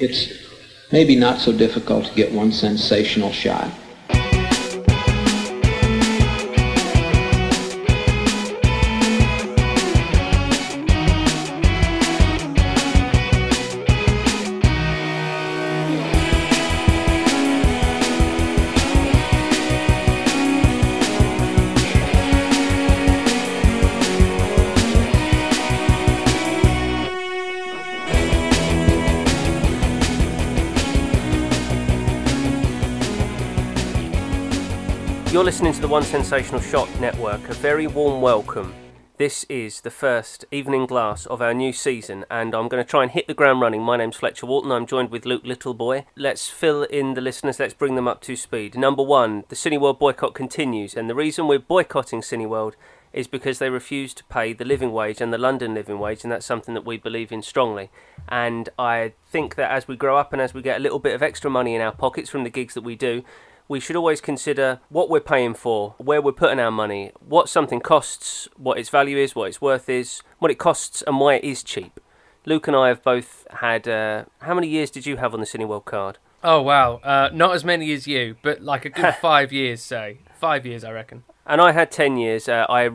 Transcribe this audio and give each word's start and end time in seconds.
it's 0.00 0.32
maybe 0.92 1.16
not 1.16 1.40
so 1.40 1.52
difficult 1.52 2.06
to 2.06 2.14
get 2.14 2.32
one 2.32 2.52
sensational 2.52 3.32
shot. 3.32 3.70
Listening 35.58 35.74
to 35.74 35.80
the 35.80 35.88
One 35.88 36.04
Sensational 36.04 36.60
Shot 36.60 36.88
Network. 37.00 37.48
A 37.48 37.54
very 37.54 37.88
warm 37.88 38.22
welcome. 38.22 38.72
This 39.16 39.42
is 39.48 39.80
the 39.80 39.90
first 39.90 40.44
evening 40.52 40.86
glass 40.86 41.26
of 41.26 41.42
our 41.42 41.52
new 41.52 41.72
season, 41.72 42.24
and 42.30 42.54
I'm 42.54 42.68
going 42.68 42.80
to 42.80 42.88
try 42.88 43.02
and 43.02 43.10
hit 43.10 43.26
the 43.26 43.34
ground 43.34 43.60
running. 43.60 43.82
My 43.82 43.96
name's 43.96 44.14
Fletcher 44.14 44.46
Walton. 44.46 44.70
I'm 44.70 44.86
joined 44.86 45.10
with 45.10 45.26
Luke 45.26 45.42
Littleboy. 45.42 46.04
Let's 46.14 46.48
fill 46.48 46.84
in 46.84 47.14
the 47.14 47.20
listeners. 47.20 47.58
Let's 47.58 47.74
bring 47.74 47.96
them 47.96 48.06
up 48.06 48.20
to 48.20 48.36
speed. 48.36 48.78
Number 48.78 49.02
one, 49.02 49.42
the 49.48 49.56
Cineworld 49.56 49.98
boycott 49.98 50.32
continues, 50.32 50.94
and 50.94 51.10
the 51.10 51.16
reason 51.16 51.48
we're 51.48 51.58
boycotting 51.58 52.20
Cineworld 52.20 52.74
is 53.12 53.26
because 53.26 53.58
they 53.58 53.68
refuse 53.68 54.14
to 54.14 54.24
pay 54.26 54.52
the 54.52 54.64
living 54.64 54.92
wage 54.92 55.20
and 55.20 55.32
the 55.32 55.38
London 55.38 55.74
living 55.74 55.98
wage, 55.98 56.22
and 56.22 56.30
that's 56.30 56.46
something 56.46 56.74
that 56.74 56.86
we 56.86 56.98
believe 56.98 57.32
in 57.32 57.42
strongly. 57.42 57.90
And 58.28 58.68
I 58.78 59.14
think 59.26 59.56
that 59.56 59.72
as 59.72 59.88
we 59.88 59.96
grow 59.96 60.18
up 60.18 60.32
and 60.32 60.40
as 60.40 60.54
we 60.54 60.62
get 60.62 60.76
a 60.76 60.82
little 60.82 61.00
bit 61.00 61.16
of 61.16 61.22
extra 61.22 61.50
money 61.50 61.74
in 61.74 61.80
our 61.80 61.90
pockets 61.90 62.30
from 62.30 62.44
the 62.44 62.50
gigs 62.50 62.74
that 62.74 62.84
we 62.84 62.94
do, 62.94 63.24
we 63.68 63.78
should 63.78 63.96
always 63.96 64.20
consider 64.20 64.80
what 64.88 65.10
we're 65.10 65.20
paying 65.20 65.54
for, 65.54 65.94
where 65.98 66.22
we're 66.22 66.32
putting 66.32 66.58
our 66.58 66.70
money, 66.70 67.12
what 67.20 67.48
something 67.48 67.80
costs, 67.80 68.48
what 68.56 68.78
its 68.78 68.88
value 68.88 69.18
is, 69.18 69.34
what 69.34 69.48
its 69.48 69.60
worth 69.60 69.88
is, 69.88 70.22
what 70.38 70.50
it 70.50 70.58
costs, 70.58 71.02
and 71.06 71.20
why 71.20 71.34
it 71.34 71.44
is 71.44 71.62
cheap. 71.62 72.00
Luke 72.46 72.66
and 72.66 72.76
I 72.76 72.88
have 72.88 73.02
both 73.02 73.46
had. 73.60 73.86
Uh, 73.86 74.24
how 74.40 74.54
many 74.54 74.68
years 74.68 74.90
did 74.90 75.04
you 75.04 75.18
have 75.18 75.34
on 75.34 75.40
the 75.40 75.46
Cineworld 75.46 75.84
card? 75.84 76.18
Oh 76.42 76.62
wow, 76.62 76.96
uh, 77.04 77.28
not 77.32 77.54
as 77.54 77.64
many 77.64 77.92
as 77.92 78.06
you, 78.06 78.36
but 78.42 78.62
like 78.62 78.86
a 78.86 78.90
good 78.90 79.14
five 79.20 79.52
years, 79.52 79.82
say 79.82 80.20
five 80.34 80.64
years, 80.64 80.82
I 80.82 80.92
reckon. 80.92 81.24
And 81.44 81.60
I 81.60 81.72
had 81.72 81.90
ten 81.90 82.16
years. 82.16 82.48
Uh, 82.48 82.64
I 82.70 82.90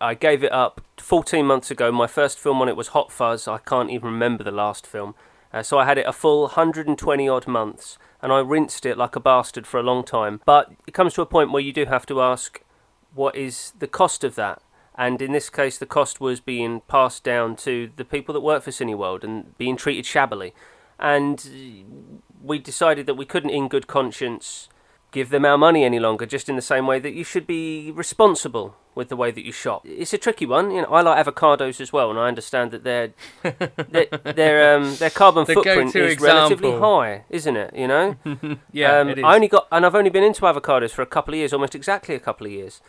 I 0.00 0.14
gave 0.14 0.44
it 0.44 0.52
up 0.52 0.82
14 0.98 1.44
months 1.44 1.70
ago. 1.70 1.90
My 1.90 2.06
first 2.06 2.38
film 2.38 2.60
on 2.60 2.68
it 2.68 2.76
was 2.76 2.88
Hot 2.88 3.10
Fuzz. 3.10 3.48
I 3.48 3.58
can't 3.58 3.90
even 3.90 4.10
remember 4.12 4.44
the 4.44 4.52
last 4.52 4.86
film. 4.86 5.14
Uh, 5.52 5.62
so 5.62 5.78
I 5.78 5.86
had 5.86 5.98
it 5.98 6.06
a 6.06 6.12
full 6.12 6.42
120 6.42 7.28
odd 7.28 7.46
months 7.46 7.98
and 8.20 8.32
I 8.32 8.38
rinsed 8.38 8.84
it 8.86 8.98
like 8.98 9.16
a 9.16 9.20
bastard 9.20 9.66
for 9.66 9.78
a 9.78 9.82
long 9.82 10.04
time. 10.04 10.40
But 10.44 10.72
it 10.86 10.94
comes 10.94 11.14
to 11.14 11.22
a 11.22 11.26
point 11.26 11.52
where 11.52 11.62
you 11.62 11.72
do 11.72 11.84
have 11.86 12.06
to 12.06 12.20
ask, 12.20 12.62
what 13.14 13.36
is 13.36 13.72
the 13.78 13.86
cost 13.86 14.24
of 14.24 14.34
that? 14.34 14.62
And 14.96 15.22
in 15.22 15.32
this 15.32 15.48
case, 15.48 15.78
the 15.78 15.86
cost 15.86 16.20
was 16.20 16.40
being 16.40 16.80
passed 16.88 17.22
down 17.22 17.54
to 17.56 17.90
the 17.96 18.04
people 18.04 18.32
that 18.32 18.40
work 18.40 18.64
for 18.64 18.72
Cineworld 18.72 19.22
and 19.22 19.56
being 19.56 19.76
treated 19.76 20.04
shabbily. 20.04 20.52
And 20.98 22.20
we 22.42 22.58
decided 22.58 23.06
that 23.06 23.14
we 23.14 23.24
couldn't, 23.24 23.50
in 23.50 23.68
good 23.68 23.86
conscience, 23.86 24.68
give 25.10 25.30
them 25.30 25.44
our 25.44 25.58
money 25.58 25.84
any 25.84 25.98
longer, 25.98 26.26
just 26.26 26.48
in 26.48 26.56
the 26.56 26.62
same 26.62 26.86
way 26.86 26.98
that 26.98 27.14
you 27.14 27.24
should 27.24 27.46
be 27.46 27.90
responsible 27.90 28.76
with 28.94 29.08
the 29.08 29.16
way 29.16 29.30
that 29.30 29.44
you 29.44 29.52
shop. 29.52 29.82
It's 29.86 30.12
a 30.12 30.18
tricky 30.18 30.44
one. 30.44 30.70
You 30.70 30.82
know, 30.82 30.88
I 30.88 31.02
like 31.02 31.24
avocados 31.24 31.80
as 31.80 31.92
well, 31.92 32.10
and 32.10 32.18
I 32.18 32.26
understand 32.28 32.72
that 32.72 32.84
their 32.84 33.12
their 33.42 34.06
their, 34.34 34.76
um, 34.76 34.96
their 34.96 35.10
carbon 35.10 35.44
The 35.44 35.54
footprint 35.54 35.94
is 35.94 36.20
relatively 36.20 36.72
high, 36.72 37.24
isn't 37.30 37.56
it? 37.56 37.74
You 37.74 37.88
know. 37.88 38.16
Yeah, 38.72 38.98
um, 38.98 39.08
it 39.08 39.18
is. 39.18 39.24
I 39.24 39.34
only 39.34 39.48
got, 39.48 39.66
and 39.72 39.84
I've 39.86 39.94
only 39.94 40.10
been 40.10 40.24
into 40.24 40.42
avocados 40.42 40.90
for 40.90 41.02
a 41.02 41.06
couple 41.06 41.34
of 41.34 41.38
years, 41.38 41.52
almost 41.52 41.74
exactly 41.74 42.14
a 42.14 42.20
couple 42.20 42.46
of 42.46 42.52
years. 42.52 42.80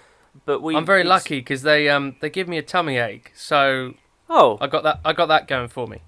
But 0.45 0.61
we, 0.61 0.75
I'm 0.75 0.85
very 0.85 1.03
lucky 1.03 1.39
because 1.39 1.63
they 1.63 1.89
um 1.89 2.15
they 2.21 2.29
give 2.29 2.47
me 2.47 2.57
a 2.57 2.61
tummy 2.61 2.97
ache, 2.97 3.31
so 3.35 3.93
Oh, 4.29 4.57
I 4.61 4.67
got 4.67 4.83
that 4.83 4.99
I 5.03 5.13
got 5.13 5.27
that 5.27 5.47
going 5.47 5.69
for 5.69 5.87
me. 5.87 6.01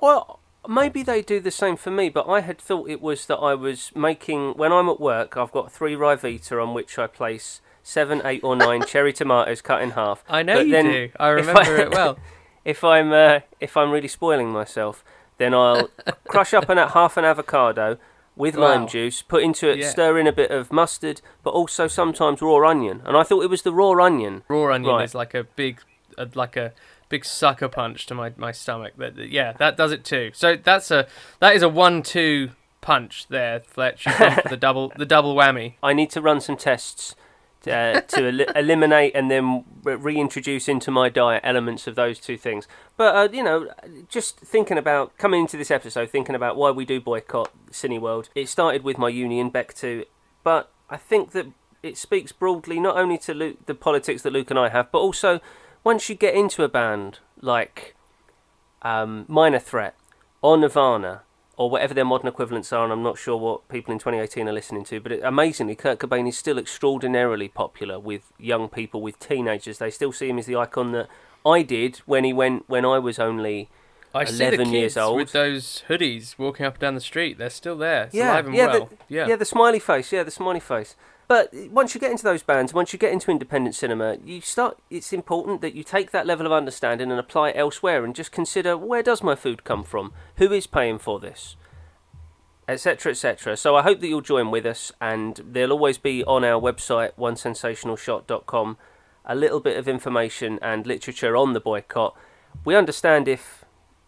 Well, 0.00 0.40
maybe 0.68 1.02
they 1.02 1.22
do 1.22 1.40
the 1.40 1.50
same 1.50 1.76
for 1.76 1.90
me, 1.90 2.08
but 2.08 2.28
I 2.28 2.40
had 2.40 2.58
thought 2.58 2.88
it 2.88 3.00
was 3.00 3.26
that 3.26 3.36
I 3.36 3.54
was 3.54 3.92
making. 3.94 4.52
When 4.54 4.72
I'm 4.72 4.88
at 4.88 5.00
work, 5.00 5.36
I've 5.36 5.52
got 5.52 5.70
three 5.72 5.94
Ryvita 5.94 6.62
on 6.62 6.74
which 6.74 6.98
I 6.98 7.06
place 7.06 7.60
seven, 7.82 8.20
eight, 8.24 8.42
or 8.44 8.56
nine 8.56 8.82
cherry 8.86 9.12
tomatoes 9.12 9.62
cut 9.62 9.82
in 9.82 9.90
half. 9.92 10.24
I 10.28 10.42
know 10.42 10.56
But 10.56 10.66
you 10.66 10.82
do. 10.82 11.10
I 11.18 11.28
remember 11.28 11.76
it 11.76 11.90
well. 11.90 12.18
If 12.64 12.82
I'm 12.82 13.12
uh, 13.12 13.40
if 13.60 13.76
I'm 13.76 13.92
really 13.92 14.08
spoiling 14.08 14.50
myself, 14.50 15.04
then 15.38 15.54
I'll 15.54 15.88
crush 16.26 16.52
up 16.52 16.68
an 16.68 16.78
half 16.78 17.16
an 17.16 17.24
avocado 17.24 17.96
with 18.34 18.56
lime 18.56 18.88
juice, 18.88 19.22
put 19.22 19.44
into 19.44 19.70
it, 19.70 19.78
Yeah. 19.78 19.88
stir 19.88 20.18
in 20.18 20.26
a 20.26 20.32
bit 20.32 20.50
of 20.50 20.72
mustard, 20.72 21.20
but 21.44 21.50
also 21.50 21.86
sometimes 21.86 22.42
raw 22.42 22.68
onion. 22.68 23.02
And 23.06 23.16
I 23.16 23.22
thought 23.22 23.42
it 23.44 23.50
was 23.50 23.62
the 23.62 23.72
raw 23.72 23.92
onion. 24.04 24.42
Raw 24.48 24.74
onion 24.74 24.94
Right. 24.96 25.04
is 25.04 25.14
like 25.14 25.32
a 25.32 25.44
big 25.44 25.80
uh, 26.18 26.26
like 26.34 26.56
a 26.56 26.72
big 27.08 27.24
sucker 27.24 27.68
punch 27.68 28.06
to 28.06 28.14
my, 28.14 28.32
my 28.36 28.52
stomach. 28.52 28.94
That 28.96 29.16
that- 29.16 29.30
yeah, 29.30 29.52
that 29.54 29.76
does 29.76 29.92
it 29.92 30.04
too. 30.04 30.30
So 30.34 30.56
that's 30.56 30.90
a 30.90 31.06
that 31.40 31.54
is 31.56 31.62
a 31.62 31.68
one 31.68 32.02
two 32.02 32.50
punch 32.80 33.26
there, 33.28 33.60
Fletch. 33.60 34.04
For 34.04 34.42
the 34.48 34.56
double 34.56 34.92
the 34.96 35.06
double 35.06 35.34
whammy. 35.34 35.74
I 35.82 35.92
need 35.92 36.10
to 36.10 36.20
run 36.20 36.40
some 36.40 36.56
tests 36.56 37.14
uh, 37.66 38.00
to 38.00 38.28
el- 38.28 38.40
eliminate 38.56 39.12
and 39.14 39.28
then 39.30 39.64
re- 39.82 39.96
reintroduce 39.96 40.68
into 40.68 40.90
my 40.90 41.08
diet 41.08 41.40
elements 41.44 41.86
of 41.86 41.96
those 41.96 42.20
two 42.20 42.36
things. 42.36 42.68
But 42.96 43.14
uh, 43.16 43.28
you 43.32 43.42
know, 43.42 43.70
just 44.08 44.38
thinking 44.38 44.78
about 44.78 45.16
coming 45.18 45.40
into 45.42 45.56
this 45.56 45.70
episode, 45.70 46.10
thinking 46.10 46.34
about 46.34 46.56
why 46.56 46.70
we 46.70 46.84
do 46.84 47.00
boycott 47.00 47.50
Cineworld. 47.72 48.28
It 48.34 48.48
started 48.48 48.84
with 48.84 48.98
my 48.98 49.08
union, 49.08 49.50
back 49.50 49.74
too, 49.74 50.04
but 50.44 50.70
I 50.88 50.96
think 50.96 51.32
that 51.32 51.46
it 51.82 51.96
speaks 51.96 52.32
broadly 52.32 52.80
not 52.80 52.96
only 52.96 53.18
to 53.18 53.34
Luke, 53.34 53.66
the 53.66 53.74
politics 53.74 54.22
that 54.22 54.32
Luke 54.32 54.50
and 54.50 54.58
I 54.58 54.68
have, 54.70 54.90
but 54.90 54.98
also 54.98 55.40
once 55.86 56.08
you 56.08 56.16
get 56.16 56.34
into 56.34 56.64
a 56.64 56.68
band 56.68 57.20
like 57.40 57.94
um, 58.82 59.24
Minor 59.28 59.60
Threat 59.60 59.94
or 60.42 60.56
Nirvana 60.56 61.22
or 61.56 61.70
whatever 61.70 61.94
their 61.94 62.04
modern 62.04 62.26
equivalents 62.26 62.72
are, 62.72 62.82
and 62.82 62.92
I'm 62.92 63.04
not 63.04 63.18
sure 63.18 63.36
what 63.36 63.68
people 63.68 63.92
in 63.92 64.00
2018 64.00 64.48
are 64.48 64.52
listening 64.52 64.82
to, 64.86 64.98
but 64.98 65.12
it, 65.12 65.20
amazingly, 65.22 65.76
Kurt 65.76 66.00
Cobain 66.00 66.28
is 66.28 66.36
still 66.36 66.58
extraordinarily 66.58 67.46
popular 67.46 68.00
with 68.00 68.32
young 68.36 68.68
people, 68.68 69.00
with 69.00 69.20
teenagers. 69.20 69.78
They 69.78 69.92
still 69.92 70.10
see 70.10 70.28
him 70.28 70.40
as 70.40 70.46
the 70.46 70.56
icon 70.56 70.90
that 70.90 71.08
I 71.46 71.62
did 71.62 71.98
when 71.98 72.24
he 72.24 72.32
went 72.32 72.68
when 72.68 72.84
I 72.84 72.98
was 72.98 73.20
only. 73.20 73.70
I 74.12 74.24
see 74.24 74.38
the 74.38 74.48
11 74.48 74.58
kids 74.64 74.72
years 74.72 74.96
old. 74.96 75.16
with 75.18 75.30
those 75.32 75.84
hoodies 75.88 76.36
walking 76.36 76.66
up 76.66 76.74
and 76.74 76.80
down 76.80 76.94
the 76.96 77.00
street. 77.00 77.38
They're 77.38 77.48
still 77.48 77.78
there. 77.78 78.04
It's 78.04 78.14
yeah, 78.14 78.32
alive 78.32 78.46
and 78.46 78.54
yeah, 78.56 78.66
well. 78.66 78.90
the, 79.08 79.28
yeah. 79.28 79.36
the 79.36 79.44
smiley 79.44 79.78
face, 79.78 80.10
yeah, 80.10 80.24
the 80.24 80.32
smiley 80.32 80.58
face. 80.58 80.96
But 81.28 81.52
once 81.70 81.94
you 81.94 82.00
get 82.00 82.12
into 82.12 82.22
those 82.22 82.44
bands, 82.44 82.72
once 82.72 82.92
you 82.92 82.98
get 82.98 83.12
into 83.12 83.30
independent 83.30 83.74
cinema, 83.74 84.18
you 84.24 84.40
start. 84.40 84.78
It's 84.90 85.12
important 85.12 85.60
that 85.60 85.74
you 85.74 85.82
take 85.82 86.12
that 86.12 86.26
level 86.26 86.46
of 86.46 86.52
understanding 86.52 87.10
and 87.10 87.18
apply 87.18 87.50
it 87.50 87.56
elsewhere, 87.56 88.04
and 88.04 88.14
just 88.14 88.30
consider 88.30 88.76
where 88.76 89.02
does 89.02 89.22
my 89.22 89.34
food 89.34 89.64
come 89.64 89.82
from, 89.82 90.12
who 90.36 90.52
is 90.52 90.68
paying 90.68 90.98
for 90.98 91.18
this, 91.18 91.56
etc., 92.68 93.10
etc. 93.10 93.56
So 93.56 93.74
I 93.74 93.82
hope 93.82 94.00
that 94.00 94.06
you'll 94.06 94.20
join 94.20 94.52
with 94.52 94.64
us, 94.66 94.92
and 95.00 95.40
there'll 95.44 95.72
always 95.72 95.98
be 95.98 96.22
on 96.24 96.44
our 96.44 96.60
website, 96.60 97.12
onesensationalshot.com, 97.18 98.76
a 99.24 99.34
little 99.34 99.60
bit 99.60 99.76
of 99.76 99.88
information 99.88 100.60
and 100.62 100.86
literature 100.86 101.36
on 101.36 101.54
the 101.54 101.60
boycott. 101.60 102.16
We 102.64 102.76
understand 102.76 103.26
if 103.26 103.64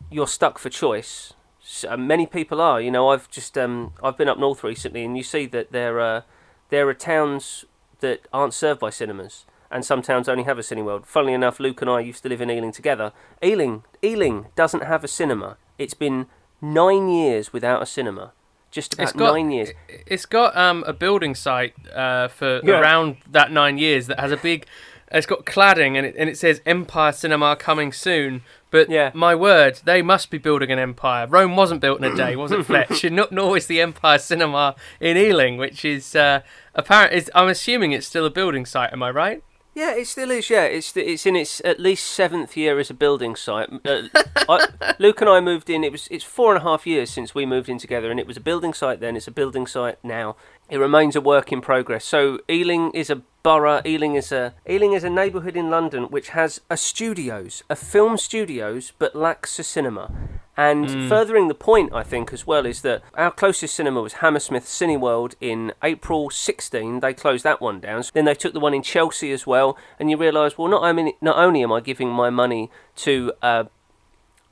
you're 0.08 0.28
stuck 0.28 0.58
for 0.58 0.70
choice. 0.70 1.34
S- 1.60 1.84
uh, 1.88 1.96
many 1.96 2.26
people 2.26 2.60
are. 2.60 2.80
You 2.80 2.92
know, 2.92 3.08
I've 3.08 3.28
just 3.28 3.58
um, 3.58 3.92
I've 4.04 4.16
been 4.16 4.28
up 4.28 4.38
north 4.38 4.62
recently, 4.62 5.04
and 5.04 5.16
you 5.16 5.24
see 5.24 5.46
that 5.46 5.72
there 5.72 5.98
are 5.98 6.24
there 6.70 6.88
are 6.88 6.94
towns 6.94 7.64
that 8.00 8.20
aren't 8.32 8.54
served 8.54 8.80
by 8.80 8.90
cinemas, 8.90 9.44
and 9.70 9.84
some 9.84 10.02
towns 10.02 10.28
only 10.28 10.44
have 10.44 10.58
a 10.58 10.62
Cineworld. 10.62 11.06
Funnily 11.06 11.34
enough, 11.34 11.58
Luke 11.60 11.80
and 11.82 11.90
I 11.90 12.00
used 12.00 12.22
to 12.22 12.28
live 12.28 12.40
in 12.40 12.50
Ealing 12.50 12.72
together. 12.72 13.12
Ealing 13.43 13.84
Ealing 14.02 14.46
doesn't 14.56 14.84
have 14.84 15.04
a 15.04 15.08
cinema. 15.08 15.56
It's 15.78 15.94
been 15.94 16.26
nine 16.60 17.08
years 17.08 17.52
without 17.52 17.82
a 17.82 17.87
cinema. 17.87 18.32
Just 18.70 18.94
about 18.94 19.02
It's 19.04 19.12
got 19.12 19.32
nine 19.34 19.50
years. 19.50 19.70
it- 19.88 20.02
It's 20.06 20.26
got 20.26 20.54
um, 20.56 20.84
a 20.87 20.93
building 20.93 21.34
site 21.34 21.75
uh, 21.94 22.28
for 22.28 22.60
Yeah. 22.62 22.81
around 22.81 23.16
that 23.31 23.50
nine 23.50 23.78
years 23.78 24.06
that 24.08 24.20
has 24.20 24.31
a 24.32 24.37
big. 24.37 24.66
It's 25.10 25.26
got 25.26 25.44
cladding 25.46 25.96
and 25.96 26.06
it, 26.06 26.14
and 26.19 26.28
it 26.28 26.37
says 26.37 26.60
Empire 26.66 27.12
Cinema 27.12 27.56
coming 27.56 27.93
soon. 27.93 28.43
But 28.70 28.90
Yeah. 28.90 29.10
my 29.14 29.34
word, 29.34 29.81
they 29.84 30.02
must 30.02 30.31
be 30.31 30.37
building 30.38 30.70
an 30.70 30.78
empire. 30.78 31.26
Rome 31.26 31.56
wasn't 31.56 31.81
built 31.81 31.99
in 31.99 32.05
a 32.12 32.14
day, 32.14 32.37
was 32.37 32.52
it, 32.52 32.66
Fletch? 32.66 33.05
And 33.05 33.16
not 33.20 33.32
nor 33.32 33.56
is 33.56 33.66
the 33.66 33.81
Empire 33.81 34.19
Cinema 34.19 34.75
in 35.00 35.16
Ealing, 35.16 35.56
which 35.56 35.84
is 35.84 36.14
uh, 36.14 36.40
apparent. 36.75 37.14
Is, 37.14 37.31
I'm 37.34 37.49
assuming 37.49 37.93
it's 37.93 38.06
still 38.06 38.26
a 38.26 38.31
building 38.31 38.66
site. 38.66 38.93
Am 38.93 39.02
I 39.02 39.10
right? 39.10 39.43
Yeah, 39.75 39.94
it 39.94 40.08
still 40.08 40.32
is. 40.32 40.50
Yeah, 40.50 40.64
it's 40.64 40.94
it's 40.96 41.25
in 41.25 41.37
its 41.37 41.62
at 41.64 41.78
least 41.78 42.05
seventh 42.06 42.56
year 42.56 42.81
as 42.81 42.90
a 42.90 42.94
building 42.94 43.37
site. 43.37 43.69
Uh, 43.87 44.08
I, 44.49 44.66
Luke 44.99 45.20
and 45.20 45.31
I 45.31 45.40
moved 45.40 45.70
in. 45.70 45.84
It 45.84 45.93
was 45.93 46.08
it's 46.10 46.25
four 46.25 46.52
and 46.52 46.60
a 46.60 46.64
half 46.69 46.84
years 46.84 47.10
since 47.10 47.32
we 47.32 47.46
moved 47.46 47.69
in 47.69 47.78
together, 47.78 48.10
and 48.10 48.19
it 48.19 48.26
was 48.26 48.37
a 48.37 48.40
building 48.40 48.75
site 48.75 48.99
then. 48.99 49.16
It's 49.16 49.28
a 49.28 49.31
building 49.31 49.69
site 49.69 49.99
now. 50.02 50.34
It 50.69 50.78
remains 50.78 51.14
a 51.14 51.20
work 51.20 51.52
in 51.52 51.60
progress. 51.60 52.05
So 52.05 52.40
Ealing 52.50 52.90
is 52.90 53.08
a 53.08 53.22
borough. 53.48 53.80
Ealing 53.86 54.14
is 54.14 54.30
a 54.30 54.52
Ealing 54.68 54.92
is 54.92 55.04
a 55.04 55.08
neighbourhood 55.08 55.56
in 55.56 55.70
London 55.70 56.04
which 56.10 56.28
has 56.30 56.60
a 56.68 56.76
studios, 56.76 57.62
a 57.70 57.76
film 57.76 58.18
studios, 58.18 58.92
but 58.98 59.16
lacks 59.16 59.58
a 59.58 59.62
cinema. 59.62 60.12
And 60.54 61.08
furthering 61.08 61.48
the 61.48 61.54
point, 61.54 61.94
I 61.94 62.02
think, 62.02 62.30
as 62.32 62.46
well, 62.46 62.66
is 62.66 62.82
that 62.82 63.00
our 63.14 63.30
closest 63.30 63.74
cinema 63.74 64.02
was 64.02 64.14
Hammersmith 64.14 64.66
Cineworld 64.66 65.34
in 65.40 65.72
April 65.82 66.28
16. 66.28 67.00
They 67.00 67.14
closed 67.14 67.44
that 67.44 67.60
one 67.60 67.80
down. 67.80 68.02
Then 68.12 68.26
they 68.26 68.34
took 68.34 68.52
the 68.52 68.60
one 68.60 68.74
in 68.74 68.82
Chelsea 68.82 69.32
as 69.32 69.46
well. 69.46 69.78
And 69.98 70.10
you 70.10 70.18
realise, 70.18 70.58
well, 70.58 70.68
not, 70.68 70.82
I 70.82 70.92
mean, 70.92 71.12
not 71.22 71.38
only 71.38 71.62
am 71.62 71.72
I 71.72 71.80
giving 71.80 72.10
my 72.10 72.28
money 72.28 72.70
to 72.96 73.32
uh, 73.40 73.64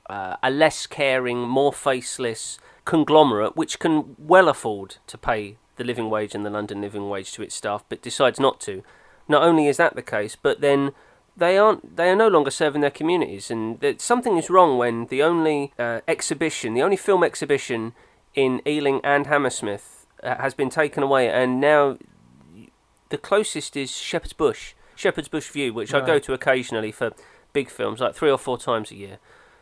uh, 0.09 0.37
a 0.41 0.49
less 0.49 0.87
caring, 0.87 1.39
more 1.41 1.73
faceless 1.73 2.57
conglomerate, 2.85 3.57
which 3.57 3.77
can 3.77 4.15
well 4.17 4.47
afford 4.47 4.95
to 5.07 5.17
pay 5.17 5.57
the 5.77 5.83
living 5.83 6.09
wage 6.09 6.35
and 6.35 6.45
the 6.45 6.49
London 6.49 6.81
living 6.81 7.09
wage 7.09 7.31
to 7.33 7.41
its 7.41 7.55
staff, 7.55 7.83
but 7.89 8.01
decides 8.01 8.39
not 8.39 8.59
to. 8.61 8.83
Not 9.27 9.43
only 9.43 9.67
is 9.67 9.77
that 9.77 9.95
the 9.95 10.01
case, 10.01 10.35
but 10.35 10.61
then 10.61 10.91
they 11.35 11.57
aren't 11.57 11.95
they 11.97 12.09
are 12.09 12.15
no 12.15 12.27
longer 12.27 12.49
serving 12.49 12.81
their 12.81 12.89
communities 12.89 13.51
and 13.51 13.79
that 13.81 14.01
something 14.01 14.37
is 14.37 14.49
wrong 14.49 14.77
when 14.79 15.05
the 15.07 15.21
only 15.21 15.71
uh, 15.77 16.01
exhibition 16.07 16.73
the 16.73 16.81
only 16.81 16.97
film 16.97 17.23
exhibition 17.23 17.93
in 18.33 18.59
Ealing 18.67 18.99
and 19.03 19.27
Hammersmith 19.27 20.07
uh, 20.23 20.35
has 20.37 20.55
been 20.55 20.71
taken 20.71 21.03
away 21.03 21.29
and 21.29 21.61
now 21.61 21.97
the 23.09 23.17
closest 23.19 23.77
is 23.77 23.91
Shepherd's 23.95 24.33
Bush 24.33 24.73
Shepherd's 24.95 25.27
Bush 25.27 25.49
View 25.51 25.73
which 25.75 25.93
I 25.93 26.03
go 26.03 26.17
to 26.17 26.33
occasionally 26.33 26.91
for 26.91 27.11
big 27.53 27.69
films 27.69 27.99
like 27.99 28.15
three 28.15 28.31
or 28.31 28.39
four 28.39 28.57
times 28.57 28.89
a 28.89 28.95
year 28.95 29.19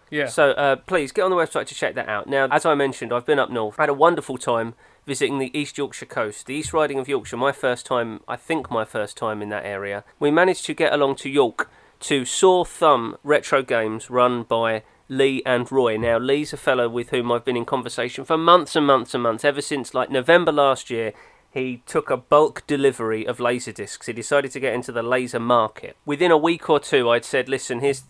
Yeah. 0.09 0.27
so 0.27 0.51
uh, 0.51 0.77
please 0.77 1.11
get 1.11 1.23
on 1.23 1.29
the 1.29 1.35
website 1.35 1.65
to 1.67 1.75
check 1.75 1.95
that 1.95 2.07
out. 2.07 2.27
Now, 2.27 2.47
as 2.51 2.65
I 2.65 2.73
mentioned, 2.75 3.11
I've 3.11 3.25
been 3.25 3.39
up 3.39 3.49
north. 3.49 3.75
I 3.79 3.83
had 3.83 3.89
a 3.89 3.93
wonderful 3.93 4.37
time 4.37 4.75
visiting 5.05 5.39
the 5.39 5.57
East 5.57 5.77
Yorkshire 5.77 6.05
coast, 6.05 6.45
the 6.45 6.55
East 6.55 6.73
Riding 6.73 6.99
of 6.99 7.07
Yorkshire. 7.07 7.37
My 7.37 7.51
first 7.51 7.85
time, 7.85 8.21
I 8.27 8.35
think, 8.35 8.71
my 8.71 8.85
first 8.85 9.17
time 9.17 9.41
in 9.41 9.49
that 9.49 9.65
area. 9.65 10.03
We 10.19 10.31
managed 10.31 10.65
to 10.65 10.73
get 10.73 10.93
along 10.93 11.15
to 11.17 11.29
York 11.29 11.69
to 12.01 12.25
Sore 12.25 12.65
Thumb 12.65 13.17
Retro 13.23 13.61
Games, 13.63 14.09
run 14.09 14.43
by 14.43 14.83
Lee 15.07 15.41
and 15.45 15.71
Roy. 15.71 15.97
Now, 15.97 16.17
Lee's 16.17 16.53
a 16.53 16.57
fellow 16.57 16.89
with 16.89 17.09
whom 17.09 17.31
I've 17.31 17.45
been 17.45 17.57
in 17.57 17.65
conversation 17.65 18.25
for 18.25 18.37
months 18.37 18.75
and 18.75 18.85
months 18.85 19.13
and 19.13 19.23
months, 19.23 19.45
ever 19.45 19.61
since 19.61 19.93
like 19.93 20.09
November 20.09 20.51
last 20.51 20.89
year. 20.89 21.13
He 21.51 21.83
took 21.85 22.09
a 22.09 22.17
bulk 22.17 22.63
delivery 22.67 23.25
of 23.25 23.39
laser 23.39 23.71
discs. 23.71 24.07
He 24.07 24.13
decided 24.13 24.51
to 24.51 24.59
get 24.59 24.73
into 24.73 24.91
the 24.91 25.01
laser 25.01 25.39
market. 25.39 25.95
Within 26.05 26.29
a 26.29 26.37
week 26.37 26.69
or 26.69 26.81
two, 26.81 27.09
I'd 27.09 27.23
said, 27.23 27.47
"Listen, 27.47 27.79
here's 27.79 28.03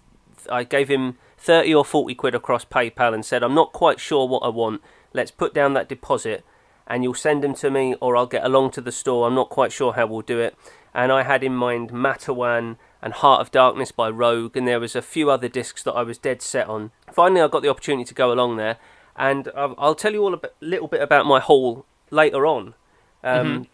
I 0.50 0.64
gave 0.64 0.90
him 0.90 1.18
30 1.38 1.74
or 1.76 1.86
40 1.86 2.16
quid 2.16 2.36
across 2.36 2.66
PayPal 2.66 3.14
and 3.14 3.26
said, 3.26 3.44
I'm 3.44 3.54
not 3.54 3.74
quite 3.74 4.00
sure 4.00 4.28
what 4.28 4.44
I 4.44 4.50
want. 4.50 4.82
Let's 5.14 5.32
put 5.32 5.54
down 5.54 5.74
that 5.74 5.90
deposit 5.90 6.44
and 6.88 7.04
you'll 7.04 7.14
send 7.14 7.44
them 7.44 7.54
to 7.56 7.72
me 7.72 7.96
or 8.02 8.16
I'll 8.16 8.28
get 8.28 8.44
along 8.44 8.72
to 8.72 8.82
the 8.82 8.92
store. 8.92 9.28
I'm 9.28 9.36
not 9.36 9.50
quite 9.50 9.72
sure 9.72 9.94
how 9.94 10.06
we'll 10.06 10.22
do 10.22 10.40
it. 10.40 10.56
And 10.94 11.12
I 11.12 11.24
had 11.24 11.44
in 11.44 11.56
mind 11.56 11.92
Matewan 11.92 12.78
and 13.02 13.14
Heart 13.14 13.42
of 13.42 13.52
Darkness 13.52 13.92
by 13.92 14.10
Roeg, 14.10 14.56
and 14.56 14.68
there 14.68 14.80
was 14.80 14.96
a 14.96 15.02
few 15.02 15.30
other 15.30 15.48
discs 15.48 15.84
that 15.84 15.94
I 15.94 16.04
was 16.04 16.18
dead 16.18 16.42
set 16.42 16.68
on. 16.68 16.92
Finally, 17.12 17.42
I 17.42 17.48
got 17.48 17.62
the 17.62 17.70
opportunity 17.70 18.06
to 18.06 18.14
go 18.14 18.32
along 18.32 18.58
there, 18.58 18.78
and 19.16 19.50
I'll, 19.56 19.76
I'll 19.78 19.96
tell 19.96 20.14
you 20.14 20.24
all 20.24 20.34
a 20.34 20.38
bit, 20.38 20.56
little 20.60 20.88
bit 20.88 21.02
about 21.02 21.26
my 21.26 21.40
haul 21.40 21.86
later 22.10 22.48
on, 22.48 22.74
um, 23.24 23.68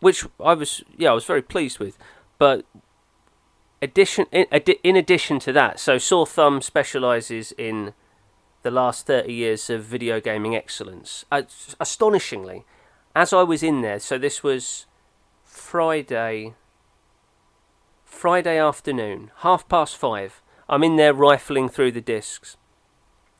which 0.00 0.24
I 0.42 0.54
was 0.54 0.82
yeah 0.96 1.10
I 1.10 1.14
was 1.14 1.24
very 1.24 1.42
pleased 1.42 1.78
with. 1.78 1.96
But 2.38 2.64
addition 3.80 4.26
in, 4.32 4.46
in 4.82 4.96
addition 4.96 5.38
to 5.40 5.52
that, 5.52 5.78
so 5.78 5.98
Sore 5.98 6.26
Thumb 6.26 6.62
specialises 6.62 7.52
in 7.56 7.92
the 8.66 8.70
last 8.72 9.06
30 9.06 9.32
years 9.32 9.70
of 9.70 9.84
video 9.84 10.20
gaming 10.20 10.56
excellence. 10.56 11.24
Astonishingly, 11.78 12.64
as 13.14 13.32
I 13.32 13.44
was 13.44 13.62
in 13.62 13.80
there, 13.80 14.00
so 14.00 14.18
this 14.18 14.42
was 14.42 14.86
Friday, 15.44 16.54
Friday 18.04 18.58
afternoon, 18.58 19.30
half 19.36 19.68
past 19.68 19.96
five. 19.96 20.42
I'm 20.68 20.82
in 20.82 20.96
there 20.96 21.14
rifling 21.14 21.68
through 21.68 21.92
the 21.92 22.00
discs, 22.00 22.56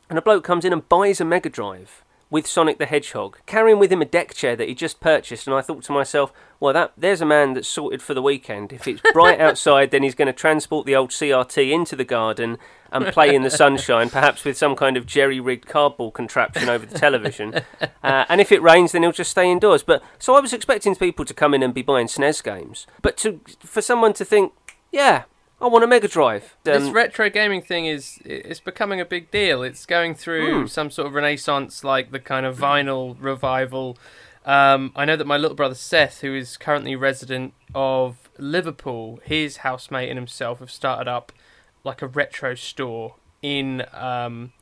and 0.08 0.16
a 0.16 0.22
bloke 0.22 0.44
comes 0.44 0.64
in 0.64 0.72
and 0.72 0.88
buys 0.88 1.20
a 1.20 1.24
Mega 1.24 1.48
Drive 1.48 2.04
with 2.30 2.46
Sonic 2.46 2.78
the 2.78 2.86
Hedgehog, 2.86 3.38
carrying 3.46 3.80
with 3.80 3.90
him 3.90 4.02
a 4.02 4.04
deck 4.04 4.32
chair 4.32 4.54
that 4.54 4.68
he 4.68 4.76
just 4.76 5.00
purchased. 5.00 5.48
And 5.48 5.56
I 5.56 5.60
thought 5.60 5.82
to 5.84 5.92
myself, 5.92 6.32
well, 6.60 6.72
that 6.72 6.92
there's 6.96 7.20
a 7.20 7.26
man 7.26 7.54
that's 7.54 7.66
sorted 7.66 8.00
for 8.00 8.14
the 8.14 8.22
weekend. 8.22 8.72
If 8.72 8.86
it's 8.86 9.02
bright 9.12 9.40
outside, 9.46 9.90
then 9.90 10.04
he's 10.04 10.14
going 10.14 10.26
to 10.26 10.32
transport 10.32 10.86
the 10.86 10.94
old 10.94 11.10
CRT 11.10 11.72
into 11.72 11.96
the 11.96 12.04
garden 12.04 12.58
and 12.92 13.06
play 13.06 13.34
in 13.34 13.42
the 13.42 13.50
sunshine, 13.50 14.10
perhaps 14.10 14.44
with 14.44 14.56
some 14.56 14.76
kind 14.76 14.96
of 14.96 15.06
jerry-rigged 15.06 15.66
cardboard 15.66 16.14
contraption 16.14 16.68
over 16.68 16.86
the 16.86 16.98
television. 16.98 17.60
Uh, 18.02 18.24
and 18.28 18.40
if 18.40 18.52
it 18.52 18.62
rains, 18.62 18.92
then 18.92 19.02
he'll 19.02 19.10
just 19.10 19.32
stay 19.32 19.50
indoors. 19.50 19.82
But 19.82 20.00
so 20.20 20.36
I 20.36 20.40
was 20.40 20.52
expecting 20.52 20.94
people 20.94 21.24
to 21.24 21.34
come 21.34 21.54
in 21.54 21.62
and 21.64 21.74
be 21.74 21.82
buying 21.82 22.06
SNES 22.06 22.42
games, 22.44 22.86
but 23.02 23.16
to 23.18 23.40
for 23.58 23.82
someone 23.82 24.12
to 24.12 24.24
think, 24.24 24.52
yeah, 24.92 25.24
I 25.60 25.66
want 25.66 25.82
a 25.82 25.88
Mega 25.88 26.06
Drive. 26.06 26.56
this 26.62 26.84
Um, 26.84 26.92
retro 26.92 27.28
gaming 27.30 27.62
thing 27.62 27.86
is 27.86 28.20
it's 28.24 28.60
becoming 28.60 29.00
a 29.00 29.04
big 29.04 29.32
deal. 29.32 29.64
It's 29.64 29.86
going 29.86 30.14
through 30.14 30.60
Hmm. 30.60 30.66
some 30.68 30.90
sort 30.92 31.08
of 31.08 31.14
renaissance, 31.14 31.82
like 31.82 32.12
the 32.12 32.20
kind 32.20 32.46
of 32.46 32.56
vinyl 32.56 33.16
revival. 33.18 33.98
Um, 34.44 34.92
I 34.94 35.04
know 35.04 35.16
that 35.16 35.26
my 35.26 35.36
little 35.36 35.56
brother 35.56 35.74
Seth, 35.74 36.20
who 36.20 36.32
is 36.32 36.56
currently 36.56 36.94
resident 36.94 37.54
of 37.74 38.28
Liverpool, 38.38 39.18
his 39.24 39.58
housemate 39.58 40.08
and 40.10 40.16
himself 40.18 40.60
have 40.60 40.70
started 40.70 41.08
up 41.08 41.32
like 41.86 42.02
a 42.02 42.06
retro 42.06 42.54
store 42.54 43.14
in 43.42 43.84
um, 43.94 44.52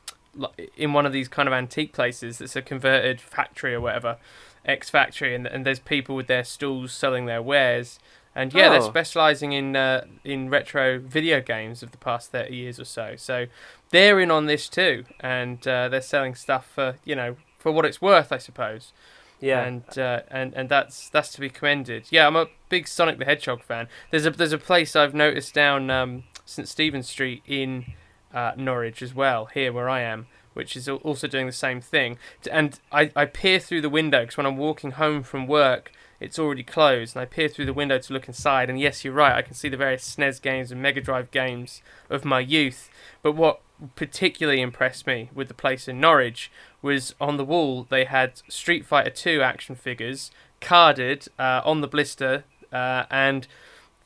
in 0.76 0.92
one 0.92 1.06
of 1.06 1.12
these 1.12 1.28
kind 1.28 1.48
of 1.48 1.52
antique 1.52 1.92
places. 1.92 2.38
That's 2.38 2.56
a 2.56 2.62
converted 2.62 3.20
factory 3.20 3.74
or 3.74 3.80
whatever, 3.80 4.18
ex 4.64 4.90
factory, 4.90 5.34
and 5.34 5.46
and 5.46 5.64
there's 5.66 5.80
people 5.80 6.14
with 6.14 6.26
their 6.28 6.44
stalls 6.44 6.92
selling 6.92 7.26
their 7.26 7.42
wares. 7.42 7.98
And 8.36 8.52
yeah, 8.52 8.68
they're 8.68 8.82
Oh. 8.82 8.88
specialising 8.88 9.52
in 9.52 9.76
uh, 9.76 10.06
in 10.24 10.50
retro 10.50 10.98
video 10.98 11.40
games 11.40 11.82
of 11.84 11.92
the 11.92 11.98
past 11.98 12.30
thirty 12.32 12.56
years 12.56 12.78
or 12.80 12.84
so. 12.84 13.14
So 13.16 13.46
they're 13.90 14.18
in 14.20 14.30
on 14.30 14.46
this 14.46 14.68
too, 14.68 15.04
and 15.20 15.66
uh, 15.68 15.88
they're 15.88 16.00
selling 16.02 16.34
stuff 16.34 16.66
for 16.74 16.96
you 17.04 17.14
know 17.14 17.36
for 17.58 17.70
what 17.72 17.84
it's 17.84 18.02
worth, 18.02 18.30
I 18.32 18.38
suppose. 18.38 18.92
yeah, 19.40 19.62
And 19.64 19.98
uh, 19.98 20.22
and 20.32 20.52
and 20.54 20.68
that's 20.68 21.08
that's 21.10 21.30
to 21.34 21.40
be 21.40 21.48
commended. 21.48 22.06
Yeah, 22.10 22.26
I'm 22.26 22.34
a 22.36 22.46
big 22.68 22.88
Sonic 22.88 23.18
the 23.20 23.24
Hedgehog 23.24 23.62
fan. 23.62 23.86
There's 24.10 24.26
a 24.26 24.30
there's 24.32 24.52
a 24.52 24.58
place 24.58 24.96
I've 24.96 25.14
noticed 25.14 25.54
down 25.54 25.88
um, 25.90 26.24
St 26.44 26.68
Stephen 26.68 27.02
Street 27.02 27.42
in 27.46 27.94
uh, 28.32 28.52
Norwich 28.56 29.02
as 29.02 29.14
well, 29.14 29.46
here 29.46 29.72
where 29.72 29.88
I 29.88 30.00
am, 30.00 30.26
which 30.52 30.76
is 30.76 30.88
also 30.88 31.26
doing 31.26 31.46
the 31.46 31.52
same 31.52 31.80
thing. 31.80 32.18
And 32.50 32.78
I, 32.90 33.10
I 33.14 33.26
peer 33.26 33.58
through 33.58 33.80
the 33.80 33.88
window 33.88 34.22
because 34.22 34.36
when 34.36 34.46
I'm 34.46 34.56
walking 34.56 34.92
home 34.92 35.22
from 35.22 35.46
work, 35.46 35.92
it's 36.20 36.38
already 36.38 36.62
closed, 36.62 37.14
and 37.14 37.22
I 37.22 37.26
peer 37.26 37.48
through 37.48 37.66
the 37.66 37.72
window 37.72 37.98
to 37.98 38.12
look 38.12 38.28
inside. 38.28 38.70
And 38.70 38.80
yes, 38.80 39.04
you're 39.04 39.14
right, 39.14 39.34
I 39.34 39.42
can 39.42 39.54
see 39.54 39.68
the 39.68 39.76
various 39.76 40.16
SNES 40.16 40.40
games 40.40 40.72
and 40.72 40.80
Mega 40.80 41.00
Drive 41.00 41.30
games 41.30 41.82
of 42.08 42.24
my 42.24 42.40
youth. 42.40 42.90
But 43.22 43.32
what 43.32 43.60
particularly 43.96 44.60
impressed 44.60 45.06
me 45.06 45.30
with 45.34 45.48
the 45.48 45.54
place 45.54 45.88
in 45.88 46.00
Norwich 46.00 46.50
was 46.80 47.14
on 47.20 47.36
the 47.36 47.44
wall 47.44 47.86
they 47.88 48.04
had 48.04 48.40
Street 48.48 48.86
Fighter 48.86 49.10
2 49.10 49.42
action 49.42 49.74
figures 49.74 50.30
carded 50.60 51.26
uh, 51.38 51.60
on 51.64 51.80
the 51.80 51.88
blister, 51.88 52.44
uh, 52.72 53.04
and 53.10 53.46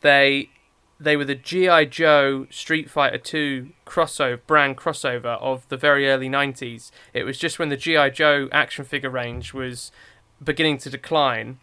they 0.00 0.50
they 1.00 1.16
were 1.16 1.24
the 1.24 1.34
GI 1.34 1.86
Joe 1.86 2.46
Street 2.50 2.90
Fighter 2.90 3.18
2 3.18 3.70
crossover 3.86 4.40
brand 4.46 4.76
crossover 4.76 5.40
of 5.40 5.68
the 5.68 5.76
very 5.76 6.08
early 6.08 6.28
90s. 6.28 6.90
It 7.12 7.24
was 7.24 7.38
just 7.38 7.58
when 7.58 7.68
the 7.68 7.76
GI 7.76 8.10
Joe 8.10 8.48
action 8.50 8.84
figure 8.84 9.10
range 9.10 9.54
was 9.54 9.92
beginning 10.42 10.78
to 10.78 10.90
decline, 10.90 11.58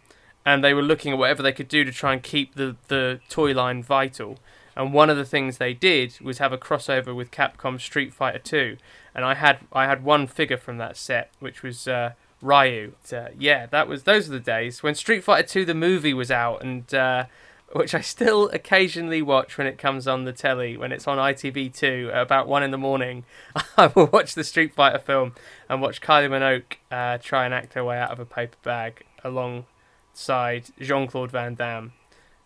and 0.46 0.64
they 0.64 0.74
were 0.74 0.82
looking 0.82 1.12
at 1.12 1.18
whatever 1.18 1.44
they 1.44 1.52
could 1.52 1.68
do 1.68 1.84
to 1.84 1.92
try 1.92 2.14
and 2.14 2.24
keep 2.24 2.56
the 2.56 2.78
the 2.88 3.20
toy 3.30 3.54
line 3.54 3.84
vital. 3.84 4.38
And 4.78 4.94
one 4.94 5.10
of 5.10 5.16
the 5.16 5.26
things 5.26 5.58
they 5.58 5.74
did 5.74 6.20
was 6.20 6.40
have 6.40 6.52
a 6.52 6.58
crossover 6.58 7.16
with 7.16 7.32
Capcom 7.32 7.80
Street 7.80 8.14
Fighter 8.14 8.40
2, 8.40 8.78
and 9.14 9.26
I 9.26 9.36
had 9.36 9.60
I 9.74 9.86
had 9.86 10.04
one 10.04 10.28
figure 10.28 10.58
from 10.58 10.78
that 10.78 10.96
set, 10.98 11.32
which 11.40 11.62
was 11.62 11.88
uh, 11.88 12.14
Ryu. 12.42 12.94
Uh, 13.12 13.28
yeah, 13.38 13.66
that 13.68 13.88
was 13.88 14.04
those 14.04 14.30
are 14.30 14.34
the 14.34 14.40
days 14.40 14.82
when 14.82 14.96
Street 14.96 15.24
Fighter 15.24 15.48
2 15.48 15.66
the 15.66 15.74
movie 15.74 16.14
was 16.14 16.32
out, 16.32 16.62
and 16.64 16.94
uh, 16.94 17.26
which 17.74 17.94
I 17.94 18.02
still 18.02 18.50
occasionally 18.50 19.22
watch 19.22 19.58
when 19.58 19.68
it 19.68 19.78
comes 19.78 20.08
on 20.08 20.24
the 20.24 20.32
telly 20.34 20.78
when 20.78 20.92
it's 20.92 21.08
on 21.08 21.18
ITV2 21.18 22.14
at 22.14 22.22
about 22.22 22.48
one 22.48 22.64
in 22.64 22.72
the 22.72 22.78
morning. 22.78 23.26
I 23.78 23.88
will 23.88 24.08
watch 24.08 24.36
the 24.36 24.44
Street 24.44 24.74
Fighter 24.74 25.00
film 25.00 25.34
and 25.70 25.82
watch 25.82 26.02
Kylie 26.02 26.30
Minogue 26.30 26.78
uh, 26.92 27.18
try 27.18 27.46
and 27.46 27.54
act 27.54 27.74
her 27.74 27.84
way 27.84 27.98
out 27.98 28.12
of 28.12 28.20
a 28.20 28.26
paper 28.26 28.58
bag 28.64 29.04
alongside 29.24 30.66
Jean 30.80 31.08
Claude 31.08 31.32
Van 31.32 31.56
Damme. 31.56 31.94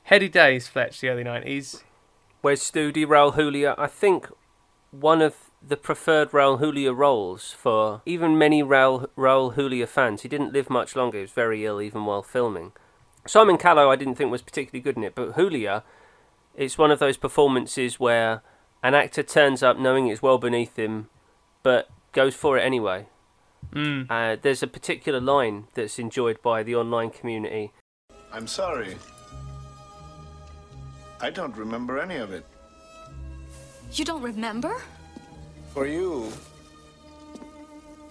Heady 0.03 0.29
days, 0.29 0.67
Fletch, 0.67 1.01
the 1.01 1.09
early 1.09 1.23
90s. 1.23 1.83
Where's 2.41 2.61
Studi 2.61 3.05
Raul 3.05 3.35
Julia? 3.35 3.75
I 3.77 3.87
think 3.87 4.27
one 4.91 5.21
of 5.21 5.35
the 5.61 5.77
preferred 5.77 6.31
Raul 6.31 6.59
Julia 6.59 6.93
roles 6.93 7.51
for 7.51 8.01
even 8.05 8.37
many 8.37 8.63
Raul, 8.63 9.07
Raul 9.17 9.53
Julia 9.53 9.85
fans. 9.85 10.21
He 10.23 10.29
didn't 10.29 10.53
live 10.53 10.69
much 10.69 10.95
longer. 10.95 11.17
He 11.17 11.23
was 11.23 11.31
very 11.31 11.65
ill 11.65 11.81
even 11.81 12.05
while 12.05 12.23
filming. 12.23 12.71
Simon 13.25 13.57
Callow 13.57 13.89
I 13.89 13.95
didn't 13.95 14.15
think 14.15 14.31
was 14.31 14.41
particularly 14.41 14.81
good 14.81 14.97
in 14.97 15.03
it, 15.03 15.15
but 15.15 15.35
Julia, 15.35 15.83
it's 16.55 16.77
one 16.77 16.91
of 16.91 16.99
those 16.99 17.17
performances 17.17 17.99
where 17.99 18.41
an 18.81 18.95
actor 18.95 19.23
turns 19.23 19.61
up 19.61 19.77
knowing 19.77 20.07
it's 20.07 20.21
well 20.21 20.37
beneath 20.37 20.77
him, 20.77 21.09
but 21.63 21.89
goes 22.11 22.35
for 22.35 22.57
it 22.57 22.61
anyway. 22.61 23.07
Mm. 23.73 24.07
Uh, 24.09 24.37
there's 24.41 24.63
a 24.63 24.67
particular 24.67 25.19
line 25.19 25.67
that's 25.73 25.99
enjoyed 25.99 26.41
by 26.41 26.63
the 26.63 26.75
online 26.75 27.09
community. 27.09 27.71
I'm 28.31 28.47
sorry. 28.47 28.95
I 31.21 31.29
don't 31.29 31.55
remember 31.55 31.99
any 31.99 32.15
of 32.15 32.31
it. 32.31 32.45
You 33.93 34.05
don't 34.05 34.21
remember? 34.21 34.81
For 35.73 35.85
you, 35.85 36.31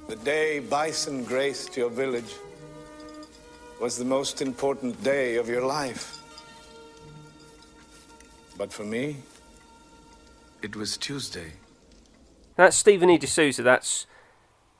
The 0.08 0.16
day 0.16 0.58
bison 0.60 1.22
graced 1.24 1.76
your 1.76 1.90
village 1.90 2.34
was 3.80 3.96
the 3.96 4.04
most 4.04 4.42
important 4.42 5.02
day 5.02 5.36
of 5.36 5.48
your 5.48 5.64
life. 5.64 6.22
But 8.56 8.72
for 8.72 8.84
me, 8.84 9.16
it 10.62 10.74
was 10.74 10.96
Tuesday. 10.96 11.52
That's 12.56 12.76
Stephen 12.76 13.08
E. 13.08 13.18
D'Souza. 13.18 13.62
That's 13.62 14.06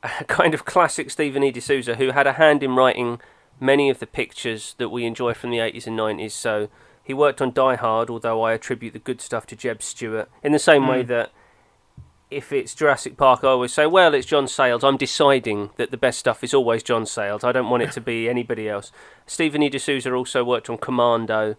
a 0.03 0.25
kind 0.25 0.53
of 0.53 0.65
classic 0.65 1.11
Stephen 1.11 1.45
E. 1.45 1.53
D'Souza 1.53 1.95
who 1.95 2.11
had 2.11 2.27
a 2.27 2.33
hand 2.33 2.63
in 2.63 2.75
writing 2.75 3.21
many 3.61 3.89
of 3.89 4.01
the 4.01 4.07
pictures 4.07 4.75
that 4.79 4.89
we 4.89 5.05
enjoy 5.05 5.35
from 5.35 5.51
the 5.51 5.59
80s 5.59 5.87
and 5.87 5.99
90s. 5.99 6.33
So 6.33 6.69
he 7.03 7.15
worked 7.15 7.41
on 7.41 7.53
Die 7.53 7.77
Hard, 7.77 8.11
although 8.11 8.43
I 8.43 8.53
attribute 8.53 8.93
the 8.93 8.99
good 8.99 9.21
stuff 9.21 9.47
to 9.47 9.57
Jeb 9.57 9.83
Stuart. 9.83 10.29
In 10.43 10.53
the 10.53 10.59
same 10.59 10.89
way 10.89 11.03
hmm. 11.03 11.09
that 11.09 11.31
if 12.31 12.53
it's 12.53 12.75
Jurassic 12.75 13.17
Park, 13.17 13.43
I 13.43 13.49
always 13.49 13.73
say, 13.73 13.87
well, 13.87 14.15
it's 14.15 14.27
John 14.27 14.47
Sayles. 14.47 14.85
I'm 14.85 14.97
deciding 14.97 15.71
that 15.77 15.91
the 15.91 15.97
best 15.97 16.19
stuff 16.19 16.45
is 16.45 16.53
always 16.53 16.83
John 16.83 17.07
Sayles. 17.07 17.45
I 17.45 17.53
don't 17.53 17.71
want 17.71 17.83
it 17.83 17.93
to 17.93 18.01
be 18.01 18.29
anybody 18.29 18.69
else. 18.69 18.93
Stephen 19.27 19.63
E. 19.63 19.69
D'Souza 19.71 20.13
also 20.13 20.45
worked 20.45 20.69
on 20.69 20.79
Commando, 20.79 21.57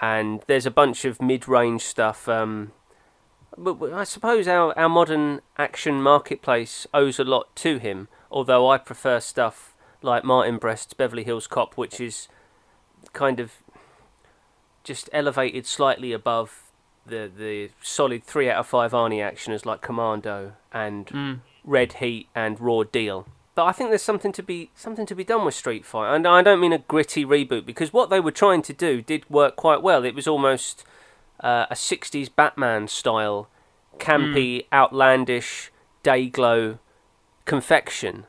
and 0.00 0.42
there's 0.48 0.66
a 0.66 0.70
bunch 0.70 1.04
of 1.04 1.22
mid-range 1.22 1.82
stuff. 1.82 2.28
Um, 2.28 2.72
but 3.56 3.80
I 3.92 4.04
suppose 4.04 4.48
our, 4.48 4.76
our 4.78 4.88
modern 4.88 5.40
action 5.56 6.02
marketplace 6.02 6.86
owes 6.92 7.18
a 7.18 7.24
lot 7.24 7.54
to 7.56 7.78
him, 7.78 8.08
although 8.30 8.68
I 8.68 8.78
prefer 8.78 9.20
stuff 9.20 9.74
like 10.00 10.24
Martin 10.24 10.58
Brest's 10.58 10.94
Beverly 10.94 11.22
Hills 11.22 11.46
Cop, 11.46 11.76
which 11.76 12.00
is 12.00 12.26
kind 13.12 13.38
of 13.38 13.52
just 14.82 15.08
elevated 15.12 15.64
slightly 15.66 16.12
above 16.12 16.61
the 17.06 17.30
the 17.34 17.70
solid 17.82 18.24
three 18.24 18.48
out 18.50 18.58
of 18.58 18.66
five 18.66 18.92
Arnie 18.92 19.18
actioners 19.18 19.66
like 19.66 19.80
Commando 19.80 20.52
and 20.72 21.40
Red 21.64 21.94
Heat 21.94 22.28
and 22.34 22.60
Raw 22.60 22.82
Deal. 22.84 23.26
But 23.54 23.66
I 23.66 23.72
think 23.72 23.90
there's 23.90 24.02
something 24.02 24.32
to 24.32 24.42
be 24.42 24.70
something 24.74 25.06
to 25.06 25.14
be 25.14 25.24
done 25.24 25.44
with 25.44 25.54
Street 25.54 25.84
Fighter, 25.84 26.14
and 26.14 26.26
I 26.26 26.42
don't 26.42 26.60
mean 26.60 26.72
a 26.72 26.78
gritty 26.78 27.24
reboot 27.24 27.66
because 27.66 27.92
what 27.92 28.08
they 28.08 28.20
were 28.20 28.30
trying 28.30 28.62
to 28.62 28.72
do 28.72 29.02
did 29.02 29.28
work 29.28 29.56
quite 29.56 29.82
well. 29.82 30.04
It 30.04 30.14
was 30.14 30.26
almost 30.26 30.84
uh, 31.40 31.66
a 31.70 31.74
'60s 31.74 32.30
Batman 32.34 32.88
style, 32.88 33.48
campy, 33.98 34.66
outlandish, 34.72 35.70
day 36.02 36.28
glow 36.28 36.78
confection. 37.44 38.26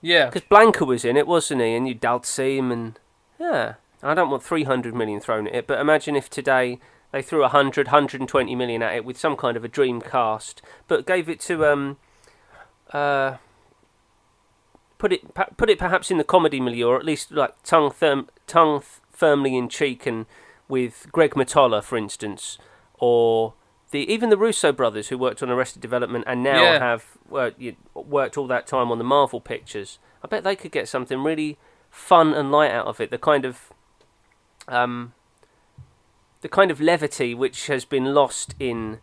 Yeah. 0.00 0.26
Because 0.26 0.48
Blanka 0.48 0.86
was 0.86 1.04
in 1.04 1.16
it, 1.16 1.26
wasn't 1.26 1.60
he? 1.60 1.74
And 1.74 1.88
you 1.88 1.94
Dhalsim 1.94 2.72
and 2.72 2.98
yeah. 3.38 3.74
I 4.02 4.14
don't 4.14 4.30
want 4.30 4.42
300 4.42 4.94
million 4.94 5.20
thrown 5.20 5.46
at 5.46 5.54
it, 5.54 5.66
but 5.66 5.80
imagine 5.80 6.16
if 6.16 6.28
today 6.28 6.78
they 7.12 7.22
threw 7.22 7.40
100, 7.42 7.86
120 7.88 8.54
million 8.54 8.82
at 8.82 8.94
it 8.96 9.04
with 9.04 9.16
some 9.18 9.36
kind 9.36 9.56
of 9.56 9.64
a 9.64 9.68
dream 9.68 10.00
cast, 10.00 10.62
but 10.88 11.06
gave 11.06 11.28
it 11.28 11.40
to 11.40 11.64
um 11.64 11.96
uh 12.92 13.36
put 14.98 15.12
it 15.12 15.34
put 15.56 15.70
it 15.70 15.78
perhaps 15.78 16.10
in 16.10 16.18
the 16.18 16.24
comedy 16.24 16.60
milieu, 16.60 16.86
or 16.88 16.96
at 16.98 17.04
least 17.04 17.30
like 17.32 17.54
tongue 17.62 17.90
therm- 17.90 18.28
tongue 18.46 18.82
firmly 19.10 19.56
in 19.56 19.68
cheek, 19.68 20.06
and 20.06 20.26
with 20.68 21.06
Greg 21.12 21.32
Mottola, 21.34 21.82
for 21.82 21.96
instance, 21.96 22.58
or 22.98 23.54
the 23.92 24.00
even 24.12 24.30
the 24.30 24.36
Russo 24.36 24.72
brothers 24.72 25.08
who 25.08 25.16
worked 25.18 25.42
on 25.42 25.50
Arrested 25.50 25.80
Development 25.80 26.24
and 26.26 26.42
now 26.42 26.62
Yeah. 26.62 26.78
have 26.80 27.16
worked 27.28 28.36
all 28.36 28.46
that 28.48 28.66
time 28.66 28.90
on 28.90 28.98
the 28.98 29.04
Marvel 29.04 29.40
pictures. 29.40 29.98
I 30.24 30.26
bet 30.28 30.42
they 30.44 30.56
could 30.56 30.72
get 30.72 30.88
something 30.88 31.22
really 31.22 31.56
fun 31.88 32.34
and 32.34 32.50
light 32.50 32.72
out 32.72 32.86
of 32.86 33.00
it. 33.00 33.10
The 33.10 33.18
kind 33.18 33.44
of 33.44 33.72
um, 34.68 35.12
the 36.46 36.50
kind 36.50 36.70
of 36.70 36.80
levity 36.80 37.34
which 37.34 37.66
has 37.66 37.84
been 37.84 38.14
lost 38.14 38.54
in 38.60 39.00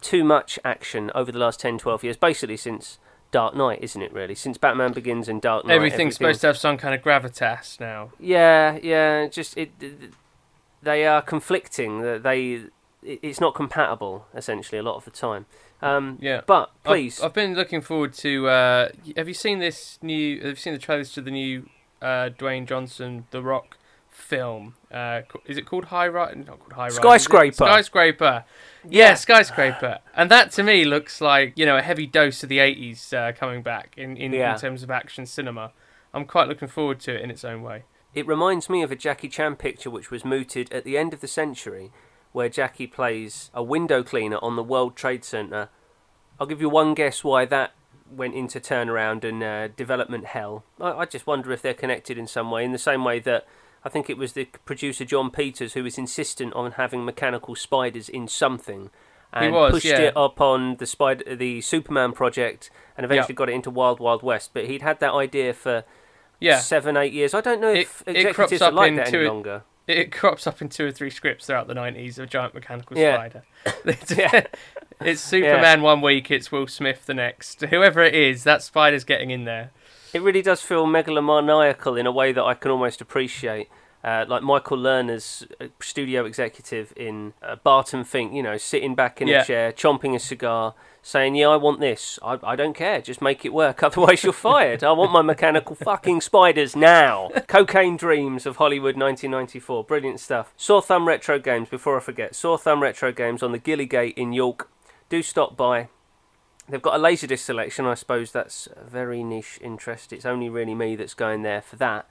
too 0.00 0.22
much 0.22 0.56
action 0.64 1.10
over 1.16 1.32
the 1.32 1.38
last 1.38 1.58
10, 1.58 1.78
12 1.78 2.04
years, 2.04 2.16
basically 2.16 2.56
since 2.56 3.00
Dark 3.32 3.56
Knight, 3.56 3.80
isn't 3.82 4.00
it? 4.00 4.12
Really, 4.12 4.36
since 4.36 4.56
Batman 4.56 4.92
Begins 4.92 5.28
and 5.28 5.42
Dark 5.42 5.64
Knight, 5.66 5.74
Everything's 5.74 6.14
supposed 6.14 6.40
to 6.42 6.46
have 6.46 6.56
some 6.56 6.76
kind 6.76 6.94
of 6.94 7.02
gravitas 7.02 7.80
now. 7.80 8.12
yeah, 8.20 8.78
yeah. 8.84 9.26
Just 9.26 9.58
it, 9.58 9.72
it- 9.80 10.12
they 10.80 11.04
are 11.04 11.20
conflicting. 11.20 12.02
That 12.02 12.22
They, 12.22 12.52
it- 13.02 13.18
it's 13.20 13.40
not 13.40 13.56
compatible 13.56 14.26
essentially 14.32 14.78
a 14.78 14.82
lot 14.84 14.94
of 14.94 15.04
the 15.04 15.10
time. 15.10 15.46
Um, 15.82 16.18
Yeah. 16.20 16.42
But 16.46 16.70
I've- 16.86 16.94
please, 16.94 17.20
I've, 17.20 17.34
been 17.34 17.56
looking 17.56 17.80
forward 17.80 18.12
to. 18.14 18.46
Uh, 18.48 18.88
have 19.16 19.26
you 19.26 19.34
seen 19.34 19.58
this 19.58 19.98
new? 20.02 20.36
Have 20.40 20.50
you 20.50 20.54
seen 20.56 20.72
the 20.74 20.78
trailers 20.78 21.12
to 21.14 21.20
the 21.20 21.32
new 21.32 21.68
uh, 22.00 22.30
Dwayne 22.38 22.64
Johnson 22.64 23.26
The 23.32 23.42
Rock 23.42 23.76
film? 24.20 24.74
Uh, 24.90 25.22
is 25.46 25.56
it 25.56 25.66
called 25.66 25.86
High 25.86 26.08
Rise? 26.08 26.36
Not 26.36 26.58
called 26.60 26.72
High 26.72 26.82
Rise. 26.84 26.92
is 26.92 26.98
it? 26.98 27.02
Skyscraper. 27.02 27.54
Skyscraper. 27.54 28.44
Yeah, 28.88 29.14
Skyscraper. 29.14 29.98
And 30.14 30.30
that 30.30 30.52
to 30.52 30.62
me 30.62 30.84
looks 30.84 31.20
like 31.20 31.52
you 31.56 31.66
know 31.66 31.76
a 31.76 31.82
heavy 31.82 32.06
dose 32.06 32.42
of 32.42 32.48
the 32.48 32.58
'80s 32.58 33.12
uh, 33.12 33.32
coming 33.32 33.62
back 33.62 33.94
in 33.96 34.16
in, 34.16 34.32
Yeah. 34.32 34.54
in 34.54 34.60
terms 34.60 34.82
of 34.82 34.90
action 34.90 35.26
cinema. 35.26 35.72
I'm 36.12 36.24
quite 36.24 36.48
looking 36.48 36.68
forward 36.68 36.98
to 37.00 37.14
it 37.14 37.20
in 37.22 37.30
its 37.30 37.44
own 37.44 37.62
way. 37.62 37.84
It 38.14 38.26
reminds 38.26 38.68
me 38.68 38.82
of 38.82 38.90
a 38.90 38.96
Jackie 38.96 39.28
Chan 39.28 39.56
picture 39.56 39.90
which 39.90 40.10
was 40.10 40.24
mooted 40.24 40.72
at 40.72 40.82
the 40.84 40.98
end 40.98 41.14
of 41.14 41.20
the 41.20 41.28
century, 41.28 41.92
where 42.32 42.48
Jackie 42.48 42.88
plays 42.88 43.50
a 43.54 43.62
window 43.62 44.02
cleaner 44.02 44.38
on 44.42 44.56
the 44.56 44.64
World 44.64 44.96
Trade 44.96 45.24
Center. 45.24 45.68
I'll 46.40 46.48
give 46.48 46.60
you 46.60 46.68
one 46.68 46.94
guess 46.94 47.22
why 47.22 47.44
that 47.44 47.72
went 48.10 48.34
into 48.34 48.58
turnaround 48.58 49.22
and 49.22 49.40
uh, 49.40 49.68
development 49.68 50.24
hell. 50.24 50.64
I, 50.80 50.90
I 50.90 51.04
just 51.04 51.28
wonder 51.28 51.52
if 51.52 51.62
they're 51.62 51.74
connected 51.74 52.18
in 52.18 52.26
some 52.26 52.50
way, 52.50 52.64
in 52.64 52.72
the 52.72 52.78
same 52.78 53.04
way 53.04 53.20
that 53.20 53.46
I 53.84 53.88
think 53.88 54.10
it 54.10 54.18
was 54.18 54.32
the 54.34 54.46
producer 54.64 55.04
Jon 55.04 55.30
Peters 55.30 55.72
who 55.74 55.82
was 55.82 55.96
insistent 55.98 56.52
on 56.54 56.72
having 56.72 57.04
mechanical 57.04 57.54
spiders 57.54 58.08
in 58.08 58.28
something. 58.28 58.90
And 59.32 59.54
was, 59.54 59.70
pushed 59.72 59.84
yeah. 59.86 59.98
it 60.00 60.16
up 60.16 60.40
on 60.40 60.76
the 60.76 60.86
spider, 60.86 61.36
the 61.36 61.60
Superman 61.60 62.12
project, 62.12 62.68
and 62.96 63.04
eventually 63.04 63.32
Yep. 63.32 63.36
got 63.36 63.48
it 63.48 63.52
into 63.52 63.70
Wild 63.70 64.00
Wild 64.00 64.22
West. 64.24 64.50
But 64.52 64.64
he'd 64.66 64.82
had 64.82 64.98
that 65.00 65.12
idea 65.14 65.54
for 65.54 65.84
Yeah, 66.40 66.58
seven, 66.58 66.96
eight 66.96 67.12
years. 67.12 67.32
I 67.32 67.40
don't 67.40 67.60
know 67.60 67.70
It- 67.70 67.80
if 67.82 68.02
it 68.08 68.34
crops 68.34 68.50
executives 68.50 68.62
are 68.62 68.68
up 68.68 68.74
like 68.74 68.96
that 68.96 69.14
any 69.14 69.24
it- 69.24 69.28
longer. 69.28 69.62
it 69.86 70.10
crops 70.10 70.46
up 70.48 70.60
in 70.60 70.68
two 70.68 70.86
or 70.86 70.90
three 70.90 71.10
scripts 71.10 71.46
throughout 71.46 71.68
the 71.68 71.74
'90s. 71.74 72.18
A 72.18 72.26
giant 72.26 72.54
mechanical 72.54 72.98
Yeah. 72.98 73.14
spider. 73.14 73.42
Yeah. 74.16 74.46
it's 75.00 75.20
Superman 75.20 75.82
one 75.82 76.00
week. 76.00 76.28
It's 76.30 76.50
Will 76.50 76.66
Smith 76.66 77.06
the 77.06 77.14
next. 77.14 77.60
Whoever 77.62 78.02
it 78.02 78.14
is, 78.16 78.42
that 78.44 78.62
spider's 78.64 79.04
getting 79.04 79.30
in 79.30 79.44
there. 79.44 79.70
It 80.12 80.22
really 80.22 80.42
does 80.42 80.60
feel 80.62 80.86
megalomaniacal 80.86 81.98
in 81.98 82.06
a 82.06 82.12
way 82.12 82.32
that 82.32 82.42
I 82.42 82.54
can 82.54 82.70
almost 82.70 83.00
appreciate. 83.00 83.68
Uh, 84.02 84.24
like 84.26 84.42
Michael 84.42 84.78
Lerner's 84.78 85.46
uh, 85.60 85.66
studio 85.78 86.24
executive 86.24 86.90
in 86.96 87.34
uh, 87.42 87.56
Barton 87.56 88.02
Fink, 88.02 88.32
you 88.32 88.42
know, 88.42 88.56
sitting 88.56 88.94
back 88.94 89.20
in 89.20 89.28
Yeah. 89.28 89.42
a 89.42 89.44
chair, 89.44 89.72
chomping 89.72 90.14
a 90.14 90.18
cigar, 90.18 90.74
saying, 91.02 91.34
"Yeah, 91.34 91.48
I 91.48 91.56
want 91.56 91.80
this. 91.80 92.18
I, 92.22 92.38
I 92.42 92.56
don't 92.56 92.72
care. 92.72 93.02
Just 93.02 93.20
make 93.20 93.44
it 93.44 93.52
work. 93.52 93.82
Otherwise, 93.88 94.24
you're 94.24 94.32
fired. 94.32 94.82
I 94.82 94.92
want 94.92 95.12
my 95.12 95.20
mechanical 95.20 95.76
fucking 95.76 96.22
spiders 96.22 96.74
now." 96.74 97.28
Cocaine 97.46 97.98
Dreams 97.98 98.46
of 98.46 98.56
Hollywood, 98.56 98.96
1994. 98.96 99.84
Brilliant 99.84 100.18
stuff. 100.18 100.54
Sore 100.56 100.80
Thumb 100.80 101.06
Retro 101.06 101.38
Games. 101.38 101.68
Before 101.68 101.98
I 101.98 102.00
forget, 102.00 102.34
Sore 102.34 102.56
Thumb 102.56 102.82
Retro 102.82 103.12
Games 103.12 103.42
on 103.42 103.52
the 103.52 103.58
Gillygate 103.58 104.14
in 104.16 104.32
York. 104.32 104.70
Do 105.10 105.22
stop 105.22 105.58
by. 105.58 105.88
They've 106.70 106.80
got 106.80 106.94
a 106.94 107.02
Laserdisc 107.02 107.40
selection. 107.40 107.84
I 107.84 107.94
suppose 107.94 108.30
that's 108.30 108.68
a 108.76 108.84
very 108.88 109.24
niche 109.24 109.58
interest. 109.60 110.12
It's 110.12 110.24
only 110.24 110.48
really 110.48 110.74
me 110.74 110.94
that's 110.94 111.14
going 111.14 111.42
there 111.42 111.60
for 111.60 111.76
that. 111.76 112.08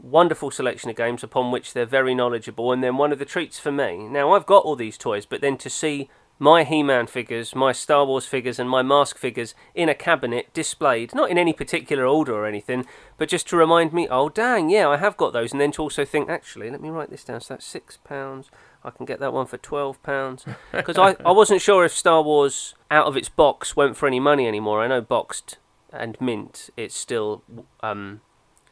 Wonderful 0.00 0.50
selection 0.50 0.88
of 0.88 0.96
games 0.96 1.22
upon 1.22 1.50
which 1.50 1.72
they're 1.72 1.84
very 1.84 2.14
knowledgeable, 2.14 2.72
and 2.72 2.82
then 2.82 2.96
one 2.96 3.12
of 3.12 3.18
the 3.18 3.24
treats 3.24 3.58
for 3.58 3.72
me. 3.72 4.08
Now 4.08 4.32
I've 4.32 4.46
got 4.46 4.64
all 4.64 4.76
these 4.76 4.96
toys, 4.96 5.26
but 5.26 5.40
then 5.40 5.58
to 5.58 5.68
see 5.68 6.08
my 6.38 6.64
He-Man 6.64 7.06
figures, 7.06 7.54
my 7.54 7.72
Star 7.72 8.06
Wars 8.06 8.24
figures, 8.24 8.58
and 8.58 8.70
my 8.70 8.80
Mask 8.80 9.18
figures 9.18 9.54
in 9.74 9.90
a 9.90 9.94
cabinet 9.94 10.48
displayed, 10.54 11.14
not 11.14 11.30
in 11.30 11.36
any 11.36 11.52
particular 11.52 12.06
order 12.06 12.32
or 12.32 12.46
anything, 12.46 12.86
but 13.18 13.28
just 13.28 13.46
to 13.48 13.58
remind 13.58 13.92
me, 13.92 14.08
oh 14.10 14.30
dang, 14.30 14.70
yeah, 14.70 14.88
I 14.88 14.96
have 14.96 15.18
got 15.18 15.34
those, 15.34 15.52
and 15.52 15.60
then 15.60 15.72
to 15.72 15.82
also 15.82 16.06
think, 16.06 16.30
actually, 16.30 16.70
let 16.70 16.80
me 16.80 16.88
write 16.88 17.10
this 17.10 17.24
down. 17.24 17.42
So 17.42 17.54
that's 17.54 17.66
six 17.66 17.98
pounds. 17.98 18.50
I 18.82 18.90
can 18.90 19.06
get 19.06 19.20
that 19.20 19.32
one 19.32 19.46
for 19.46 19.58
twelve 19.58 20.02
pounds 20.02 20.44
because 20.72 20.98
I, 20.98 21.16
I 21.24 21.32
wasn't 21.32 21.60
sure 21.60 21.84
if 21.84 21.92
Star 21.92 22.22
Wars 22.22 22.74
out 22.90 23.06
of 23.06 23.16
its 23.16 23.28
box 23.28 23.76
went 23.76 23.96
for 23.96 24.06
any 24.06 24.20
money 24.20 24.46
anymore. 24.46 24.82
I 24.82 24.88
know 24.88 25.00
boxed 25.00 25.58
and 25.92 26.20
mint, 26.20 26.70
it's 26.76 26.96
still 26.96 27.42
um, 27.82 28.20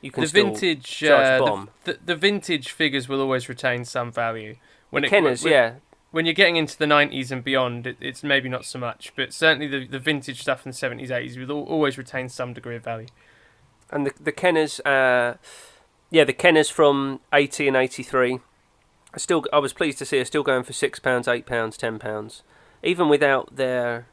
you 0.01 0.11
can 0.11 0.23
the 0.23 0.29
vintage 0.29 1.03
uh, 1.05 1.39
the, 1.39 1.69
the, 1.85 1.99
the, 2.05 2.17
vintage 2.17 2.71
figures 2.71 3.09
will 3.09 3.21
always 3.21 3.49
retain 3.49 3.85
some 3.85 4.13
value 4.13 4.57
when 4.91 5.03
the 5.03 5.09
it 5.09 5.11
Kenners, 5.11 5.45
when, 5.45 5.53
yeah. 5.53 5.75
When 6.11 6.25
you're 6.25 6.35
getting 6.35 6.57
into 6.57 6.79
the 6.79 6.87
90s 6.87 7.31
and 7.31 7.45
beyond, 7.45 7.87
it, 7.87 7.99
it's 8.01 8.23
maybe 8.23 8.49
not 8.49 8.65
so 8.65 8.79
much, 8.79 9.13
but 9.15 9.35
certainly 9.35 9.67
the, 9.67 9.87
the 9.87 9.99
vintage 9.99 10.41
stuff 10.41 10.65
in 10.65 10.73
the 10.73 10.77
70s, 10.77 11.11
80s 11.11 11.47
will 11.47 11.65
always 11.65 11.99
retain 11.99 12.31
some 12.31 12.55
degree 12.55 12.77
of 12.77 12.85
value. 12.85 13.09
And 13.91 14.07
the 14.07 14.13
the 14.21 14.33
Kenners, 14.33 14.81
uh, 14.87 15.37
yeah, 16.11 16.25
the 16.25 16.33
Kenners 16.33 16.71
from 16.71 17.21
80 17.33 17.69
and 17.69 17.77
83 17.77 18.41
I 19.15 19.19
still 19.19 19.45
I 19.53 19.59
was 19.59 19.73
pleased 19.73 19.99
to 19.99 20.05
see 20.05 20.19
her 20.19 20.25
still 20.25 20.43
going 20.43 20.65
for 20.65 20.73
six 20.73 20.99
pounds, 20.99 21.29
eight 21.29 21.47
pounds, 21.47 21.77
ten 21.77 21.99
pounds, 21.99 22.43
even 22.83 23.09
without 23.09 23.57
their 23.57 24.07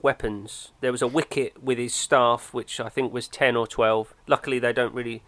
weapons. 0.00 0.72
There 0.80 0.92
was 0.92 1.02
a 1.02 1.06
wicket 1.06 1.62
with 1.62 1.78
his 1.78 1.94
staff, 1.94 2.54
which 2.54 2.80
I 2.80 2.88
think 2.88 3.12
was 3.12 3.28
ten 3.28 3.56
or 3.56 3.66
twelve. 3.66 4.14
Luckily, 4.26 4.58
they 4.58 4.72
don't 4.72 4.94
really. 4.94 5.22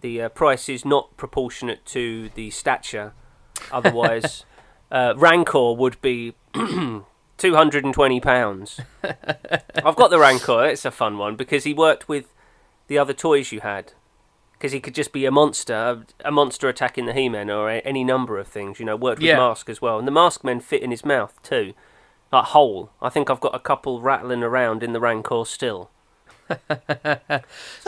The 0.00 0.22
uh, 0.22 0.28
price 0.28 0.68
is 0.68 0.84
not 0.84 1.16
proportionate 1.16 1.84
to 1.86 2.30
the 2.34 2.50
stature. 2.50 3.12
Otherwise, 3.72 4.44
uh, 4.90 5.14
Rancor 5.16 5.72
would 5.72 6.00
be 6.00 6.34
two 6.54 7.04
hundred 7.42 7.84
and 7.84 7.92
twenty 7.92 8.20
pounds. 8.20 8.80
I've 9.04 9.96
got 9.96 10.10
the 10.10 10.18
Rancor. 10.18 10.64
It's 10.64 10.84
a 10.84 10.90
fun 10.90 11.18
one 11.18 11.36
because 11.36 11.64
he 11.64 11.74
worked 11.74 12.08
with 12.08 12.32
the 12.86 12.98
other 12.98 13.12
toys 13.12 13.52
you 13.52 13.60
had. 13.60 13.92
Because 14.58 14.72
he 14.72 14.80
could 14.80 14.94
just 14.94 15.12
be 15.12 15.24
a 15.24 15.30
monster, 15.30 16.04
a 16.24 16.32
monster 16.32 16.68
attacking 16.68 17.06
the 17.06 17.12
He-Man, 17.12 17.48
or 17.48 17.70
a, 17.70 17.78
any 17.80 18.02
number 18.02 18.38
of 18.38 18.48
things. 18.48 18.80
You 18.80 18.86
know, 18.86 18.96
worked 18.96 19.20
with 19.20 19.28
Yeah. 19.28 19.36
Mask 19.36 19.68
as 19.68 19.80
well, 19.80 19.98
and 19.98 20.06
the 20.08 20.10
Mask 20.12 20.42
men 20.42 20.58
fit 20.58 20.82
in 20.82 20.90
his 20.90 21.04
mouth 21.04 21.40
too, 21.44 21.74
like 22.32 22.46
whole. 22.46 22.90
I 23.00 23.08
think 23.08 23.30
I've 23.30 23.38
got 23.40 23.54
a 23.54 23.60
couple 23.60 24.00
rattling 24.00 24.42
around 24.42 24.82
in 24.82 24.92
the 24.92 24.98
Rancor 25.00 25.44
still. 25.46 25.90
So, 26.48 26.56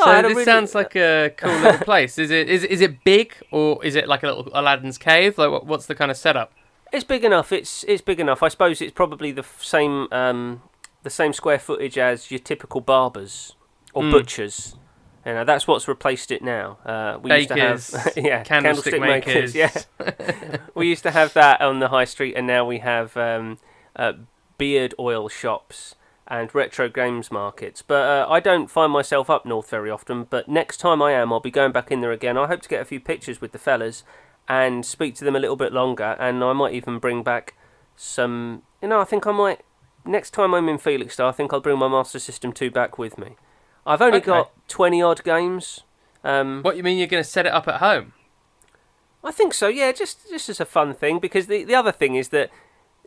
a 0.04 0.22
this 0.22 0.30
really- 0.30 0.44
sounds 0.44 0.74
like 0.74 0.94
a 0.96 1.32
cool 1.36 1.50
little 1.50 1.80
place. 1.84 2.18
Is 2.18 2.30
it 2.30 2.48
is 2.48 2.62
is 2.64 2.80
it 2.80 3.04
big 3.04 3.34
or 3.50 3.84
is 3.84 3.94
it 3.96 4.06
like 4.08 4.22
a 4.22 4.26
little 4.26 4.48
Aladdin's 4.54 4.98
cave? 4.98 5.38
Like 5.38 5.50
what, 5.50 5.66
what's 5.66 5.86
the 5.86 5.94
kind 5.94 6.10
of 6.10 6.16
setup? 6.16 6.52
It's 6.92 7.04
big 7.04 7.24
enough. 7.24 7.52
It's 7.52 7.84
it's 7.88 8.02
big 8.02 8.20
enough. 8.20 8.42
I 8.42 8.48
suppose 8.48 8.80
it's 8.80 8.92
probably 8.92 9.32
the 9.32 9.42
f- 9.42 9.62
same 9.62 10.08
um, 10.12 10.62
the 11.02 11.10
same 11.10 11.32
square 11.32 11.58
footage 11.58 11.96
as 11.98 12.30
your 12.30 12.38
typical 12.40 12.80
barbers 12.80 13.54
or 13.94 14.02
Mm. 14.02 14.12
butchers. 14.12 14.76
You 15.24 15.34
know, 15.34 15.44
that's 15.44 15.66
what's 15.66 15.86
replaced 15.86 16.30
it 16.30 16.42
now. 16.42 16.78
Uh, 16.84 17.18
we 17.20 17.30
used 17.32 17.48
to 17.48 17.54
Bakers, 17.54 17.94
have 17.94 18.12
yeah 18.16 18.42
candlestick 18.42 19.00
makers. 19.00 19.54
Yeah, 19.54 19.70
we 20.74 20.88
used 20.88 21.02
to 21.02 21.10
have 21.10 21.34
that 21.34 21.60
on 21.60 21.80
the 21.80 21.88
high 21.88 22.06
street, 22.06 22.34
and 22.36 22.46
now 22.46 22.64
we 22.64 22.78
have 22.78 23.16
um, 23.16 23.58
uh, 23.96 24.14
beard 24.56 24.94
oil 24.98 25.28
shops 25.28 25.94
and 26.26 26.54
retro 26.54 26.88
games 26.88 27.30
markets. 27.30 27.82
But 27.82 28.08
uh, 28.08 28.26
I 28.30 28.40
don't 28.40 28.70
find 28.70 28.92
myself 28.92 29.28
up 29.28 29.44
north 29.44 29.68
very 29.68 29.90
often. 29.90 30.24
But 30.24 30.48
next 30.48 30.78
time 30.78 31.02
I 31.02 31.12
am, 31.12 31.32
I'll 31.32 31.40
be 31.40 31.50
going 31.50 31.72
back 31.72 31.90
in 31.90 32.00
there 32.00 32.12
again. 32.12 32.38
I 32.38 32.46
hope 32.46 32.62
to 32.62 32.68
get 32.68 32.80
a 32.80 32.84
few 32.84 33.00
pictures 33.00 33.40
with 33.40 33.52
the 33.52 33.58
fellas 33.58 34.04
and 34.48 34.86
speak 34.86 35.16
to 35.16 35.24
them 35.24 35.36
a 35.36 35.40
little 35.40 35.56
bit 35.56 35.72
longer. 35.72 36.16
And 36.18 36.42
I 36.42 36.52
might 36.54 36.72
even 36.72 36.98
bring 36.98 37.22
back 37.22 37.54
some. 37.96 38.62
You 38.80 38.88
know, 38.88 39.00
I 39.00 39.04
think 39.04 39.26
I 39.26 39.32
might. 39.32 39.62
Next 40.06 40.30
time 40.30 40.54
I'm 40.54 40.68
in 40.68 40.78
Felixstowe, 40.78 41.28
I 41.28 41.32
think 41.32 41.52
I'll 41.52 41.60
bring 41.60 41.78
my 41.78 41.88
Master 41.88 42.18
System 42.18 42.52
2 42.52 42.70
back 42.70 42.96
with 42.96 43.18
me. 43.18 43.36
I've 43.86 44.02
only 44.02 44.18
Okay. 44.18 44.26
got 44.26 44.50
20 44.68 45.02
odd 45.02 45.24
games. 45.24 45.80
Um, 46.22 46.62
What 46.62 46.76
you 46.76 46.82
mean 46.82 46.98
you're 46.98 47.06
going 47.06 47.22
to 47.22 47.28
set 47.28 47.46
it 47.46 47.52
up 47.52 47.66
at 47.68 47.76
home? 47.80 48.12
I 49.22 49.32
think 49.32 49.52
so, 49.54 49.68
yeah, 49.68 49.92
just 49.92 50.28
just 50.30 50.48
as 50.48 50.60
a 50.60 50.64
fun 50.64 50.94
thing. 50.94 51.18
Because 51.18 51.46
the, 51.46 51.64
the 51.64 51.74
other 51.74 51.92
thing 51.92 52.14
is 52.14 52.28
that 52.30 52.50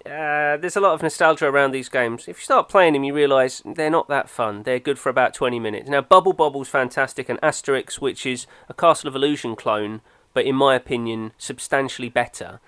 uh, 0.05 0.57
there's 0.57 0.75
a 0.75 0.81
lot 0.81 0.93
of 0.93 1.01
nostalgia 1.01 1.45
around 1.47 1.71
these 1.71 1.89
games. 1.89 2.27
If 2.27 2.37
you 2.39 2.43
start 2.43 2.69
playing 2.69 2.93
them, 2.93 3.03
you 3.03 3.13
realise 3.13 3.61
they're 3.65 3.89
not 3.89 4.07
that 4.09 4.29
fun. 4.29 4.63
They're 4.63 4.79
good 4.79 4.99
for 4.99 5.09
about 5.09 5.33
20 5.33 5.59
minutes. 5.59 5.89
Now, 5.89 6.01
Bubble 6.01 6.33
Bobble's 6.33 6.67
fantastic, 6.69 7.29
and 7.29 7.39
Asterix, 7.41 7.95
which 7.95 8.25
is 8.25 8.45
a 8.69 8.73
Castle 8.73 9.07
of 9.07 9.15
Illusion 9.15 9.55
clone, 9.55 10.01
but 10.33 10.45
in 10.45 10.55
my 10.55 10.75
opinion, 10.75 11.31
substantially 11.37 12.09
better. 12.09 12.59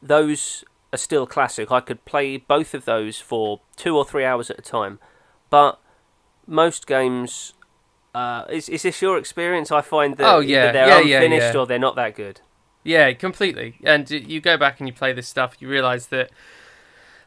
Those 0.00 0.64
are 0.92 0.98
still 0.98 1.26
classic. 1.26 1.72
I 1.72 1.80
could 1.80 2.04
play 2.04 2.36
both 2.36 2.72
of 2.74 2.84
those 2.84 3.18
for 3.18 3.60
two 3.76 3.96
or 3.96 4.04
three 4.04 4.24
hours 4.24 4.50
at 4.50 4.58
a 4.58 4.62
time. 4.62 4.98
But 5.50 5.80
most 6.46 6.86
games. 6.86 7.54
Uh, 8.14 8.44
is, 8.48 8.68
is 8.68 8.82
this 8.82 9.02
your 9.02 9.18
experience? 9.18 9.72
I 9.72 9.80
find 9.80 10.16
that 10.18 10.24
Oh, 10.32 10.38
either 10.40 10.48
yeah. 10.48 10.72
they're 10.72 10.86
Yeah, 10.88 11.00
yeah, 11.00 11.16
unfinished 11.16 11.54
yeah. 11.54 11.60
or 11.60 11.66
they're 11.66 11.78
not 11.80 11.96
that 11.96 12.14
good. 12.14 12.40
Yeah, 12.84 13.12
completely. 13.12 13.76
And 13.82 14.08
you 14.10 14.40
go 14.40 14.56
back 14.56 14.78
and 14.78 14.88
you 14.88 14.92
play 14.94 15.12
this 15.12 15.26
stuff, 15.26 15.56
you 15.58 15.68
realise 15.68 16.06
that 16.06 16.30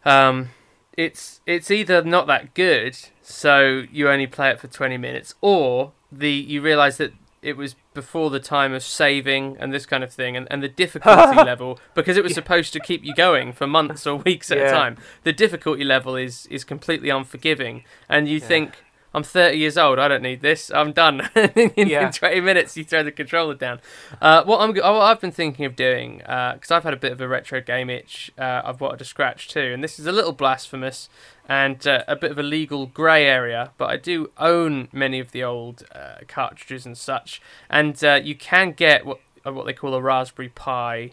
um, 0.05 0.49
it's 0.95 1.41
it's 1.45 1.69
either 1.71 2.03
not 2.03 2.27
that 2.27 2.53
good, 2.53 2.97
so 3.21 3.83
you 3.91 4.09
only 4.09 4.27
play 4.27 4.49
it 4.49 4.59
for 4.59 4.67
twenty 4.67 4.97
minutes, 4.97 5.35
or 5.41 5.91
the 6.11 6.31
you 6.31 6.61
realise 6.61 6.97
that 6.97 7.13
it 7.41 7.55
was 7.57 7.75
before 7.93 8.29
the 8.29 8.39
time 8.39 8.73
of 8.73 8.81
saving 8.83 9.55
and 9.59 9.73
this 9.73 9.85
kind 9.85 10.03
of 10.03 10.11
thing, 10.13 10.35
and, 10.37 10.47
and 10.49 10.63
the 10.63 10.67
difficulty 10.69 11.35
level 11.43 11.79
because 11.93 12.17
it 12.17 12.23
was 12.23 12.33
supposed 12.33 12.73
to 12.73 12.79
keep 12.79 13.03
you 13.03 13.13
going 13.15 13.51
for 13.53 13.67
months 13.67 14.07
or 14.07 14.15
weeks 14.15 14.49
at 14.51 14.57
Yeah. 14.57 14.67
a 14.67 14.71
time. 14.71 14.97
The 15.23 15.33
difficulty 15.33 15.83
level 15.83 16.15
is 16.15 16.45
is 16.47 16.63
completely 16.63 17.09
unforgiving, 17.09 17.83
and 18.07 18.27
you 18.27 18.39
think. 18.39 18.83
I'm 19.17 19.23
30 19.23 19.57
years 19.57 19.77
old. 19.77 19.97
I 19.99 20.07
don't 20.07 20.21
need 20.21 20.41
this. 20.41 20.69
I'm 20.71 20.91
done. 20.93 21.29
in, 21.35 21.89
Yeah. 21.89 22.05
in 22.07 22.11
20 22.13 22.39
minutes, 22.41 22.77
you 22.77 22.83
throw 22.83 23.01
the 23.03 23.11
controller 23.11 23.55
down. 23.55 23.81
Uh, 24.21 24.43
what 24.43 24.61
I'm, 24.61 24.75
what 24.75 24.85
I've 25.01 25.19
been 25.19 25.31
thinking 25.31 25.65
of 25.65 25.75
doing, 25.75 26.19
because 26.19 26.69
I've 26.71 26.83
had 26.83 26.93
a 26.93 26.97
bit 26.97 27.11
of 27.11 27.19
a 27.19 27.27
retro 27.27 27.59
game 27.59 27.89
itch, 27.89 28.31
uh, 28.37 28.61
I've 28.63 28.79
wanted 28.79 28.99
to 28.99 29.05
scratch 29.05 29.47
too, 29.47 29.71
and 29.73 29.83
this 29.83 29.99
is 29.99 30.05
a 30.05 30.11
little 30.11 30.33
blasphemous 30.33 31.09
and 31.49 31.85
uh, 31.87 32.03
a 32.07 32.15
bit 32.15 32.29
of 32.29 32.37
a 32.37 32.43
legal 32.43 32.85
grey 32.85 33.25
area, 33.25 33.71
but 33.77 33.89
I 33.89 33.97
do 33.97 34.29
own 34.37 34.89
many 34.91 35.19
of 35.19 35.31
the 35.31 35.43
old 35.43 35.83
uh, 35.95 36.15
cartridges 36.27 36.85
and 36.85 36.97
such, 36.97 37.41
and 37.69 38.01
uh, 38.03 38.19
you 38.23 38.35
can 38.35 38.71
get 38.73 39.05
what 39.05 39.19
uh, 39.45 39.51
what 39.53 39.65
they 39.65 39.73
call 39.73 39.93
a 39.93 40.01
Raspberry 40.01 40.49
Pi 40.49 41.11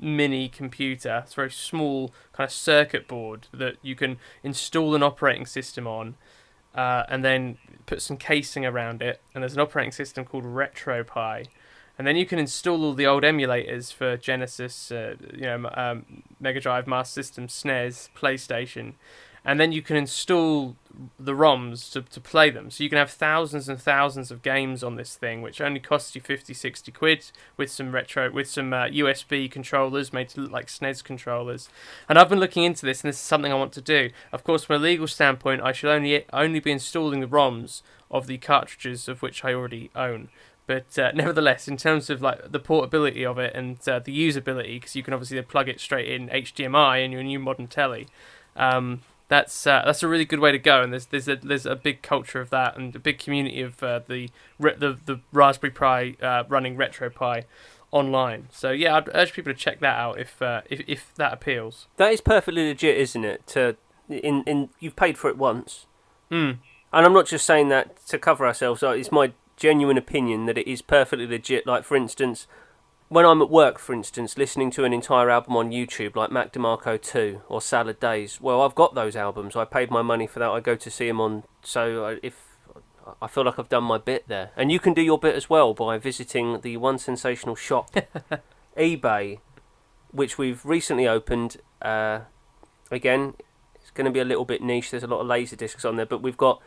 mini 0.00 0.48
computer. 0.48 1.22
It's 1.24 1.32
a 1.32 1.36
very 1.36 1.50
small 1.50 2.12
kind 2.32 2.46
of 2.46 2.52
circuit 2.52 3.08
board 3.08 3.48
that 3.52 3.76
you 3.82 3.96
can 3.96 4.18
install 4.42 4.94
an 4.94 5.02
operating 5.02 5.46
system 5.46 5.86
on, 5.86 6.14
uh, 6.78 7.02
and 7.08 7.24
then 7.24 7.58
put 7.86 8.00
some 8.00 8.16
casing 8.16 8.64
around 8.64 9.02
it. 9.02 9.20
And 9.34 9.42
there's 9.42 9.54
an 9.54 9.60
operating 9.60 9.90
system 9.90 10.24
called 10.24 10.44
RetroPie, 10.44 11.48
and 11.98 12.06
then 12.06 12.14
you 12.14 12.24
can 12.24 12.38
install 12.38 12.84
all 12.84 12.94
the 12.94 13.06
old 13.06 13.24
emulators 13.24 13.92
for 13.92 14.16
Genesis, 14.16 14.92
uh, 14.92 15.16
you 15.34 15.40
know, 15.40 15.68
um, 15.74 16.22
Mega 16.38 16.60
Drive, 16.60 16.86
Master 16.86 17.20
System, 17.20 17.48
SNES, 17.48 18.10
PlayStation, 18.16 18.92
and 19.44 19.58
then 19.58 19.72
you 19.72 19.82
can 19.82 19.96
install 19.96 20.76
the 21.18 21.32
ROMs 21.32 21.92
to, 21.92 22.02
to 22.02 22.20
play 22.20 22.50
them. 22.50 22.70
So 22.70 22.82
you 22.82 22.90
can 22.90 22.98
have 22.98 23.10
thousands 23.10 23.68
and 23.68 23.80
thousands 23.80 24.30
of 24.30 24.42
games 24.42 24.82
on 24.82 24.96
this 24.96 25.14
thing, 25.14 25.42
which 25.42 25.60
only 25.60 25.80
costs 25.80 26.14
you 26.14 26.20
50, 26.20 26.52
60 26.52 26.90
quid 26.92 27.30
with 27.56 27.70
some 27.70 27.92
retro, 27.92 28.30
with 28.30 28.48
some 28.48 28.72
uh, 28.72 28.86
USB 28.86 29.50
controllers 29.50 30.12
made 30.12 30.28
to 30.30 30.40
look 30.40 30.50
like 30.50 30.66
SNES 30.66 31.04
controllers. 31.04 31.68
And 32.08 32.18
I've 32.18 32.28
been 32.28 32.40
looking 32.40 32.64
into 32.64 32.84
this, 32.84 33.02
and 33.02 33.08
this 33.08 33.16
is 33.16 33.22
something 33.22 33.52
I 33.52 33.56
want 33.56 33.72
to 33.74 33.82
do. 33.82 34.10
Of 34.32 34.42
course, 34.42 34.64
from 34.64 34.76
a 34.76 34.84
legal 34.84 35.06
standpoint, 35.06 35.62
I 35.62 35.72
should 35.72 35.90
only 35.90 36.24
only 36.32 36.60
be 36.60 36.72
installing 36.72 37.20
the 37.20 37.28
ROMs 37.28 37.82
of 38.10 38.26
the 38.26 38.38
cartridges 38.38 39.08
of 39.08 39.22
which 39.22 39.44
I 39.44 39.54
already 39.54 39.90
own. 39.94 40.28
But 40.66 40.98
uh, 40.98 41.12
nevertheless, 41.14 41.68
in 41.68 41.76
terms 41.76 42.10
of 42.10 42.20
like 42.22 42.52
the 42.52 42.58
portability 42.60 43.24
of 43.24 43.38
it 43.38 43.54
and 43.54 43.76
uh, 43.88 44.00
the 44.00 44.16
usability, 44.16 44.80
because 44.80 44.96
you 44.96 45.02
can 45.02 45.14
obviously 45.14 45.40
plug 45.42 45.68
it 45.68 45.80
straight 45.80 46.08
in 46.08 46.28
HDMI 46.28 47.04
in 47.04 47.12
your 47.12 47.22
new 47.22 47.38
modern 47.38 47.68
telly, 47.68 48.08
um, 48.56 49.02
that's 49.28 49.66
uh, 49.66 49.82
that's 49.84 50.02
a 50.02 50.08
really 50.08 50.24
good 50.24 50.40
way 50.40 50.52
to 50.52 50.58
go. 50.58 50.82
And 50.82 50.92
there's 50.92 51.06
there's 51.06 51.28
a 51.28 51.36
there's 51.36 51.66
a 51.66 51.76
big 51.76 52.02
culture 52.02 52.40
of 52.40 52.50
that 52.50 52.76
and 52.76 52.94
a 52.96 52.98
big 52.98 53.18
community 53.18 53.60
of 53.62 53.82
uh, 53.82 54.00
the 54.08 54.30
the 54.58 54.98
the 55.04 55.20
Raspberry 55.32 55.70
Pi 55.70 56.16
uh, 56.22 56.44
running 56.48 56.76
RetroPie 56.76 57.44
online. 57.90 58.48
So 58.52 58.70
yeah, 58.70 58.96
I'd 58.96 59.08
urge 59.14 59.32
people 59.32 59.52
to 59.52 59.58
check 59.58 59.80
that 59.80 59.98
out 59.98 60.18
if 60.18 60.40
uh, 60.42 60.62
if 60.70 60.80
if 60.86 61.14
that 61.16 61.32
appeals. 61.32 61.86
That 61.96 62.12
is 62.12 62.20
perfectly 62.20 62.66
legit, 62.66 62.96
isn't 62.96 63.24
it? 63.24 63.46
To 63.48 63.76
in 64.08 64.42
in 64.44 64.70
you've 64.80 64.96
paid 64.96 65.18
for 65.18 65.28
it 65.28 65.36
once, 65.36 65.86
Hmm. 66.30 66.52
and 66.92 67.06
I'm 67.06 67.12
not 67.12 67.26
just 67.26 67.44
saying 67.44 67.68
that 67.68 68.04
to 68.06 68.18
cover 68.18 68.46
ourselves. 68.46 68.82
uh, 68.82 68.90
It's 68.90 69.12
my 69.12 69.32
genuine 69.56 69.98
opinion 69.98 70.46
that 70.46 70.56
it 70.56 70.66
is 70.70 70.80
perfectly 70.82 71.26
legit. 71.26 71.66
Like 71.66 71.84
for 71.84 71.96
instance, 71.96 72.46
when 73.08 73.24
I'm 73.24 73.40
at 73.40 73.50
work, 73.50 73.78
for 73.78 73.94
instance, 73.94 74.36
listening 74.36 74.70
to 74.72 74.84
an 74.84 74.92
entire 74.92 75.30
album 75.30 75.56
on 75.56 75.70
YouTube, 75.70 76.14
like 76.14 76.30
Mac 76.30 76.52
DeMarco 76.52 77.00
Two 77.00 77.40
or 77.48 77.60
Salad 77.60 77.98
Days. 77.98 78.40
Well, 78.40 78.60
I've 78.60 78.74
got 78.74 78.94
those 78.94 79.16
albums. 79.16 79.56
I 79.56 79.64
paid 79.64 79.90
my 79.90 80.02
money 80.02 80.26
for 80.26 80.38
that. 80.40 80.50
I 80.50 80.60
go 80.60 80.76
to 80.76 80.90
see 80.90 81.08
them 81.08 81.20
on. 81.20 81.44
So 81.62 82.18
if 82.22 82.48
I 83.22 83.26
feel 83.26 83.44
like 83.44 83.58
I've 83.58 83.68
done 83.68 83.84
my 83.84 83.98
bit 83.98 84.28
there, 84.28 84.50
and 84.56 84.70
you 84.70 84.78
can 84.78 84.92
do 84.92 85.02
your 85.02 85.18
bit 85.18 85.34
as 85.34 85.48
well 85.48 85.72
by 85.72 85.96
visiting 85.98 86.60
the 86.60 86.76
one 86.76 86.98
sensational 86.98 87.56
shop, 87.56 87.96
eBay, 88.76 89.38
which 90.12 90.36
we've 90.36 90.64
recently 90.64 91.08
opened. 91.08 91.56
Uh, 91.80 92.20
again, 92.90 93.34
it's 93.80 93.90
going 93.90 94.04
to 94.04 94.10
be 94.10 94.20
a 94.20 94.24
little 94.24 94.44
bit 94.44 94.62
niche. 94.62 94.90
There's 94.90 95.02
a 95.02 95.06
lot 95.06 95.20
of 95.20 95.26
laser 95.26 95.56
discs 95.56 95.84
on 95.84 95.96
there, 95.96 96.06
but 96.06 96.20
we've 96.20 96.36
got 96.36 96.60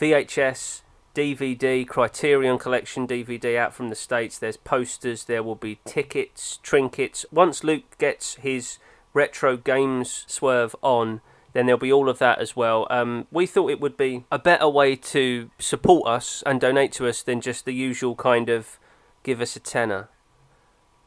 VHS, 0.00 0.82
DVD, 1.14 1.86
Criterion 1.86 2.58
Collection 2.58 3.06
DVD 3.06 3.56
out 3.56 3.74
from 3.74 3.88
the 3.88 3.94
States. 3.94 4.38
There's 4.38 4.56
posters, 4.56 5.24
there 5.24 5.42
will 5.42 5.54
be 5.54 5.80
tickets, 5.84 6.58
trinkets. 6.62 7.26
Once 7.30 7.64
Luke 7.64 7.96
gets 7.98 8.36
his 8.36 8.78
retro 9.12 9.56
games 9.56 10.24
swerve 10.26 10.76
on, 10.82 11.20
then 11.52 11.66
there'll 11.66 11.78
be 11.78 11.92
all 11.92 12.08
of 12.08 12.18
that 12.18 12.38
as 12.38 12.54
well. 12.54 12.86
Um, 12.90 13.26
we 13.30 13.46
thought 13.46 13.70
it 13.70 13.80
would 13.80 13.96
be 13.96 14.24
a 14.30 14.38
better 14.38 14.68
way 14.68 14.94
to 14.96 15.50
support 15.58 16.06
us 16.06 16.42
and 16.46 16.60
donate 16.60 16.92
to 16.92 17.08
us 17.08 17.22
than 17.22 17.40
just 17.40 17.64
the 17.64 17.74
usual 17.74 18.14
kind 18.14 18.48
of 18.48 18.78
give 19.22 19.40
us 19.40 19.56
a 19.56 19.60
tenner. 19.60 20.08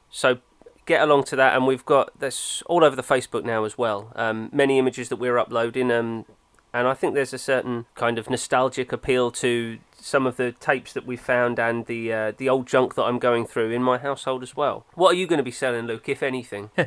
So 0.09 0.39
get 0.85 1.01
along 1.01 1.23
to 1.25 1.35
that, 1.35 1.55
and 1.55 1.65
we've 1.65 1.85
got 1.85 2.19
this 2.19 2.63
all 2.65 2.83
over 2.83 2.95
the 2.95 3.03
Facebook 3.03 3.43
now 3.45 3.63
as 3.63 3.77
well. 3.77 4.11
Um, 4.15 4.49
many 4.51 4.77
images 4.77 5.09
that 5.09 5.17
we're 5.17 5.37
uploading, 5.37 5.91
um, 5.91 6.25
and 6.73 6.87
I 6.87 6.93
think 6.93 7.13
there's 7.13 7.33
a 7.33 7.37
certain 7.37 7.85
kind 7.95 8.17
of 8.17 8.29
nostalgic 8.29 8.91
appeal 8.91 9.31
to 9.31 9.79
some 10.01 10.25
of 10.25 10.37
the 10.37 10.51
tapes 10.53 10.93
that 10.93 11.05
we 11.05 11.15
found 11.15 11.59
and 11.59 11.85
the 11.85 12.11
uh, 12.11 12.31
the 12.37 12.49
old 12.49 12.67
junk 12.67 12.95
that 12.95 13.03
I'm 13.03 13.19
going 13.19 13.45
through 13.45 13.71
in 13.71 13.83
my 13.83 13.97
household 13.97 14.41
as 14.43 14.55
well. 14.55 14.85
What 14.95 15.11
are 15.11 15.17
you 15.17 15.27
going 15.27 15.37
to 15.37 15.43
be 15.43 15.51
selling, 15.51 15.85
Luke, 15.85 16.09
if 16.09 16.23
anything? 16.23 16.69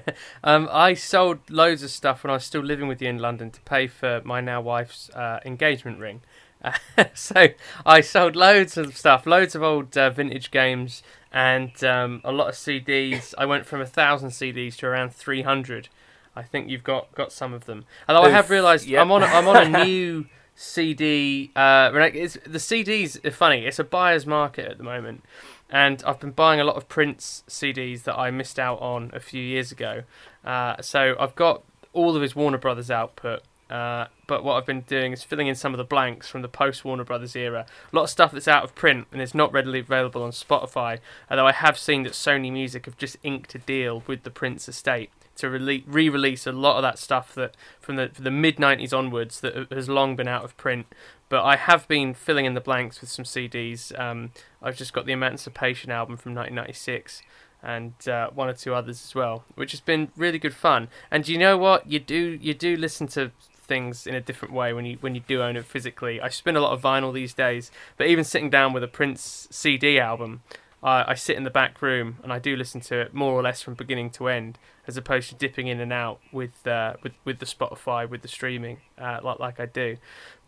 Um, 0.43 0.69
I 0.71 0.93
sold 0.95 1.39
loads 1.49 1.83
of 1.83 1.91
stuff 1.91 2.23
when 2.23 2.31
I 2.31 2.35
was 2.35 2.45
still 2.45 2.61
living 2.63 2.87
with 2.87 3.01
you 3.01 3.09
in 3.09 3.19
London 3.19 3.51
to 3.51 3.61
pay 3.63 3.87
for 3.87 4.21
my 4.25 4.41
now 4.41 4.61
wife's 4.61 5.09
uh, 5.11 5.41
engagement 5.45 5.99
ring. 5.99 6.21
so 7.15 7.49
I 7.87 8.01
sold 8.01 8.37
loads 8.37 8.77
of 8.77 8.97
stuff, 8.97 9.27
loads 9.27 9.55
of 9.55 9.63
old 9.63 9.97
uh, 9.97 10.11
vintage 10.11 10.51
games, 10.51 11.03
and 11.33 11.83
um, 11.83 12.21
a 12.25 12.33
lot 12.33 12.49
of 12.49 12.55
CDs. 12.55 13.35
I 13.39 13.47
went 13.47 13.65
from 13.65 13.81
a 13.81 13.87
thousand 13.87 14.31
CDs 14.31 14.77
to 14.77 14.87
around 14.87 15.15
three 15.15 15.43
hundred. 15.43 15.89
I 16.37 16.43
think 16.43 16.69
you've 16.69 16.85
got, 16.85 17.13
got 17.15 17.33
some 17.33 17.53
of 17.53 17.67
them. 17.67 17.85
Although 18.09 18.23
I 18.23 18.31
have 18.31 18.51
realised 18.51 18.87
yep. 18.87 19.03
I'm 19.03 19.11
on 19.13 19.23
a, 19.23 19.27
I'm 19.27 19.47
on 19.47 19.75
a 19.75 19.85
new 19.85 20.27
CD. 20.55 21.51
Uh, 21.55 21.91
it's, 22.15 22.35
the 22.45 22.59
CDs 22.59 23.25
are 23.25 23.31
funny. 23.31 23.67
It's 23.67 23.79
a 23.79 23.85
buyer's 23.85 24.27
market 24.27 24.71
at 24.71 24.79
the 24.79 24.85
moment, 24.85 25.23
and 25.71 26.03
I've 26.07 26.21
been 26.21 26.33
buying 26.33 26.61
a 26.61 26.65
lot 26.65 26.77
of 26.77 26.89
Prince 26.89 27.45
CDs 27.49 28.03
that 28.05 28.19
I 28.19 28.31
missed 28.31 28.59
out 28.59 28.81
on 28.81 29.11
a 29.13 29.21
few 29.21 29.43
years 29.43 29.73
ago. 29.73 30.03
Uh, 30.45 30.81
so 30.81 31.17
I've 31.19 31.35
got 31.35 31.63
all 31.93 32.17
of 32.17 32.23
his 32.23 32.35
Warner 32.37 32.59
Brothers 32.59 32.91
output. 32.91 33.43
Uh, 33.71 34.07
but 34.27 34.45
what 34.45 34.55
I've 34.55 34.67
been 34.67 34.83
doing 34.83 35.13
is 35.13 35.25
filling 35.25 35.47
in 35.47 35.55
some 35.55 35.73
of 35.73 35.79
the 35.79 35.85
blanks 35.85 36.29
from 36.29 36.43
the 36.43 36.49
post 36.49 36.85
Warner 36.85 37.03
Brothers 37.03 37.35
era. 37.35 37.67
A 37.93 37.97
lot 37.97 38.05
of 38.05 38.11
stuff 38.11 38.31
that's 38.31 38.47
out 38.47 38.63
of 38.63 38.75
print 38.75 39.07
and 39.11 39.23
is 39.23 39.35
not 39.35 39.53
readily 39.53 39.81
available 39.81 40.23
on 40.23 40.31
Spotify. 40.33 40.99
Although 41.31 41.47
I 41.47 41.53
have 41.53 41.79
seen 41.79 42.03
that 42.03 42.13
Sony 42.13 42.53
Music 42.53 42.85
have 42.85 42.99
just 42.99 43.17
inked 43.23 43.55
a 43.55 43.59
deal 43.59 44.03
with 44.07 44.23
the 44.23 44.31
Prince 44.31 44.69
estate 44.69 45.11
to 45.37 45.47
rele- 45.47 45.85
re-release 45.87 46.47
a 46.47 46.53
lot 46.53 46.77
of 46.77 46.83
that 46.83 46.99
stuff 46.99 47.35
that 47.35 47.57
from 47.81 47.97
the 47.97 48.11
the 48.19 48.31
mid 48.31 48.57
'90s 48.57 48.97
onwards 48.97 49.41
that 49.41 49.73
has 49.73 49.89
long 49.89 50.17
been 50.17 50.29
out 50.29 50.45
of 50.45 50.57
print. 50.57 50.87
But 51.29 51.45
I 51.45 51.57
have 51.57 51.89
been 51.89 52.15
filling 52.15 52.45
in 52.45 52.55
the 52.55 52.61
blanks 52.61 53.01
with 53.01 53.11
some 53.11 53.25
CDs. 53.25 53.99
Um, 53.99 54.31
I've 54.63 54.77
just 54.77 54.93
got 54.93 55.07
the 55.07 55.13
Emancipation 55.13 55.91
album 55.91 56.17
from 56.17 56.35
1996 56.35 57.23
and 57.63 57.95
uh, 58.07 58.29
one 58.31 58.49
or 58.49 58.53
two 58.53 58.75
others 58.75 59.03
as 59.03 59.15
well, 59.15 59.45
which 59.55 59.73
has 59.73 59.81
been 59.81 60.11
really 60.17 60.39
good 60.39 60.55
fun. 60.55 60.89
And 61.11 61.27
you 61.27 61.39
know 61.39 61.57
what? 61.57 61.91
You 61.91 61.99
do 61.99 62.39
you 62.41 62.55
do 62.55 62.77
listen 62.77 63.07
to 63.09 63.33
things 63.65 64.07
in 64.07 64.15
a 64.15 64.21
different 64.21 64.53
way 64.55 64.73
when 64.73 64.85
you 64.85 64.99
when 65.01 65.15
you 65.15 65.23
do 65.27 65.43
own 65.43 65.57
it 65.57 65.65
physically. 65.65 66.21
I 66.21 66.29
spin 66.29 66.57
a 66.57 66.61
lot 66.61 66.73
of 66.73 66.83
vinyl 66.83 67.13
these 67.13 67.35
days, 67.35 67.71
but 67.97 68.07
even 68.07 68.25
sitting 68.25 68.51
down 68.51 68.73
with 68.73 68.85
a 68.85 68.89
Prince 68.89 69.49
CD 69.51 69.99
album, 69.99 70.43
I, 70.83 71.13
I 71.13 71.15
sit 71.15 71.37
in 71.37 71.45
the 71.45 71.51
back 71.51 71.81
room 71.81 72.19
and 72.23 72.33
I 72.33 72.39
do 72.39 72.55
listen 72.55 72.81
to 72.83 73.01
it 73.01 73.15
more 73.15 73.33
or 73.33 73.43
less 73.43 73.63
from 73.63 73.75
beginning 73.75 74.11
to 74.11 74.29
end, 74.29 74.59
as 74.87 74.97
opposed 74.97 75.29
to 75.31 75.35
dipping 75.35 75.67
in 75.67 75.81
and 75.81 75.93
out 75.93 76.21
with 76.33 76.67
uh, 76.67 76.95
with 77.03 77.13
with 77.25 77.39
the 77.39 77.47
Spotify 77.47 78.09
with 78.09 78.23
the 78.23 78.29
streaming 78.29 78.79
uh, 78.99 79.21
like 79.23 79.39
like 79.39 79.61
I 79.61 79.67
do. 79.67 79.97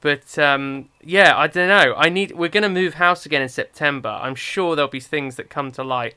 But 0.00 0.38
um, 0.38 0.88
yeah, 1.02 1.36
I 1.36 1.46
don't 1.46 1.68
know. 1.68 1.94
I 1.96 2.08
need. 2.08 2.32
We're 2.32 2.48
gonna 2.48 2.68
move 2.68 2.94
house 2.94 3.26
again 3.26 3.42
in 3.42 3.48
September. 3.48 4.08
I'm 4.08 4.34
sure 4.34 4.76
there'll 4.76 4.90
be 4.90 5.00
things 5.00 5.36
that 5.36 5.50
come 5.50 5.72
to 5.72 5.82
light 5.82 6.14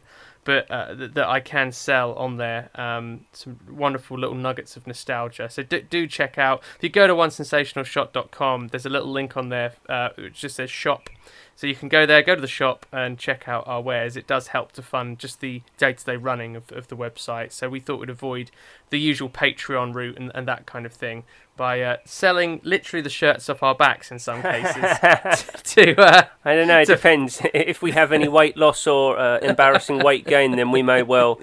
but 0.49 0.69
uh, 0.71 0.95
th- 0.95 1.13
that 1.13 1.27
I 1.27 1.39
can 1.39 1.71
sell 1.71 2.13
on 2.13 2.37
there. 2.37 2.69
Um, 2.75 3.25
some 3.33 3.59
wonderful 3.69 4.17
little 4.17 4.35
nuggets 4.35 4.75
of 4.75 4.87
nostalgia. 4.87 5.47
So 5.49 5.61
do, 5.61 5.81
do 5.81 6.07
check 6.07 6.39
out. 6.39 6.63
If 6.77 6.83
you 6.83 6.89
go 6.89 7.05
to 7.05 7.13
onesensationalshot.com, 7.13 8.69
there's 8.69 8.85
a 8.85 8.89
little 8.89 9.11
link 9.11 9.37
on 9.37 9.49
there 9.49 9.73
uh, 9.87 10.09
which 10.17 10.41
just 10.41 10.55
says 10.55 10.71
shop. 10.71 11.09
So 11.59 11.67
you 11.67 11.75
can 11.75 11.89
go 11.89 12.05
there, 12.05 12.23
go 12.23 12.35
to 12.35 12.41
the 12.41 12.47
shop, 12.47 12.85
and 12.89 13.17
check 13.17 13.49
out 13.49 13.67
our 13.67 13.81
wares. 13.81 14.15
It 14.15 14.25
does 14.25 14.47
help 14.47 14.71
to 14.71 14.81
fund 14.81 15.19
just 15.19 15.41
the 15.41 15.61
day-to-day 15.77 16.15
running 16.15 16.55
of, 16.55 16.71
of 16.71 16.87
the 16.87 16.95
website. 16.95 17.51
So 17.51 17.67
we 17.67 17.81
thought 17.81 17.99
we'd 17.99 18.09
avoid 18.09 18.49
the 18.91 18.97
usual 18.97 19.29
Patreon 19.29 19.93
route 19.93 20.17
and, 20.17 20.31
and 20.33 20.47
that 20.47 20.65
kind 20.65 20.85
of 20.85 20.93
thing 20.93 21.25
by 21.57 21.81
uh, 21.81 21.97
selling 22.05 22.61
literally 22.63 23.01
the 23.01 23.09
shirts 23.09 23.49
off 23.49 23.61
our 23.61 23.75
backs 23.75 24.09
in 24.09 24.19
some 24.19 24.41
cases 24.41 24.73
to 25.73 25.99
uh, 25.99 26.27
I 26.45 26.55
don't 26.55 26.69
know. 26.69 26.79
It 26.79 26.87
depends. 26.87 27.41
if 27.53 27.81
we 27.81 27.91
have 27.91 28.13
any 28.13 28.29
weight 28.29 28.55
loss 28.55 28.87
or 28.87 29.19
uh, 29.19 29.39
embarrassing 29.39 29.99
weight 29.99 30.25
gain, 30.25 30.55
then 30.55 30.71
we 30.71 30.81
may 30.81 31.03
well, 31.03 31.41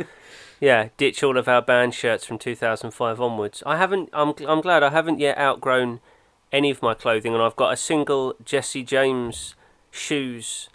yeah, 0.61 0.89
ditch 0.97 1.23
all 1.23 1.37
of 1.37 1.47
our 1.47 1.61
band 1.61 1.93
shirts 1.93 2.25
from 2.25 2.39
2005 2.39 3.21
onwards. 3.21 3.63
I 3.67 3.77
haven't. 3.77 4.09
I'm. 4.15 4.33
I'm 4.49 4.63
glad 4.63 4.83
I 4.83 4.89
haven't 4.89 5.19
yet 5.19 5.37
outgrown 5.37 6.01
any 6.51 6.71
of 6.71 6.81
my 6.81 6.95
clothing, 6.95 7.35
and 7.35 7.43
I've 7.43 7.57
got 7.57 7.75
a 7.75 7.77
single 7.77 8.35
Jesse 8.43 8.83
James 8.83 9.55
shoes 9.97 10.69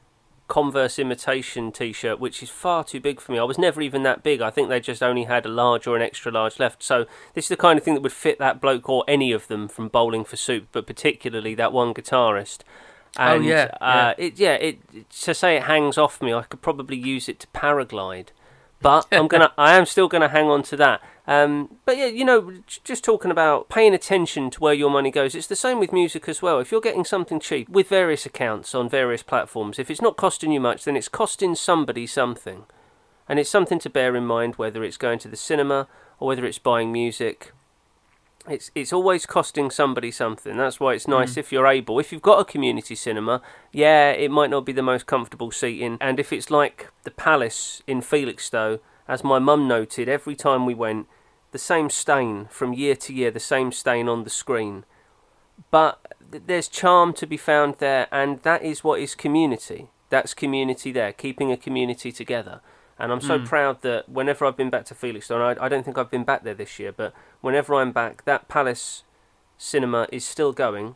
Converse 0.52 1.00
imitation 1.00 1.72
T-shirt, 1.72 2.20
which 2.20 2.44
is 2.44 2.50
far 2.50 2.84
too 2.84 3.00
big 3.00 3.22
for 3.22 3.32
me. 3.32 3.40
I 3.40 3.44
was 3.44 3.58
never 3.58 3.80
even 3.82 4.04
that 4.04 4.22
big. 4.22 4.42
I 4.42 4.50
think 4.50 4.68
they 4.68 4.82
just 4.82 5.02
only 5.02 5.24
had 5.24 5.46
a 5.46 5.50
large 5.50 5.88
or 5.88 5.96
an 5.96 6.02
extra 6.02 6.30
large 6.30 6.60
left. 6.60 6.84
So 6.84 7.06
this 7.36 7.46
is 7.46 7.50
the 7.50 7.56
kind 7.56 7.80
of 7.80 7.86
thing 7.86 7.94
that 7.94 8.02
would 8.02 8.12
fit 8.12 8.38
that 8.40 8.60
bloke 8.60 8.90
or 8.90 9.06
any 9.08 9.32
of 9.32 9.48
them 9.48 9.70
from 9.70 9.88
Bowling 9.88 10.26
for 10.26 10.36
Soup, 10.36 10.68
but 10.74 10.86
particularly 10.86 11.56
that 11.56 11.72
one 11.72 11.94
guitarist. 11.94 12.64
Oh, 13.18 13.36
And, 13.36 13.46
yeah, 13.46 13.78
uh, 13.80 14.14
it 14.18 14.38
yeah, 14.38 14.56
it 14.56 15.10
to 15.22 15.34
say 15.34 15.56
it 15.56 15.64
hangs 15.64 15.98
off 15.98 16.22
me. 16.22 16.34
I 16.34 16.44
could 16.44 16.62
probably 16.62 16.98
use 16.98 17.30
it 17.30 17.40
to 17.40 17.48
paraglide, 17.56 18.28
but 18.82 19.08
I'm 19.10 19.30
gonna, 19.30 19.54
I 19.58 19.78
am 19.78 19.86
still 19.86 20.10
gonna 20.10 20.28
hang 20.28 20.48
on 20.48 20.64
to 20.64 20.76
that. 20.76 21.02
Um, 21.32 21.78
but 21.86 21.96
yeah, 21.96 22.08
you 22.08 22.26
know, 22.26 22.52
just 22.68 23.06
talking 23.06 23.32
about 23.32 23.70
paying 23.70 23.94
attention 23.94 24.50
to 24.50 24.60
where 24.60 24.74
your 24.74 24.90
money 24.90 25.12
goes. 25.12 25.34
It's 25.34 25.48
the 25.48 25.56
same 25.56 25.80
with 25.80 25.94
music 25.94 26.28
as 26.28 26.42
well. 26.42 26.60
If 26.60 26.74
you're 26.74 26.82
getting 26.82 27.06
something 27.06 27.40
cheap 27.40 27.70
with 27.70 27.88
various 27.88 28.26
accounts 28.26 28.76
on 28.76 28.90
various 28.90 29.24
platforms, 29.24 29.80
if 29.80 29.90
it's 29.90 30.02
not 30.02 30.18
costing 30.18 30.52
you 30.52 30.60
much, 30.60 30.84
then 30.84 30.98
it's 30.98 31.08
costing 31.08 31.56
somebody 31.56 32.06
something, 32.06 32.66
and 33.30 33.40
it's 33.40 33.50
something 33.50 33.80
to 33.80 33.90
bear 33.90 34.14
in 34.18 34.26
mind 34.26 34.56
whether 34.58 34.84
it's 34.84 34.98
going 34.98 35.20
to 35.20 35.30
the 35.30 35.38
cinema 35.38 35.88
or 36.20 36.28
whether 36.28 36.44
it's 36.44 36.60
buying 36.60 36.92
music. 36.92 37.54
It's 38.50 38.70
it's 38.76 38.92
always 38.92 39.26
costing 39.26 39.72
somebody 39.72 40.12
something. 40.12 40.58
That's 40.58 40.82
why 40.82 40.96
it's 40.96 41.08
nice 41.08 41.38
if 41.38 41.54
you're 41.54 41.68
able. 41.68 41.98
If 41.98 42.12
you've 42.12 42.22
got 42.22 42.42
a 42.42 42.52
community 42.52 42.96
cinema, 42.96 43.42
yeah, 43.72 44.12
it 44.12 44.32
might 44.32 44.50
not 44.50 44.66
be 44.66 44.74
the 44.74 44.82
most 44.82 45.06
comfortable 45.06 45.52
seating. 45.52 45.98
And 46.02 46.20
if 46.20 46.34
it's 46.34 46.52
like 46.52 46.90
the 47.04 47.12
Palace 47.12 47.84
in 47.88 48.02
Felixstowe, 48.02 48.80
as 49.08 49.24
my 49.24 49.40
mum 49.40 49.68
noted, 49.68 50.10
every 50.10 50.36
time 50.36 50.66
we 50.66 50.74
went, 50.74 51.08
the 51.52 51.58
same 51.60 51.90
stain 51.90 52.48
from 52.50 52.74
year 52.74 52.96
to 52.96 53.14
year, 53.14 53.32
the 53.32 53.40
same 53.40 53.72
stain 53.72 54.08
on 54.08 54.24
the 54.24 54.30
screen. 54.30 54.86
But 55.70 56.16
th- 56.32 56.44
there's 56.48 56.68
charm 56.68 57.14
to 57.14 57.26
be 57.28 57.38
found 57.38 57.76
there, 57.80 58.08
and 58.12 58.42
that 58.44 58.64
is 58.64 58.84
what 58.84 59.00
is 59.00 59.16
community. 59.16 59.90
That's 60.10 60.34
community 60.34 60.92
there, 60.92 61.14
keeping 61.14 61.52
a 61.52 61.58
community 61.58 62.12
together. 62.12 62.62
And 63.00 63.12
I'm 63.12 63.22
so 63.22 63.40
proud 63.40 63.82
that 63.82 64.08
whenever 64.10 64.46
I've 64.46 64.58
been 64.58 64.70
back 64.70 64.86
to 64.86 64.94
Felixstowe, 64.96 65.42
I, 65.60 65.66
I 65.66 65.70
don't 65.70 65.84
think 65.84 65.98
I've 65.98 66.12
been 66.12 66.24
back 66.24 66.44
there 66.44 66.54
this 66.54 66.78
year, 66.78 66.92
but 66.92 67.14
whenever 67.42 67.74
I'm 67.74 67.92
back, 67.92 68.26
that 68.26 68.48
Palace 68.48 69.04
cinema 69.58 70.08
is 70.12 70.24
still 70.24 70.52
going, 70.54 70.96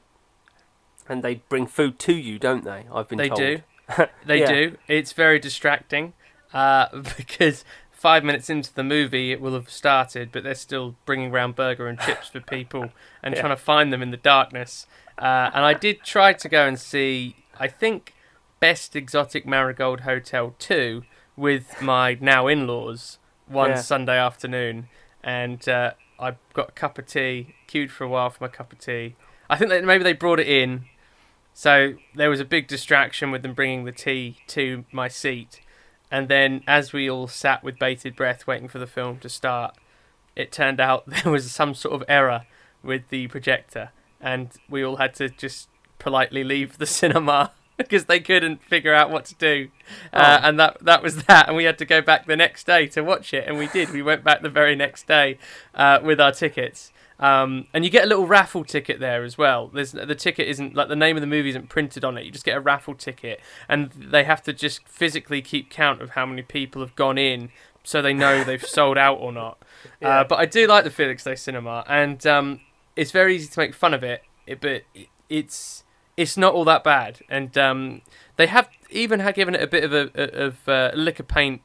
and 1.10 1.24
they 1.24 1.36
bring 1.50 1.66
food 1.66 1.98
to 2.00 2.14
you, 2.14 2.38
don't 2.38 2.64
they? 2.64 2.86
I've 2.94 3.08
been 3.08 3.18
They 3.18 3.30
told. 3.30 3.40
do. 3.40 3.62
They 4.26 4.40
Yeah. 4.42 4.48
do. 4.48 4.78
It's 4.88 5.14
very 5.14 5.40
distracting 5.40 6.14
uh, 6.54 6.88
because 7.18 7.66
five 8.06 8.24
minutes 8.24 8.52
into 8.52 8.72
the 8.72 8.84
movie 8.84 9.32
it 9.32 9.42
will 9.42 9.54
have 9.56 9.68
started, 9.68 10.30
but 10.32 10.44
they're 10.44 10.54
still 10.54 10.94
bringing 11.08 11.32
round 11.32 11.56
burger 11.56 11.88
and 11.88 12.00
chips 12.00 12.28
for 12.28 12.40
people 12.40 12.92
and 13.24 13.34
Yeah. 13.34 13.42
trying 13.42 13.56
to 13.58 13.64
find 13.74 13.92
them 13.92 14.04
in 14.04 14.12
the 14.12 14.18
darkness. 14.18 14.86
Uh, 15.18 15.50
and 15.56 15.66
I 15.66 15.74
did 15.74 16.04
try 16.04 16.34
to 16.34 16.48
go 16.48 16.68
and 16.68 16.80
see, 16.80 17.36
I 17.60 17.68
think, 17.68 18.14
Best 18.60 18.96
Exotic 18.96 19.48
Marigold 19.48 20.02
Hotel 20.02 20.54
2 20.60 21.02
with 21.36 21.82
my 21.82 22.16
now 22.22 22.46
in 22.46 22.68
laws 22.68 23.18
one 23.48 23.72
Yeah. 23.72 23.76
Sunday 23.78 24.20
afternoon. 24.20 24.88
And 25.24 25.68
uh, 25.68 25.94
I 26.20 26.36
got 26.54 26.70
a 26.70 26.74
cup 26.74 27.00
of 27.00 27.08
tea, 27.08 27.56
queued 27.66 27.92
for 27.92 28.04
a 28.04 28.08
while 28.08 28.30
for 28.30 28.44
my 28.44 28.50
cup 28.50 28.72
of 28.72 28.78
tea. 28.78 29.16
I 29.50 29.56
think 29.58 29.72
that 29.72 29.84
maybe 29.84 30.04
they 30.04 30.14
brought 30.14 30.40
it 30.40 30.48
in 30.48 30.86
so 31.56 31.96
there 32.14 32.30
was 32.30 32.40
a 32.40 32.46
big 32.46 32.68
distraction 32.68 33.32
with 33.32 33.42
them 33.42 33.54
bringing 33.56 33.86
the 33.86 33.92
tea 33.92 34.38
to 34.50 34.86
my 34.92 35.08
seat. 35.08 35.62
And 36.12 36.28
then, 36.28 36.64
as 36.68 36.94
we 36.94 37.10
all 37.10 37.28
sat 37.28 37.64
with 37.64 37.80
bated 37.80 38.16
breath 38.16 38.48
waiting 38.48 38.68
for 38.68 38.80
the 38.80 38.88
film 38.88 39.20
to 39.20 39.30
start, 39.30 39.76
it 40.36 40.52
turned 40.52 40.80
out 40.80 41.06
there 41.24 41.32
was 41.32 41.52
some 41.52 41.74
sort 41.74 41.96
of 41.96 42.04
error 42.08 42.46
with 42.84 43.10
the 43.10 43.28
projector. 43.28 43.92
And 44.22 44.52
we 44.70 44.84
all 44.84 44.98
had 44.98 45.14
to 45.16 45.30
just 45.30 45.70
politely 46.00 46.44
leave 46.44 46.78
the 46.78 46.86
cinema 46.86 47.52
because 47.78 48.06
they 48.06 48.20
couldn't 48.20 48.64
figure 48.64 48.94
out 48.94 49.10
what 49.10 49.26
to 49.26 49.36
do. 49.36 49.70
Uh, 50.14 50.40
and 50.44 50.60
that, 50.60 50.78
that 50.82 51.04
was 51.04 51.24
that. 51.24 51.48
And 51.48 51.58
we 51.58 51.66
had 51.66 51.78
to 51.80 51.86
go 51.86 52.02
back 52.02 52.26
the 52.26 52.36
next 52.36 52.66
day 52.66 52.88
to 52.88 53.02
watch 53.02 53.34
it. 53.34 53.48
And 53.48 53.58
we 53.58 53.68
did. 53.68 53.92
We 53.92 54.02
went 54.02 54.24
back 54.24 54.42
the 54.42 54.50
very 54.50 54.76
next 54.76 55.08
day 55.08 55.38
uh, 55.74 56.00
with 56.02 56.20
our 56.22 56.32
tickets. 56.32 56.92
Um, 57.20 57.68
and 57.74 57.86
you 57.86 57.92
get 57.92 58.04
a 58.04 58.08
little 58.08 58.28
raffle 58.28 58.66
ticket 58.66 59.00
there 59.00 59.24
as 59.24 59.38
well. 59.38 59.68
There's 59.68 59.94
the 59.94 60.16
ticket 60.16 60.48
isn't 60.50 60.76
like 60.76 60.90
the 60.90 60.96
name 60.96 61.16
of 61.16 61.22
the 61.22 61.28
movie 61.28 61.50
isn't 61.50 61.70
printed 61.70 62.04
on 62.04 62.18
it. 62.18 62.26
You 62.26 62.32
just 62.32 62.46
get 62.46 62.58
a 62.58 62.60
raffle 62.60 62.96
ticket, 62.96 63.40
and 63.70 63.92
they 63.92 64.24
have 64.26 64.44
to 64.44 64.54
just 64.54 64.88
physically 64.88 65.42
keep 65.42 65.70
count 65.70 66.02
of 66.02 66.12
how 66.12 66.26
many 66.26 66.42
people 66.42 66.82
have 66.82 66.96
gone 66.96 67.18
in, 67.18 67.50
so 67.84 68.02
they 68.02 68.14
know 68.14 68.44
they've 68.44 68.64
sold 68.66 68.98
out 68.98 69.16
or 69.20 69.32
not. 69.32 69.62
Yeah. 70.02 70.20
Uh, 70.20 70.24
but 70.26 70.40
I 70.40 70.46
do 70.46 70.68
like 70.68 70.84
the 70.84 70.90
Felixstowe 70.90 71.36
Cinema, 71.36 71.86
and 71.88 72.26
um, 72.28 72.60
it's 72.96 73.12
very 73.12 73.36
easy 73.36 73.48
to 73.48 73.60
make 73.60 73.74
fun 73.74 73.94
of 73.94 74.04
it, 74.04 74.24
it 74.46 74.60
but 74.60 74.84
it, 74.94 75.08
it's 75.30 75.84
it's 76.18 76.38
not 76.38 76.54
all 76.54 76.66
that 76.66 76.84
bad. 76.84 77.20
And 77.30 77.58
um, 77.58 78.02
they 78.36 78.48
have 78.48 78.70
even 78.90 79.20
had 79.22 79.36
given 79.36 79.56
it 79.56 79.62
a 79.62 79.68
bit 79.68 79.84
of 79.84 79.94
a 79.94 80.46
of 80.46 80.68
uh, 80.68 80.92
lick 80.94 81.20
of 81.20 81.28
paint 81.28 81.62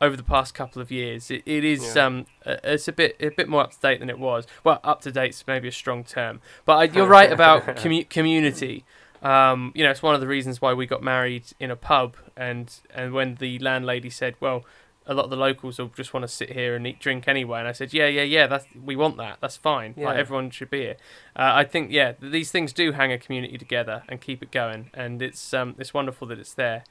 over 0.00 0.16
the 0.16 0.22
past 0.22 0.54
couple 0.54 0.82
of 0.82 0.90
years. 0.90 1.30
It, 1.30 1.42
it 1.46 1.64
is 1.64 1.94
Yeah. 1.96 2.06
um 2.06 2.26
it's 2.44 2.88
a 2.88 2.92
bit 2.92 3.16
a 3.20 3.28
bit 3.30 3.48
more 3.48 3.62
up 3.62 3.72
to 3.72 3.80
date 3.80 4.00
than 4.00 4.10
it 4.10 4.18
was. 4.18 4.46
Well, 4.64 4.80
up 4.84 5.00
to 5.02 5.12
date's 5.12 5.44
maybe 5.46 5.68
a 5.68 5.72
strong 5.72 6.04
term, 6.04 6.40
but 6.64 6.76
I, 6.76 6.84
you're 6.84 7.06
right 7.06 7.32
about 7.32 7.64
commu- 7.76 8.08
community. 8.08 8.84
Um, 9.22 9.72
you 9.74 9.82
know, 9.84 9.90
it's 9.90 10.02
one 10.02 10.14
of 10.14 10.20
the 10.20 10.26
reasons 10.26 10.60
why 10.60 10.74
we 10.74 10.84
got 10.86 11.02
married 11.02 11.44
in 11.58 11.70
a 11.70 11.76
pub, 11.76 12.16
and 12.36 12.70
and 12.94 13.12
when 13.14 13.36
the 13.36 13.58
landlady 13.60 14.10
said, 14.10 14.34
"Well, 14.38 14.66
a 15.06 15.14
lot 15.14 15.24
of 15.24 15.30
the 15.30 15.36
locals 15.36 15.78
will 15.78 15.88
just 15.88 16.12
want 16.12 16.24
to 16.24 16.28
sit 16.28 16.52
here 16.52 16.74
and 16.76 16.86
eat 16.86 16.98
drink 17.00 17.26
anyway," 17.26 17.60
and 17.60 17.68
I 17.68 17.72
said, 17.72 17.94
"Yeah, 17.94 18.06
yeah, 18.06 18.22
yeah, 18.22 18.46
that's 18.46 18.66
we 18.84 18.96
want 18.96 19.16
that. 19.16 19.38
That's 19.40 19.56
fine. 19.56 19.94
Like 19.96 20.18
everyone 20.18 20.50
should 20.50 20.68
be 20.68 20.80
here." 20.80 20.96
Uh, 21.34 21.52
I 21.54 21.64
think 21.64 21.90
yeah, 21.90 22.12
these 22.20 22.50
things 22.50 22.74
do 22.74 22.92
hang 22.92 23.12
a 23.12 23.18
community 23.18 23.56
together 23.56 24.02
and 24.10 24.20
keep 24.20 24.42
it 24.42 24.50
going, 24.50 24.90
and 24.92 25.22
it's 25.22 25.54
um 25.54 25.74
it's 25.78 25.94
wonderful 25.94 26.26
that 26.28 26.38
it's 26.38 26.52
there. 26.52 26.84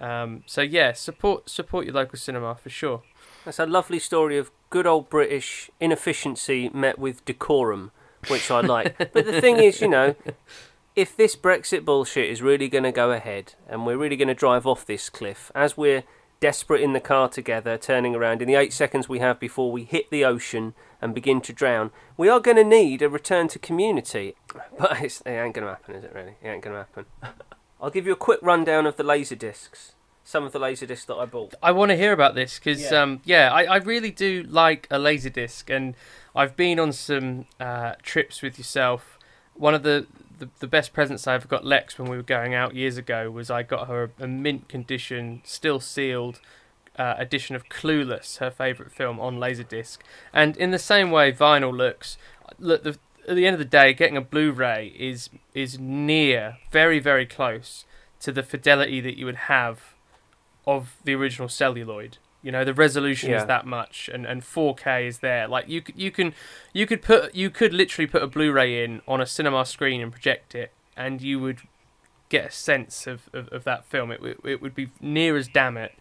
Um, 0.00 0.42
so 0.46 0.62
yeah, 0.62 0.92
support 0.92 1.50
support 1.50 1.84
your 1.84 1.94
local 1.94 2.18
cinema 2.18 2.54
for 2.54 2.70
sure. 2.70 3.02
That's 3.44 3.58
a 3.58 3.66
lovely 3.66 3.98
story 3.98 4.38
of 4.38 4.50
good 4.70 4.86
old 4.86 5.10
British 5.10 5.70
inefficiency 5.78 6.70
met 6.72 6.98
with 6.98 7.24
decorum, 7.24 7.90
which 8.28 8.50
I 8.50 8.60
like. 8.60 8.96
but 9.12 9.26
the 9.26 9.40
thing 9.40 9.58
is, 9.58 9.80
you 9.80 9.88
know, 9.88 10.14
if 10.96 11.16
this 11.16 11.36
Brexit 11.36 11.84
bullshit 11.84 12.30
is 12.30 12.42
really 12.42 12.68
going 12.68 12.84
to 12.84 12.92
go 12.92 13.12
ahead 13.12 13.54
and 13.68 13.86
we're 13.86 13.96
really 13.96 14.16
going 14.16 14.28
to 14.28 14.34
drive 14.34 14.66
off 14.66 14.86
this 14.86 15.10
cliff, 15.10 15.50
as 15.54 15.76
we're 15.76 16.04
desperate 16.40 16.80
in 16.80 16.94
the 16.94 17.00
car 17.00 17.28
together, 17.28 17.76
turning 17.76 18.14
around 18.14 18.42
in 18.42 18.48
the 18.48 18.54
eight 18.54 18.72
seconds 18.72 19.08
we 19.08 19.18
have 19.18 19.38
before 19.38 19.70
we 19.70 19.84
hit 19.84 20.10
the 20.10 20.24
ocean 20.24 20.74
and 21.00 21.14
begin 21.14 21.40
to 21.42 21.52
drown, 21.52 21.90
we 22.16 22.28
are 22.28 22.40
going 22.40 22.56
to 22.56 22.64
need 22.64 23.02
a 23.02 23.08
return 23.08 23.48
to 23.48 23.58
community. 23.58 24.34
But 24.78 25.02
it's, 25.02 25.20
it 25.22 25.30
ain't 25.30 25.54
going 25.54 25.66
to 25.66 25.74
happen, 25.74 25.94
is 25.94 26.04
it 26.04 26.12
really? 26.14 26.36
It 26.42 26.48
ain't 26.48 26.62
going 26.62 26.74
to 26.74 26.78
happen. 26.78 27.04
I'll 27.80 27.90
give 27.90 28.06
you 28.06 28.12
a 28.12 28.16
quick 28.16 28.40
rundown 28.42 28.86
of 28.86 28.96
the 28.96 29.02
laser 29.02 29.36
discs. 29.36 29.92
Some 30.24 30.44
of 30.44 30.52
the 30.52 30.58
laser 30.58 30.86
discs 30.86 31.06
that 31.06 31.16
I 31.16 31.24
bought. 31.24 31.54
I 31.62 31.72
want 31.72 31.90
to 31.90 31.96
hear 31.96 32.12
about 32.12 32.34
this 32.34 32.58
because, 32.58 32.82
Yeah. 32.90 33.02
um, 33.02 33.20
yeah, 33.24 33.50
I, 33.52 33.64
I 33.64 33.76
really 33.78 34.10
do 34.10 34.44
like 34.48 34.86
a 34.90 34.98
laser 34.98 35.30
disc, 35.30 35.68
and 35.70 35.94
I've 36.36 36.56
been 36.56 36.78
on 36.78 36.92
some 36.92 37.46
uh, 37.58 37.94
trips 38.02 38.42
with 38.42 38.58
yourself. 38.58 39.18
One 39.54 39.74
of 39.74 39.82
the, 39.82 40.06
the 40.38 40.48
the 40.60 40.68
best 40.68 40.92
presents 40.92 41.26
I 41.26 41.34
ever 41.34 41.48
got 41.48 41.64
Lex 41.64 41.98
when 41.98 42.08
we 42.08 42.16
were 42.16 42.22
going 42.22 42.54
out 42.54 42.74
years 42.74 42.96
ago 42.96 43.30
was 43.30 43.50
I 43.50 43.62
got 43.62 43.88
her 43.88 44.10
a, 44.20 44.28
mint 44.28 44.68
condition, 44.68 45.40
still 45.44 45.80
sealed. 45.80 46.40
Uh, 46.98 47.14
edition 47.18 47.56
of 47.56 47.68
Clueless, 47.70 48.38
her 48.38 48.50
favourite 48.50 48.92
film, 48.92 49.18
on 49.20 49.38
Laserdisc, 49.38 49.98
and 50.34 50.54
in 50.56 50.70
the 50.70 50.78
same 50.78 51.10
way 51.10 51.32
vinyl 51.32 51.74
looks. 51.74 52.18
Look, 52.58 52.82
the, 52.82 52.98
at 53.28 53.36
the 53.36 53.46
end 53.46 53.54
of 53.54 53.58
the 53.58 53.64
day, 53.64 53.92
getting 53.92 54.16
a 54.16 54.20
Blu-ray 54.20 54.94
is 54.98 55.30
is 55.54 55.78
near, 55.78 56.56
very 56.70 56.98
very 56.98 57.26
close 57.26 57.84
to 58.20 58.32
the 58.32 58.42
fidelity 58.42 59.00
that 59.00 59.16
you 59.18 59.26
would 59.26 59.36
have 59.48 59.94
of 60.66 60.96
the 61.04 61.14
original 61.14 61.48
celluloid. 61.48 62.18
You 62.42 62.52
know, 62.52 62.64
the 62.64 62.74
resolution 62.74 63.30
Yeah. 63.30 63.38
is 63.42 63.46
that 63.46 63.66
much, 63.66 64.08
and, 64.12 64.24
and 64.26 64.42
4K 64.42 65.06
is 65.06 65.18
there. 65.18 65.46
Like 65.48 65.68
you, 65.68 65.82
you 65.94 66.10
can, 66.10 66.34
you 66.72 66.86
could 66.86 67.02
put, 67.02 67.34
you 67.34 67.50
could 67.50 67.72
literally 67.74 68.06
put 68.06 68.22
a 68.22 68.26
Blu-ray 68.26 68.82
in 68.84 69.02
on 69.06 69.20
a 69.20 69.26
cinema 69.26 69.64
screen 69.66 70.00
and 70.00 70.10
project 70.12 70.54
it, 70.54 70.72
and 70.96 71.20
you 71.20 71.38
would 71.40 71.60
get 72.30 72.46
a 72.46 72.50
sense 72.50 73.06
of, 73.06 73.28
of, 73.34 73.48
of 73.48 73.64
that 73.64 73.84
film. 73.84 74.10
It, 74.10 74.18
w- 74.18 74.38
it 74.44 74.62
would 74.62 74.74
be 74.74 74.88
near 75.00 75.36
as 75.36 75.48
damn 75.48 75.76
it 75.76 75.92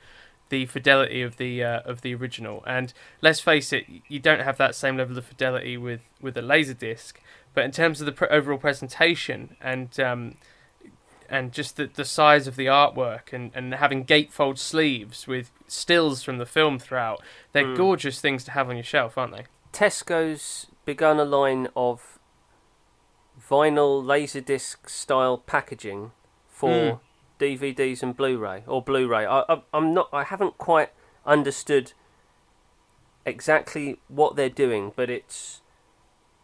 the 0.50 0.66
fidelity 0.66 1.22
of 1.22 1.38
the 1.38 1.64
uh, 1.64 1.80
of 1.86 2.02
the 2.02 2.14
original. 2.16 2.64
And 2.68 2.94
let's 3.22 3.40
face 3.40 3.72
it, 3.74 3.86
you 4.08 4.20
don't 4.20 4.42
have 4.42 4.58
that 4.58 4.76
same 4.76 4.98
level 4.98 5.18
of 5.18 5.26
fidelity 5.26 5.78
with 5.78 6.02
with 6.22 6.38
a 6.38 6.42
laser 6.42 6.74
disc. 6.74 7.20
But 7.54 7.66
in 7.66 7.72
terms 7.72 8.00
of 8.00 8.06
the 8.06 8.12
pre- 8.12 8.28
overall 8.30 8.58
presentation 8.60 9.56
and 9.62 10.00
um, 10.00 10.36
and 11.30 11.52
just 11.52 11.78
the, 11.78 11.86
the 11.88 12.06
size 12.06 12.48
of 12.48 12.56
the 12.56 12.66
artwork 12.66 13.32
and, 13.34 13.52
and 13.54 13.74
having 13.76 14.04
gatefold 14.06 14.58
sleeves 14.58 15.28
with 15.28 15.52
stills 15.68 16.24
from 16.24 16.38
the 16.40 16.46
film 16.46 16.80
throughout, 16.80 17.22
they're 17.54 17.66
Mm. 17.66 17.78
gorgeous 17.78 18.20
things 18.20 18.44
to 18.46 18.52
have 18.52 18.70
on 18.70 18.76
your 18.78 18.84
shelf, 18.84 19.18
aren't 19.18 19.34
they? 19.36 19.46
Tesco's 19.72 20.68
begun 20.86 21.20
a 21.20 21.26
line 21.26 21.68
of 21.76 22.18
vinyl 23.50 24.04
laserdisc 24.04 24.90
style 24.90 25.38
packaging 25.38 26.12
for 26.48 26.70
Mm. 26.70 27.00
DVDs 27.40 28.04
and 28.04 28.16
Blu-ray 28.16 28.64
or 28.68 28.82
Blu-ray. 28.82 29.26
I, 29.26 29.44
I, 29.50 29.62
I'm 29.74 29.94
not. 29.94 30.10
I 30.12 30.24
haven't 30.24 30.58
quite 30.58 30.90
understood 31.26 31.94
exactly 33.26 34.00
what 34.08 34.36
they're 34.36 34.50
doing, 34.50 34.92
but 34.96 35.10
it's 35.10 35.62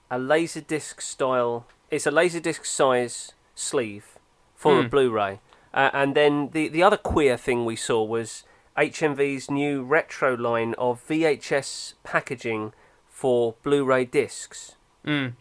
a 0.10 0.18
laserdisc 0.18 1.02
style. 1.02 1.66
It's 1.92 2.08
a 2.08 2.12
laserdisc 2.12 2.66
size 2.66 3.34
sleeve 3.54 4.18
for 4.56 4.80
a 4.80 4.84
Mm. 4.84 4.90
Blu-ray, 4.90 5.40
uh, 5.74 5.90
and 5.94 6.16
then 6.16 6.50
the 6.54 6.68
the 6.70 6.84
other 6.84 6.98
queer 6.98 7.38
thing 7.38 7.66
we 7.66 7.76
saw 7.76 8.04
was 8.04 8.44
HMV's 8.78 9.50
new 9.50 9.84
retro 9.84 10.36
line 10.36 10.74
of 10.78 11.06
VHS 11.08 11.94
packaging 12.04 12.74
for 13.10 13.56
Blu-ray 13.64 14.06
discs. 14.06 14.76
Mm. 15.06 15.34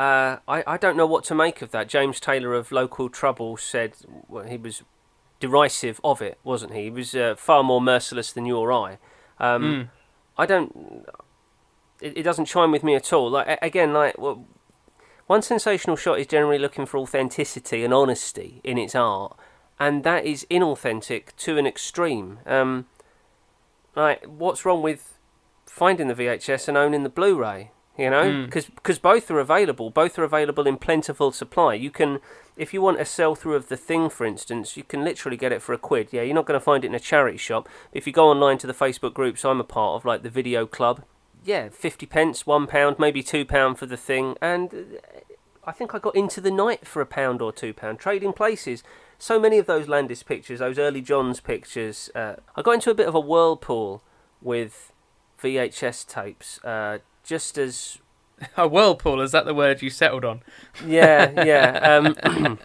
Uh, 0.00 0.38
I, 0.48 0.64
I 0.66 0.76
don't 0.78 0.96
know 0.96 1.04
what 1.04 1.24
to 1.24 1.34
make 1.34 1.60
of 1.60 1.72
that. 1.72 1.86
James 1.86 2.20
Taylor 2.20 2.54
of 2.54 2.72
Local 2.72 3.10
Trouble 3.10 3.58
said 3.58 3.92
well, 4.28 4.44
he 4.44 4.56
was 4.56 4.82
derisive 5.40 6.00
of 6.02 6.22
it, 6.22 6.38
wasn't 6.42 6.72
he? 6.72 6.84
He 6.84 6.90
was 6.90 7.14
uh, 7.14 7.34
far 7.36 7.62
more 7.62 7.82
merciless 7.82 8.32
than 8.32 8.46
you 8.46 8.56
or 8.56 8.72
I. 8.72 8.98
Um, 9.38 9.62
Mm. 9.62 9.88
I 10.38 10.46
don't. 10.46 11.06
It, 12.00 12.16
it 12.16 12.22
doesn't 12.22 12.46
chime 12.46 12.72
with 12.72 12.82
me 12.82 12.94
at 12.94 13.12
all. 13.12 13.28
Like 13.28 13.58
again, 13.60 13.92
like 13.92 14.16
well, 14.16 14.46
one 15.26 15.42
sensational 15.42 15.96
shot 15.96 16.18
is 16.18 16.26
generally 16.26 16.58
looking 16.58 16.86
for 16.86 16.96
authenticity 16.96 17.84
and 17.84 17.92
honesty 17.92 18.62
in 18.64 18.78
its 18.78 18.94
art, 18.94 19.36
and 19.78 20.02
that 20.04 20.24
is 20.24 20.46
inauthentic 20.50 21.36
to 21.36 21.58
an 21.58 21.66
extreme. 21.66 22.38
Um, 22.46 22.86
like, 23.94 24.24
what's 24.24 24.64
wrong 24.64 24.80
with 24.80 25.18
finding 25.66 26.08
the 26.08 26.14
VHS 26.14 26.68
and 26.68 26.78
owning 26.78 27.02
the 27.02 27.10
Blu-ray? 27.10 27.70
You 28.00 28.08
know, 28.08 28.24
Mm. 28.24 28.44
because 28.76 28.98
both 28.98 29.30
are 29.30 29.38
available. 29.40 29.90
Both 29.90 30.18
are 30.18 30.24
available 30.24 30.66
in 30.66 30.78
plentiful 30.78 31.32
supply. 31.32 31.74
You 31.74 31.90
can, 31.90 32.20
if 32.56 32.72
you 32.72 32.80
want 32.80 32.98
a 32.98 33.04
sell 33.04 33.34
through 33.34 33.56
of 33.56 33.68
the 33.68 33.76
thing, 33.76 34.08
for 34.08 34.24
instance, 34.24 34.74
you 34.78 34.84
can 34.84 35.04
literally 35.04 35.36
get 35.36 35.52
it 35.52 35.60
for 35.60 35.74
a 35.74 35.78
quid. 35.78 36.08
Yeah, 36.10 36.22
you're 36.22 36.34
not 36.34 36.46
going 36.46 36.58
to 36.58 36.64
find 36.64 36.82
it 36.82 36.86
in 36.86 36.94
a 36.94 37.00
charity 37.00 37.36
shop. 37.36 37.68
If 37.92 38.06
you 38.06 38.12
go 38.14 38.28
online 38.30 38.56
to 38.58 38.66
the 38.66 38.72
Facebook 38.84 39.12
groups 39.12 39.44
I'm 39.44 39.60
a 39.60 39.64
part 39.64 39.96
of, 39.96 40.04
like 40.06 40.22
the 40.22 40.30
Video 40.30 40.64
Club, 40.66 41.02
yeah, 41.44 41.68
fifty 41.68 42.06
pence, 42.06 42.46
one 42.46 42.66
pound, 42.66 42.96
maybe 42.98 43.22
two 43.22 43.44
pound 43.44 43.78
for 43.78 43.86
the 43.86 43.98
thing, 43.98 44.36
and 44.40 44.72
uh, 44.72 45.18
I 45.70 45.72
think 45.72 45.94
I 45.94 45.98
got 45.98 46.16
into 46.16 46.40
the 46.40 46.50
night 46.50 46.86
for 46.86 47.02
a 47.02 47.06
pound 47.06 47.42
or 47.42 47.52
two 47.52 47.74
pound, 47.74 47.98
trading 47.98 48.32
places. 48.32 48.82
So 49.18 49.38
many 49.38 49.58
of 49.58 49.66
those 49.66 49.88
Landis 49.88 50.22
pictures, 50.22 50.60
those 50.60 50.78
early 50.78 51.02
Johns 51.02 51.40
pictures, 51.40 52.08
uh, 52.14 52.36
I 52.56 52.62
got 52.62 52.72
into 52.72 52.90
a 52.90 52.94
bit 52.94 53.08
of 53.08 53.14
a 53.14 53.20
whirlpool 53.20 54.02
with 54.40 54.92
VHS 55.42 56.06
tapes. 56.06 56.58
Uh, 56.64 56.98
just 57.24 57.58
as 57.58 57.98
A 58.56 58.66
whirlpool 58.66 59.20
is 59.20 59.32
that 59.32 59.44
the 59.44 59.54
word 59.54 59.82
you 59.82 59.90
settled 59.90 60.24
on? 60.24 60.42
yeah, 60.86 61.44
yeah. 61.44 62.12
Um, 62.24 62.58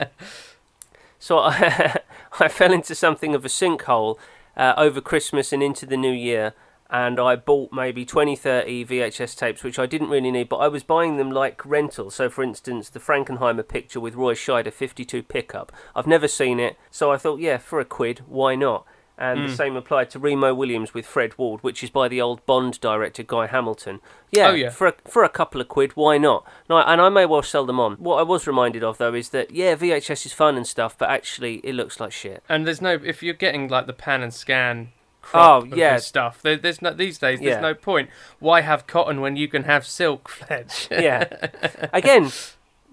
so 1.20 1.40
I, 1.40 2.00
I 2.40 2.48
fell 2.48 2.72
into 2.72 2.96
something 2.96 3.36
of 3.36 3.46
a 3.46 3.50
sinkhole 3.50 4.18
uh, 4.56 4.74
over 4.78 5.02
Christmas 5.02 5.52
and 5.52 5.62
into 5.62 5.86
the 5.86 5.98
new 5.98 6.12
year, 6.12 6.54
and 6.90 7.20
I 7.20 7.36
bought 7.36 7.74
maybe 7.74 8.06
20, 8.06 8.36
30 8.36 8.86
VHS 8.86 9.36
tapes, 9.36 9.64
which 9.64 9.80
I 9.80 9.86
didn't 9.86 10.10
really 10.10 10.32
need, 10.32 10.50
but 10.50 10.58
I 10.58 10.68
was 10.68 10.84
buying 10.84 11.18
them 11.18 11.32
like 11.32 11.66
rental. 11.66 12.10
So, 12.12 12.30
for 12.30 12.44
instance, 12.44 12.90
the 12.90 13.00
Frankenheimer 13.00 13.68
picture 13.68 14.00
with 14.00 14.16
Roy 14.16 14.34
Scheider 14.34 14.72
52 14.72 15.24
pickup. 15.24 15.72
I've 15.96 16.08
never 16.08 16.28
seen 16.28 16.60
it, 16.60 16.78
so 16.92 17.12
I 17.12 17.18
thought, 17.18 17.40
yeah, 17.40 17.58
for 17.58 17.80
a 17.80 17.86
quid, 17.86 18.22
why 18.28 18.56
not? 18.56 18.86
And 19.18 19.46
the 19.46 19.48
hmm. 19.50 19.56
same 19.56 19.76
applied 19.78 20.10
to 20.10 20.20
Remo 20.20 20.54
Williams 20.54 20.94
with 20.94 21.06
Fred 21.06 21.38
Ward, 21.38 21.64
which 21.64 21.84
is 21.84 21.90
by 21.90 22.08
the 22.10 22.22
old 22.22 22.46
Bond 22.46 22.80
director 22.82 23.24
Guy 23.24 23.48
Hamilton. 23.48 24.02
Yeah, 24.30 24.50
Oh, 24.50 24.54
yeah. 24.54 24.70
for 24.70 24.88
a, 24.88 24.94
for 25.08 25.24
a 25.24 25.30
couple 25.30 25.62
of 25.62 25.70
quid, 25.70 25.94
why 25.96 26.18
not? 26.18 26.46
No, 26.70 26.80
and 26.80 27.00
I 27.00 27.08
may 27.08 27.26
well 27.26 27.42
sell 27.42 27.66
them 27.66 27.80
on. 27.80 27.94
What 27.94 28.18
I 28.18 28.24
was 28.24 28.46
reminded 28.46 28.84
of 28.84 28.98
though 28.98 29.14
is 29.14 29.30
that 29.30 29.52
yeah, 29.52 29.76
VHS 29.76 30.26
is 30.26 30.34
fun 30.34 30.58
and 30.58 30.68
stuff, 30.68 30.98
but 30.98 31.10
actually 31.10 31.56
it 31.64 31.76
looks 31.76 32.00
like 32.00 32.12
shit. 32.12 32.44
And 32.50 32.68
there's 32.68 32.82
no 32.82 33.00
if 33.04 33.24
you're 33.24 33.34
getting 33.34 33.70
like 33.70 33.88
the 33.88 33.94
pan 33.94 34.22
and 34.22 34.34
scan 34.34 34.90
Oh, 35.34 35.64
yeah. 35.66 35.98
stuff. 35.98 36.42
There, 36.42 36.58
there's 36.58 36.82
no 36.82 36.94
these 36.94 37.18
days. 37.18 37.40
There's 37.40 37.56
Yeah. 37.56 37.62
no 37.62 37.74
point. 37.74 38.10
Why 38.40 38.62
have 38.62 38.86
cotton 38.88 39.22
when 39.22 39.36
you 39.36 39.48
can 39.48 39.64
have 39.64 39.86
silk, 39.86 40.30
Fletch? 40.30 40.88
Yeah. 40.92 41.26
Again, 41.94 42.32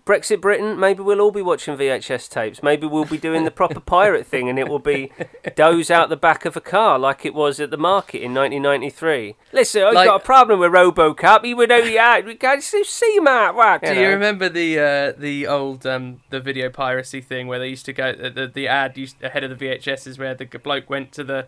Brexit 0.05 0.41
Britain, 0.41 0.81
maybe 0.81 1.01
we'll 1.03 1.21
all 1.21 1.31
be 1.31 1.43
watching 1.43 1.77
VHS 1.77 2.29
tapes. 2.29 2.61
Maybe 2.63 2.87
we'll 2.89 3.05
be 3.05 3.19
doing 3.19 3.45
the 3.45 3.53
proper 3.53 3.79
pirate 3.97 4.27
thing 4.27 4.49
and 4.49 4.59
it 4.59 4.69
will 4.69 4.81
be 4.81 5.13
doze 5.55 5.91
out 5.93 6.09
the 6.09 6.17
back 6.17 6.45
of 6.45 6.57
a 6.57 6.61
car 6.61 6.99
like 6.99 7.25
it 7.25 7.35
was 7.35 7.61
at 7.61 7.71
the 7.71 7.77
market 7.77 8.21
in 8.21 8.35
1993. 8.35 9.37
Listen, 9.53 9.85
I've 9.85 9.95
Like- 9.95 10.09
got 10.09 10.21
a 10.23 10.25
problem 10.25 10.59
with 10.59 10.73
Robocop. 10.73 11.45
He 11.45 11.55
would 11.55 11.71
only 11.71 11.99
act. 11.99 12.27
We 12.27 12.35
can't 12.35 12.63
see 12.63 13.21
Matt. 13.21 13.55
What? 13.55 13.83
Do 13.83 13.95
know? 13.95 14.01
you 14.01 14.09
remember 14.09 14.49
the 14.49 14.79
uh, 14.79 15.13
the 15.17 15.47
old 15.47 15.87
um, 15.87 16.21
the 16.31 16.41
video 16.41 16.69
piracy 16.69 17.21
thing 17.21 17.47
where 17.47 17.61
they 17.61 17.69
used 17.69 17.85
to 17.87 17.93
go 17.93 18.13
the 18.13 18.29
the, 18.31 18.47
the 18.49 18.67
ad 18.67 18.99
used 18.99 19.23
ahead 19.23 19.45
of 19.45 19.57
the 19.57 19.65
VHSs 19.67 20.19
where 20.19 20.35
the 20.35 20.47
bloke 20.47 20.91
went 20.91 21.13
to 21.13 21.23
the 21.23 21.47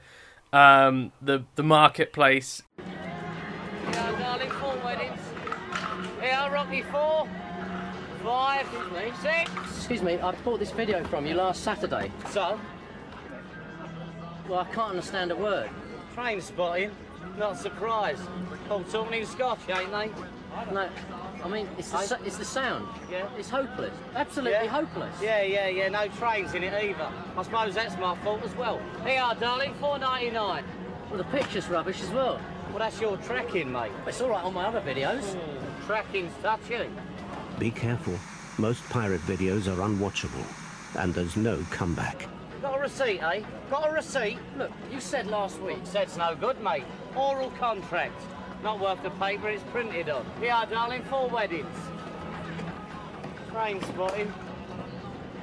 um, 0.53 1.11
the 1.21 1.43
the 1.57 1.63
marketplace 1.65 2.63
Yeah, 2.79 4.19
darling, 4.21 4.51
four 4.51 4.77
weddings. 4.85 5.21
Yeah, 6.23 6.53
Rocky 6.53 6.83
four, 6.83 7.29
five, 8.25 8.67
six. 9.23 9.51
Excuse 9.77 10.03
me, 10.03 10.19
I 10.19 10.33
bought 10.37 10.59
this 10.59 10.71
video 10.71 11.05
from 11.05 11.27
you 11.27 11.35
last 11.35 11.63
Saturday. 11.63 12.11
So, 12.31 12.59
Well, 14.49 14.61
I 14.61 14.65
can't 14.75 14.91
understand 14.91 15.31
a 15.31 15.37
word. 15.37 15.69
train 16.15 16.41
spotting, 16.41 16.91
not 17.39 17.59
surprised. 17.59 18.23
Oh, 18.71 18.75
all 18.75 18.85
talking 18.85 19.21
in 19.21 19.27
Scotch, 19.27 19.59
ain't 19.69 19.91
they? 19.91 20.11
No, 20.73 20.89
I 21.45 21.49
mean, 21.49 21.69
it's 21.77 21.91
the, 21.91 22.19
it's 22.25 22.37
the 22.37 22.45
sound. 22.45 22.87
Yeah. 23.11 23.27
It's 23.37 23.51
hopeless. 23.51 23.93
Absolutely 24.15 24.53
Yeah. 24.53 24.67
hopeless. 24.69 25.15
Yeah, 25.21 25.43
yeah, 25.43 25.67
yeah, 25.69 25.89
no 25.89 26.07
trains 26.09 26.55
in 26.55 26.63
it 26.63 26.73
either. 26.73 27.09
I 27.37 27.43
suppose 27.43 27.75
that's 27.75 27.97
my 27.99 28.15
fault 28.19 28.43
as 28.45 28.55
well. 28.55 28.81
Here 29.05 29.17
you 29.17 29.21
are, 29.21 29.35
darling, 29.35 29.75
four 29.81 29.99
ninety 29.99 30.31
nine. 30.31 30.65
Well, 31.11 31.19
the 31.19 31.25
picture's 31.25 31.69
rubbish 31.69 32.01
as 32.03 32.11
well. 32.11 32.41
Well, 32.71 32.79
that's 32.79 33.01
your 33.01 33.17
tracking, 33.19 33.71
mate. 33.73 33.93
It's 34.07 34.21
all 34.21 34.31
right 34.31 34.45
on 34.45 34.55
my 34.55 34.65
other 34.67 34.81
videos. 34.81 35.35
Hmm, 35.35 35.87
tracking's 35.87 36.33
touchy. 36.43 36.89
Be 37.59 37.71
careful. 37.71 38.15
Most 38.59 38.83
pirate 38.89 39.21
videos 39.23 39.69
are 39.69 39.81
unwatchable, 39.81 40.45
and 41.01 41.15
there's 41.15 41.37
no 41.37 41.59
comeback. 41.71 42.29
Got 42.61 42.79
a 42.79 42.81
receipt, 42.81 43.23
eh? 43.23 43.43
Got 43.71 43.89
a 43.89 43.93
receipt? 43.93 44.39
Look, 44.57 44.73
you 44.93 45.01
said 45.01 45.27
last 45.27 45.61
week. 45.61 45.79
Said's 45.85 46.17
no 46.17 46.35
good, 46.35 46.61
mate. 46.61 46.85
Oral 47.15 47.51
contract. 47.53 48.21
Not 48.63 48.81
worth 48.81 49.03
the 49.03 49.11
paper 49.11 49.49
it's 49.51 49.63
printed 49.65 50.09
on. 50.09 50.25
Yeah, 50.43 50.65
darling, 50.65 51.03
four 51.05 51.29
weddings. 51.29 51.77
Train 53.51 53.83
spotting. 53.83 54.33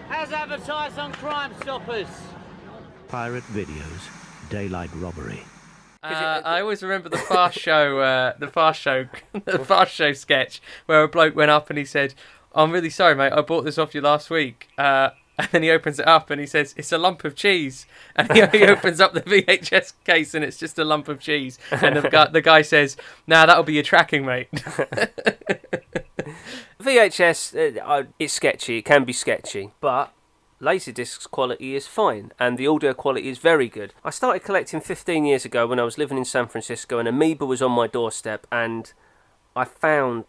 As 0.10 0.32
advertised 0.32 1.00
on 1.00 1.13
Crime 1.13 1.54
Stoppers. 1.62 2.08
Pirate 3.08 3.43
videos, 3.45 4.10
daylight 4.50 4.89
robbery. 4.95 5.43
Uh, 6.04 6.42
I 6.44 6.62
always 6.62 6.82
remember 6.82 7.10
the 7.10 7.18
Fast 7.18 7.60
Show, 7.60 8.00
uh, 8.00 8.34
the 8.40 8.48
Fast 8.48 8.82
Show, 8.82 9.06
the 9.46 9.60
Fast 9.60 9.94
Show 9.94 10.14
sketch 10.14 10.60
where 10.88 11.04
a 11.04 11.08
bloke 11.08 11.36
went 11.36 11.52
up 11.52 11.70
and 11.70 11.78
he 11.78 11.86
said, 11.86 12.16
"I'm 12.56 12.72
really 12.72 12.90
sorry, 12.90 13.14
mate. 13.16 13.34
I 13.34 13.42
bought 13.42 13.66
this 13.66 13.78
off 13.78 13.94
you 13.94 14.02
last 14.02 14.32
week." 14.32 14.70
Uh, 14.80 15.12
and 15.38 15.48
then 15.52 15.64
he 15.64 15.70
opens 15.70 16.00
it 16.00 16.08
up 16.08 16.32
and 16.32 16.42
he 16.42 16.48
says, 16.48 16.74
"It's 16.76 16.92
a 16.92 16.98
lump 16.98 17.24
of 17.24 17.36
cheese." 17.36 17.86
And 18.16 18.32
he, 18.32 18.44
he 18.48 18.64
opens 18.68 19.00
up 19.00 19.14
the 19.14 19.22
VHS 19.22 19.94
case 20.04 20.34
and 20.34 20.44
it's 20.44 20.58
just 20.58 20.80
a 20.80 20.84
lump 20.84 21.08
of 21.08 21.20
cheese. 21.20 21.60
And 21.70 21.96
the 21.96 22.10
guy, 22.10 22.28
the 22.30 22.42
guy 22.42 22.64
says, 22.64 22.98
"Now 23.28 23.46
that'll 23.46 23.64
be 23.64 23.74
your 23.74 23.84
tracking, 23.84 24.26
mate." 24.26 24.50
VHS, 26.82 27.78
uh, 27.78 27.84
uh, 27.84 28.04
it's 28.18 28.34
sketchy. 28.34 28.80
It 28.80 28.86
can 28.86 29.04
be 29.04 29.14
sketchy, 29.14 29.70
but 29.80 30.12
Laserdisc's 30.62 31.26
quality 31.26 31.76
is 31.76 31.88
fine, 31.88 32.32
and 32.39 32.58
the 32.58 32.67
audio 32.67 32.93
quality 32.93 33.30
is 33.30 33.39
very 33.39 33.67
good. 33.67 33.93
I 34.04 34.12
started 34.12 34.43
collecting 34.43 34.80
15 34.80 35.26
years 35.26 35.43
ago 35.43 35.65
when 35.65 35.80
I 35.80 35.84
was 35.84 35.97
living 35.97 36.17
in 36.17 36.26
San 36.26 36.47
Francisco, 36.47 37.00
and 37.00 37.08
Amoeba 37.08 37.45
was 37.45 37.62
on 37.62 37.71
my 37.71 37.88
doorstep, 37.88 38.45
and 38.52 38.93
I 39.56 39.65
found 39.65 40.26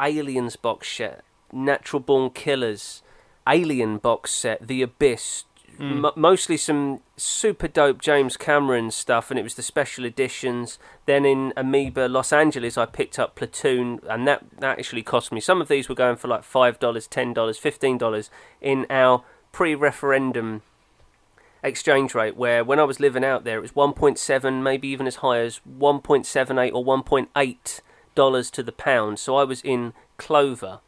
Aliens 0.00 0.56
box 0.56 0.90
set, 0.90 1.24
Natural 1.50 2.00
Born 2.00 2.30
Killers, 2.30 3.02
Alien 3.48 3.98
box 3.98 4.32
set, 4.32 4.66
The 4.66 4.82
Abyss. 4.82 5.44
Hmm. 5.78 6.04
M- 6.04 6.12
mostly 6.14 6.56
some 6.56 7.00
super 7.16 7.66
dope 7.66 8.00
James 8.00 8.36
Cameron 8.36 8.90
stuff, 8.90 9.30
and 9.30 9.40
it 9.40 9.42
was 9.42 9.54
the 9.54 9.62
special 9.62 10.04
editions. 10.04 10.78
Then 11.06 11.24
in 11.24 11.52
Amoeba 11.56 12.06
Los 12.06 12.32
Angeles, 12.32 12.76
I 12.76 12.86
picked 12.86 13.18
up 13.18 13.34
Platoon, 13.34 14.00
and 14.08 14.28
that, 14.28 14.44
that 14.58 14.78
actually 14.78 15.02
cost 15.02 15.32
me. 15.32 15.40
Some 15.40 15.60
of 15.60 15.68
these 15.68 15.88
were 15.88 15.94
going 15.94 16.16
for 16.16 16.28
like 16.28 16.42
$5, 16.42 16.78
$10, 16.78 17.34
$15 17.34 18.30
in 18.60 18.86
our 18.90 19.24
pre 19.54 19.76
referendum 19.76 20.62
exchange 21.62 22.12
rate, 22.12 22.36
where 22.36 22.64
when 22.64 22.80
I 22.80 22.82
was 22.82 22.98
living 22.98 23.24
out 23.24 23.44
there, 23.44 23.58
it 23.58 23.62
was 23.62 23.70
1.7, 23.70 24.62
maybe 24.62 24.88
even 24.88 25.06
as 25.06 25.16
high 25.16 25.38
as 25.38 25.60
1.78 25.78 26.72
or 26.74 26.84
1.8 26.84 27.80
dollars 28.16 28.50
to 28.50 28.62
the 28.62 28.72
pound. 28.72 29.18
So 29.20 29.36
I 29.36 29.44
was 29.44 29.60
in 29.62 29.92
clover. 30.16 30.80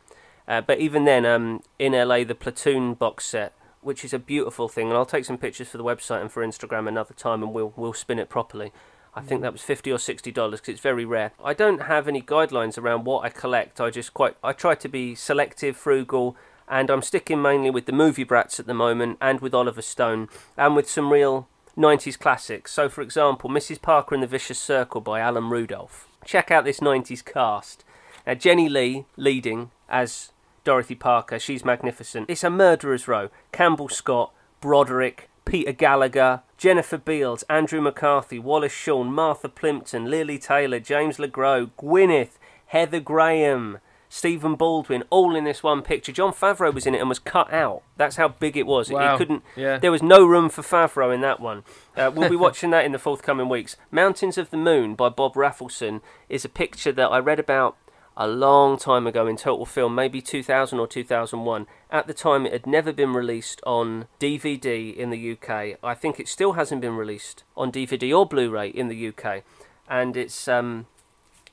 Uh, 0.49 0.61
but 0.61 0.79
even 0.81 1.05
then, 1.05 1.25
um, 1.25 1.63
in 1.79 1.93
LA, 1.93 2.25
the 2.25 2.35
Platoon 2.35 2.95
box 2.95 3.25
set, 3.25 3.53
which 3.83 4.05
is 4.05 4.13
a 4.13 4.19
beautiful 4.19 4.69
thing, 4.69 4.89
and 4.89 4.97
I'll 4.97 5.07
take 5.07 5.25
some 5.25 5.39
pictures 5.39 5.69
for 5.69 5.79
the 5.79 5.85
website 5.85 6.21
and 6.21 6.31
for 6.31 6.45
Instagram 6.45 6.89
another 6.89 7.15
time, 7.15 7.43
and 7.43 7.53
we'll 7.53 7.73
we'll 7.77 7.93
spin 7.93 8.19
it 8.19 8.29
properly. 8.29 8.73
I 9.15 9.23
think 9.23 9.43
that 9.43 9.53
was 9.53 9.63
fifty 9.63 9.91
or 9.91 9.99
sixty 9.99 10.31
dollars 10.31 10.61
because 10.61 10.75
it's 10.75 10.81
very 10.81 11.05
rare. 11.05 11.33
I 11.43 11.55
don't 11.55 11.83
have 11.83 12.07
any 12.07 12.23
guidelines 12.23 12.79
around 12.79 13.05
what 13.05 13.25
I 13.25 13.29
collect. 13.29 13.81
I 13.81 13.91
just 13.91 14.13
quite 14.13 14.37
I 14.43 14.53
try 14.53 14.75
to 14.77 14.89
be 14.89 15.15
selective, 15.15 15.77
frugal, 15.77 16.37
and 16.69 16.91
I'm 16.91 17.03
sticking 17.03 17.41
mainly 17.41 17.71
with 17.71 17.87
the 17.87 17.93
movie 17.93 18.25
brats 18.25 18.59
at 18.61 18.67
the 18.67 18.75
moment, 18.75 19.19
and 19.21 19.41
with 19.41 19.55
Oliver 19.55 19.83
Stone, 19.83 20.29
and 20.57 20.77
with 20.77 20.89
some 20.89 21.13
real 21.13 21.49
90s 21.77 22.19
classics. 22.19 22.73
So, 22.73 22.89
for 22.89 23.03
example, 23.03 23.51
Mrs. 23.51 23.81
Parker 23.81 24.15
and 24.15 24.23
the 24.23 24.29
Vicious 24.29 24.59
Circle 24.59 25.01
by 25.03 25.21
Alan 25.21 25.51
Rudolph. 25.51 26.09
Check 26.25 26.51
out 26.51 26.65
this 26.65 26.81
90s 26.81 27.25
cast. 27.25 27.85
Now, 28.27 28.35
Jenny 28.35 28.69
Lee 28.69 29.05
leading 29.17 29.71
as 29.89 30.33
Dorothy 30.65 30.97
Parker. 30.97 31.39
She's 31.39 31.65
magnificent. 31.65 32.29
It's 32.29 32.43
a 32.43 32.51
murderer's 32.51 33.07
row. 33.07 33.31
Campbell 33.53 33.89
Scott, 33.89 34.33
Broderick, 34.61 35.31
Peter 35.45 35.71
Gallagher, 35.71 36.43
Jennifer 36.57 36.99
Beals, 36.99 37.45
Andrew 37.45 37.81
McCarthy, 37.81 38.41
Wallace 38.41 38.73
Shawn, 38.73 39.13
Martha 39.13 39.49
Plimpton, 39.49 40.11
Lili 40.11 40.39
Taylor, 40.39 40.81
James 40.81 41.19
LeGros, 41.19 41.71
Gwyneth, 41.79 42.39
Heather 42.67 42.99
Graham, 42.99 43.79
Stephen 44.17 44.55
Baldwin, 44.55 45.05
all 45.11 45.37
in 45.37 45.45
this 45.45 45.63
one 45.63 45.83
picture. 45.83 46.11
Jon 46.11 46.33
Favreau 46.33 46.73
was 46.73 46.87
in 46.87 46.95
it 46.95 47.01
and 47.01 47.09
was 47.09 47.19
cut 47.19 47.53
out. 47.53 47.83
That's 47.99 48.17
how 48.17 48.29
big 48.29 48.57
it 48.57 48.67
was. 48.67 48.91
Wow. 48.91 49.15
It 49.15 49.19
couldn't. 49.19 49.43
Yeah. 49.55 49.77
There 49.77 49.93
was 49.93 50.03
no 50.03 50.25
room 50.25 50.49
for 50.49 50.63
Favreau 50.63 51.15
in 51.15 51.21
that 51.21 51.39
one. 51.39 51.65
Uh, 51.95 52.11
we'll 52.15 52.31
be 52.31 52.35
watching 52.37 52.71
that 52.71 52.87
in 52.87 52.93
the 52.93 52.99
forthcoming 52.99 53.51
weeks. 53.51 53.77
Mountains 53.91 54.39
of 54.39 54.49
the 54.49 54.57
Moon 54.57 54.95
by 54.95 55.11
Bob 55.11 55.35
Rafelson 55.35 56.01
is 56.31 56.47
a 56.47 56.49
picture 56.49 56.93
that 56.93 57.09
I 57.09 57.19
read 57.19 57.39
about 57.39 57.77
a 58.17 58.27
long 58.27 58.79
time 58.79 59.07
ago 59.07 59.27
in 59.27 59.37
Total 59.37 59.67
Film, 59.67 59.95
maybe 59.95 60.23
2000 60.23 60.79
or 60.79 60.87
2001. 60.87 61.67
At 61.91 62.07
the 62.07 62.15
time, 62.15 62.47
it 62.47 62.53
had 62.53 62.67
never 62.67 62.95
been 62.95 63.13
released 63.13 63.61
on 63.67 64.07
DVD 64.19 64.97
in 64.97 65.11
the 65.11 65.33
UK. 65.33 65.79
I 65.83 65.93
think 65.95 66.19
it 66.19 66.27
still 66.27 66.55
hasn't 66.55 66.81
been 66.81 66.97
released 66.97 67.45
on 67.55 67.71
DVD 67.71 68.17
or 68.17 68.25
Blu-ray 68.25 68.71
in 68.71 68.89
the 68.89 69.09
UK. 69.09 69.43
And 69.91 70.17
it's 70.17 70.49
um, 70.49 70.87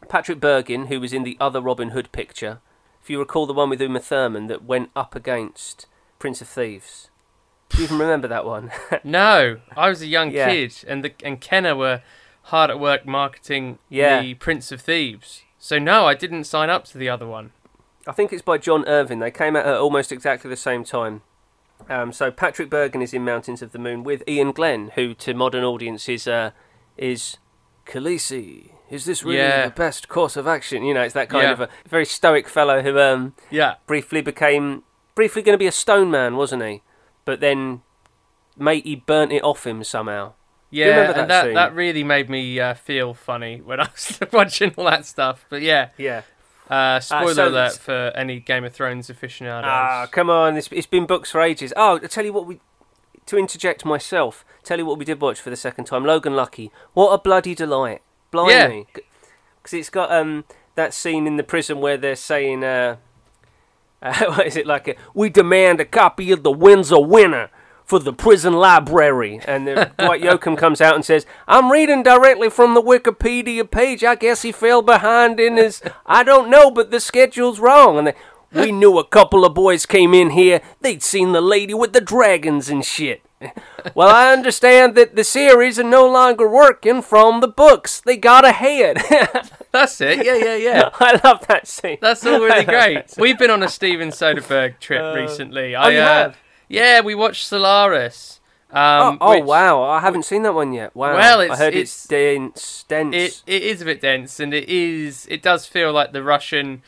Patrick 0.10 0.40
Bergin, 0.40 0.88
who 0.88 1.00
was 1.00 1.14
in 1.14 1.24
the 1.24 1.38
other 1.40 1.62
Robin 1.62 1.90
Hood 1.90 2.12
picture. 2.12 2.60
If 3.02 3.10
you 3.10 3.20
recall 3.20 3.46
the 3.46 3.54
one 3.54 3.70
with 3.70 3.82
Uma 3.82 4.00
Thurman 4.00 4.48
that 4.48 4.64
went 4.64 4.90
up 4.96 5.16
against 5.16 5.88
Prince 6.20 6.42
of 6.42 6.48
Thieves. 6.48 7.10
Do 7.70 7.80
you 7.80 7.84
even 7.86 7.98
remember 7.98 8.28
that 8.28 8.46
one? 8.46 8.72
No, 9.04 9.58
I 9.76 9.90
was 9.90 10.02
a 10.02 10.08
young 10.08 10.32
Yeah. 10.32 10.50
kid, 10.50 10.84
and 10.88 11.04
the 11.04 11.14
and 11.24 11.42
Kenner 11.42 11.76
were 11.76 12.02
hard 12.44 12.70
at 12.70 12.80
work 12.80 13.06
marketing 13.06 13.80
Yeah. 13.90 14.22
the 14.22 14.36
Prince 14.36 14.72
of 14.72 14.82
Thieves. 14.82 15.44
So 15.58 15.80
no, 15.80 16.06
I 16.06 16.14
didn't 16.14 16.44
sign 16.46 16.70
up 16.70 16.86
to 16.86 16.98
the 16.98 17.10
other 17.10 17.26
one. 17.28 17.52
I 18.06 18.12
think 18.12 18.32
it's 18.34 18.42
by 18.42 18.58
John 18.58 18.86
Irvin. 18.86 19.20
They 19.20 19.32
came 19.32 19.56
out 19.56 19.66
at 19.66 19.78
almost 19.78 20.12
exactly 20.12 20.50
the 20.50 20.58
same 20.58 20.84
time. 20.84 21.22
Um, 21.90 22.12
so 22.14 22.32
Patrick 22.32 22.70
Bergin 22.70 23.02
is 23.02 23.14
in 23.14 23.24
Mountains 23.26 23.62
of 23.62 23.72
the 23.72 23.80
Moon 23.80 24.04
with 24.04 24.24
Iain 24.28 24.52
Glen, 24.52 24.92
who 24.96 25.14
to 25.16 25.34
modern 25.34 25.64
audiences 25.64 26.28
uh, 26.28 26.52
is 26.98 27.38
Khaleesi. 27.86 28.72
Is 28.90 29.06
this 29.06 29.24
really 29.24 29.38
Yeah. 29.38 29.66
the 29.66 29.72
best 29.72 30.08
course 30.08 30.36
of 30.36 30.48
action? 30.48 30.84
You 30.84 30.94
know, 30.94 31.02
it's 31.02 31.14
that 31.16 31.30
kind 31.30 31.44
Yeah. 31.44 31.52
of 31.54 31.62
a 31.62 31.70
very 31.88 32.06
stoic 32.06 32.48
fellow 32.48 32.82
who 32.82 33.00
um, 33.00 33.34
Yeah, 33.50 33.76
briefly 33.88 34.22
became 34.22 34.84
briefly 35.16 35.42
going 35.42 35.54
to 35.54 35.58
be 35.60 35.68
a 35.68 35.72
stone 35.72 36.12
man, 36.12 36.36
wasn't 36.36 36.64
he? 36.64 36.82
But 37.26 37.40
then, 37.40 37.82
mate, 38.58 38.86
he 38.86 38.96
burnt 38.96 39.32
it 39.32 39.44
off 39.44 39.66
him 39.66 39.84
somehow. 39.84 40.34
yeah, 40.70 41.08
that 41.14 41.18
and 41.18 41.30
that 41.30 41.46
scene? 41.46 41.54
that 41.54 41.74
really 41.76 42.04
made 42.04 42.30
me 42.30 42.60
uh, 42.60 42.74
feel 42.74 43.14
funny 43.14 43.62
when 43.62 43.80
I 43.82 43.84
was 43.92 44.20
watching 44.32 44.74
all 44.78 44.86
that 44.86 45.06
stuff. 45.06 45.46
But 45.50 45.62
yeah, 45.62 45.90
Yeah. 45.98 46.22
uh, 46.70 47.00
spoiler 47.00 47.34
so 47.34 47.48
alert 47.48 47.66
it's- 47.68 47.78
for 47.78 48.12
any 48.16 48.40
Game 48.40 48.64
of 48.66 48.74
Thrones 48.74 49.10
aficionados. 49.10 49.70
Ah, 49.72 50.08
come 50.12 50.30
on! 50.30 50.58
It's, 50.58 50.68
it's 50.72 50.88
been 50.88 51.06
books 51.06 51.32
for 51.32 51.42
ages. 51.42 51.74
Oh, 51.78 51.96
I 52.04 52.08
tell 52.08 52.26
you 52.26 52.34
what 52.34 52.46
we. 52.46 52.60
To 53.28 53.38
interject 53.38 53.86
myself, 53.86 54.44
tell 54.64 54.78
you 54.78 54.86
what 54.86 54.98
we 55.00 55.06
did 55.06 55.22
watch 55.22 55.40
for 55.40 55.50
the 55.50 55.56
second 55.56 55.86
time. 55.86 56.04
Logan 56.04 56.36
Lucky. 56.36 56.72
What 56.94 57.12
a 57.14 57.18
bloody 57.18 57.56
delight! 57.56 58.02
Blimey, 58.34 58.88
because 58.94 59.74
it's 59.74 59.90
got 59.90 60.12
um 60.12 60.44
that 60.76 60.94
scene 60.94 61.28
in 61.28 61.38
the 61.38 61.44
prison 61.44 61.80
where 61.80 61.98
they're 61.98 62.16
saying 62.16 62.64
uh, 62.64 62.98
uh 64.02 64.26
what 64.26 64.48
is 64.48 64.58
it 64.58 64.68
like? 64.68 64.88
A, 64.90 64.96
we 65.14 65.30
demand 65.30 65.80
a 65.80 65.86
copy 65.86 66.32
of 66.32 66.44
the 66.44 66.52
Winds 66.52 66.92
of 66.92 67.08
Winter 67.08 67.50
for 67.86 68.00
the 68.00 68.14
prison 68.14 68.54
library, 68.54 69.40
and 69.46 69.68
the, 69.68 69.92
Dwight 69.98 70.22
Yoakam 70.22 70.58
comes 70.58 70.82
out 70.82 70.96
and 70.96 71.06
says, 71.06 71.26
"I'm 71.48 71.72
reading 71.72 72.02
directly 72.02 72.50
from 72.50 72.74
the 72.74 72.82
Wikipedia 72.82 73.70
page. 73.70 74.04
I 74.04 74.16
guess 74.16 74.42
he 74.42 74.52
fell 74.52 74.82
behind 74.82 75.40
in 75.40 75.58
his. 75.58 75.82
I 76.06 76.24
don't 76.24 76.50
know, 76.50 76.72
but 76.72 76.92
the 76.92 77.00
schedule's 77.00 77.60
wrong." 77.60 77.98
And 77.98 78.08
they, 78.08 78.16
we 78.52 78.72
knew 78.72 78.98
a 78.98 79.06
couple 79.06 79.46
of 79.46 79.54
boys 79.54 79.86
came 79.86 80.14
in 80.14 80.32
here. 80.32 80.62
They'd 80.82 81.04
seen 81.04 81.32
the 81.32 81.42
lady 81.42 81.74
with 81.74 81.94
the 81.94 82.02
dragons 82.02 82.70
and 82.70 82.84
shit. 82.86 83.22
Well, 83.96 84.08
I 84.08 84.32
understand 84.32 84.96
that 84.96 85.16
the 85.16 85.24
series 85.26 85.78
are 85.78 85.84
no 85.84 86.10
longer 86.10 86.48
working 86.50 87.02
from 87.02 87.42
the 87.42 87.48
books. 87.50 88.00
They 88.00 88.16
got 88.16 88.46
ahead. 88.46 88.98
That's 89.72 90.00
it. 90.00 90.26
Yeah, 90.26 90.36
yeah, 90.36 90.56
yeah. 90.56 90.90
I 91.00 91.20
love 91.24 91.46
that 91.48 91.68
scene. 91.68 91.98
That's 92.02 92.26
all 92.26 92.40
really 92.40 92.64
great. 92.64 93.14
We've 93.18 93.38
been 93.38 93.52
on 93.52 93.62
a 93.62 93.68
Steven 93.68 94.10
Soderbergh 94.10 94.80
trip 94.80 95.16
recently. 95.16 95.76
I, 95.76 95.96
oh, 95.96 96.00
uh, 96.02 96.06
have? 96.06 96.38
Yeah, 96.70 97.02
we 97.02 97.14
watched 97.14 97.46
Solaris. 97.46 98.40
Um, 98.72 99.20
oh, 99.22 99.34
oh, 99.34 99.36
which- 99.36 99.44
wow! 99.44 99.84
I 99.84 100.00
haven't 100.00 100.24
seen 100.24 100.42
that 100.44 100.54
one 100.56 100.74
yet. 100.74 100.96
Wow. 100.96 101.14
Well, 101.14 101.42
I 101.42 101.56
heard 101.56 101.76
it's, 101.76 102.06
it's- 102.06 102.08
dense. 102.08 102.86
Dense. 102.88 103.16
It 103.16 103.44
it 103.46 103.64
is 103.64 103.82
a 103.82 103.86
bit 103.86 104.02
dense, 104.02 104.40
and 104.40 104.52
it 104.54 104.68
is 104.68 105.28
it 105.30 105.44
does 105.44 105.68
feel 105.68 105.92
like 105.94 106.12
the 106.12 106.24
Russian, 106.24 106.82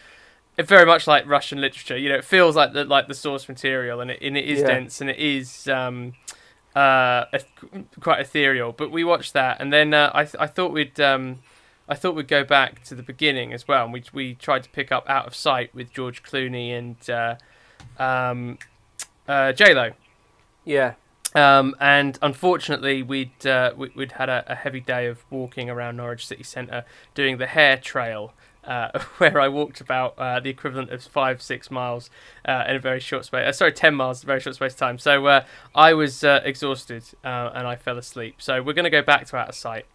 it 0.58 0.68
very 0.68 0.86
much 0.86 1.06
like 1.06 1.28
Russian 1.28 1.62
literature. 1.62 1.96
You 1.98 2.10
know, 2.10 2.16
it 2.16 2.24
feels 2.26 2.56
like 2.56 2.74
the 2.74 2.86
like 2.86 3.08
the 3.08 3.14
source 3.14 3.48
material, 3.48 4.02
and 4.02 4.10
it 4.10 4.20
and 4.22 4.36
it 4.36 4.46
is 4.46 4.62
Yeah. 4.62 4.68
dense, 4.68 5.00
and 5.02 5.12
it 5.12 5.20
is 5.20 5.68
um, 5.68 6.14
uh, 6.76 7.26
quite 8.00 8.20
ethereal. 8.20 8.72
But 8.74 8.92
we 8.92 9.04
watched 9.04 9.34
that, 9.34 9.62
and 9.62 9.72
then 9.72 9.94
uh, 9.94 10.12
I 10.14 10.24
th- 10.26 10.36
I 10.40 10.48
thought 10.48 10.72
we'd 10.74 11.00
um, 11.00 11.40
I 11.88 11.96
thought 11.96 12.16
we'd 12.16 12.28
go 12.28 12.44
back 12.44 12.84
to 12.86 12.96
the 12.96 13.04
beginning 13.04 13.54
as 13.54 13.68
well, 13.68 13.86
and 13.86 13.94
we 13.94 14.04
we 14.14 14.34
tried 14.36 14.64
to 14.64 14.70
pick 14.70 14.92
up 14.92 15.10
Out 15.10 15.26
of 15.28 15.36
Sight 15.36 15.74
with 15.74 15.92
George 15.94 16.24
Clooney 16.24 16.72
and 16.78 17.10
uh, 17.10 17.36
um, 18.02 18.58
uh, 19.28 19.52
J 19.54 19.74
Lo. 19.74 19.92
yeah. 20.66 20.94
Um, 21.34 21.76
and 21.82 22.18
unfortunately, 22.22 23.04
we'd 23.04 23.46
uh, 23.46 23.74
we- 23.76 23.92
we'd 23.94 24.14
had 24.14 24.30
a, 24.30 24.46
a 24.48 24.56
heavy 24.56 24.80
day 24.80 25.08
of 25.08 25.26
walking 25.30 25.70
around 25.70 25.98
Norwich 25.98 26.26
City 26.26 26.44
Centre 26.44 26.86
doing 27.14 27.40
the 27.40 27.48
hair 27.48 27.76
trail, 27.76 28.34
uh, 28.66 29.00
where 29.18 29.40
I 29.40 29.48
walked 29.48 29.82
about 29.82 30.18
uh, 30.18 30.40
the 30.40 30.50
equivalent 30.50 30.92
of 30.92 31.04
five, 31.04 31.42
six 31.42 31.70
miles 31.72 32.10
uh, 32.48 32.64
in 32.68 32.76
a 32.76 32.80
very 32.80 33.00
short 33.00 33.26
space. 33.26 33.48
Uh, 33.48 33.52
sorry, 33.52 33.72
ten 33.74 33.96
miles, 33.96 34.24
a 34.24 34.26
very 34.26 34.40
short 34.40 34.56
space 34.56 34.74
of 34.74 34.80
time. 34.80 34.98
So 34.98 35.26
uh, 35.28 35.44
I 35.74 35.94
was 35.94 36.24
uh, 36.24 36.42
exhausted 36.44 37.04
uh, 37.24 37.52
and 37.54 37.68
I 37.68 37.76
fell 37.76 37.98
asleep. 37.98 38.36
So 38.40 38.62
we're 38.62 38.74
going 38.74 38.84
to 38.86 38.90
go 38.90 39.02
back 39.02 39.26
to 39.28 39.38
out 39.38 39.50
of 39.50 39.56
sight. 39.56 39.86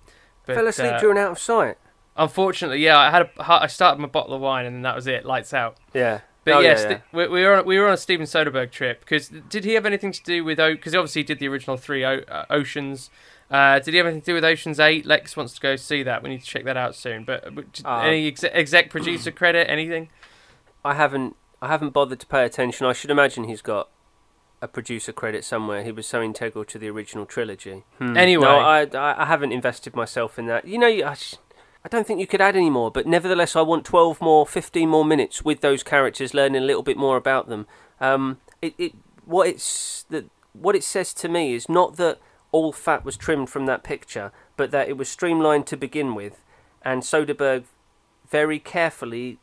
But, 0.47 0.57
Fell 0.57 0.67
asleep 0.67 0.99
during 1.01 1.19
out 1.19 1.33
of 1.33 1.39
sight. 1.39 1.77
Unfortunately, 2.17 2.79
yeah, 2.85 2.99
I 2.99 3.11
had 3.11 3.23
a, 3.23 3.31
I 3.63 3.67
started 3.67 4.01
my 4.01 4.09
bottle 4.09 4.35
of 4.35 4.41
wine 4.41 4.67
and 4.67 4.75
then 4.77 4.83
that 4.83 4.97
was 4.97 5.07
it. 5.07 5.25
Lights 5.25 5.55
out. 5.55 5.77
Yeah. 5.95 6.21
But 6.45 6.55
Oh, 6.55 6.61
yes, 6.61 6.81
yeah. 6.83 6.89
th- 6.89 7.01
we, 7.13 7.29
we 7.29 7.45
were 7.45 7.55
on, 7.57 7.67
we 7.67 7.79
were 7.79 7.87
on 7.87 7.93
a 7.93 7.97
Steven 7.99 8.27
Soderbergh 8.27 8.71
trip 8.71 9.01
because 9.01 9.29
did 9.29 9.65
he 9.65 9.75
have 9.75 9.85
anything 9.87 10.11
to 10.13 10.23
do 10.23 10.43
with 10.43 10.57
because 10.57 10.93
he 10.93 10.99
obviously 10.99 11.21
he 11.21 11.25
did 11.25 11.39
the 11.39 11.49
original 11.49 11.77
three 11.77 12.05
o- 12.05 12.25
uh, 12.29 12.47
Oceans. 12.51 13.11
Uh, 13.51 13.81
did 13.81 13.93
he 13.93 13.99
have 13.99 14.07
anything 14.07 14.23
to 14.23 14.27
do 14.27 14.35
with 14.35 14.45
Oceans 14.45 14.79
Eight? 14.79 15.05
Lex 15.05 15.37
wants 15.37 15.55
to 15.55 15.61
go 15.61 15.75
see 15.77 16.03
that. 16.05 16.23
We 16.23 16.31
need 16.31 16.41
to 16.43 16.47
check 16.47 16.65
that 16.65 16.77
out 16.77 16.95
soon. 16.95 17.25
But, 17.25 17.55
but 17.55 17.83
Uh, 17.85 17.99
any 18.01 18.29
exec, 18.29 18.53
exec 18.55 18.91
producer 18.91 19.31
credit? 19.33 19.69
Anything? 19.69 20.09
I 20.85 20.95
haven't 20.95 21.37
I 21.61 21.69
haven't 21.69 21.91
bothered 21.91 22.21
to 22.21 22.27
pay 22.27 22.45
attention. 22.45 22.87
I 22.87 22.93
should 22.93 23.11
imagine 23.11 23.45
he's 23.45 23.61
got 23.63 23.89
a 24.63 24.69
producer 24.69 25.13
credit 25.13 25.45
somewhere. 25.45 25.83
He 25.83 25.91
was 25.93 26.07
so 26.07 26.23
integral 26.23 26.65
to 26.67 26.79
the 26.79 26.89
original 26.89 27.27
trilogy. 27.27 27.83
Hmm. 27.99 28.17
Anyway. 28.17 28.45
no, 28.45 28.59
I, 28.59 28.83
I 28.95 29.23
I 29.23 29.27
haven't 29.27 29.53
invested 29.53 29.95
myself 29.97 30.39
in 30.39 30.47
that. 30.47 30.67
You 30.67 30.79
know, 30.79 30.87
I, 30.87 31.15
sh- 31.15 31.37
I 31.85 31.89
don't 31.89 32.07
think 32.07 32.21
you 32.21 32.27
could 32.27 32.41
add 32.41 32.57
any 32.57 32.71
more. 32.71 32.91
But 32.91 33.07
nevertheless, 33.07 33.57
I 33.57 33.63
want 33.63 33.85
twelve 33.85 34.21
more, 34.21 34.47
fifteen 34.47 34.89
more 34.89 35.05
minutes 35.05 35.45
with 35.45 35.61
those 35.61 35.83
characters, 35.83 36.35
learning 36.35 36.63
a 36.63 36.65
little 36.65 36.83
bit 36.85 36.97
more 36.97 37.17
about 37.17 37.49
them. 37.49 37.67
Um, 38.01 38.39
it, 38.63 38.75
it 38.79 38.93
what 39.25 39.49
it's 39.49 40.05
that 40.11 40.31
what 40.53 40.77
it 40.77 40.85
says 40.85 41.13
to 41.15 41.29
me 41.29 41.55
is 41.55 41.69
not 41.69 41.97
that 41.97 42.19
all 42.53 42.73
fat 42.73 43.05
was 43.05 43.17
trimmed 43.17 43.49
from 43.51 43.67
that 43.67 43.83
picture, 43.83 44.33
but 44.57 44.71
that 44.71 44.89
it 44.89 44.97
was 44.97 45.09
streamlined 45.09 45.67
to 45.69 45.77
begin 45.77 46.15
with, 46.15 46.43
and 46.83 47.03
Soderbergh 47.03 47.65
very 48.29 48.59
carefully 48.59 49.39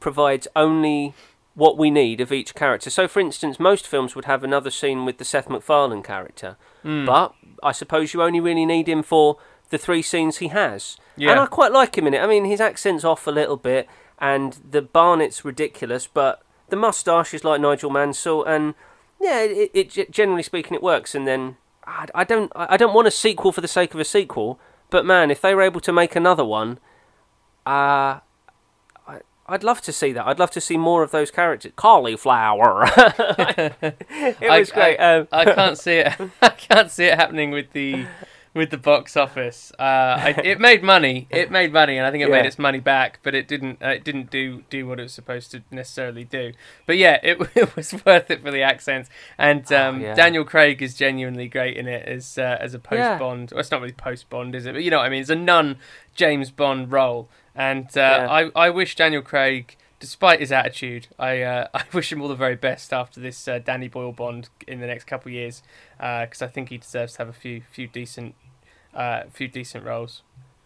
provides 0.00 0.48
only 0.56 1.14
what 1.54 1.76
we 1.76 1.90
need 1.90 2.20
of 2.20 2.32
each 2.32 2.54
character. 2.54 2.90
So, 2.90 3.06
for 3.08 3.20
instance, 3.20 3.60
most 3.60 3.86
films 3.86 4.14
would 4.14 4.24
have 4.24 4.42
another 4.42 4.70
scene 4.70 5.04
with 5.04 5.18
the 5.18 5.24
Seth 5.24 5.48
MacFarlane 5.50 6.02
character, 6.02 6.56
Hmm. 6.82 7.04
but 7.04 7.34
I 7.62 7.72
suppose 7.72 8.14
you 8.14 8.22
only 8.22 8.40
really 8.40 8.64
need 8.64 8.88
him 8.88 9.02
for 9.02 9.36
the 9.68 9.78
three 9.78 10.02
scenes 10.02 10.38
he 10.38 10.48
has. 10.48 10.96
Yeah. 11.16 11.32
And 11.32 11.40
I 11.40 11.46
quite 11.46 11.72
like 11.72 11.96
him 11.98 12.06
in 12.06 12.14
it. 12.14 12.22
I 12.22 12.26
mean, 12.26 12.44
his 12.44 12.60
accent's 12.60 13.04
off 13.04 13.26
a 13.26 13.30
little 13.30 13.56
bit, 13.56 13.88
and 14.18 14.58
the 14.70 14.80
Barnett's 14.82 15.44
ridiculous, 15.44 16.06
but 16.06 16.42
the 16.68 16.76
moustache 16.76 17.34
is 17.34 17.44
like 17.44 17.60
Nigel 17.60 17.90
Mansell, 17.90 18.44
and 18.44 18.74
yeah, 19.20 19.40
it, 19.42 19.70
it 19.74 20.10
generally 20.10 20.42
speaking, 20.42 20.74
it 20.74 20.82
works. 20.82 21.14
And 21.14 21.26
then 21.26 21.56
I, 21.86 22.06
I 22.14 22.24
don't, 22.24 22.50
I 22.54 22.76
don't 22.76 22.94
want 22.94 23.08
a 23.08 23.10
sequel 23.10 23.52
for 23.52 23.60
the 23.60 23.68
sake 23.68 23.94
of 23.94 24.00
a 24.00 24.04
sequel, 24.04 24.58
but 24.90 25.04
man, 25.04 25.30
if 25.30 25.40
they 25.40 25.54
were 25.54 25.62
able 25.62 25.80
to 25.80 25.92
make 25.92 26.14
another 26.16 26.44
one, 26.44 26.78
uh, 27.66 28.20
I, 29.06 29.20
I'd 29.46 29.64
love 29.64 29.80
to 29.82 29.92
see 29.92 30.12
that. 30.12 30.26
I'd 30.26 30.38
love 30.38 30.50
to 30.52 30.60
see 30.60 30.76
more 30.76 31.02
of 31.02 31.10
those 31.10 31.30
characters. 31.30 31.72
Cauliflower. 31.76 32.84
it 32.96 34.40
was 34.40 34.70
I, 34.72 34.74
great. 34.74 34.96
I, 34.98 35.18
um, 35.18 35.28
I 35.32 35.44
can't 35.44 35.78
see 35.78 35.98
it. 35.98 36.14
I 36.42 36.50
can't 36.50 36.90
see 36.90 37.04
it 37.04 37.14
happening 37.14 37.50
with 37.50 37.72
the 37.72 38.06
with 38.52 38.70
the 38.70 38.76
box 38.76 39.16
office. 39.16 39.72
Uh, 39.78 39.82
I, 39.82 40.28
it 40.44 40.58
made 40.60 40.82
money. 40.82 41.28
It 41.30 41.50
made 41.58 41.72
money, 41.72 41.96
and 41.96 42.06
I 42.06 42.10
think 42.10 42.22
it 42.22 42.28
Yeah. 42.28 42.36
made 42.36 42.46
its 42.46 42.58
money 42.58 42.80
back. 42.80 43.20
But 43.22 43.34
it 43.34 43.46
didn't. 43.46 43.82
Uh, 43.82 43.88
it 43.90 44.04
didn't 44.04 44.30
do 44.30 44.62
do 44.70 44.86
what 44.86 44.98
it 44.98 45.04
was 45.04 45.12
supposed 45.12 45.50
to 45.52 45.62
necessarily 45.70 46.24
do. 46.24 46.52
But 46.86 46.96
yeah, 46.96 47.18
it, 47.22 47.38
it 47.54 47.76
was 47.76 47.92
worth 48.04 48.30
it 48.30 48.42
for 48.42 48.50
the 48.50 48.62
accents. 48.62 49.08
And 49.38 49.70
um, 49.72 49.96
Oh, 49.96 49.98
yeah. 49.98 50.14
Daniel 50.14 50.44
Craig 50.44 50.82
is 50.82 50.94
genuinely 50.94 51.48
great 51.48 51.76
in 51.76 51.86
it 51.86 52.06
as 52.08 52.38
uh, 52.38 52.58
as 52.60 52.74
a 52.74 52.78
post. 52.78 53.18
Bond. 53.20 53.50
Well, 53.52 53.60
it's 53.60 53.70
not 53.70 53.80
really 53.80 53.92
post 53.92 54.28
Bond, 54.30 54.54
is 54.54 54.66
it? 54.66 54.72
But 54.74 54.82
you 54.82 54.90
know 54.90 54.98
what 54.98 55.06
I 55.06 55.10
mean. 55.10 55.20
It's 55.20 55.30
a 55.30 55.36
non 55.36 55.76
James 56.14 56.50
Bond 56.50 56.90
role. 56.92 57.28
And 57.54 57.96
uh. 57.96 58.26
I 58.30 58.50
I 58.56 58.70
wish 58.70 58.96
Daniel 58.96 59.22
Craig. 59.22 59.76
Despite 60.00 60.40
his 60.40 60.50
attitude, 60.50 61.08
I 61.18 61.42
uh, 61.42 61.68
I 61.74 61.84
wish 61.92 62.10
him 62.10 62.20
all 62.22 62.28
the 62.28 62.34
very 62.34 62.56
best 62.56 62.92
after 62.92 63.20
this 63.20 63.46
uh, 63.46 63.58
Danny 63.58 63.86
Boyle 63.88 64.12
Bond 64.12 64.48
in 64.66 64.80
the 64.80 64.86
next 64.86 65.04
couple 65.04 65.28
of 65.28 65.34
years, 65.34 65.62
because 65.98 66.42
I 66.42 66.46
think 66.48 66.70
he 66.70 66.78
deserves 66.78 67.12
to 67.12 67.18
have 67.18 67.28
a 67.28 67.32
few 67.34 67.60
few 67.70 67.86
decent 67.86 68.34
uh, 68.94 69.24
few 69.32 69.46
decent 69.46 69.84
roles. 69.84 70.22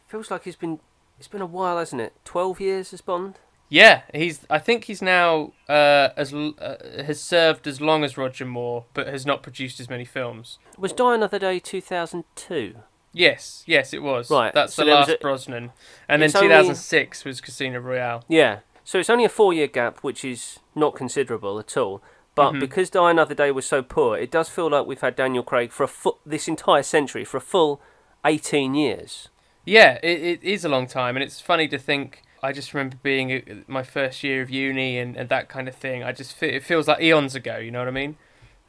feels 0.07 0.31
like 0.31 0.45
he's 0.45 0.57
been 0.57 0.79
it's 1.19 1.29
been 1.29 1.43
a 1.43 1.47
while, 1.47 1.79
hasn't 1.79 2.01
it? 2.01 2.15
Twelve 2.25 2.61
years 2.61 2.93
as 2.93 3.01
Bond. 3.01 3.39
Yeah, 3.69 4.03
he's. 4.13 4.47
I 4.49 4.59
think 4.61 4.85
he's 4.85 5.03
now 5.03 5.53
uh, 5.69 6.11
as 6.17 6.33
uh, 6.33 6.77
has 7.05 7.21
served 7.21 7.67
as 7.67 7.81
long 7.81 8.05
as 8.05 8.17
Roger 8.17 8.45
Moore, 8.45 8.85
but 8.95 9.09
has 9.09 9.27
not 9.27 9.43
produced 9.43 9.81
as 9.81 9.91
many 9.91 10.05
films. 10.05 10.59
Was 10.79 10.93
Die 10.93 11.15
Another 11.15 11.39
Day 11.41 11.59
two 11.59 11.81
thousand 11.81 12.25
two? 12.37 12.77
Yes, 13.13 13.65
yes, 13.67 13.93
it 13.95 14.03
was. 14.03 14.31
Right, 14.31 14.53
that's 14.53 14.75
so 14.75 14.85
the 14.85 14.91
last 14.93 15.09
a- 15.09 15.19
Brosnan, 15.21 15.71
and 16.09 16.21
then 16.21 16.27
It's 16.27 16.35
only- 16.35 16.49
2006 16.49 17.25
was 17.25 17.41
Casino 17.41 17.79
Royale. 17.79 18.25
Yeah. 18.29 18.59
So 18.85 18.99
it's 18.99 19.11
only 19.11 19.25
a 19.25 19.29
four 19.31 19.53
year 19.55 19.67
gap, 19.67 19.99
which 20.01 20.25
is 20.25 20.61
not 20.75 20.95
considerable 20.95 21.59
at 21.59 21.77
all. 21.77 22.03
But 22.35 22.53
Mhm. 22.55 22.61
because 22.61 22.91
Die 22.91 23.11
Another 23.11 23.35
Day 23.35 23.51
was 23.53 23.65
so 23.67 23.81
poor, 23.83 24.17
it 24.17 24.31
does 24.31 24.49
feel 24.49 24.69
like 24.69 24.87
we've 24.87 25.01
had 25.01 25.15
Daniel 25.17 25.43
Craig 25.45 25.71
for 25.73 25.85
a 25.85 25.89
fu- 25.89 26.19
this 26.27 26.49
entire 26.49 26.83
century 26.83 27.25
for 27.25 27.37
a 27.37 27.41
full 27.41 27.81
eighteen 28.25 28.75
years. 28.75 29.29
Yeah, 29.65 29.99
it, 30.03 30.21
it 30.23 30.43
is 30.43 30.65
a 30.65 30.69
long 30.69 30.87
time, 30.87 31.17
and 31.17 31.23
it's 31.23 31.41
funny 31.41 31.69
to 31.69 31.79
think. 31.79 32.23
I 32.43 32.53
just 32.53 32.75
remember 32.75 32.97
being 33.03 33.65
my 33.67 33.83
first 33.83 34.23
year 34.23 34.43
of 34.43 34.51
uni 34.51 34.99
and, 34.99 35.17
and 35.17 35.31
that 35.31 35.49
kind 35.49 35.67
of 35.69 35.75
thing. 35.75 36.03
I 36.05 36.13
just 36.13 36.35
fe- 36.35 36.55
it 36.57 36.63
feels 36.63 36.87
like 36.87 37.01
eons 37.01 37.35
ago. 37.35 37.57
You 37.57 37.71
know 37.71 37.79
what 37.79 37.89
I 37.89 37.93
mean? 37.93 38.17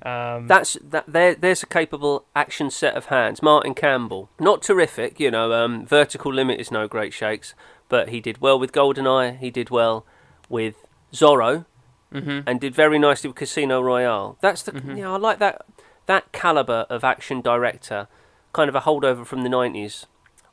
Um, 0.03 0.47
That's 0.47 0.77
that. 0.81 1.05
There, 1.07 1.35
there's 1.35 1.63
a 1.63 1.65
capable 1.67 2.25
action 2.35 2.69
set 2.69 2.95
of 2.95 3.07
hands. 3.07 3.41
Martin 3.41 3.73
Campbell, 3.73 4.29
not 4.39 4.61
terrific, 4.61 5.19
you 5.19 5.29
know. 5.31 5.51
Um, 5.51 5.85
Vertical 5.85 6.31
Limit 6.33 6.59
is 6.61 6.71
no 6.71 6.87
great 6.87 7.13
shakes, 7.13 7.53
but 7.89 8.09
he 8.09 8.19
did 8.19 8.39
well 8.41 8.57
with 8.59 8.71
GoldenEye. 8.71 9.37
He 9.39 9.49
did 9.51 9.69
well 9.69 10.05
with 10.49 10.75
Zorro, 11.13 11.65
mhm. 12.13 12.43
and 12.45 12.59
did 12.59 12.75
very 12.75 12.99
nicely 12.99 13.29
with 13.29 13.37
Casino 13.37 13.81
Royale. 13.81 14.37
That's 14.41 14.63
the 14.63 14.71
Mhm. 14.73 14.97
yeah. 14.97 15.11
I 15.11 15.17
like 15.17 15.39
that 15.39 15.65
that 16.05 16.31
caliber 16.31 16.85
of 16.89 17.03
action 17.03 17.41
director, 17.41 18.07
kind 18.53 18.69
of 18.69 18.75
a 18.75 18.81
holdover 18.81 19.25
from 19.25 19.41
the 19.43 19.49
nineties. 19.49 20.05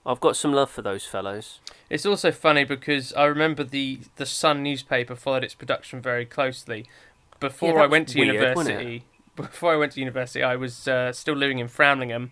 I've 0.05 0.21
got 0.21 0.37
some 0.37 0.53
love 0.53 0.71
for 0.71 0.83
those 0.83 1.05
fellows. 1.07 1.61
It's 1.89 2.05
also 2.07 2.33
funny 2.33 2.65
because 2.65 3.13
I 3.15 3.25
remember 3.27 3.63
the 3.65 4.01
the 4.17 4.27
Sun 4.27 4.63
newspaper 4.63 5.15
followed 5.15 5.45
its 5.45 5.55
production 5.55 6.01
very 6.01 6.27
closely. 6.27 6.87
Before 7.39 7.75
that 7.75 7.85
I 7.85 7.87
went 7.87 8.09
to 8.09 8.19
weird, 8.19 8.35
university, 8.35 9.05
before 9.37 9.73
I 9.73 9.77
went 9.77 9.93
to 9.93 10.01
university, 10.01 10.43
I 10.43 10.57
was 10.57 10.89
uh, 10.89 11.13
still 11.13 11.35
living 11.37 11.59
in 11.59 11.69
Framlingham, 11.69 12.31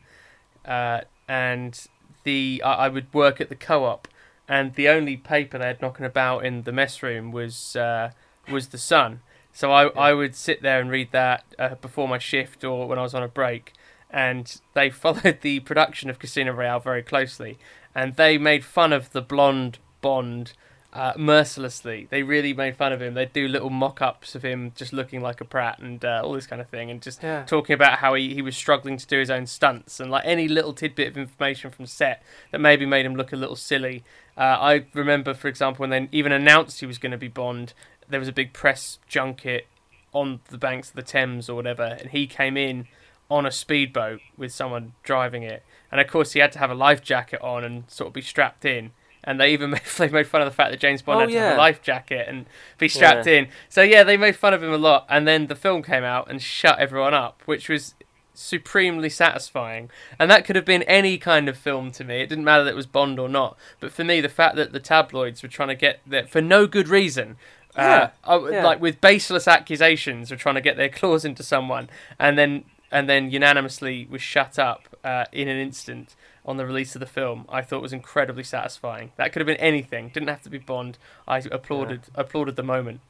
uh, 0.65 1.03
and 1.29 1.87
the 2.25 2.63
I, 2.65 2.87
I 2.87 2.89
would 2.89 3.13
work 3.13 3.41
at 3.41 3.49
the 3.49 3.55
co-op, 3.57 4.09
and 4.51 4.75
the 4.75 4.89
only 4.89 5.17
paper 5.17 5.57
they 5.59 5.67
had 5.69 5.81
knocking 5.81 6.05
about 6.05 6.45
in 6.45 6.63
the 6.65 6.73
mess 6.73 7.03
room 7.03 7.31
was 7.31 7.77
uh, 7.77 8.11
was 8.51 8.69
the 8.69 8.79
Sun. 8.79 9.21
So 9.53 9.73
I, 9.73 9.87
I 10.11 10.13
would 10.13 10.35
sit 10.35 10.61
there 10.63 10.81
and 10.81 10.91
read 10.91 11.11
that 11.13 11.45
uh, 11.59 11.75
before 11.77 12.07
my 12.09 12.19
shift 12.19 12.63
or 12.65 12.87
when 12.89 12.99
I 12.99 13.03
was 13.03 13.15
on 13.15 13.23
a 13.23 13.29
break, 13.29 13.73
and 14.11 14.61
they 14.75 14.91
followed 15.05 15.39
the 15.43 15.61
production 15.61 16.11
of 16.11 16.19
Casino 16.19 16.53
Royale 16.53 16.81
very 16.81 17.03
closely, 17.03 17.59
and 17.95 18.17
they 18.17 18.39
made 18.39 18.65
fun 18.65 18.93
of 18.93 19.11
the 19.13 19.23
blonde 19.23 19.79
Bond 20.01 20.53
uh, 20.93 21.13
mercilessly. 21.17 22.07
They 22.11 22.23
really 22.23 22.53
made 22.53 22.77
fun 22.77 22.93
of 22.93 23.01
him. 23.03 23.15
They'd 23.15 23.33
do 23.33 23.47
little 23.47 23.71
mock-ups 23.71 24.35
of 24.35 24.43
him 24.43 24.73
just 24.75 24.93
looking 24.93 25.21
like 25.21 25.41
a 25.41 25.45
prat 25.45 25.79
and 25.79 26.05
uh, 26.05 26.23
all 26.25 26.33
this 26.33 26.47
kind 26.47 26.61
of 26.63 26.69
thing, 26.69 26.91
and 26.91 27.03
just 27.03 27.23
Yeah. 27.23 27.45
talking 27.45 27.75
about 27.75 27.99
how 27.99 28.15
he, 28.15 28.35
he 28.35 28.43
was 28.43 28.57
struggling 28.57 28.97
to 28.97 29.07
do 29.07 29.19
his 29.19 29.31
own 29.31 29.47
stunts 29.47 30.01
and 30.01 30.11
like 30.11 30.25
any 30.25 30.49
little 30.49 30.73
tidbit 30.73 31.09
of 31.09 31.17
information 31.19 31.71
from 31.71 31.87
set 31.87 32.23
that 32.51 32.61
maybe 32.61 32.87
made 32.87 33.05
him 33.07 33.15
look 33.15 33.33
a 33.33 33.37
little 33.37 33.57
silly. 33.57 34.03
Uh, 34.41 34.57
I 34.59 34.87
remember, 34.95 35.35
for 35.35 35.49
example, 35.49 35.83
when 35.83 35.91
they 35.91 36.09
even 36.13 36.33
announced 36.33 36.81
he 36.81 36.87
was 36.87 36.97
going 36.99 37.13
to 37.13 37.19
be 37.19 37.29
Bond, 37.29 37.75
there 38.09 38.19
was 38.19 38.29
a 38.29 38.33
big 38.33 38.53
press 38.55 38.99
junket 39.07 39.67
on 40.13 40.41
the 40.49 40.57
banks 40.59 40.89
of 40.89 40.97
the 40.97 41.03
Thames 41.03 41.49
or 41.51 41.55
whatever, 41.55 41.83
and 42.01 42.11
he 42.11 42.27
came 42.27 42.57
in 42.57 42.87
on 43.31 43.45
a 43.45 43.51
speedboat 43.53 44.21
with 44.39 44.51
someone 44.53 44.95
driving 45.03 45.43
it, 45.43 45.63
and 45.93 46.01
of 46.01 46.07
course 46.09 46.33
he 46.33 46.41
had 46.41 46.53
to 46.53 46.59
have 46.59 46.71
a 46.71 46.75
life 46.75 47.03
jacket 47.03 47.41
on 47.43 47.63
and 47.65 47.85
sort 47.89 48.09
of 48.09 48.15
be 48.15 48.23
strapped 48.23 48.65
in. 48.65 48.93
And 49.23 49.39
they 49.39 49.53
even 49.53 49.71
made, 49.73 49.83
they 49.99 50.09
made 50.09 50.27
fun 50.27 50.41
of 50.41 50.47
the 50.47 50.55
fact 50.55 50.71
that 50.71 50.81
James 50.81 51.03
Bond 51.03 51.19
Oh, 51.19 51.21
had 51.21 51.31
to 51.31 51.39
have 51.39 51.55
a 51.55 51.59
life 51.59 51.83
jacket 51.83 52.27
and 52.27 52.47
be 52.79 52.89
strapped 52.89 53.27
Yeah. 53.27 53.41
in. 53.41 53.49
So 53.69 53.83
yeah, 53.83 54.03
they 54.03 54.17
made 54.17 54.35
fun 54.37 54.55
of 54.55 54.63
him 54.63 54.73
a 54.73 54.79
lot. 54.79 55.05
And 55.11 55.29
then 55.29 55.49
the 55.49 55.55
film 55.55 55.83
came 55.83 56.03
out 56.05 56.31
and 56.31 56.41
shut 56.41 56.79
everyone 56.79 57.13
up, 57.13 57.43
which 57.45 57.69
was 57.69 57.95
supremely 58.41 59.11
satisfying. 59.11 59.91
And 60.19 60.31
that 60.31 60.45
could 60.45 60.57
have 60.57 60.65
been 60.65 60.83
any 60.85 61.19
kind 61.19 61.49
of 61.49 61.57
film 61.57 61.91
to 61.93 62.05
me. 62.05 62.21
It 62.23 62.29
didn't 62.29 62.45
matter 62.45 62.65
that 62.65 62.71
it 62.71 62.77
was 62.77 62.87
Bond 62.87 63.19
or 63.19 63.29
not. 63.29 63.57
But 63.81 63.93
for 63.93 64.05
me, 64.05 64.21
the 64.21 64.29
fact 64.29 64.57
that 64.57 64.73
the 64.73 64.81
tabloids 64.81 65.43
were 65.43 65.49
trying 65.49 65.69
to 65.69 65.75
get 65.75 66.01
that 66.07 66.29
for 66.31 66.41
no 66.41 66.67
good 66.67 66.89
reason. 66.89 67.37
Yeah, 67.77 68.11
Uh, 68.25 68.31
uh, 68.31 68.49
yeah. 68.51 68.65
like 68.65 68.81
with 68.81 69.01
baseless 69.01 69.47
accusations, 69.47 70.31
were 70.31 70.37
trying 70.37 70.57
to 70.57 70.61
get 70.61 70.77
their 70.77 70.89
claws 71.01 71.25
into 71.25 71.43
someone, 71.43 71.89
and 72.19 72.37
then 72.37 72.65
and 72.91 73.09
then 73.09 73.31
unanimously 73.31 74.09
was 74.11 74.21
shut 74.21 74.59
up 74.59 74.89
uh, 75.05 75.25
in 75.31 75.47
an 75.47 75.57
instant 75.57 76.17
on 76.45 76.57
the 76.57 76.67
release 76.67 76.97
of 76.97 77.01
the 77.01 77.07
film. 77.07 77.45
I 77.49 77.63
thought 77.63 77.83
was 77.83 77.93
incredibly 77.93 78.43
satisfying. 78.43 79.13
That 79.17 79.33
could 79.33 79.39
have 79.41 79.47
been 79.47 79.57
anything. 79.59 80.09
Didn't 80.09 80.29
have 80.31 80.43
to 80.43 80.51
be 80.51 80.59
Bond. 80.59 80.99
I 81.29 81.39
applauded 81.39 82.01
applauded 82.17 82.57
the 82.57 82.65
moment. 82.65 83.01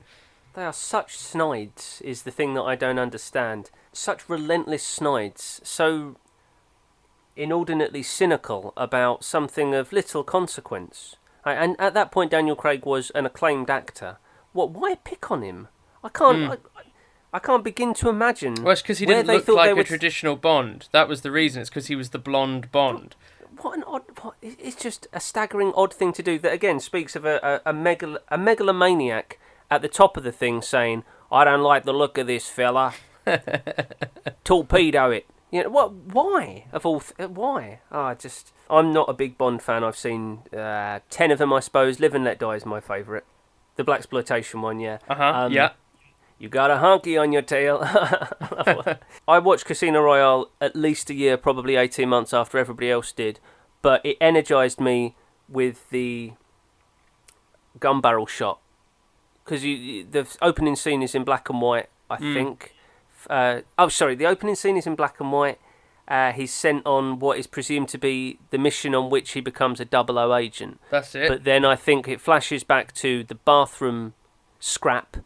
They 0.54 0.64
are 0.64 0.72
such 0.74 1.16
snides, 1.16 2.02
is 2.04 2.22
the 2.24 2.30
thing 2.32 2.52
that 2.54 2.62
I 2.62 2.74
don't 2.74 2.98
understand. 2.98 3.70
Such 3.92 4.28
relentless 4.28 4.82
snides, 4.84 5.60
so 5.64 6.16
inordinately 7.36 8.02
cynical 8.02 8.72
about 8.76 9.24
something 9.24 9.74
of 9.74 9.92
little 9.92 10.22
consequence. 10.24 11.16
I- 11.44 11.54
And 11.54 11.76
at 11.80 11.94
that 11.94 12.10
point, 12.12 12.30
Daniel 12.30 12.56
Craig 12.56 12.84
was 12.84 13.10
an 13.10 13.26
acclaimed 13.26 13.70
actor. 13.70 14.18
What? 14.52 14.70
Why 14.70 14.96
pick 14.96 15.30
on 15.30 15.42
him? 15.42 15.68
I 16.04 16.08
can't. 16.08 16.44
Hmm. 16.46 16.50
I, 16.52 16.56
I 17.32 17.38
can't 17.38 17.62
begin 17.62 17.94
to 17.94 18.08
imagine. 18.08 18.54
Well, 18.62 18.72
it's 18.72 18.82
because 18.82 18.98
he 18.98 19.06
didn't 19.06 19.26
look 19.28 19.46
like 19.56 19.70
a 19.76 19.84
traditional 19.84 20.34
Bond. 20.36 20.88
That 20.92 21.08
was 21.08 21.20
the 21.22 21.30
reason. 21.30 21.60
It's 21.60 21.70
because 21.70 21.86
he 21.86 21.94
was 21.94 22.10
the 22.10 22.18
blonde 22.18 22.72
Bond. 22.72 23.14
What 23.60 23.76
an 23.76 23.84
odd. 23.84 24.02
What, 24.22 24.34
it's 24.42 24.74
just 24.76 25.06
a 25.12 25.20
staggering 25.20 25.72
odd 25.76 25.94
thing 25.94 26.12
to 26.14 26.22
do. 26.22 26.38
That 26.38 26.52
again 26.52 26.80
speaks 26.80 27.14
of 27.16 27.24
a 27.24 27.60
a, 27.64 27.70
a, 27.70 27.72
megal, 27.72 28.18
a 28.28 28.36
megalomaniac 28.38 29.38
at 29.70 29.80
the 29.82 29.88
top 29.88 30.16
of 30.16 30.24
the 30.24 30.32
thing 30.32 30.60
saying, 30.62 31.04
"I 31.30 31.44
don't 31.44 31.62
like 31.62 31.84
the 31.84 31.92
look 31.92 32.18
of 32.18 32.26
this 32.26 32.48
fella. 32.48 32.94
Torpedo 34.44 35.10
it." 35.10 35.26
You 35.50 35.64
know 35.64 35.70
what? 35.70 35.92
Why 35.92 36.66
of 36.72 36.86
all? 36.86 37.00
Th- 37.00 37.28
why? 37.28 37.80
Oh, 37.90 38.02
I 38.02 38.14
just. 38.14 38.52
I'm 38.68 38.92
not 38.92 39.08
a 39.08 39.12
big 39.12 39.36
Bond 39.36 39.62
fan. 39.62 39.82
I've 39.82 39.96
seen 39.96 40.42
uh, 40.56 41.00
ten 41.10 41.30
of 41.30 41.38
them, 41.38 41.52
I 41.52 41.60
suppose. 41.60 41.98
Live 41.98 42.14
and 42.14 42.24
Let 42.24 42.38
Die 42.38 42.54
is 42.54 42.64
my 42.64 42.80
favourite. 42.80 43.24
The 43.76 43.84
black 43.84 43.98
exploitation 43.98 44.62
one, 44.62 44.78
yeah. 44.78 44.98
Uh 45.08 45.14
huh. 45.14 45.32
Um, 45.34 45.52
yeah. 45.52 45.70
You 46.38 46.48
got 46.48 46.70
a 46.70 46.76
honky 46.76 47.20
on 47.20 47.32
your 47.32 47.42
tail. 47.42 47.80
I 49.28 49.38
watched 49.38 49.66
Casino 49.66 50.00
Royale 50.00 50.50
at 50.58 50.74
least 50.74 51.10
a 51.10 51.14
year, 51.14 51.36
probably 51.36 51.76
18 51.76 52.08
months 52.08 52.32
after 52.32 52.56
everybody 52.56 52.90
else 52.90 53.12
did, 53.12 53.40
but 53.82 54.04
it 54.06 54.16
energized 54.22 54.80
me 54.80 55.16
with 55.50 55.90
the 55.90 56.32
gun 57.78 58.00
barrel 58.00 58.26
shot. 58.26 58.58
Because 59.44 59.62
the 59.62 60.26
opening 60.40 60.76
scene 60.76 61.02
is 61.02 61.14
in 61.14 61.24
black 61.24 61.50
and 61.50 61.60
white, 61.60 61.90
I 62.08 62.16
think. 62.16 62.74
Uh, 63.28 63.60
oh, 63.78 63.88
sorry, 63.88 64.14
the 64.14 64.26
opening 64.26 64.54
scene 64.54 64.76
is 64.76 64.86
in 64.86 64.94
black 64.94 65.20
and 65.20 65.32
white. 65.32 65.58
Uh, 66.08 66.32
he's 66.32 66.52
sent 66.52 66.84
on 66.86 67.20
what 67.20 67.38
is 67.38 67.46
presumed 67.46 67.88
to 67.88 67.98
be 67.98 68.38
the 68.50 68.58
mission 68.58 68.94
on 68.96 69.10
which 69.10 69.30
he 69.32 69.40
becomes 69.40 69.78
a 69.78 69.84
double 69.84 70.18
O 70.18 70.34
agent. 70.34 70.80
That's 70.90 71.14
it. 71.14 71.28
But 71.28 71.44
then 71.44 71.64
I 71.64 71.76
think 71.76 72.08
it 72.08 72.20
flashes 72.20 72.64
back 72.64 72.92
to 72.94 73.22
the 73.22 73.36
bathroom 73.36 74.14
scrap 74.58 75.18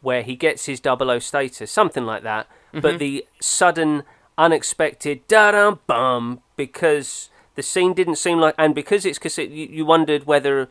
where 0.00 0.22
he 0.22 0.36
gets 0.36 0.66
his 0.66 0.78
double 0.78 1.10
O 1.10 1.18
status, 1.18 1.72
something 1.72 2.04
like 2.04 2.22
that. 2.22 2.46
But 2.72 3.00
the 3.00 3.26
sudden, 3.40 4.04
unexpected 4.36 5.26
da 5.26 5.50
da 5.50 5.72
bum 5.72 6.40
because 6.56 7.30
the 7.56 7.62
scene 7.62 7.92
didn't 7.92 8.16
seem 8.16 8.38
like, 8.38 8.54
and 8.56 8.74
because 8.74 9.04
it's 9.04 9.18
because 9.18 9.38
it, 9.38 9.50
you, 9.50 9.66
you 9.66 9.84
wondered 9.84 10.26
whether 10.26 10.68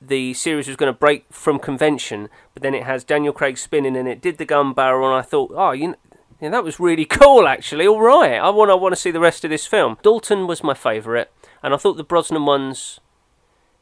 the 0.00 0.34
series 0.34 0.66
was 0.66 0.76
going 0.76 0.92
to 0.92 0.98
break 0.98 1.26
from 1.30 1.58
convention. 1.58 2.28
But 2.54 2.62
then 2.62 2.74
it 2.74 2.84
has 2.84 3.04
Daniel 3.04 3.32
Craig 3.32 3.58
spinning, 3.58 3.96
and 3.96 4.08
it 4.08 4.20
did 4.20 4.38
the 4.38 4.44
gun 4.44 4.72
barrel, 4.72 5.08
and 5.08 5.16
I 5.16 5.22
thought, 5.22 5.52
oh, 5.54 5.72
you. 5.72 5.88
Know, 5.88 5.96
yeah, 6.40 6.50
that 6.50 6.64
was 6.64 6.78
really 6.78 7.04
cool, 7.06 7.48
actually. 7.48 7.86
All 7.86 8.00
right, 8.00 8.34
I 8.34 8.50
want 8.50 8.70
I 8.70 8.74
want 8.74 8.94
to 8.94 9.00
see 9.00 9.10
the 9.10 9.20
rest 9.20 9.42
of 9.44 9.50
this 9.50 9.66
film. 9.66 9.96
Dalton 10.02 10.46
was 10.46 10.62
my 10.62 10.74
favourite, 10.74 11.28
and 11.62 11.72
I 11.72 11.78
thought 11.78 11.96
the 11.96 12.04
Brosnan 12.04 12.44
ones 12.44 13.00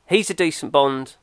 he's 0.06 0.30
a 0.30 0.34
decent 0.34 0.70
Bond, 0.70 1.16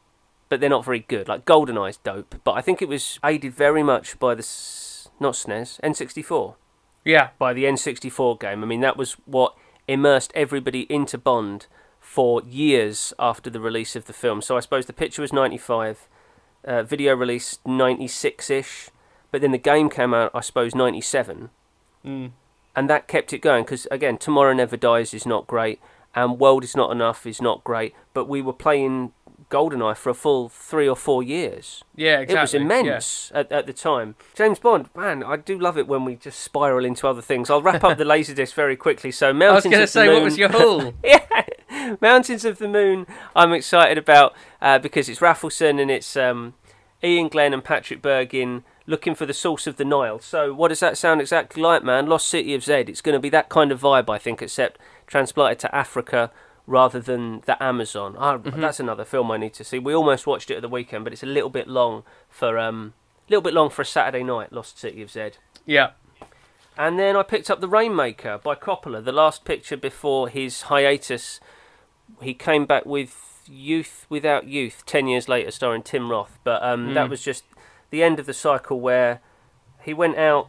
but 0.50 0.60
they're 0.60 0.70
not 0.70 0.86
very 0.86 1.00
good. 1.00 1.28
Like 1.28 1.46
GoldenEye's 1.46 1.98
dope, 1.98 2.36
but 2.44 2.54
I 2.54 2.62
think 2.62 2.82
it 2.82 2.90
was 2.90 3.20
aided 3.24 3.54
very 3.54 3.84
much 3.84 4.20
by 4.20 4.36
the 4.36 4.42
s- 4.42 5.10
not 5.20 5.36
SNES 5.36 5.80
N64 5.82 6.56
yeah. 7.04 7.30
by 7.38 7.54
the 7.54 7.64
N64 7.66 8.40
game. 8.40 8.64
I 8.64 8.68
mean, 8.68 8.82
that 8.82 8.98
was 8.98 9.14
what 9.26 9.56
immersed 9.88 10.32
everybody 10.36 10.82
into 10.92 11.18
Bond 11.18 11.68
for 12.12 12.42
years 12.44 13.14
after 13.18 13.50
the 13.50 13.60
release 13.62 13.96
of 13.96 14.04
the 14.06 14.12
film. 14.12 14.42
So 14.42 14.58
I 14.58 14.60
suppose 14.60 14.86
the 14.86 14.92
picture 14.92 15.22
was 15.22 15.32
95, 15.32 16.10
uh, 16.66 16.84
video 16.84 17.16
release 17.16 17.60
96 17.66 18.50
ish, 18.50 18.90
but 19.32 19.40
then 19.40 19.52
the 19.54 19.58
game 19.58 19.90
came 19.90 20.14
out, 20.14 20.30
I 20.34 20.42
suppose, 20.42 20.76
97 20.76 21.50
Mm. 22.06 22.32
and 22.76 22.90
that 22.90 23.08
kept 23.08 23.32
it 23.32 23.42
going 23.44 23.64
because 23.64 23.88
again 23.92 24.18
tomorrow 24.18 24.54
never 24.54 24.76
dies 24.76 25.14
is 25.14 25.26
not 25.28 25.46
great 25.46 25.80
and 26.16 26.40
world 26.40 26.64
is 26.64 26.76
not 26.76 26.92
enough 26.92 27.28
is 27.28 27.40
not 27.40 27.64
great 27.64 27.94
but 28.16 28.28
we 28.28 28.42
were 28.42 28.52
playing 28.66 29.14
goldeneye 29.52 29.96
for 29.96 30.10
a 30.10 30.14
full 30.14 30.50
three 30.50 30.88
or 30.90 30.96
four 30.96 31.22
years 31.22 31.84
Yeah. 31.96 32.20
Exactly. 32.20 32.36
it 32.38 32.42
was 32.42 32.54
immense 32.54 33.32
at, 33.36 33.52
at 33.52 33.68
the 33.68 33.74
time 33.74 34.16
james 34.34 34.58
bond 34.60 34.90
man 34.96 35.24
i 35.24 35.36
do 35.36 35.60
love 35.60 35.78
it 35.78 35.88
when 35.88 36.06
we 36.06 36.16
just 36.16 36.40
spiral 36.40 36.86
into 36.86 37.08
other 37.08 37.22
things 37.22 37.50
i'll 37.50 37.62
wrap 37.62 37.84
up 37.84 37.98
the 37.98 38.04
laserdisc 38.14 38.54
very 38.54 38.76
quickly 38.76 39.12
so 39.12 39.28
I 39.28 39.32
was 39.32 39.40
mountains 39.40 39.64
going 39.66 39.72
to 39.78 39.84
of 39.84 39.88
the 39.88 39.88
say, 39.88 40.08
what 40.08 40.14
Moon- 40.16 40.24
was 40.24 40.38
your 40.38 40.50
haul? 40.50 40.94
yeah, 41.04 41.98
Mountains 42.00 42.46
of 42.46 42.58
the 42.58 42.68
Moon. 42.68 43.06
I'm 43.36 43.54
excited 43.54 43.98
about 43.98 44.34
uh, 44.62 44.78
because 44.80 45.10
it's 45.10 45.20
Rafelson 45.20 45.82
and 45.82 45.90
it's 45.92 46.16
um, 46.16 46.54
Iain 47.04 47.28
Glen 47.30 47.54
and 47.54 47.64
Patrick 47.64 48.02
Bergin 48.02 48.64
looking 48.86 49.16
for 49.16 49.26
the 49.26 49.34
source 49.34 49.68
of 49.68 49.78
the 49.78 49.86
Nile. 49.86 50.20
So 50.20 50.54
what 50.54 50.68
does 50.70 50.80
that 50.82 50.98
sound 50.98 51.22
exactly 51.22 51.62
like, 51.62 51.84
man? 51.84 52.08
Lost 52.08 52.28
City 52.28 52.54
of 52.54 52.64
Zed. 52.64 52.88
It's 52.90 53.02
going 53.02 53.14
to 53.14 53.20
be 53.20 53.30
that 53.30 53.50
kind 53.50 53.72
of 53.72 53.82
vibe, 53.82 54.10
I 54.10 54.18
think, 54.18 54.42
except 54.42 54.80
transplanted 55.08 55.60
to 55.60 55.76
Africa 55.76 56.30
rather 56.72 57.00
than 57.00 57.42
the 57.46 57.62
Amazon. 57.62 58.16
Ah, 58.18 58.38
That's 58.38 58.80
another 58.80 59.04
film 59.06 59.30
I 59.30 59.38
need 59.38 59.54
to 59.56 59.64
see. 59.64 59.78
We 59.78 59.94
almost 59.94 60.26
watched 60.26 60.50
it 60.50 60.56
at 60.56 60.62
the 60.62 60.70
weekend, 60.70 61.04
but 61.04 61.14
it's 61.14 61.22
a 61.24 61.28
little 61.28 61.50
bit 61.50 61.68
long 61.68 62.04
for 62.30 62.58
um, 62.58 62.94
little 63.30 63.42
bit 63.42 63.54
long 63.54 63.70
for 63.70 63.82
a 63.82 63.86
Saturday 63.86 64.24
night. 64.24 64.52
Lost 64.54 64.80
City 64.80 65.02
of 65.02 65.12
Zed. 65.12 65.38
yeah. 65.66 65.92
And 66.78 66.98
then 66.98 67.18
I 67.18 67.24
picked 67.24 67.52
up 67.52 67.60
The 67.60 67.68
Rainmaker 67.68 68.40
by 68.42 68.56
Coppola, 68.56 69.04
the 69.04 69.12
last 69.12 69.44
picture 69.44 69.76
before 69.76 70.30
his 70.30 70.64
hiatus. 70.64 71.42
He 72.22 72.34
came 72.34 72.66
back 72.66 72.86
with 72.86 73.42
Youth 73.46 74.06
Without 74.10 74.48
Youth 74.48 74.84
10 74.86 75.08
years 75.08 75.28
later, 75.28 75.52
starring 75.52 75.84
Tim 75.84 76.10
Roth. 76.10 76.40
But 76.46 76.64
um, 76.64 76.94
that 76.94 77.10
was 77.10 77.22
just 77.22 77.44
the 77.90 78.02
end 78.02 78.20
of 78.20 78.26
the 78.26 78.34
cycle 78.34 78.80
where 78.80 79.20
he 79.82 79.94
went 79.94 80.18
out 80.18 80.48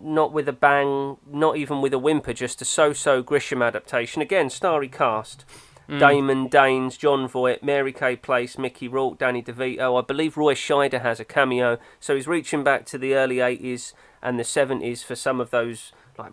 not 0.00 0.32
with 0.32 0.48
a 0.48 0.52
bang, 0.52 1.16
not 1.30 1.56
even 1.56 1.80
with 1.80 1.92
a 1.92 1.98
whimper, 1.98 2.32
just 2.32 2.62
a 2.62 2.64
so 2.64 2.92
so 2.92 3.22
Grisham 3.22 3.64
adaptation. 3.64 4.22
Again, 4.22 4.50
starry 4.50 4.88
cast. 4.88 5.44
Mm. 5.88 5.98
Damon 5.98 6.46
Danes, 6.48 6.96
Jon 6.96 7.26
Voight, 7.26 7.64
Mary 7.64 7.92
Kay 7.92 8.14
Place, 8.14 8.56
Mickey 8.56 8.86
Rourke, 8.86 9.18
Danny 9.18 9.42
DeVito. 9.42 9.98
I 10.00 10.06
believe 10.06 10.36
Roy 10.36 10.54
Scheider 10.54 11.02
has 11.02 11.18
a 11.18 11.24
cameo. 11.24 11.78
So 11.98 12.14
he's 12.14 12.28
reaching 12.28 12.62
back 12.62 12.86
to 12.86 12.98
the 12.98 13.14
early 13.14 13.36
80s 13.36 13.92
and 14.22 14.38
the 14.38 14.44
70s 14.44 15.02
for 15.04 15.16
some 15.16 15.40
of 15.40 15.50
those. 15.50 15.90
Like 16.16 16.32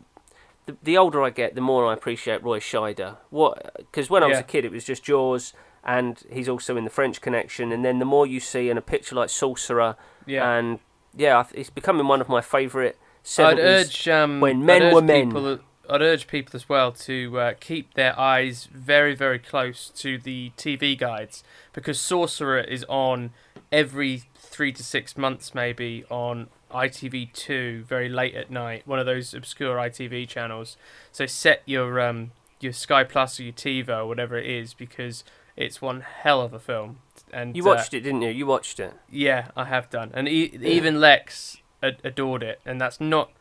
the, 0.68 0.78
the 0.84 0.96
older 0.98 1.24
I 1.24 1.32
get, 1.32 1.56
the 1.56 1.62
more 1.62 1.88
I 1.88 1.94
appreciate 1.94 2.44
Roy 2.44 2.60
Scheider. 2.60 3.18
What? 3.32 3.74
Because 3.78 4.12
when 4.12 4.22
I 4.22 4.28
was 4.28 4.36
Yeah. 4.36 4.42
a 4.42 4.44
kid, 4.44 4.64
it 4.64 4.72
was 4.72 4.84
just 4.84 5.04
Jaws, 5.04 5.54
and 5.84 6.22
he's 6.32 6.48
also 6.48 6.78
in 6.78 6.84
the 6.84 6.92
French 6.92 7.20
Connection. 7.20 7.72
And 7.72 7.84
then 7.84 7.98
the 7.98 8.06
more 8.06 8.28
you 8.28 8.40
see 8.40 8.70
in 8.70 8.78
a 8.78 8.82
picture 8.82 9.16
like 9.16 9.30
Sorcerer, 9.30 9.96
Yeah. 10.28 10.48
and 10.56 10.78
yeah, 11.16 11.44
it's 11.56 11.72
becoming 11.72 12.08
one 12.08 12.22
of 12.22 12.30
my 12.30 12.42
favourite. 12.42 12.96
70s. 13.28 13.46
I'd 13.46 13.60
urge 13.60 14.08
um, 14.08 14.40
when 14.40 14.66
men 14.66 14.84
urge 14.84 14.94
were 14.94 15.02
men. 15.02 15.28
People, 15.28 15.60
I'd 15.90 16.02
urge 16.02 16.28
people 16.28 16.56
as 16.56 16.70
well 16.70 16.92
to 16.94 17.40
uh, 17.40 17.54
keep 17.60 17.94
their 17.94 18.18
eyes 18.20 18.68
very, 18.74 19.14
very 19.16 19.38
close 19.40 19.90
to 19.98 20.18
the 20.18 20.52
TV 20.58 20.98
guides 20.98 21.44
because 21.74 22.00
Sorcerer 22.00 22.60
is 22.62 22.86
on 22.88 23.32
every 23.72 24.24
three 24.36 24.72
to 24.72 24.84
six 24.84 25.18
months, 25.18 25.54
maybe 25.54 26.06
on 26.10 26.48
ITV2, 26.72 27.84
very 27.84 28.10
late 28.10 28.36
at 28.36 28.50
night, 28.50 28.88
one 28.88 29.00
of 29.00 29.06
those 29.06 29.34
obscure 29.34 29.78
ITV 29.78 30.28
channels. 30.28 30.78
So 31.12 31.26
set 31.26 31.64
your 31.66 32.00
um, 32.00 32.32
your 32.60 32.74
Sky 32.74 33.04
Plus 33.04 33.40
or 33.40 33.44
your 33.44 33.54
TiVo 33.54 34.00
or 34.00 34.08
whatever 34.08 34.38
it 34.38 34.46
is 34.46 34.74
because 34.74 35.24
it's 35.56 35.82
one 35.82 36.02
hell 36.02 36.42
of 36.42 36.54
a 36.54 36.60
film. 36.60 37.00
And 37.32 37.56
You 37.56 37.64
uh, 37.64 37.76
watched 37.76 37.94
it, 37.94 38.02
didn't 38.02 38.22
you? 38.22 38.30
You 38.30 38.46
watched 38.46 38.80
it. 38.80 38.94
yeah, 39.10 39.50
I 39.56 39.66
have 39.66 39.90
done, 39.90 40.12
and 40.14 40.28
e- 40.30 40.58
even 40.64 41.00
Lex 41.00 41.58
ad- 41.82 42.00
adored 42.04 42.44
it, 42.44 42.60
and 42.66 42.80
that's 42.80 43.00
not 43.00 43.32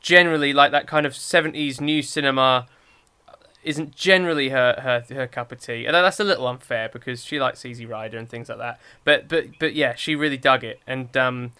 generally 0.00 0.52
like 0.52 0.72
that 0.72 0.86
kind 0.86 1.06
of 1.06 1.12
'70s 1.12 1.80
new 1.80 2.02
cinema. 2.02 2.66
Isn't 3.62 3.96
generally 3.96 4.50
her, 4.50 4.78
her 4.80 5.14
her 5.14 5.26
cup 5.26 5.50
of 5.50 5.60
tea, 5.60 5.86
and 5.86 5.94
that's 5.94 6.20
a 6.20 6.24
little 6.24 6.46
unfair 6.46 6.88
because 6.88 7.24
she 7.24 7.40
likes 7.40 7.64
Easy 7.64 7.84
Rider 7.84 8.16
and 8.16 8.28
things 8.28 8.48
like 8.48 8.58
that. 8.58 8.80
But 9.04 9.28
but 9.28 9.58
but 9.58 9.74
yeah, 9.74 9.94
she 9.96 10.14
really 10.14 10.36
dug 10.36 10.62
it, 10.62 10.80
and 10.86 11.16
um, 11.16 11.52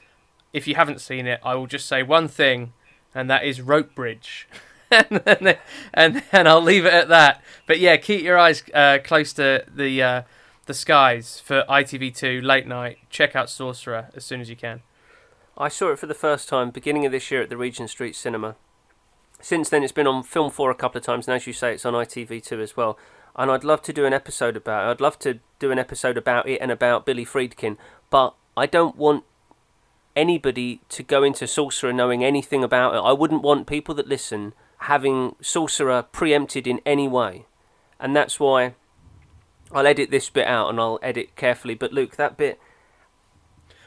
if 0.52 0.68
you 0.68 0.76
haven't 0.76 1.00
seen 1.00 1.26
it, 1.26 1.40
I 1.42 1.56
will 1.56 1.66
just 1.66 1.86
say 1.86 2.04
one 2.04 2.28
thing, 2.28 2.72
and 3.14 3.28
that 3.28 3.44
is 3.44 3.60
Rope 3.60 3.94
Bridge. 3.94 4.48
and, 4.90 5.20
and, 5.26 5.58
and 5.92 6.22
and 6.30 6.48
I'll 6.48 6.62
leave 6.62 6.86
it 6.86 6.92
at 6.92 7.08
that. 7.08 7.42
But 7.66 7.80
yeah, 7.80 7.96
keep 7.96 8.22
your 8.22 8.38
eyes 8.38 8.62
uh, 8.72 8.98
close 9.02 9.32
to 9.32 9.64
the 9.68 10.02
uh, 10.02 10.22
the 10.66 10.74
skies 10.74 11.40
for 11.44 11.64
ITV2 11.68 12.42
late 12.42 12.66
night. 12.66 12.98
Check 13.10 13.34
out 13.34 13.50
Sorcerer 13.50 14.08
as 14.14 14.24
soon 14.24 14.40
as 14.40 14.48
you 14.48 14.56
can. 14.56 14.82
I 15.58 15.68
saw 15.68 15.90
it 15.90 15.98
for 15.98 16.06
the 16.06 16.14
first 16.14 16.48
time 16.48 16.70
beginning 16.70 17.06
of 17.06 17.12
this 17.12 17.30
year 17.30 17.40
at 17.40 17.48
the 17.48 17.56
Regent 17.56 17.88
Street 17.88 18.14
Cinema. 18.14 18.56
Since 19.40 19.70
then, 19.70 19.82
it's 19.82 19.92
been 19.92 20.06
on 20.06 20.22
Film 20.22 20.50
4 20.50 20.70
a 20.70 20.74
couple 20.74 20.98
of 20.98 21.04
times, 21.04 21.26
and 21.26 21.34
as 21.34 21.46
you 21.46 21.54
say, 21.54 21.72
it's 21.72 21.86
on 21.86 21.94
ITV2 21.94 22.60
as 22.60 22.76
well. 22.76 22.98
And 23.34 23.50
I'd 23.50 23.64
love 23.64 23.80
to 23.82 23.92
do 23.92 24.04
an 24.04 24.12
episode 24.12 24.56
about 24.56 24.86
it. 24.86 24.90
I'd 24.90 25.00
love 25.00 25.18
to 25.20 25.40
do 25.58 25.70
an 25.70 25.78
episode 25.78 26.18
about 26.18 26.46
it 26.46 26.58
and 26.60 26.70
about 26.70 27.06
Billy 27.06 27.24
Friedkin, 27.24 27.78
but 28.10 28.34
I 28.54 28.66
don't 28.66 28.96
want 28.96 29.24
anybody 30.14 30.80
to 30.90 31.02
go 31.02 31.22
into 31.22 31.46
Sorcerer 31.46 31.92
knowing 31.92 32.22
anything 32.22 32.62
about 32.62 32.94
it. 32.94 32.98
I 32.98 33.12
wouldn't 33.12 33.42
want 33.42 33.66
people 33.66 33.94
that 33.94 34.08
listen 34.08 34.52
having 34.80 35.36
Sorcerer 35.40 36.02
preempted 36.02 36.66
in 36.66 36.80
any 36.84 37.08
way. 37.08 37.46
And 37.98 38.14
that's 38.14 38.38
why 38.38 38.74
I'll 39.72 39.86
edit 39.86 40.10
this 40.10 40.28
bit 40.28 40.46
out 40.46 40.68
and 40.68 40.78
I'll 40.78 40.98
edit 41.02 41.34
carefully. 41.36 41.74
But 41.74 41.92
Luke, 41.92 42.16
that 42.16 42.36
bit 42.36 42.58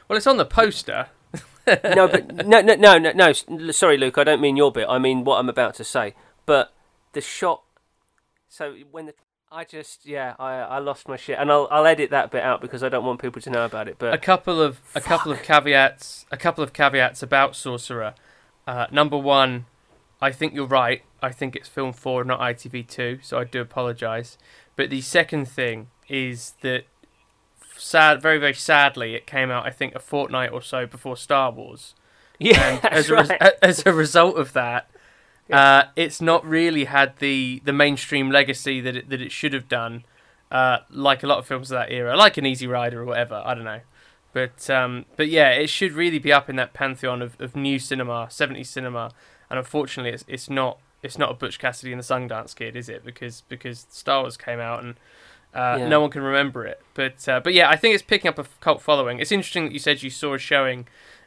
Well, 0.08 0.16
it's 0.16 0.26
on 0.26 0.36
the 0.36 0.44
poster. 0.44 1.08
No, 1.66 2.08
but 2.08 2.46
no, 2.46 2.60
no, 2.60 2.74
no, 2.74 2.98
no, 2.98 3.12
no. 3.12 3.70
Sorry, 3.72 3.96
Luke. 3.96 4.18
I 4.18 4.24
don't 4.24 4.40
mean 4.40 4.56
your 4.56 4.72
bit. 4.72 4.86
I 4.88 4.98
mean 4.98 5.24
what 5.24 5.38
I'm 5.38 5.48
about 5.48 5.74
to 5.76 5.84
say. 5.84 6.14
But 6.46 6.72
the 7.12 7.20
shot. 7.20 7.62
So 8.48 8.74
when 8.90 9.06
the 9.06 9.14
I 9.52 9.64
just 9.64 10.06
yeah, 10.06 10.34
I 10.38 10.54
I 10.54 10.78
lost 10.78 11.08
my 11.08 11.16
shit, 11.16 11.38
and 11.38 11.50
I'll 11.50 11.68
I'll 11.70 11.86
edit 11.86 12.10
that 12.10 12.30
bit 12.30 12.42
out 12.42 12.60
because 12.60 12.82
I 12.82 12.88
don't 12.88 13.04
want 13.04 13.20
people 13.20 13.42
to 13.42 13.50
know 13.50 13.64
about 13.64 13.88
it. 13.88 13.96
But 13.98 14.14
a 14.14 14.18
couple 14.18 14.60
of 14.60 14.80
a 14.94 15.00
couple 15.00 15.32
of 15.32 15.42
caveats 15.42 16.24
a 16.30 16.36
couple 16.36 16.62
of 16.62 16.72
caveats 16.72 17.22
about 17.22 17.56
sorcerer 17.56 18.14
uh, 18.66 18.86
number 18.90 19.18
one 19.18 19.66
i 20.20 20.30
think 20.30 20.54
you're 20.54 20.66
right 20.66 21.02
i 21.22 21.30
think 21.30 21.56
it's 21.56 21.68
film 21.68 21.92
4 21.92 22.24
not 22.24 22.40
itv2 22.40 23.24
so 23.24 23.38
i 23.38 23.44
do 23.44 23.60
apologize 23.60 24.38
but 24.76 24.90
the 24.90 25.00
second 25.00 25.46
thing 25.46 25.88
is 26.08 26.54
that 26.62 26.84
sad 27.80 28.20
very 28.20 28.38
very 28.38 28.54
sadly 28.54 29.14
it 29.14 29.26
came 29.26 29.50
out 29.50 29.66
i 29.66 29.70
think 29.70 29.94
a 29.94 29.98
fortnight 29.98 30.52
or 30.52 30.62
so 30.62 30.86
before 30.86 31.16
star 31.16 31.50
wars 31.50 31.94
yeah, 32.38 32.68
and 32.68 32.82
that's 32.82 32.94
as 32.96 33.10
a, 33.10 33.14
right. 33.14 33.52
as 33.62 33.86
a 33.86 33.92
result 33.92 34.36
of 34.36 34.52
that 34.54 34.90
uh, 35.52 35.84
it's 35.96 36.20
not 36.20 36.46
really 36.46 36.84
had 36.84 37.18
the 37.18 37.60
the 37.64 37.72
mainstream 37.72 38.30
legacy 38.30 38.80
that 38.80 38.96
it, 38.96 39.10
that 39.10 39.20
it 39.20 39.32
should 39.32 39.52
have 39.52 39.68
done 39.68 40.04
uh, 40.52 40.78
like 40.90 41.22
a 41.22 41.26
lot 41.26 41.38
of 41.38 41.46
films 41.46 41.70
of 41.70 41.76
that 41.76 41.90
era 41.90 42.16
like 42.16 42.36
an 42.36 42.46
easy 42.46 42.66
rider 42.66 43.02
or 43.02 43.04
whatever 43.04 43.42
i 43.44 43.52
don't 43.52 43.64
know 43.64 43.80
but 44.32 44.70
um, 44.70 45.06
but 45.16 45.28
yeah, 45.28 45.50
it 45.50 45.68
should 45.68 45.92
really 45.92 46.18
be 46.18 46.32
up 46.32 46.48
in 46.48 46.56
that 46.56 46.72
pantheon 46.72 47.20
of, 47.22 47.40
of 47.40 47.56
new 47.56 47.78
cinema, 47.78 48.28
70s 48.30 48.66
cinema, 48.66 49.12
and 49.48 49.58
unfortunately, 49.58 50.12
it's 50.12 50.24
it's 50.28 50.48
not 50.48 50.78
it's 51.02 51.18
not 51.18 51.30
a 51.30 51.34
Butch 51.34 51.58
Cassidy 51.58 51.92
and 51.92 52.00
the 52.00 52.04
Sundance 52.04 52.54
Kid, 52.54 52.76
is 52.76 52.88
it? 52.88 53.04
Because 53.04 53.42
because 53.48 53.86
Star 53.90 54.22
Wars 54.22 54.36
came 54.36 54.60
out 54.60 54.84
and 54.84 54.94
uh, 55.54 55.76
Yeah. 55.78 55.88
no 55.88 56.00
one 56.00 56.10
can 56.10 56.22
remember 56.22 56.64
it. 56.66 56.80
But 56.94 57.26
uh, 57.28 57.40
but 57.40 57.52
yeah, 57.54 57.68
I 57.68 57.76
think 57.76 57.94
it's 57.94 58.02
picking 58.02 58.28
up 58.28 58.38
a 58.38 58.44
cult 58.60 58.82
following. 58.82 59.18
It's 59.18 59.32
interesting 59.32 59.64
that 59.64 59.72
you 59.72 59.78
said 59.78 60.02
you 60.02 60.10
saw 60.10 60.34
a 60.34 60.38
showing 60.38 60.86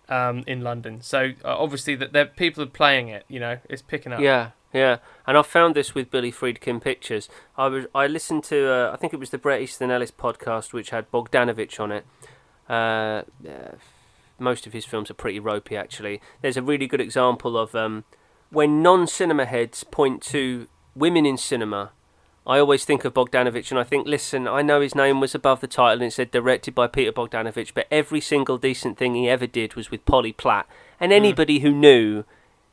um, 0.09 0.43
in 0.47 0.61
London, 0.61 1.01
so 1.01 1.32
uh, 1.45 1.57
obviously 1.57 1.95
that 1.95 2.13
there 2.13 2.26
people 2.26 2.63
are 2.63 2.67
playing 2.67 3.07
it. 3.09 3.26
You 3.28 3.39
know, 3.39 3.57
it's 3.69 3.82
picking 3.82 4.11
up. 4.13 4.19
Yeah, 4.19 4.51
yeah. 4.74 4.97
And 5.26 5.38
I 5.38 5.41
found 5.41 5.76
this 5.76 5.95
with 5.95 6.09
Billy 6.11 6.32
Friedkin 6.32 6.82
Pictures. 6.82 7.30
I 7.57 7.67
was 7.67 7.86
I 7.95 8.07
listened 8.07 8.43
to 8.45 8.69
uh, 8.71 8.91
I 8.93 8.97
think 8.97 9.13
it 9.13 9.19
was 9.19 9.30
the 9.32 9.38
Bret 9.38 9.61
Easton 9.61 9.91
Ellis 9.91 10.11
podcast, 10.11 10.74
which 10.74 10.89
had 10.91 11.09
Bogdanovich 11.11 11.80
on 11.80 11.91
it. 11.91 12.05
Uh, 12.69 13.24
uh, 13.47 13.76
most 14.39 14.65
of 14.67 14.74
his 14.74 14.86
films 14.86 15.09
are 15.11 15.13
pretty 15.15 15.39
ropey, 15.39 15.78
actually. 15.78 16.21
There's 16.41 16.57
a 16.57 16.61
really 16.61 16.88
good 16.88 17.01
example 17.01 17.57
of 17.57 17.76
um, 17.76 18.03
when 18.49 18.82
non-cinema 18.82 19.45
heads 19.45 19.84
point 19.84 20.21
to 20.24 20.67
women 20.95 21.26
in 21.26 21.38
cinema. 21.38 21.91
I 22.45 22.59
always 22.59 22.83
think 22.83 23.05
of 23.05 23.13
Bogdanovich, 23.13 23.71
and 23.71 23.79
I 23.79 23.83
think, 23.83 24.05
listen, 24.05 24.47
I 24.47 24.61
know 24.61 24.81
his 24.81 24.95
name 24.95 25.21
was 25.21 25.33
above 25.33 25.61
the 25.61 25.67
title 25.67 26.03
and 26.03 26.03
it 26.03 26.11
said 26.11 26.31
directed 26.31 26.75
by 26.75 26.87
Peter 26.87 27.11
Bogdanovich, 27.11 27.73
but 27.73 27.87
every 27.89 28.19
single 28.19 28.57
decent 28.57 28.97
thing 28.97 29.15
he 29.15 29.29
ever 29.29 29.47
did 29.47 29.75
was 29.75 29.89
with 29.89 30.05
Polly 30.05 30.33
Platt. 30.33 30.67
And 30.99 31.13
anybody 31.13 31.59
who 31.59 31.71
knew 31.71 32.25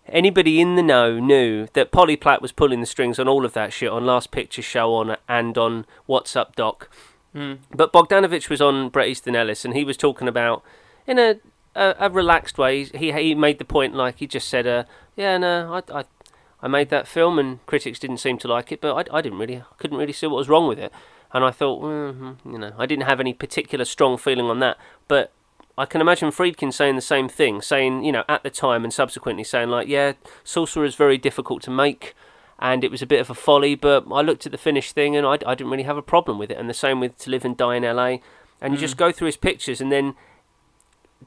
anybody 0.08 0.60
in 0.60 0.74
the 0.74 0.82
know 0.82 1.20
knew 1.20 1.68
that 1.74 1.92
Polly 1.92 2.16
Platt 2.16 2.42
was 2.42 2.52
pulling 2.52 2.80
the 2.80 2.86
strings 2.86 3.18
on 3.18 3.28
all 3.28 3.44
of 3.44 3.52
that 3.52 3.72
shit 3.72 3.90
on 3.90 4.06
Last 4.06 4.30
Picture 4.30 4.62
Show 4.62 4.92
on 4.94 5.16
and 5.28 5.56
on 5.56 5.86
What's 6.06 6.34
Up 6.34 6.56
Doc. 6.56 6.88
But 7.70 7.92
Bogdanovich 7.92 8.48
was 8.48 8.60
on 8.60 8.88
Bret 8.88 9.08
Easton 9.08 9.36
Ellis, 9.36 9.64
and 9.64 9.74
he 9.74 9.84
was 9.84 9.96
talking 9.96 10.26
about 10.26 10.64
in 11.06 11.18
a 11.18 11.36
a, 11.76 11.94
a 12.00 12.10
relaxed 12.10 12.58
way. 12.58 12.84
He 12.84 13.12
he 13.12 13.34
made 13.34 13.58
the 13.58 13.64
point 13.64 13.94
like 13.94 14.18
he 14.18 14.26
just 14.26 14.48
said, 14.48 14.66
uh, 14.66 14.84
"Yeah, 15.16 15.38
no, 15.38 15.74
I, 15.74 16.00
I 16.00 16.04
I 16.62 16.68
made 16.68 16.90
that 16.90 17.08
film, 17.08 17.38
and 17.38 17.64
critics 17.66 17.98
didn't 17.98 18.18
seem 18.18 18.38
to 18.38 18.48
like 18.48 18.72
it, 18.72 18.80
but 18.80 19.10
I, 19.10 19.18
I 19.18 19.20
didn't 19.20 19.38
really, 19.38 19.58
I 19.58 19.74
couldn't 19.78 19.98
really 19.98 20.12
see 20.12 20.26
what 20.26 20.36
was 20.36 20.48
wrong 20.48 20.68
with 20.68 20.78
it." 20.78 20.92
And 21.32 21.44
I 21.44 21.50
thought, 21.50 21.82
mm 21.82 22.36
you 22.44 22.58
know, 22.58 22.72
I 22.76 22.86
didn't 22.86 23.06
have 23.06 23.20
any 23.20 23.32
particular 23.32 23.84
strong 23.84 24.18
feeling 24.18 24.46
on 24.46 24.58
that, 24.60 24.76
but 25.06 25.32
I 25.78 25.86
can 25.86 26.00
imagine 26.00 26.30
Friedkin 26.30 26.72
saying 26.72 26.96
the 26.96 27.00
same 27.00 27.28
thing, 27.28 27.62
saying, 27.62 28.04
you 28.04 28.12
know, 28.12 28.24
at 28.28 28.42
the 28.42 28.50
time 28.50 28.84
and 28.84 28.92
subsequently 28.92 29.44
saying, 29.44 29.70
like, 29.70 29.88
yeah, 29.88 30.14
Sorcerer 30.44 30.84
is 30.84 30.94
very 30.94 31.16
difficult 31.16 31.62
to 31.62 31.70
make 31.70 32.14
and 32.60 32.84
it 32.84 32.90
was 32.90 33.00
a 33.00 33.06
bit 33.06 33.20
of 33.20 33.30
a 33.30 33.34
folly, 33.34 33.74
but 33.74 34.04
I 34.12 34.20
looked 34.20 34.44
at 34.44 34.52
the 34.52 34.58
finished 34.58 34.94
thing 34.94 35.16
and 35.16 35.26
I, 35.26 35.38
I 35.46 35.54
didn't 35.54 35.70
really 35.70 35.84
have 35.84 35.96
a 35.96 36.02
problem 36.02 36.38
with 36.38 36.50
it. 36.50 36.58
And 36.58 36.68
the 36.68 36.74
same 36.74 37.00
with 37.00 37.16
To 37.20 37.30
Live 37.30 37.46
and 37.46 37.56
Die 37.56 37.76
in 37.76 37.82
LA. 37.82 38.18
And 38.60 38.74
you 38.74 38.78
just 38.78 38.98
go 38.98 39.10
through 39.10 39.26
his 39.26 39.38
pictures 39.38 39.80
and 39.80 39.90
then 39.90 40.14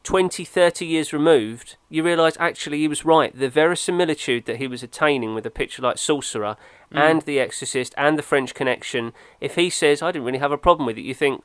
20, 0.03 0.43
30 0.43 0.85
years 0.85 1.13
removed, 1.13 1.77
you 1.89 2.03
realise 2.03 2.35
actually 2.39 2.79
he 2.79 2.87
was 2.87 3.05
right. 3.05 3.37
The 3.37 3.49
verisimilitude 3.49 4.45
that 4.45 4.57
he 4.57 4.67
was 4.67 4.83
attaining 4.83 5.33
with 5.33 5.45
a 5.45 5.49
picture 5.49 5.81
like 5.81 5.97
Sorcerer 5.97 6.57
mm. 6.91 6.99
and 6.99 7.21
The 7.21 7.39
Exorcist 7.39 7.93
and 7.97 8.17
The 8.17 8.23
French 8.23 8.53
Connection, 8.53 9.13
if 9.39 9.55
he 9.55 9.69
says, 9.69 10.01
I 10.01 10.11
didn't 10.11 10.25
really 10.25 10.39
have 10.39 10.51
a 10.51 10.57
problem 10.57 10.85
with 10.85 10.97
it, 10.97 11.03
you 11.03 11.13
think, 11.13 11.43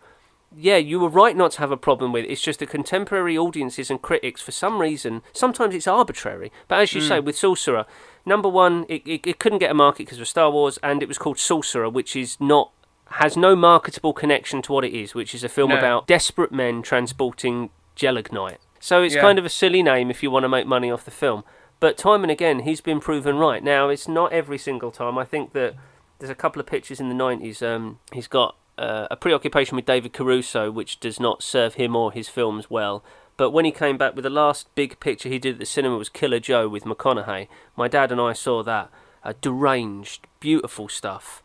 yeah, 0.56 0.76
you 0.76 0.98
were 0.98 1.08
right 1.08 1.36
not 1.36 1.52
to 1.52 1.58
have 1.60 1.70
a 1.70 1.76
problem 1.76 2.12
with 2.12 2.24
it. 2.24 2.30
It's 2.30 2.40
just 2.40 2.58
the 2.58 2.66
contemporary 2.66 3.38
audiences 3.38 3.90
and 3.90 4.02
critics, 4.02 4.40
for 4.40 4.50
some 4.50 4.80
reason, 4.80 5.22
sometimes 5.32 5.74
it's 5.74 5.86
arbitrary. 5.86 6.50
But 6.66 6.80
as 6.80 6.94
you 6.94 7.00
mm. 7.00 7.08
say, 7.08 7.20
with 7.20 7.36
Sorcerer, 7.36 7.86
number 8.26 8.48
one, 8.48 8.86
it, 8.88 9.06
it, 9.06 9.24
it 9.24 9.38
couldn't 9.38 9.58
get 9.58 9.70
a 9.70 9.74
market 9.74 10.06
because 10.06 10.20
of 10.20 10.26
Star 10.26 10.50
Wars, 10.50 10.78
and 10.82 11.00
it 11.00 11.08
was 11.08 11.18
called 11.18 11.38
Sorcerer, 11.38 11.88
which 11.88 12.16
is 12.16 12.38
not 12.40 12.72
has 13.12 13.38
no 13.38 13.56
marketable 13.56 14.12
connection 14.12 14.60
to 14.62 14.70
what 14.70 14.84
it 14.84 14.92
is, 14.92 15.14
which 15.14 15.34
is 15.34 15.42
a 15.42 15.48
film 15.48 15.70
No. 15.70 15.78
about 15.78 16.06
desperate 16.06 16.52
men 16.52 16.82
transporting 16.82 17.70
gelignite. 17.98 18.58
So 18.80 19.02
it's 19.02 19.14
Yeah. 19.14 19.20
kind 19.20 19.38
of 19.38 19.44
a 19.44 19.48
silly 19.48 19.82
name 19.82 20.10
if 20.10 20.22
you 20.22 20.30
want 20.30 20.44
to 20.44 20.48
make 20.48 20.66
money 20.66 20.90
off 20.90 21.04
the 21.04 21.10
film. 21.10 21.44
But 21.80 21.96
time 21.98 22.22
and 22.22 22.30
again, 22.30 22.60
he's 22.60 22.80
been 22.80 23.00
proven 23.00 23.36
right. 23.38 23.62
Now, 23.62 23.88
it's 23.88 24.08
not 24.08 24.32
every 24.32 24.58
single 24.58 24.90
time. 24.90 25.18
I 25.18 25.24
think 25.24 25.52
that 25.52 25.74
there's 26.18 26.30
a 26.30 26.34
couple 26.34 26.60
of 26.60 26.66
pictures 26.66 27.00
in 27.00 27.08
the 27.08 27.14
90s. 27.14 27.62
Um, 27.62 27.98
he's 28.12 28.28
got 28.28 28.56
uh, 28.78 29.08
a 29.10 29.16
preoccupation 29.16 29.74
with 29.76 29.86
David 29.86 30.12
Caruso, 30.12 30.70
which 30.70 31.00
does 31.00 31.18
not 31.18 31.42
serve 31.42 31.74
him 31.74 31.96
or 31.96 32.12
his 32.12 32.28
films 32.28 32.70
well. 32.70 33.02
But 33.36 33.50
when 33.50 33.64
he 33.64 33.72
came 33.72 33.96
back 33.98 34.14
with 34.14 34.22
the 34.24 34.30
last 34.30 34.72
big 34.76 34.98
picture 35.00 35.28
he 35.28 35.38
did 35.40 35.54
at 35.54 35.58
the 35.58 35.66
cinema 35.66 35.96
was 35.96 36.08
Killer 36.08 36.38
Joe 36.40 36.68
with 36.68 36.84
McConaughey. 36.84 37.48
My 37.76 37.88
dad 37.88 38.12
and 38.12 38.20
I 38.20 38.32
saw 38.32 38.62
that. 38.62 38.90
Uh, 39.24 39.32
deranged, 39.40 40.26
beautiful 40.40 40.88
stuff. 40.88 41.42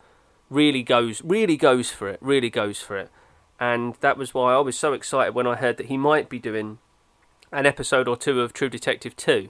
Really 0.49 0.83
goes, 0.83 1.23
really 1.23 1.57
goes 1.57 1.89
for 1.91 2.07
it. 2.09 2.19
Really 2.21 2.49
goes 2.51 2.79
for 2.81 2.97
it. 2.97 3.09
And 3.63 3.95
that 4.01 4.17
was 4.17 4.33
why 4.33 4.53
I 4.53 4.59
was 4.59 4.77
so 4.77 4.91
excited 4.91 5.33
when 5.33 5.47
I 5.47 5.55
heard 5.55 5.77
that 5.77 5.85
he 5.85 5.95
might 5.95 6.27
be 6.27 6.37
doing 6.37 6.79
an 7.49 7.65
episode 7.65 8.09
or 8.09 8.17
two 8.17 8.41
of 8.41 8.51
True 8.51 8.67
Detective 8.67 9.15
2. 9.15 9.49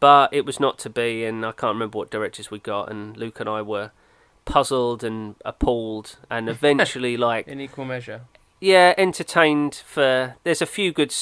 But 0.00 0.34
it 0.34 0.44
was 0.44 0.60
not 0.60 0.78
to 0.80 0.90
be, 0.90 1.24
and 1.24 1.46
I 1.46 1.52
can't 1.52 1.72
remember 1.72 1.96
what 1.96 2.10
directors 2.10 2.50
we 2.50 2.58
got. 2.58 2.90
And 2.90 3.16
Luke 3.16 3.40
and 3.40 3.48
I 3.48 3.62
were 3.62 3.92
puzzled 4.44 5.02
and 5.02 5.36
appalled, 5.46 6.18
and 6.30 6.48
eventually, 6.56 7.16
like, 7.16 7.48
In 7.48 7.58
equal 7.58 7.86
measure. 7.86 8.22
yeah, 8.60 8.92
entertained 8.98 9.76
for. 9.86 10.34
There's 10.44 10.60
a 10.60 10.66
few 10.66 10.92
good. 10.92 11.14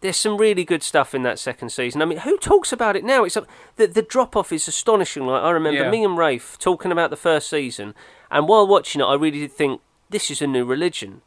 There's 0.00 0.16
some 0.16 0.36
really 0.36 0.64
good 0.64 0.82
stuff 0.82 1.14
in 1.14 1.22
that 1.22 1.38
second 1.38 1.68
season. 1.70 2.02
I 2.02 2.06
mean, 2.06 2.18
who 2.18 2.36
talks 2.38 2.72
about 2.72 2.96
it 2.96 3.04
now? 3.04 3.22
It's 3.22 3.36
a, 3.36 3.46
the 3.76 3.86
the 3.86 4.02
drop 4.02 4.34
off 4.36 4.52
is 4.52 4.66
astonishing. 4.66 5.26
Like 5.26 5.44
I 5.44 5.50
remember 5.50 5.82
Yeah. 5.84 5.90
me 5.90 6.02
and 6.04 6.18
Rafe 6.18 6.58
talking 6.58 6.90
about 6.90 7.10
the 7.10 7.16
first 7.28 7.48
season, 7.48 7.94
and 8.32 8.48
while 8.48 8.66
watching 8.66 9.00
it, 9.00 9.04
I 9.04 9.14
really 9.14 9.38
did 9.46 9.52
think 9.52 9.80
this 10.10 10.28
is 10.28 10.42
a 10.42 10.48
new 10.48 10.64
religion 10.64 11.22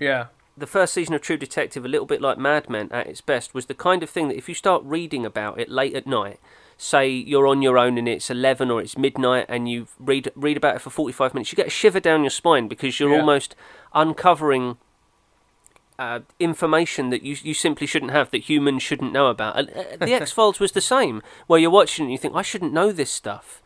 Yeah. 0.00 0.26
the 0.56 0.66
first 0.66 0.92
season 0.94 1.14
of 1.14 1.20
True 1.22 1.36
Detective, 1.36 1.84
a 1.84 1.88
little 1.88 2.06
bit 2.06 2.20
like 2.20 2.36
Mad 2.38 2.68
Men 2.68 2.88
at 2.90 3.06
its 3.06 3.20
best, 3.20 3.54
was 3.54 3.66
the 3.66 3.74
kind 3.74 4.02
of 4.02 4.10
thing 4.10 4.28
that 4.28 4.36
if 4.36 4.48
you 4.48 4.54
start 4.54 4.82
reading 4.84 5.24
about 5.24 5.58
it 5.60 5.68
late 5.70 5.94
at 5.94 6.06
night, 6.06 6.38
say 6.76 7.08
you're 7.08 7.46
on 7.46 7.60
your 7.62 7.76
own 7.78 7.98
and 7.98 8.08
it's 8.08 8.30
11 8.30 8.70
or 8.70 8.80
it's 8.80 8.96
midnight 8.98 9.46
and 9.48 9.68
you 9.70 9.86
read 9.98 10.30
read 10.34 10.56
about 10.56 10.76
it 10.76 10.80
for 10.80 10.90
45 10.90 11.34
minutes, 11.34 11.52
you 11.52 11.56
get 11.56 11.66
a 11.66 11.70
shiver 11.70 12.00
down 12.00 12.22
your 12.22 12.30
spine 12.30 12.68
because 12.68 12.98
you're 12.98 13.12
Yeah. 13.12 13.20
almost 13.20 13.54
uncovering 13.94 14.78
uh, 15.98 16.20
information 16.38 17.10
that 17.10 17.22
you 17.22 17.36
you 17.42 17.52
simply 17.52 17.86
shouldn't 17.86 18.10
have, 18.12 18.30
that 18.30 18.48
humans 18.48 18.82
shouldn't 18.82 19.12
know 19.12 19.26
about. 19.26 19.58
And, 19.58 19.70
uh, 19.70 19.96
the 20.06 20.12
X 20.20 20.32
Files 20.32 20.58
was 20.58 20.72
the 20.72 20.80
same, 20.80 21.22
where 21.46 21.60
you're 21.60 21.70
watching 21.70 22.04
and 22.06 22.12
you 22.12 22.16
think, 22.18 22.34
I 22.34 22.42
shouldn't 22.42 22.72
know 22.72 22.90
this 22.92 23.10
stuff. 23.10 23.62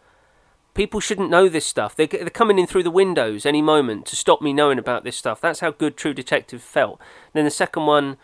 People 0.74 0.98
shouldn't 1.00 1.30
know 1.30 1.48
this 1.48 1.64
stuff. 1.64 1.94
They're, 1.94 2.06
they're 2.08 2.30
coming 2.30 2.58
in 2.58 2.66
through 2.66 2.82
the 2.82 2.90
windows 2.90 3.46
any 3.46 3.62
moment 3.62 4.06
to 4.06 4.16
stop 4.16 4.42
me 4.42 4.52
knowing 4.52 4.78
about 4.78 5.04
this 5.04 5.16
stuff. 5.16 5.40
That's 5.40 5.60
how 5.60 5.70
good 5.70 5.96
True 5.96 6.12
Detective 6.12 6.62
felt. 6.62 7.00
Then 7.32 7.44
the 7.44 7.50
second 7.50 7.86
one, 7.86 8.16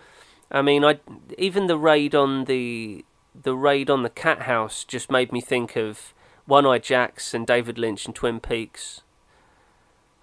I 0.50 0.60
mean, 0.62 0.84
I 0.84 0.98
even 1.38 1.68
the 1.68 1.78
raid 1.78 2.14
on 2.14 2.44
the 2.46 3.04
the 3.40 3.54
raid 3.54 3.88
on 3.88 4.02
the 4.02 4.10
cat 4.10 4.42
house 4.42 4.82
just 4.84 5.10
made 5.10 5.30
me 5.30 5.40
think 5.40 5.76
of 5.76 6.12
One 6.46 6.66
Eye 6.66 6.78
Jacks 6.78 7.32
and 7.32 7.46
David 7.46 7.78
Lynch 7.78 8.04
and 8.06 8.14
Twin 8.14 8.40
Peaks. 8.40 9.02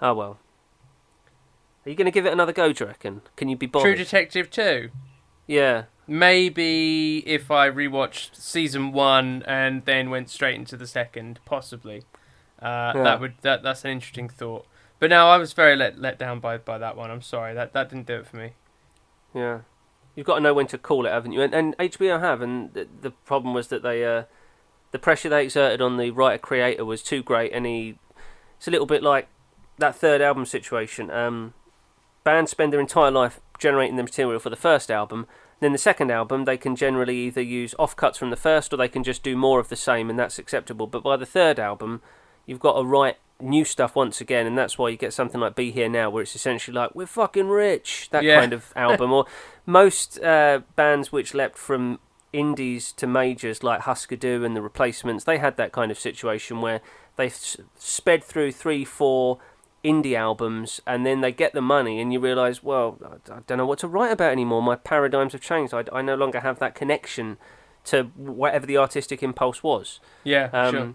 Oh 0.01 0.13
well. 0.13 0.39
Are 1.85 1.89
you 1.89 1.95
going 1.95 2.05
to 2.05 2.11
give 2.11 2.25
it 2.25 2.33
another 2.33 2.51
go? 2.51 2.73
Do 2.73 2.83
you 2.83 2.87
reckon? 2.89 3.21
Can 3.37 3.47
you 3.47 3.55
be 3.55 3.65
bothered? 3.65 3.95
True 3.95 4.03
Detective 4.03 4.49
2. 4.51 4.89
yeah. 5.47 5.83
Maybe 6.09 7.19
if 7.25 7.51
I 7.51 7.69
rewatched 7.69 8.35
season 8.35 8.93
one 8.93 9.43
and 9.45 9.83
then 9.83 10.09
went 10.09 10.29
straight 10.29 10.55
into 10.55 10.77
the 10.77 10.87
second, 10.87 11.41
possibly. 11.43 12.03
Uh, 12.61 12.93
Yeah. 12.95 13.03
That 13.03 13.19
would 13.21 13.33
that 13.41 13.63
that's 13.63 13.85
an 13.85 13.91
interesting 13.91 14.29
thought. 14.29 14.65
But 14.99 15.09
now 15.09 15.29
I 15.29 15.37
was 15.37 15.53
very 15.53 15.75
let 15.75 15.99
let 15.99 16.17
down 16.17 16.39
by 16.39 16.57
by 16.57 16.77
that 16.77 16.97
one. 16.97 17.11
I'm 17.11 17.21
sorry 17.21 17.53
that 17.53 17.73
that 17.73 17.89
didn't 17.89 18.07
do 18.07 18.15
it 18.15 18.27
for 18.27 18.37
me. 18.37 18.53
Yeah, 19.33 19.59
you've 20.15 20.25
got 20.25 20.35
to 20.35 20.41
know 20.41 20.53
when 20.53 20.67
to 20.67 20.77
call 20.77 21.05
it, 21.05 21.11
haven't 21.11 21.33
you? 21.33 21.41
And, 21.41 21.53
and 21.53 21.77
HBO 21.77 22.19
have, 22.19 22.41
and 22.41 22.73
the, 22.73 22.87
the 23.01 23.11
problem 23.11 23.53
was 23.53 23.67
that 23.67 23.83
they, 23.83 24.03
uh, 24.03 24.23
the 24.91 24.97
pressure 24.97 25.29
they 25.29 25.43
exerted 25.43 25.81
on 25.81 25.97
the 25.97 26.09
writer 26.09 26.39
creator 26.39 26.83
was 26.83 27.03
too 27.03 27.21
great, 27.21 27.51
and 27.53 27.65
he, 27.67 27.99
it's 28.57 28.67
a 28.67 28.71
little 28.71 28.87
bit 28.87 29.03
like 29.03 29.27
that 29.77 29.95
third 29.95 30.21
album 30.21 30.45
situation. 30.47 31.11
Um, 31.11 31.53
bands 32.23 32.49
spend 32.49 32.73
their 32.73 32.79
entire 32.79 33.11
life 33.11 33.39
generating 33.59 33.97
the 33.97 34.03
material 34.03 34.39
for 34.39 34.49
the 34.49 34.55
first 34.55 34.89
album. 34.89 35.27
Then 35.59 35.71
the 35.71 35.77
second 35.77 36.09
album, 36.11 36.45
they 36.45 36.57
can 36.57 36.75
generally 36.75 37.17
either 37.17 37.41
use 37.41 37.75
offcuts 37.77 38.17
from 38.17 38.31
the 38.31 38.35
first, 38.35 38.73
or 38.73 38.77
they 38.77 38.87
can 38.87 39.03
just 39.03 39.21
do 39.21 39.35
more 39.35 39.59
of 39.59 39.69
the 39.69 39.75
same, 39.75 40.09
and 40.09 40.17
that's 40.17 40.39
acceptable. 40.39 40.87
But 40.87 41.03
by 41.03 41.17
the 41.17 41.25
third 41.25 41.59
album, 41.59 42.01
you've 42.47 42.59
got 42.59 42.73
to 42.79 42.83
write 42.83 43.17
new 43.39 43.63
stuff 43.63 43.95
once 43.95 44.19
again, 44.19 44.47
and 44.47 44.57
that's 44.57 44.79
why 44.79 44.89
you 44.89 44.97
get 44.97 45.13
something 45.13 45.39
like 45.39 45.53
"Be 45.55 45.69
Here 45.69 45.87
Now," 45.89 46.09
where 46.09 46.23
it's 46.23 46.35
essentially 46.35 46.73
like 46.73 46.95
"We're 46.95 47.05
fucking 47.05 47.49
rich," 47.49 48.07
that 48.11 48.23
Yeah. 48.23 48.39
kind 48.39 48.51
of 48.53 48.73
album. 48.75 49.11
or 49.13 49.25
most 49.67 50.19
uh, 50.23 50.61
bands 50.75 51.11
which 51.11 51.35
leapt 51.35 51.57
from 51.59 51.99
indies 52.33 52.91
to 52.93 53.05
majors, 53.07 53.61
like 53.63 53.81
Husker 53.81 54.15
Du 54.15 54.43
and 54.43 54.55
the 54.55 54.61
Replacements, 54.61 55.23
they 55.25 55.37
had 55.37 55.55
that 55.57 55.71
kind 55.71 55.91
of 55.91 55.99
situation 55.99 56.61
where 56.61 56.81
they 57.15 57.27
s- 57.27 57.57
sped 57.77 58.23
through 58.23 58.51
three, 58.51 58.83
four 58.85 59.37
indie 59.83 60.15
albums, 60.17 60.81
and 60.87 61.05
then 61.05 61.21
they 61.21 61.31
get 61.31 61.53
the 61.53 61.61
money, 61.61 62.01
and 62.01 62.11
you 62.11 62.19
realise, 62.19 62.61
well, 62.63 62.97
I, 63.29 63.33
I 63.33 63.39
don't 63.47 63.57
know 63.59 63.65
what 63.65 63.79
to 63.79 63.87
write 63.87 64.11
about 64.11 64.31
anymore. 64.31 64.61
My 64.61 64.75
paradigms 64.75 65.31
have 65.33 65.41
changed. 65.41 65.73
I, 65.73 65.83
I 65.93 66.01
no 66.01 66.15
longer 66.15 66.39
have 66.41 66.59
that 66.59 66.75
connection 66.75 67.37
to 67.85 68.03
whatever 68.15 68.65
the 68.65 68.77
artistic 68.77 69.23
impulse 69.23 69.63
was. 69.63 69.99
Yeah, 70.23 70.49
Um, 70.51 70.73
sure. 70.75 70.93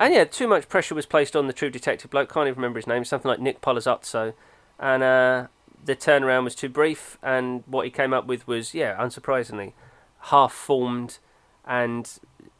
And 0.00 0.14
yeah, 0.14 0.24
too 0.24 0.48
much 0.48 0.68
pressure 0.68 0.94
was 0.94 1.04
placed 1.04 1.36
on 1.36 1.46
the 1.46 1.52
True 1.52 1.68
Detective 1.68 2.10
bloke. 2.10 2.32
Can't 2.32 2.48
even 2.48 2.56
remember 2.56 2.78
his 2.78 2.86
name. 2.86 3.04
Something 3.04 3.28
like 3.28 3.38
Nick 3.38 3.60
Polizotto, 3.60 4.32
and 4.78 5.02
uh, 5.02 5.46
the 5.84 5.94
turnaround 5.94 6.44
was 6.44 6.54
too 6.54 6.70
brief. 6.70 7.18
And 7.22 7.62
what 7.66 7.84
he 7.84 7.90
came 7.90 8.14
up 8.14 8.26
with 8.26 8.48
was, 8.48 8.74
yeah, 8.74 8.96
unsurprisingly, 8.96 9.74
half-formed 10.22 11.18
and 11.66 12.10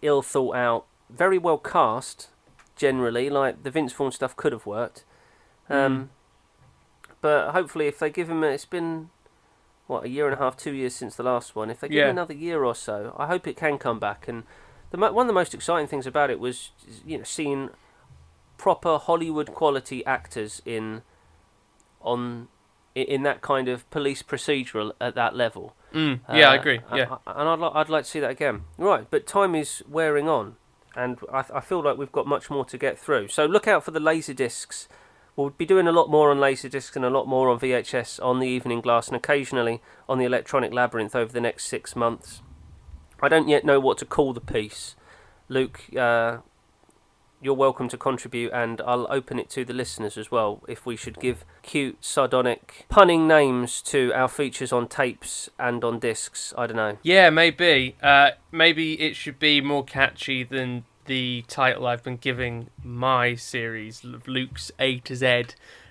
ill 0.03 0.21
thought 0.21 0.55
out. 0.55 0.85
Very 1.09 1.39
well 1.39 1.57
cast, 1.59 2.29
generally. 2.77 3.31
Like 3.31 3.63
the 3.63 3.71
Vince 3.71 3.95
Vaughn 3.95 4.13
stuff 4.13 4.37
could 4.37 4.53
have 4.53 4.67
worked. 4.67 5.05
Um, 5.71 6.11
But 7.23 7.53
hopefully, 7.53 7.87
if 7.87 7.99
they 7.99 8.11
give 8.11 8.31
him, 8.31 8.45
a, 8.45 8.49
it's 8.49 8.65
been 8.65 9.11
what 9.87 10.05
a 10.05 10.09
year 10.09 10.27
and 10.27 10.35
a 10.35 10.39
half, 10.39 10.57
two 10.57 10.73
years 10.73 10.95
since 10.95 11.17
the 11.17 11.23
last 11.23 11.57
one. 11.57 11.71
If 11.71 11.81
they 11.81 11.89
give 11.89 11.97
Yeah. 11.97 12.05
him 12.05 12.11
another 12.11 12.35
year 12.35 12.65
or 12.65 12.75
so, 12.75 13.15
I 13.19 13.27
hope 13.27 13.47
it 13.47 13.57
can 13.57 13.79
come 13.79 13.99
back. 13.99 14.29
And 14.29 14.45
the 14.91 14.99
one 14.99 15.17
of 15.19 15.27
the 15.27 15.33
most 15.33 15.55
exciting 15.55 15.87
things 15.87 16.07
about 16.07 16.31
it 16.31 16.39
was, 16.41 16.71
you 17.07 17.19
know, 17.19 17.25
seeing 17.25 17.71
proper 18.59 18.99
Hollywood 18.99 19.55
quality 19.55 20.05
actors 20.05 20.61
in 20.65 21.03
on 22.01 22.49
in 22.95 23.23
that 23.23 23.41
kind 23.41 23.69
of 23.69 23.89
police 23.91 24.23
procedural 24.23 24.93
at 25.01 25.15
that 25.15 25.37
level. 25.37 25.75
Mm, 25.95 26.21
yeah, 26.33 26.51
I 26.51 26.57
Uh, 26.57 26.61
agree. 26.61 26.81
Yeah. 26.95 27.17
and 27.27 27.49
I'd, 27.49 27.59
li- 27.61 27.71
I'd 27.73 27.89
like 27.89 28.05
to 28.05 28.11
see 28.11 28.21
that 28.21 28.31
again. 28.31 28.65
Right, 28.79 29.07
but 29.11 29.27
time 29.29 29.55
is 29.55 29.83
wearing 29.89 30.29
on, 30.29 30.57
and 30.97 31.19
I, 31.33 31.45
I 31.55 31.61
feel 31.61 31.83
like 31.83 31.97
we've 31.99 32.11
got 32.11 32.27
much 32.27 32.51
more 32.51 32.65
to 32.65 32.77
get 32.77 32.99
through. 32.99 33.29
So 33.29 33.47
look 33.47 33.69
out 33.69 33.85
for 33.85 33.93
the 33.93 34.01
laser 34.01 34.35
discs. 34.35 34.89
We'll 35.37 35.51
be 35.51 35.65
doing 35.67 35.87
a 35.87 35.93
lot 35.93 36.11
more 36.11 36.33
on 36.33 36.41
laser 36.41 36.69
discs 36.69 36.97
and 36.97 37.05
a 37.05 37.11
lot 37.11 37.29
more 37.29 37.49
on 37.49 37.61
VHS 37.61 38.23
on 38.23 38.41
the 38.41 38.49
Evening 38.49 38.81
Glass, 38.81 39.07
and 39.07 39.17
occasionally 39.17 39.81
on 40.09 40.19
the 40.19 40.25
Electronic 40.25 40.73
Labyrinth 40.73 41.15
over 41.15 41.33
the 41.33 41.41
next 41.41 41.67
six 41.67 41.95
months. 41.95 42.43
I 43.23 43.29
don't 43.29 43.49
yet 43.49 43.65
know 43.65 43.81
what 43.81 43.99
to 43.99 44.05
call 44.05 44.33
the 44.33 44.41
piece. 44.41 44.97
Luke, 45.49 45.83
uh, 45.97 46.39
you're 47.43 47.55
welcome 47.55 47.89
to 47.89 47.97
contribute, 47.97 48.53
and 48.53 48.81
I'll 48.83 49.07
open 49.11 49.39
it 49.39 49.49
to 49.51 49.65
the 49.65 49.73
listeners 49.73 50.19
as 50.19 50.31
well. 50.31 50.63
If 50.69 50.85
we 50.85 50.97
should 50.97 51.19
give 51.19 51.45
cute, 51.63 52.05
sardonic, 52.05 52.85
punning 52.89 53.27
names 53.27 53.81
to 53.83 54.13
our 54.15 54.29
features 54.29 54.73
on 54.73 54.89
tapes 54.89 55.49
and 55.59 55.83
on 55.83 55.99
discs, 55.99 56.53
I 56.57 56.67
don't 56.67 56.77
know. 56.77 56.99
Yeah, 57.03 57.31
maybe. 57.31 57.97
Uh, 58.03 58.33
maybe 58.53 59.01
it 59.01 59.17
should 59.17 59.39
be 59.39 59.61
more 59.61 59.85
catchy 59.85 60.45
than 60.45 60.85
the 61.07 61.45
title 61.49 61.87
I've 61.87 62.03
been 62.03 62.19
giving 62.19 62.69
my 62.85 63.35
series, 63.35 64.05
Luke's 64.05 64.71
A 64.79 64.99
to 65.01 65.17
Z. 65.17 65.45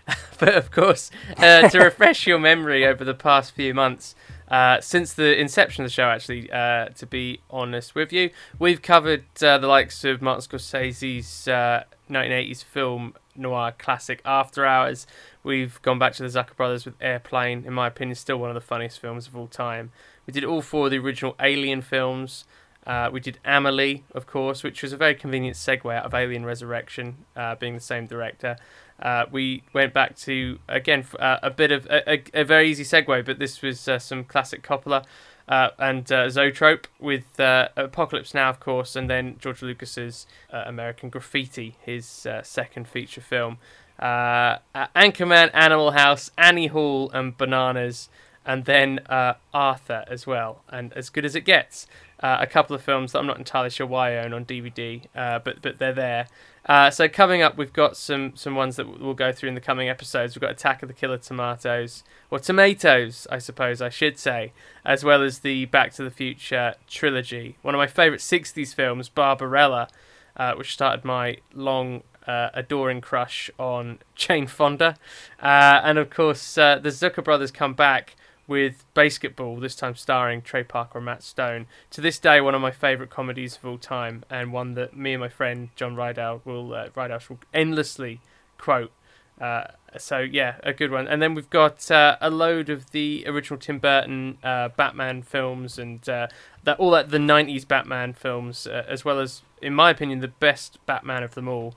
but 0.40 0.56
of 0.56 0.72
course, 0.72 1.12
uh, 1.38 1.68
to 1.70 1.80
refresh 1.84 2.28
your 2.28 2.40
memory 2.40 2.86
over 2.86 3.04
the 3.04 3.14
past 3.14 3.54
few 3.54 3.74
months, 3.74 4.16
uh, 4.50 4.82
since 4.82 5.14
the 5.14 5.40
inception 5.40 5.84
of 5.84 5.90
the 5.90 5.94
show, 5.94 6.10
actually, 6.10 6.52
uh, 6.52 6.90
to 6.90 7.06
be 7.06 7.42
honest 7.50 7.94
with 7.94 8.12
you, 8.12 8.32
we've 8.58 8.82
covered 8.82 9.26
uh, 9.44 9.58
the 9.58 9.68
likes 9.68 10.04
of 10.04 10.22
Martin 10.22 10.42
Scorsese's 10.42 11.48
uh, 11.48 11.84
1980s 12.10 12.64
film 12.64 13.14
noir 13.36 13.74
classic 13.78 14.22
After 14.26 14.66
Hours. 14.66 15.06
We've 15.44 15.82
gone 15.82 16.00
back 16.00 16.14
to 16.14 16.24
the 16.24 16.30
Zucker 16.30 16.56
brothers 16.56 16.86
with 16.86 16.96
Airplane, 17.00 17.64
in 17.66 17.74
my 17.74 17.88
opinion, 17.88 18.16
still 18.16 18.38
one 18.38 18.50
of 18.50 18.56
the 18.56 18.62
funniest 18.62 19.00
films 19.00 19.28
of 19.28 19.36
all 19.36 19.48
time. 19.48 19.92
We 20.26 20.34
did 20.34 20.44
all 20.44 20.62
four 20.62 20.86
of 20.86 20.92
the 20.92 20.98
original 20.98 21.36
Alien 21.40 21.82
films. 21.82 22.46
Uh, 22.88 23.10
we 23.12 23.20
did 23.20 23.40
Amelie, 23.46 24.04
of 24.14 24.26
course, 24.26 24.64
which 24.64 24.82
was 24.82 24.94
a 24.94 24.98
very 24.98 25.14
convenient 25.14 25.58
segue 25.58 25.94
out 25.94 26.06
of 26.06 26.14
Alien 26.14 26.46
Resurrection, 26.46 27.18
uh, 27.36 27.56
being 27.56 27.76
the 27.76 27.80
same 27.80 28.08
director. 28.08 28.58
Uh, 29.02 29.26
we 29.32 29.64
went 29.74 29.94
back 29.94 30.16
to 30.18 30.60
again 30.68 31.06
uh, 31.20 31.38
a 31.42 31.50
bit 31.50 31.72
of 31.72 31.86
a, 31.86 32.12
a, 32.12 32.24
a 32.34 32.44
very 32.44 32.70
easy 32.70 32.84
segue, 32.84 33.26
but 33.26 33.40
this 33.40 33.62
was 33.62 33.88
uh, 33.88 33.98
some 34.00 34.24
classic 34.24 34.62
Coppola 34.62 35.06
uh, 35.48 35.70
and 35.80 36.12
uh, 36.12 36.30
Zoetrope 36.30 36.88
with 37.00 37.40
uh, 37.40 37.70
Apocalypse 37.76 38.34
Now, 38.34 38.50
of 38.50 38.60
course, 38.60 38.96
and 38.96 39.10
then 39.10 39.38
George 39.40 39.62
Lucas's 39.62 40.28
American 40.52 41.10
Graffiti, 41.10 41.76
his 41.82 42.28
second 42.44 42.88
feature 42.88 43.22
film. 43.22 43.58
Anchorman, 44.00 45.50
Animal 45.54 45.92
House, 45.92 46.32
Annie 46.38 46.68
Hall, 46.68 47.10
and 47.12 47.38
Bananas, 47.38 48.10
and 48.46 48.66
then 48.66 49.00
uh, 49.08 49.34
Arthur 49.54 50.06
as 50.08 50.26
well. 50.26 50.64
And 50.70 50.94
as 50.94 51.10
good 51.10 51.26
as 51.26 51.36
it 51.36 51.42
gets, 51.42 51.88
uh, 52.22 52.38
a 52.40 52.48
couple 52.48 52.76
of 52.76 52.82
films 52.82 53.12
that 53.12 53.20
I'm 53.20 53.28
not 53.28 53.38
entirely 53.38 53.70
sure 53.70 53.88
why 53.88 54.16
I 54.16 54.26
own 54.26 54.34
on 54.34 54.46
DVD, 54.46 55.06
uh, 55.16 55.40
but 55.40 55.62
but 55.62 55.80
they're 55.80 55.94
there. 55.94 56.28
Uh, 56.66 56.92
so 56.92 57.08
coming 57.08 57.42
up, 57.42 57.58
we've 57.58 57.74
got 57.74 57.96
some 57.96 58.36
some 58.36 58.56
ones 58.56 58.76
that 58.76 59.00
we'll 59.00 59.14
go 59.14 59.32
through 59.32 59.50
in 59.50 59.56
the 59.56 59.62
coming 59.62 59.90
episodes. 59.90 60.36
We've 60.36 60.42
got 60.42 60.52
Attack 60.52 60.84
of 60.84 60.90
the 60.90 60.94
Killer 60.94 61.18
Tomatoes, 61.18 62.04
or 62.30 62.40
Tomatoes, 62.40 63.26
I 63.32 63.38
suppose 63.40 63.82
I 63.82 63.90
should 63.90 64.20
say, 64.20 64.52
as 64.84 65.04
well 65.04 65.24
as 65.24 65.40
the 65.40 65.66
Back 65.66 65.94
to 65.94 66.04
the 66.04 66.12
Future 66.12 66.76
trilogy. 66.88 67.58
One 67.62 67.74
of 67.74 67.80
my 67.80 67.88
favourite 67.88 68.22
'60s 68.22 68.76
films, 68.76 69.08
Barbarella, 69.08 69.88
uh, 70.36 70.54
which 70.56 70.74
started 70.74 71.06
my 71.06 71.38
long 71.54 72.04
uh, 72.28 72.50
adoring 72.54 73.00
crush 73.02 73.50
on 73.58 74.00
Jane 74.16 74.48
Fonda, 74.48 74.98
uh, 75.42 75.82
and 75.84 75.98
of 75.98 76.10
course 76.10 76.58
uh, 76.58 76.78
the 76.80 76.90
Zucker 76.90 77.24
brothers 77.24 77.52
come 77.52 77.74
back 77.74 78.16
with 78.50 78.84
Basketball, 78.96 79.58
this 79.58 79.76
time 79.76 79.96
starring 79.96 80.42
Trey 80.42 80.64
Parker 80.64 80.98
and 80.98 81.06
Matt 81.06 81.22
Stone. 81.22 81.68
To 81.92 82.02
this 82.02 82.18
day, 82.18 82.42
one 82.42 82.56
of 82.56 82.62
my 82.62 82.72
favourite 82.72 83.12
comedies 83.12 83.58
of 83.58 83.66
all 83.66 83.78
time, 83.78 84.26
and 84.30 84.52
one 84.52 84.74
that 84.74 84.98
me 84.98 85.14
and 85.14 85.22
my 85.22 85.30
friend 85.30 85.70
John 85.76 85.96
Rideout 85.96 86.46
will 86.46 86.74
uh, 86.74 86.90
Rideout 86.96 87.30
will 87.30 87.40
endlessly 87.54 88.20
quote. 88.58 88.92
Uh, 89.40 89.66
so 89.98 90.20
yeah, 90.20 90.56
a 90.64 90.74
good 90.74 90.92
one. 90.92 91.08
And 91.08 91.22
then 91.22 91.36
we've 91.36 91.50
got 91.50 91.90
uh, 91.92 92.18
a 92.20 92.30
load 92.30 92.70
of 92.70 92.92
the 92.92 93.24
original 93.28 93.60
Tim 93.60 93.80
Burton 93.80 94.40
uh, 94.44 94.70
Batman 94.70 95.22
films 95.22 95.78
and 95.78 96.08
uh, 96.10 96.28
that 96.64 96.80
all 96.80 96.92
that 96.92 97.12
the 97.12 97.20
'90s 97.20 97.68
Batman 97.68 98.14
films, 98.14 98.66
uh, 98.66 98.84
as 98.88 99.06
well 99.06 99.20
as, 99.20 99.44
in 99.62 99.74
my 99.76 99.92
opinion, 99.92 100.20
the 100.20 100.28
best 100.28 100.84
Batman 100.88 101.22
of 101.24 101.36
them 101.36 101.48
all, 101.48 101.76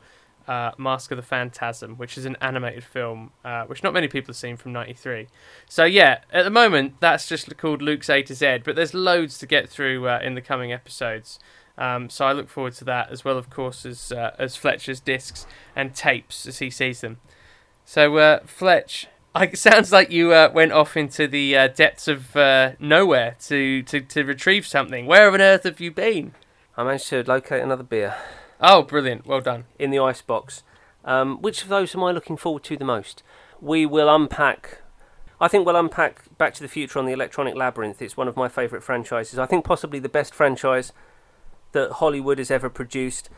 uh, 0.49 0.72
Mask 0.78 1.11
of 1.11 1.16
the 1.16 1.22
Phantasm, 1.22 1.97
which 1.97 2.18
is 2.18 2.24
an 2.24 2.36
animated 2.40 2.84
film, 2.84 3.32
uh, 3.45 3.64
which 3.64 3.82
not 3.82 3.93
many 3.93 4.09
people 4.09 4.28
have 4.28 4.36
seen 4.36 4.57
from 4.57 4.72
'93. 4.72 5.28
So 5.68 5.84
yeah, 5.84 6.20
at 6.32 6.45
the 6.45 6.51
moment 6.51 6.95
that's 7.01 7.26
just 7.26 7.57
called 7.57 7.82
Luke's 7.82 8.11
A 8.11 8.22
to 8.22 8.34
Z, 8.34 8.59
but 8.64 8.76
there's 8.76 8.95
loads 8.95 9.38
to 9.38 9.47
get 9.47 9.68
through 9.68 10.09
uh, 10.09 10.20
in 10.22 10.34
the 10.34 10.40
coming 10.40 10.72
episodes. 10.72 11.38
Um, 11.78 12.11
so 12.11 12.26
I 12.26 12.32
look 12.32 12.49
forward 12.49 12.74
to 12.74 12.84
that 12.84 13.11
as 13.11 13.24
well, 13.24 13.38
of 13.38 13.51
course, 13.51 13.86
as 13.86 14.12
uh, 14.12 14.34
as 14.38 14.57
Fletcher's 14.57 15.01
discs 15.01 15.47
and 15.74 15.95
tapes 15.95 16.47
as 16.47 16.59
he 16.59 16.70
sees 16.70 17.01
them. 17.01 17.18
So 17.84 18.16
uh, 18.18 18.40
Fletch, 18.45 19.09
I, 19.34 19.45
it 19.45 19.59
sounds 19.59 19.93
like 19.93 20.11
you 20.11 20.32
uh, 20.32 20.51
went 20.53 20.72
off 20.72 20.97
into 20.97 21.26
the 21.26 21.53
depths 21.74 22.09
of 22.09 22.34
nowhere 22.80 23.36
to, 23.47 23.82
to 23.82 24.01
to 24.01 24.24
retrieve 24.24 24.66
something. 24.66 25.07
Where 25.07 25.30
on 25.30 25.40
earth 25.40 25.64
have 25.64 25.80
you 25.80 25.90
been? 25.90 26.34
I 26.76 26.84
managed 26.84 27.09
to 27.09 27.22
locate 27.24 27.62
another 27.62 27.82
beer 27.82 28.14
Oh, 28.63 28.83
brilliant! 28.83 29.27
Well 29.27 29.41
done. 29.41 29.65
in 29.79 29.91
the 29.91 29.99
icebox. 29.99 30.63
Um, 31.05 31.43
which 31.43 31.63
of 31.63 31.69
those 31.69 31.95
am 31.97 32.05
I 32.05 32.13
looking 32.13 32.37
forward 32.37 32.63
to 32.65 32.77
the 32.77 32.85
most? 32.85 33.23
We 33.61 33.85
will 33.87 34.09
unpack. 34.15 34.79
I 35.41 35.49
think 35.49 35.67
we'll 35.67 35.75
unpack 35.77 36.37
Back 36.39 36.55
to 36.55 36.63
the 36.63 36.69
Future 36.69 36.99
on 37.01 37.07
the 37.07 37.13
Electronic 37.13 37.57
Labyrinth. 37.57 38.01
It's 38.01 38.17
one 38.17 38.29
of 38.29 38.37
my 38.37 38.49
favourite 38.49 38.85
franchises. 38.85 39.39
I 39.39 39.47
think 39.47 39.65
possibly 39.65 39.99
the 39.99 40.09
best 40.09 40.33
franchise 40.35 40.93
that 41.73 41.91
Hollywood 41.95 42.39
has 42.39 42.51
ever 42.51 42.71
produced. 42.71 43.29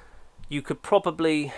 You 0.51 0.61
could 0.61 0.83
probably. 0.83 1.53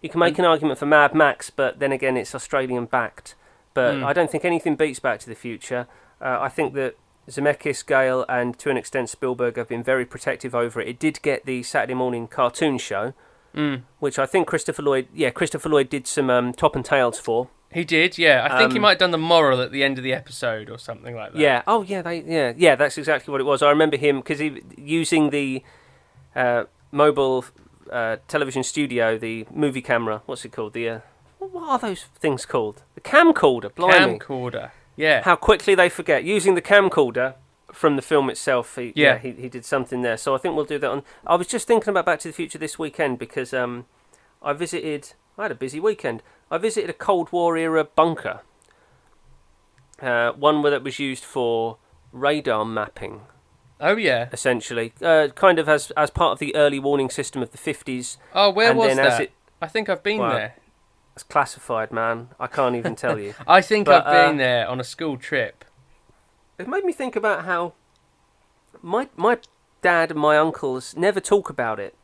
You 0.00 0.08
can 0.08 0.20
make 0.20 0.38
an 0.38 0.44
argument 0.44 0.78
for 0.78 0.86
Mad 0.86 1.14
Max, 1.14 1.50
but 1.50 1.78
then 1.80 1.90
again, 1.92 2.16
it's 2.16 2.34
Australian 2.34 2.86
backed. 2.86 3.34
But 3.74 3.96
Mm. 3.96 4.04
I 4.04 4.12
don't 4.12 4.30
think 4.30 4.44
anything 4.44 4.76
beats 4.76 4.98
Back 5.00 5.18
to 5.20 5.28
the 5.28 5.34
Future. 5.34 5.86
Uh, 6.20 6.38
I 6.40 6.48
think 6.48 6.74
that 6.74 6.94
Zemeckis, 7.28 7.86
Gale, 7.86 8.24
and 8.28 8.58
to 8.58 8.70
an 8.70 8.76
extent 8.76 9.08
Spielberg 9.08 9.56
have 9.56 9.68
been 9.68 9.82
very 9.82 10.04
protective 10.04 10.54
over 10.54 10.80
it. 10.80 10.88
It 10.88 10.98
did 10.98 11.22
get 11.22 11.46
the 11.46 11.62
Saturday 11.62 11.94
morning 11.94 12.26
cartoon 12.28 12.78
show, 12.78 13.12
Mm. 13.54 13.82
which 13.98 14.18
I 14.18 14.26
think 14.26 14.46
Christopher 14.46 14.82
Lloyd, 14.82 15.08
yeah, 15.12 15.30
Christopher 15.30 15.68
Lloyd 15.68 15.88
did 15.90 16.06
some 16.06 16.30
um, 16.30 16.52
top 16.52 16.76
and 16.76 16.84
tails 16.84 17.18
for. 17.18 17.48
He 17.72 17.84
did, 17.84 18.16
yeah. 18.18 18.46
I 18.50 18.58
think 18.58 18.72
he 18.72 18.78
Um, 18.78 18.82
might 18.82 18.90
have 18.90 18.98
done 18.98 19.10
the 19.12 19.18
moral 19.18 19.60
at 19.60 19.70
the 19.72 19.82
end 19.84 19.96
of 19.98 20.04
the 20.04 20.12
episode 20.12 20.68
or 20.70 20.78
something 20.78 21.14
like 21.14 21.32
that. 21.32 21.38
Yeah. 21.38 21.62
Oh, 21.68 21.82
yeah. 21.82 22.02
They. 22.02 22.20
Yeah. 22.22 22.52
Yeah. 22.56 22.74
That's 22.74 22.98
exactly 22.98 23.30
what 23.30 23.40
it 23.40 23.44
was. 23.44 23.62
I 23.62 23.70
remember 23.70 23.96
him 23.96 24.18
because 24.18 24.40
he 24.40 24.60
using 24.76 25.30
the 25.30 25.62
uh, 26.34 26.64
mobile 26.90 27.44
uh, 27.90 28.16
television 28.26 28.62
studio, 28.64 29.16
the 29.18 29.46
movie 29.52 29.82
camera. 29.82 30.22
What's 30.26 30.44
it 30.44 30.50
called? 30.52 30.72
The 30.72 30.88
uh, 30.88 30.98
what 31.38 31.68
are 31.68 31.78
those 31.78 32.04
things 32.18 32.44
called? 32.44 32.82
The 32.96 33.00
camcorder. 33.00 33.72
Blimey. 33.74 34.18
Camcorder. 34.18 34.70
Yeah. 35.00 35.22
How 35.22 35.36
quickly 35.36 35.74
they 35.74 35.88
forget 35.88 36.24
using 36.24 36.54
the 36.54 36.62
camcorder 36.62 37.34
from 37.72 37.96
the 37.96 38.02
film 38.02 38.28
itself. 38.30 38.76
He, 38.76 38.92
yeah, 38.94 39.14
Yeah. 39.14 39.18
he, 39.18 39.30
he 39.32 39.48
did 39.48 39.64
something 39.64 40.02
there. 40.02 40.16
So 40.16 40.34
I 40.34 40.38
think 40.38 40.54
we'll 40.56 40.64
do 40.64 40.78
that 40.78 40.90
on. 40.90 41.02
I 41.26 41.36
was 41.36 41.46
just 41.46 41.66
thinking 41.66 41.88
about 41.90 42.04
Back 42.06 42.18
to 42.20 42.28
the 42.28 42.34
Future 42.34 42.58
this 42.58 42.78
weekend 42.78 43.18
because 43.18 43.54
um, 43.54 43.86
I 44.42 44.52
visited. 44.52 45.12
I 45.38 45.42
had 45.44 45.52
a 45.52 45.54
busy 45.56 45.80
weekend. 45.80 46.22
I 46.50 46.58
visited 46.58 46.90
a 46.90 46.92
Cold 46.92 47.32
War 47.32 47.56
era 47.56 47.84
bunker. 47.84 48.40
Uh, 50.02 50.32
one 50.32 50.62
that 50.62 50.82
was 50.82 50.98
used 50.98 51.24
for 51.24 51.76
radar 52.12 52.64
mapping, 52.64 53.20
Oh 53.80 53.96
yeah. 53.96 54.28
essentially, 54.32 54.92
uh, 55.02 55.28
kind 55.34 55.58
of 55.58 55.68
as 55.68 55.90
as 55.90 56.08
part 56.10 56.32
of 56.32 56.38
the 56.38 56.54
early 56.56 56.78
warning 56.78 57.10
system 57.10 57.42
of 57.42 57.52
the 57.52 57.58
fifties. 57.58 58.16
Oh, 58.34 58.48
where 58.50 58.70
and 58.70 58.78
was 58.78 58.96
that? 58.96 59.20
it 59.20 59.32
I 59.60 59.66
think 59.68 59.90
I've 59.90 60.02
been 60.02 60.18
Well, 60.20 60.32
there. 60.32 60.54
It's 61.20 61.28
classified, 61.30 61.92
man. 61.92 62.28
I 62.40 62.46
can't 62.46 62.76
even 62.76 62.96
tell 62.96 63.18
you. 63.18 63.34
I 63.46 63.60
think 63.60 63.86
but, 63.86 64.06
I've 64.06 64.28
been 64.28 64.36
uh, 64.36 64.38
there 64.38 64.68
on 64.68 64.80
a 64.80 64.84
school 64.84 65.18
trip. 65.18 65.66
It 66.58 66.66
made 66.66 66.84
me 66.84 66.94
think 66.94 67.14
about 67.14 67.44
how 67.44 67.74
my 68.80 69.08
my 69.16 69.38
dad 69.82 70.10
and 70.10 70.20
my 70.20 70.38
uncles 70.38 70.96
never 70.96 71.20
talk 71.20 71.50
about 71.50 71.78
it. 71.78 71.94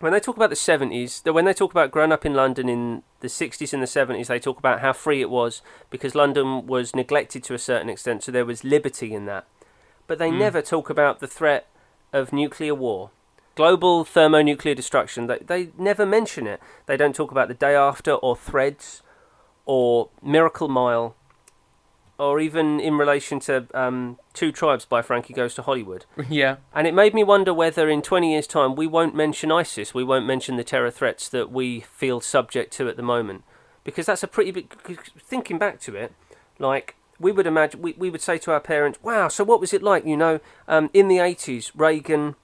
When 0.00 0.12
they 0.12 0.18
talk 0.18 0.34
about 0.34 0.50
the 0.50 0.56
seventies, 0.56 1.22
when 1.24 1.44
they 1.44 1.54
talk 1.54 1.70
about 1.70 1.92
growing 1.92 2.10
up 2.10 2.26
in 2.26 2.34
London 2.34 2.68
in 2.68 3.04
the 3.20 3.28
sixties 3.28 3.72
and 3.72 3.82
the 3.82 3.86
seventies, 3.86 4.26
they 4.26 4.40
talk 4.40 4.58
about 4.58 4.80
how 4.80 4.92
free 4.92 5.20
it 5.20 5.30
was 5.30 5.62
because 5.88 6.16
London 6.16 6.66
was 6.66 6.96
neglected 6.96 7.44
to 7.44 7.54
a 7.54 7.58
certain 7.58 7.88
extent, 7.88 8.24
so 8.24 8.32
there 8.32 8.44
was 8.44 8.64
liberty 8.64 9.14
in 9.14 9.26
that. 9.26 9.46
But 10.08 10.18
they 10.18 10.32
never 10.32 10.62
talk 10.62 10.90
about 10.90 11.20
the 11.20 11.28
threat 11.28 11.68
of 12.12 12.32
nuclear 12.32 12.74
war, 12.74 13.10
global 13.54 14.04
thermonuclear 14.04 14.74
destruction. 14.74 15.26
They 15.26 15.38
they 15.38 15.70
never 15.78 16.06
mention 16.06 16.46
it. 16.46 16.60
They 16.86 16.96
don't 16.96 17.14
talk 17.14 17.30
about 17.30 17.48
the 17.48 17.54
day 17.54 17.74
after 17.74 18.12
or 18.14 18.36
threads 18.36 19.02
or 19.64 20.10
Miracle 20.22 20.68
Mile 20.68 21.16
or 22.18 22.38
even 22.38 22.78
in 22.78 22.96
relation 22.96 23.40
to 23.40 23.66
um, 23.74 24.18
Two 24.32 24.52
Tribes 24.52 24.84
by 24.84 25.02
Frankie 25.02 25.34
Goes 25.34 25.54
to 25.54 25.62
Hollywood. 25.62 26.06
yeah. 26.28 26.56
And 26.72 26.86
it 26.86 26.94
made 26.94 27.14
me 27.14 27.24
wonder 27.24 27.52
whether 27.52 27.88
in 27.88 28.00
20 28.00 28.32
years' 28.32 28.46
time 28.46 28.76
we 28.76 28.86
won't 28.86 29.14
mention 29.14 29.50
ISIS, 29.50 29.92
we 29.92 30.04
won't 30.04 30.26
mention 30.26 30.56
the 30.56 30.62
terror 30.62 30.90
threats 30.90 31.28
that 31.30 31.50
we 31.50 31.80
feel 31.80 32.20
subject 32.20 32.72
to 32.74 32.88
at 32.88 32.96
the 32.96 33.02
moment. 33.02 33.42
Because 33.82 34.06
that's 34.06 34.22
a 34.22 34.28
pretty 34.28 34.52
big. 34.52 34.72
Thinking 35.18 35.58
back 35.58 35.80
to 35.80 35.96
it, 35.96 36.12
like, 36.60 36.94
we 37.18 37.32
would 37.32 37.46
imagine, 37.46 37.82
we, 37.82 37.94
we 37.94 38.10
would 38.10 38.20
say 38.20 38.38
to 38.38 38.52
our 38.52 38.60
parents, 38.60 39.00
wow, 39.02 39.26
so 39.26 39.42
what 39.42 39.58
was 39.58 39.72
it 39.72 39.82
like, 39.82 40.06
you 40.06 40.16
know, 40.16 40.38
um, 40.68 40.90
in 40.94 41.08
the 41.08 41.16
80s, 41.16 41.72
Reagan, 41.74 42.36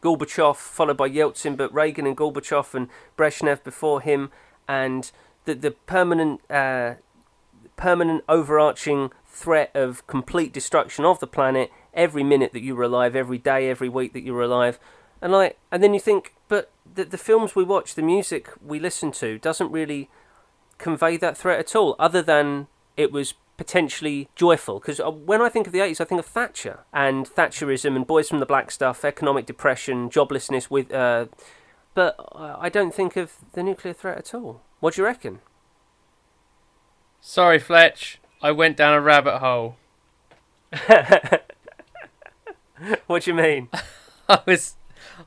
Gorbachev, 0.00 0.56
followed 0.56 0.96
by 0.96 1.08
Yeltsin, 1.08 1.56
but 1.56 1.72
Reagan 1.72 2.06
and 2.06 2.16
Gorbachev 2.16 2.74
and 2.74 2.88
Brezhnev 3.16 3.62
before 3.64 4.00
him, 4.00 4.30
and 4.66 5.10
the, 5.44 5.54
the 5.54 5.72
permanent. 5.72 6.40
Uh, 6.50 6.94
permanent 7.78 8.24
overarching 8.28 9.10
threat 9.24 9.70
of 9.74 10.06
complete 10.06 10.52
destruction 10.52 11.04
of 11.04 11.20
the 11.20 11.26
planet 11.26 11.70
every 11.94 12.24
minute 12.24 12.52
that 12.52 12.62
you 12.62 12.76
were 12.76 12.82
alive, 12.82 13.16
every 13.16 13.38
day, 13.38 13.70
every 13.70 13.88
week 13.88 14.12
that 14.12 14.24
you 14.24 14.34
were 14.34 14.42
alive. 14.42 14.78
And 15.22 15.32
like 15.32 15.58
and 15.72 15.82
then 15.82 15.94
you 15.94 16.00
think, 16.00 16.34
but 16.48 16.70
the 16.92 17.04
the 17.04 17.16
films 17.16 17.54
we 17.54 17.64
watch, 17.64 17.94
the 17.94 18.02
music 18.02 18.50
we 18.64 18.78
listen 18.78 19.10
to 19.12 19.38
doesn't 19.38 19.72
really 19.72 20.10
convey 20.76 21.16
that 21.16 21.36
threat 21.36 21.58
at 21.58 21.74
all, 21.74 21.96
other 21.98 22.20
than 22.20 22.66
it 22.96 23.10
was 23.10 23.34
potentially 23.58 24.30
joyful. 24.34 24.78
Because 24.80 24.98
when 25.26 25.42
I 25.42 25.50
think 25.50 25.66
of 25.66 25.74
the 25.74 25.80
80s, 25.80 26.00
I 26.00 26.04
think 26.04 26.18
of 26.18 26.24
Thatcher 26.26 26.80
and 26.94 27.26
Thatcherism 27.26 27.94
and 27.94 28.06
Boys 28.06 28.30
from 28.30 28.38
the 28.38 28.46
Black 28.46 28.70
Stuff, 28.70 29.04
economic 29.04 29.44
depression, 29.44 30.08
joblessness 30.08 30.70
with. 30.70 30.90
Uh, 30.90 31.26
but 31.94 32.14
I 32.34 32.70
don't 32.70 32.94
think 32.94 33.16
of 33.16 33.34
the 33.52 33.62
nuclear 33.62 33.92
threat 33.92 34.16
at 34.16 34.32
all. 34.34 34.62
What 34.80 34.94
do 34.94 35.02
you 35.02 35.06
reckon? 35.06 35.40
Sorry, 37.20 37.58
Fletch. 37.58 38.20
I 38.40 38.52
went 38.52 38.76
down 38.76 38.94
a 38.94 39.00
rabbit 39.00 39.38
hole. 39.38 39.76
What 43.08 43.24
do 43.24 43.30
you 43.32 43.34
mean? 43.34 43.68
I 44.28 44.40
was, 44.46 44.76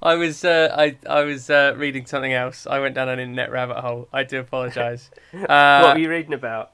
I 0.01 0.15
was, 0.15 0.45
uh, 0.45 0.73
I, 0.77 0.95
I 1.09 1.23
was 1.23 1.49
uh, 1.49 1.73
reading 1.75 2.05
something 2.05 2.31
else. 2.31 2.65
I 2.65 2.79
went 2.79 2.95
down 2.95 3.09
an 3.09 3.19
internet 3.19 3.51
rabbit 3.51 3.77
hole. 3.77 4.07
I 4.13 4.23
do 4.23 4.39
apologise. 4.39 5.09
what 5.31 5.49
Uh, 5.49 5.91
were 5.93 5.99
you 5.99 6.09
reading 6.09 6.33
about? 6.33 6.71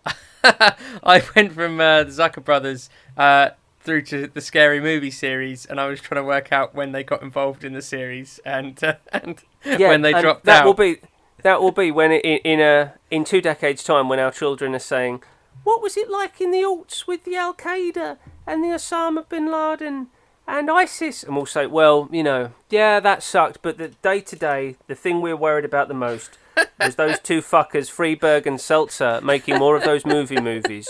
I 1.04 1.24
went 1.36 1.54
from 1.54 1.80
uh, 1.80 2.04
the 2.04 2.12
Zucker 2.12 2.44
brothers 2.44 2.90
uh, 3.18 3.50
through 3.82 4.04
to 4.04 4.28
the 4.28 4.42
scary 4.42 4.80
movie 4.80 5.12
series, 5.12 5.66
and 5.66 5.80
I 5.80 5.88
was 5.88 6.00
trying 6.00 6.22
to 6.22 6.28
work 6.28 6.52
out 6.52 6.74
when 6.74 6.92
they 6.92 7.04
got 7.04 7.22
involved 7.22 7.64
in 7.64 7.74
the 7.74 7.82
series 7.82 8.40
and 8.46 8.82
uh, 8.84 8.96
and 9.12 9.44
when 9.64 10.02
they 10.02 10.14
and 10.14 10.22
dropped 10.22 10.46
that 10.46 10.62
out. 10.62 10.66
will 10.66 10.74
be 10.74 10.98
that 11.44 11.62
will 11.62 11.72
be 11.72 11.92
when 11.92 12.12
it, 12.12 12.24
in, 12.24 12.38
in 12.44 12.60
a 12.62 12.94
in 13.12 13.24
two 13.24 13.42
decades 13.42 13.84
time 13.84 14.10
when 14.10 14.20
our 14.20 14.32
children 14.32 14.74
are 14.76 14.80
saying, 14.80 15.24
"What 15.64 15.82
was 15.82 15.98
it 15.98 16.10
like 16.10 16.40
in 16.40 16.52
the 16.52 16.60
aughts 16.60 17.08
with 17.08 17.24
the 17.24 17.36
Al 17.36 17.54
Qaeda 17.54 18.18
and 18.46 18.64
the 18.64 18.70
Osama 18.70 19.28
bin 19.28 19.52
Laden 19.52 20.08
and 20.48 20.72
ISIS?" 20.72 21.24
And 21.24 21.36
we'll 21.36 21.46
say, 21.46 21.66
"Well, 21.66 22.08
you 22.12 22.24
know, 22.24 22.52
yeah, 22.70 23.00
that 23.00 23.22
sucked, 23.22 23.62
but 23.62 23.78
the 23.78 23.90
day 23.90 24.22
to 24.22 24.36
day, 24.36 24.78
the 24.88 24.96
thing 24.96 25.22
we're 25.22 25.36
worried 25.36 25.66
about 25.66 25.88
the 25.88 25.94
most 25.94 26.38
was 26.80 26.96
those 26.96 27.20
two 27.20 27.42
fuckers, 27.42 27.90
Friedberg 27.90 28.46
and 28.48 28.60
Seltzer, 28.60 29.20
making 29.22 29.58
more 29.58 29.76
of 29.76 29.84
those 29.84 30.06
movie 30.06 30.40
movies." 30.42 30.90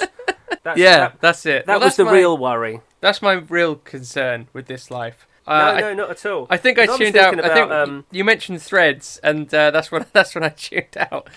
That's, 0.64 0.80
yeah, 0.80 0.98
that, 0.98 1.22
that's 1.22 1.46
it. 1.46 1.66
that 1.66 1.80
Well, 1.80 1.88
was 1.88 1.96
the 1.96 2.06
my- 2.06 2.12
real 2.12 2.38
worry. 2.38 2.82
That's 3.00 3.22
my 3.22 3.34
real 3.34 3.76
concern 3.76 4.48
with 4.54 4.66
this 4.68 4.90
life. 4.92 5.28
No, 5.48 5.54
Uh, 5.54 5.56
I- 5.58 5.80
no, 5.82 5.94
not 5.94 6.10
at 6.10 6.26
all. 6.26 6.48
I 6.50 6.58
think 6.58 6.78
I 6.80 6.86
tuned 6.88 7.16
out. 7.16 7.34
thinking 7.36 7.50
I 7.50 7.54
think 7.54 7.72
um, 7.72 8.06
you 8.12 8.24
mentioned 8.26 8.62
threads, 8.62 9.20
and 9.24 9.54
uh, 9.54 9.72
that's 9.72 9.92
when 9.92 10.06
that's 10.14 10.36
when 10.36 10.44
I 10.44 10.50
tuned 10.50 10.98
out. 11.12 11.28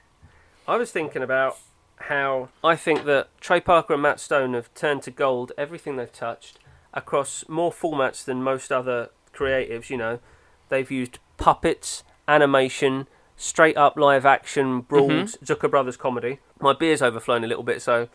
I 0.68 0.76
was 0.76 0.90
thinking 0.90 1.22
about 1.22 1.58
how 1.96 2.48
I 2.62 2.76
think 2.76 3.04
that 3.04 3.28
Trey 3.40 3.60
Parker 3.60 3.94
and 3.94 4.02
Matt 4.02 4.20
Stone 4.20 4.54
have 4.54 4.72
turned 4.74 5.02
to 5.04 5.10
gold 5.10 5.52
everything 5.56 5.96
they've 5.96 6.12
touched 6.12 6.58
across 6.92 7.44
more 7.48 7.72
formats 7.72 8.24
than 8.24 8.42
most 8.42 8.70
other 8.72 9.10
creatives. 9.34 9.88
You 9.90 9.96
know, 9.96 10.18
they've 10.68 10.90
used 10.90 11.18
puppets, 11.38 12.04
animation, 12.28 13.06
straight 13.36 13.76
up 13.76 13.96
live 13.96 14.24
action, 14.26 14.80
broad 14.80 15.10
Zucker 15.44 15.70
Brothers 15.70 15.96
comedy. 15.96 16.38
My 16.60 16.72
beer's 16.72 17.02
overflown 17.02 17.44
a 17.44 17.46
little 17.46 17.62
bit, 17.62 17.82
so 17.82 18.08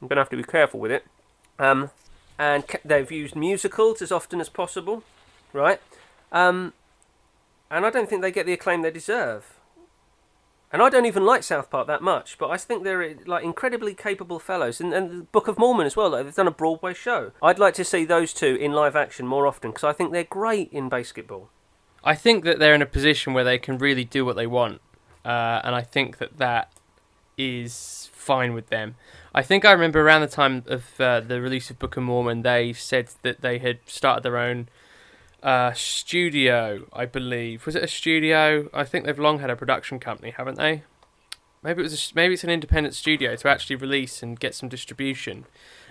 I'm 0.00 0.08
gonna 0.08 0.20
have 0.20 0.30
to 0.30 0.36
be 0.36 0.42
careful 0.42 0.80
with 0.80 0.90
it. 0.90 1.04
Um, 1.58 1.90
and 2.38 2.66
ca- 2.66 2.78
they've 2.84 3.10
used 3.10 3.36
musicals 3.36 4.02
as 4.02 4.10
often 4.10 4.40
as 4.40 4.48
possible, 4.48 5.04
right? 5.52 5.80
Um, 6.32 6.72
and 7.70 7.86
I 7.86 7.90
don't 7.90 8.08
think 8.08 8.22
they 8.22 8.32
get 8.32 8.46
the 8.46 8.52
acclaim 8.52 8.82
they 8.82 8.90
deserve. 8.90 9.54
And 10.72 10.82
I 10.82 10.88
don't 10.88 11.06
even 11.06 11.24
like 11.24 11.44
South 11.44 11.70
Park 11.70 11.86
that 11.86 12.02
much, 12.02 12.36
but 12.36 12.50
I 12.50 12.56
think 12.56 12.82
they're 12.82 13.14
like 13.26 13.44
incredibly 13.44 13.94
capable 13.94 14.40
fellows. 14.40 14.80
And, 14.80 14.92
and 14.92 15.10
the 15.10 15.22
Book 15.26 15.46
of 15.46 15.56
Mormon 15.56 15.86
as 15.86 15.94
well. 15.94 16.10
Like, 16.10 16.24
they've 16.24 16.34
done 16.34 16.48
a 16.48 16.50
Broadway 16.50 16.94
show. 16.94 17.30
I'd 17.40 17.60
like 17.60 17.74
to 17.74 17.84
see 17.84 18.04
those 18.04 18.32
two 18.32 18.56
in 18.56 18.72
live 18.72 18.96
action 18.96 19.24
more 19.24 19.46
often 19.46 19.70
because 19.70 19.84
I 19.84 19.92
think 19.92 20.10
they're 20.10 20.24
great 20.24 20.72
in 20.72 20.88
basketball. 20.88 21.50
I 22.04 22.14
think 22.14 22.44
that 22.44 22.58
they're 22.58 22.74
in 22.74 22.82
a 22.82 22.86
position 22.86 23.32
where 23.32 23.44
they 23.44 23.58
can 23.58 23.78
really 23.78 24.04
do 24.04 24.24
what 24.24 24.36
they 24.36 24.46
want, 24.46 24.80
uh, 25.24 25.60
and 25.64 25.74
I 25.74 25.82
think 25.82 26.18
that 26.18 26.38
that 26.38 26.70
is 27.36 28.10
fine 28.12 28.54
with 28.54 28.68
them. 28.68 28.94
I 29.34 29.42
think 29.42 29.64
I 29.64 29.72
remember 29.72 30.00
around 30.00 30.20
the 30.20 30.28
time 30.28 30.62
of 30.66 31.00
uh, 31.00 31.20
the 31.20 31.40
release 31.40 31.70
of 31.70 31.78
Book 31.78 31.96
of 31.96 32.04
Mormon, 32.04 32.42
they 32.42 32.72
said 32.72 33.08
that 33.22 33.40
they 33.40 33.58
had 33.58 33.78
started 33.86 34.22
their 34.22 34.36
own 34.36 34.68
uh, 35.42 35.72
studio. 35.72 36.86
I 36.92 37.06
believe 37.06 37.66
was 37.66 37.74
it 37.74 37.82
a 37.82 37.88
studio? 37.88 38.68
I 38.72 38.84
think 38.84 39.04
they've 39.04 39.18
long 39.18 39.40
had 39.40 39.50
a 39.50 39.56
production 39.56 39.98
company, 39.98 40.30
haven't 40.30 40.56
they? 40.56 40.82
Maybe 41.62 41.80
it 41.80 41.84
was 41.84 42.10
a, 42.12 42.14
maybe 42.14 42.34
it's 42.34 42.44
an 42.44 42.50
independent 42.50 42.94
studio 42.94 43.36
to 43.36 43.48
actually 43.48 43.76
release 43.76 44.22
and 44.22 44.38
get 44.38 44.54
some 44.54 44.68
distribution. 44.68 45.46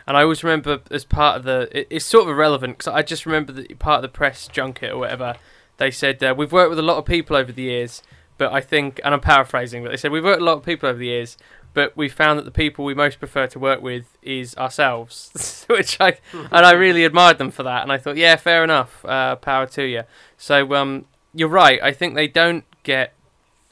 And 0.06 0.18
I 0.18 0.24
always 0.24 0.44
remember 0.44 0.82
as 0.92 1.06
part 1.06 1.38
of 1.38 1.44
the 1.44 1.70
it, 1.72 1.88
it's 1.90 2.06
sort 2.06 2.24
of 2.24 2.30
irrelevant 2.30 2.78
because 2.78 2.94
I 2.94 3.02
just 3.02 3.26
remember 3.26 3.52
that 3.54 3.80
part 3.80 3.98
of 3.98 4.02
the 4.04 4.16
press 4.16 4.48
junket 4.48 4.92
or 4.92 4.98
whatever 4.98 5.36
they 5.78 5.92
said 5.92 6.24
uh, 6.24 6.34
we've 6.38 6.52
worked 6.52 6.70
with 6.70 6.80
a 6.80 6.84
lot 6.84 6.98
of 6.98 7.06
people 7.06 7.36
over 7.36 7.52
the 7.52 7.64
years, 7.64 8.02
but 8.38 8.52
I 8.54 8.62
think 8.62 9.00
and 9.04 9.14
I'm 9.14 9.22
paraphrasing, 9.22 9.84
but 9.84 9.90
they 9.92 9.98
said 9.98 10.12
we've 10.12 10.24
worked 10.24 10.40
with 10.40 10.48
a 10.48 10.52
lot 10.52 10.58
of 10.58 10.64
people 10.66 10.90
over 10.90 10.98
the 10.98 11.08
years, 11.08 11.38
but 11.74 11.96
we 11.98 12.08
found 12.10 12.38
that 12.40 12.46
the 12.46 12.52
people 12.52 12.86
we 12.86 12.94
most 12.94 13.20
prefer 13.20 13.48
to 13.48 13.60
work 13.60 13.82
with 13.82 14.18
is 14.22 14.56
ourselves, 14.58 15.66
which 15.70 16.00
I 16.00 16.18
and 16.34 16.66
I 16.66 16.72
really 16.86 17.04
admired 17.06 17.38
them 17.38 17.52
for 17.52 17.64
that, 17.64 17.84
and 17.84 17.92
I 17.92 17.98
thought 17.98 18.18
yeah, 18.18 18.36
fair 18.36 18.64
enough, 18.64 19.04
uh, 19.06 19.36
power 19.38 19.66
to 19.68 19.84
you. 19.84 20.04
So 20.38 20.74
um, 20.76 21.06
you're 21.34 21.50
right. 21.50 21.80
I 21.82 21.92
think 21.92 22.16
they 22.16 22.28
don't 22.28 22.64
get 22.84 23.14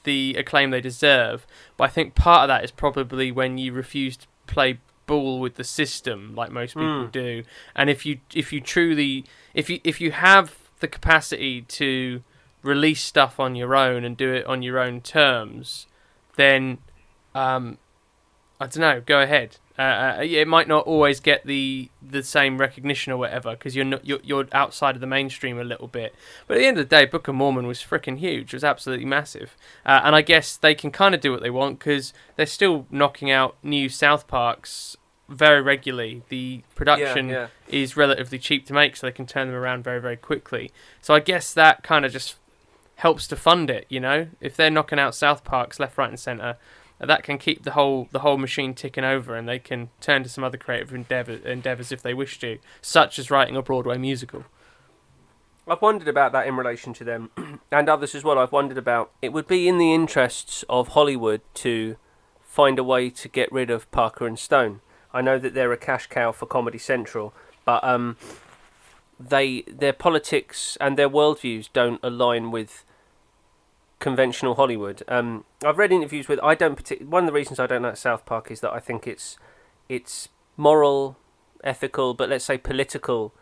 the 0.03 0.35
acclaim 0.37 0.71
they 0.71 0.81
deserve. 0.81 1.45
But 1.77 1.83
I 1.85 1.87
think 1.89 2.15
part 2.15 2.43
of 2.43 2.47
that 2.47 2.63
is 2.63 2.71
probably 2.71 3.31
when 3.31 3.57
you 3.59 3.71
refuse 3.71 4.17
to 4.17 4.27
play 4.47 4.79
ball 5.05 5.39
with 5.39 5.55
the 5.55 5.63
system 5.63 6.33
like 6.35 6.51
most 6.51 6.73
people 6.73 7.05
Mm. 7.07 7.11
do. 7.11 7.43
And 7.75 7.89
if 7.89 8.05
you 8.05 8.19
if 8.33 8.51
you 8.53 8.61
truly 8.61 9.25
if 9.53 9.69
you 9.69 9.79
if 9.83 9.99
you 10.01 10.11
have 10.11 10.55
the 10.81 10.87
capacity 10.87 11.61
to 11.61 12.23
release 12.63 13.01
stuff 13.01 13.39
on 13.39 13.55
your 13.55 13.75
own 13.75 14.03
and 14.03 14.15
do 14.15 14.33
it 14.33 14.45
on 14.45 14.61
your 14.61 14.79
own 14.79 15.01
terms, 15.01 15.87
then 16.35 16.79
um, 17.33 17.77
I 18.59 18.67
don't 18.67 18.81
know. 18.81 19.01
Go 19.03 19.21
ahead. 19.21 19.57
Uh, 19.79 19.81
uh, 19.81 20.17
it 20.21 20.47
might 20.47 20.67
not 20.67 20.85
always 20.85 21.19
get 21.19 21.45
the 21.47 21.89
the 22.01 22.21
same 22.21 22.59
recognition 22.59 23.11
or 23.11 23.17
whatever 23.17 23.51
because 23.51 23.75
you're 23.75 23.85
not 23.85 24.05
you're, 24.05 24.19
you're 24.21 24.45
outside 24.51 24.93
of 24.95 25.01
the 25.01 25.07
mainstream 25.07 25.57
a 25.57 25.63
little 25.63 25.87
bit. 25.87 26.13
But 26.45 26.57
at 26.57 26.59
the 26.59 26.67
end 26.67 26.77
of 26.77 26.87
the 26.87 26.95
day, 26.95 27.05
Book 27.05 27.27
of 27.27 27.35
Mormon 27.35 27.65
was 27.65 27.79
freaking 27.79 28.19
huge. 28.19 28.53
It 28.53 28.57
was 28.57 28.63
absolutely 28.63 29.05
massive. 29.05 29.55
Uh, 29.85 30.01
and 30.03 30.15
I 30.15 30.21
guess 30.21 30.57
they 30.57 30.75
can 30.75 30.91
kind 30.91 31.15
of 31.15 31.21
do 31.21 31.31
what 31.31 31.41
they 31.41 31.49
want 31.49 31.79
because 31.79 32.13
they're 32.35 32.45
still 32.45 32.85
knocking 32.91 33.31
out 33.31 33.55
new 33.63 33.89
South 33.89 34.27
Parks 34.27 34.97
very 35.31 35.61
regularly. 35.61 36.23
The 36.29 36.63
production 36.75 37.29
yeah. 37.29 37.47
is 37.67 37.97
relatively 37.97 38.37
cheap 38.37 38.65
to 38.67 38.73
make, 38.73 38.95
so 38.95 39.07
they 39.07 39.11
can 39.11 39.25
turn 39.25 39.47
them 39.47 39.55
around 39.55 39.83
very 39.83 39.99
very 39.99 40.17
quickly. 40.17 40.71
So 41.01 41.13
I 41.13 41.19
guess 41.19 41.53
that 41.53 41.83
kind 41.83 42.05
of 42.05 42.11
just 42.11 42.35
helps 42.95 43.27
to 43.27 43.35
fund 43.35 43.69
it. 43.69 43.85
You 43.89 43.99
know, 43.99 44.27
if 44.39 44.55
they're 44.55 44.69
knocking 44.69 44.99
out 44.99 45.15
South 45.15 45.43
Parks 45.43 45.79
left, 45.79 45.97
right, 45.97 46.09
and 46.09 46.19
centre, 46.19 46.57
that 46.99 47.23
can 47.23 47.37
keep 47.37 47.63
the 47.63 47.71
whole 47.71 48.07
the 48.11 48.19
whole 48.19 48.37
machine 48.37 48.73
ticking 48.73 49.03
over, 49.03 49.35
and 49.35 49.47
they 49.47 49.59
can 49.59 49.89
turn 49.99 50.23
to 50.23 50.29
some 50.29 50.43
other 50.43 50.57
creative 50.57 50.93
endeavor, 50.93 51.33
endeavors 51.33 51.91
if 51.91 52.01
they 52.01 52.13
wish 52.13 52.39
to, 52.39 52.59
such 52.81 53.17
as 53.17 53.31
writing 53.31 53.55
a 53.55 53.61
Broadway 53.61 53.97
musical. 53.97 54.45
I've 55.67 55.81
wondered 55.81 56.07
about 56.07 56.31
that 56.33 56.47
in 56.47 56.57
relation 56.57 56.91
to 56.93 57.03
them 57.03 57.29
and 57.71 57.89
others 57.89 58.15
as 58.15 58.23
well. 58.23 58.37
I've 58.37 58.51
wondered 58.51 58.77
about 58.77 59.11
it 59.21 59.31
would 59.31 59.47
be 59.47 59.67
in 59.67 59.77
the 59.77 59.93
interests 59.93 60.65
of 60.69 60.89
Hollywood 60.89 61.41
to 61.55 61.97
find 62.41 62.77
a 62.77 62.83
way 62.83 63.09
to 63.09 63.29
get 63.29 63.51
rid 63.51 63.69
of 63.69 63.89
Parker 63.91 64.27
and 64.27 64.37
Stone. 64.37 64.81
I 65.13 65.21
know 65.21 65.37
that 65.39 65.53
they're 65.53 65.73
a 65.73 65.77
cash 65.77 66.07
cow 66.07 66.31
for 66.31 66.45
Comedy 66.45 66.77
Central, 66.77 67.33
but 67.65 67.83
um, 67.83 68.17
they 69.19 69.61
their 69.63 69.93
politics 69.93 70.77
and 70.79 70.97
their 70.97 71.09
worldviews 71.09 71.69
don't 71.73 71.99
align 72.03 72.51
with 72.51 72.85
conventional 73.99 74.55
Hollywood. 74.55 75.03
Um, 75.07 75.45
I've 75.63 75.77
read 75.77 75.91
interviews 75.91 76.27
with 76.27 76.39
I 76.41 76.55
don't 76.55 76.77
partic- 76.81 77.05
one 77.05 77.23
of 77.23 77.27
the 77.27 77.33
reasons 77.33 77.59
I 77.59 77.67
don't 77.67 77.83
like 77.83 77.97
South 77.97 78.25
Park 78.25 78.51
is 78.51 78.61
that 78.61 78.71
I 78.71 78.79
think 78.79 79.07
it's 79.07 79.37
it's 79.87 80.29
moral, 80.57 81.17
ethical, 81.63 82.13
but 82.13 82.29
let's 82.29 82.45
say 82.45 82.57
political 82.57 83.33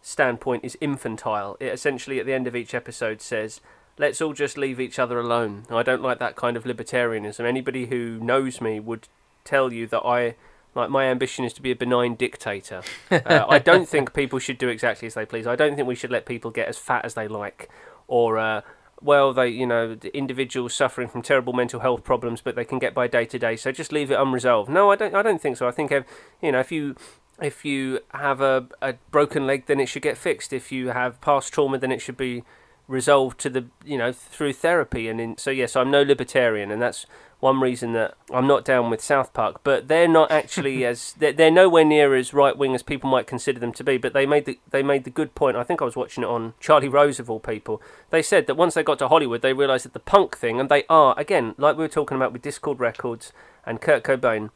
standpoint 0.00 0.64
is 0.64 0.78
infantile. 0.80 1.56
It 1.58 1.72
essentially 1.72 2.20
at 2.20 2.26
the 2.26 2.34
end 2.34 2.46
of 2.46 2.54
each 2.54 2.74
episode 2.74 3.20
says, 3.20 3.60
"Let's 3.98 4.20
all 4.20 4.32
just 4.32 4.56
leave 4.56 4.80
each 4.80 4.98
other 4.98 5.18
alone." 5.18 5.64
I 5.70 5.82
don't 5.82 6.02
like 6.02 6.18
that 6.20 6.36
kind 6.36 6.56
of 6.56 6.64
libertarianism. 6.64 7.44
Anybody 7.44 7.86
who 7.86 8.18
knows 8.20 8.60
me 8.60 8.78
would 8.78 9.08
tell 9.44 9.72
you 9.72 9.86
that 9.88 10.04
I 10.04 10.36
like 10.76 10.90
my 10.90 11.06
ambition 11.06 11.44
is 11.44 11.52
to 11.54 11.62
be 11.62 11.70
a 11.70 11.76
benign 11.76 12.14
dictator. 12.14 12.82
uh, 13.10 13.46
I 13.48 13.58
don't 13.58 13.88
think 13.88 14.14
people 14.14 14.38
should 14.38 14.58
do 14.58 14.68
exactly 14.68 15.06
as 15.06 15.14
they 15.14 15.26
please. 15.26 15.46
I 15.46 15.56
don't 15.56 15.74
think 15.74 15.88
we 15.88 15.94
should 15.94 16.10
let 16.10 16.26
people 16.26 16.50
get 16.50 16.68
as 16.68 16.78
fat 16.78 17.04
as 17.04 17.14
they 17.14 17.26
like, 17.26 17.68
or 18.06 18.38
uh, 18.38 18.60
well, 19.00 19.32
they 19.32 19.48
you 19.48 19.66
know 19.66 19.94
the 19.94 20.16
individuals 20.16 20.74
suffering 20.74 21.08
from 21.08 21.22
terrible 21.22 21.52
mental 21.52 21.80
health 21.80 22.04
problems, 22.04 22.40
but 22.40 22.54
they 22.54 22.64
can 22.64 22.78
get 22.78 22.94
by 22.94 23.06
day 23.08 23.24
to 23.24 23.38
day. 23.38 23.56
So 23.56 23.72
just 23.72 23.92
leave 23.92 24.10
it 24.10 24.20
unresolved. 24.20 24.70
No, 24.70 24.90
I 24.90 24.96
don't. 24.96 25.14
I 25.14 25.22
don't 25.22 25.40
think 25.40 25.56
so. 25.56 25.66
I 25.66 25.70
think 25.70 25.90
if, 25.90 26.04
you 26.40 26.52
know 26.52 26.60
if 26.60 26.70
you 26.70 26.94
if 27.40 27.64
you 27.64 28.00
have 28.14 28.40
a, 28.40 28.66
a 28.80 28.94
broken 29.10 29.46
leg, 29.46 29.66
then 29.66 29.80
it 29.80 29.86
should 29.86 30.02
get 30.02 30.16
fixed. 30.16 30.52
If 30.52 30.72
you 30.72 30.88
have 30.88 31.20
past 31.20 31.52
trauma, 31.52 31.78
then 31.78 31.92
it 31.92 32.00
should 32.00 32.16
be 32.16 32.44
resolved 32.88 33.38
to 33.40 33.50
the 33.50 33.66
you 33.84 33.98
know 33.98 34.12
through 34.12 34.52
therapy. 34.52 35.08
And 35.08 35.20
in, 35.20 35.38
so 35.38 35.50
yes, 35.50 35.76
I'm 35.76 35.90
no 35.90 36.02
libertarian, 36.02 36.70
and 36.70 36.80
that's 36.80 37.06
one 37.38 37.60
reason 37.60 37.92
that 37.92 38.14
I'm 38.32 38.46
not 38.46 38.64
down 38.64 38.88
with 38.88 39.02
South 39.02 39.32
Park. 39.34 39.60
But 39.62 39.88
they're 39.88 40.08
not 40.08 40.30
actually 40.30 40.84
as 40.90 41.14
they're, 41.18 41.32
they're 41.32 41.50
nowhere 41.50 41.84
near 41.84 42.14
as 42.14 42.32
right 42.32 42.56
wing 42.56 42.74
as 42.74 42.82
people 42.82 43.10
might 43.10 43.26
consider 43.26 43.58
them 43.60 43.72
to 43.74 43.84
be. 43.84 43.98
But 43.98 44.12
they 44.12 44.26
made 44.26 44.44
the 44.46 44.58
they 44.70 44.82
made 44.82 45.04
the 45.04 45.10
good 45.10 45.34
point. 45.34 45.56
I 45.56 45.62
think 45.62 45.82
I 45.82 45.84
was 45.84 45.96
watching 45.96 46.22
it 46.22 46.28
on 46.28 46.54
Charlie 46.60 46.88
Rose 46.88 47.18
of 47.20 47.28
all 47.30 47.40
people. 47.40 47.82
They 48.10 48.22
said 48.22 48.46
that 48.46 48.56
once 48.56 48.74
they 48.74 48.82
got 48.82 48.98
to 49.00 49.08
Hollywood, 49.08 49.42
they 49.42 49.52
realised 49.52 49.84
that 49.84 49.92
the 49.92 50.00
punk 50.00 50.36
thing, 50.36 50.60
and 50.60 50.68
they 50.68 50.84
are 50.88 51.14
again 51.18 51.54
like 51.58 51.76
we 51.76 51.84
were 51.84 51.88
talking 51.88 52.16
about 52.16 52.32
with 52.32 52.42
Dischord 52.42 52.78
Records 52.78 53.32
and 53.64 53.80
Kurt 53.80 54.02
Cobain. 54.02 54.50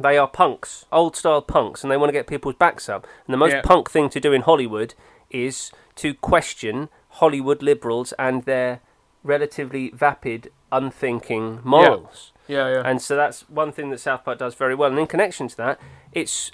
They 0.00 0.16
are 0.16 0.28
punks, 0.28 0.86
old 0.92 1.16
style 1.16 1.42
punks, 1.42 1.82
and 1.82 1.90
they 1.90 1.96
want 1.96 2.08
to 2.10 2.12
get 2.12 2.28
people's 2.28 2.54
backs 2.54 2.88
up. 2.88 3.04
And 3.26 3.32
the 3.32 3.38
most 3.38 3.52
Yeah. 3.52 3.62
punk 3.62 3.90
thing 3.90 4.08
to 4.10 4.20
do 4.20 4.32
in 4.32 4.42
Hollywood 4.42 4.94
is 5.28 5.72
to 5.96 6.14
question 6.14 6.88
Hollywood 7.08 7.62
liberals 7.62 8.12
and 8.18 8.44
their 8.44 8.80
relatively 9.22 9.90
vapid, 9.90 10.50
unthinking 10.70 11.60
morals. 11.64 12.32
Yeah, 12.46 12.68
yeah. 12.70 12.82
And 12.84 13.02
so 13.02 13.16
that's 13.16 13.48
one 13.48 13.72
thing 13.72 13.90
that 13.90 14.00
South 14.00 14.24
Park 14.24 14.38
does 14.38 14.54
very 14.54 14.74
well. 14.74 14.90
And 14.90 14.98
in 14.98 15.06
connection 15.06 15.48
to 15.48 15.56
that, 15.56 15.80
it's 16.12 16.50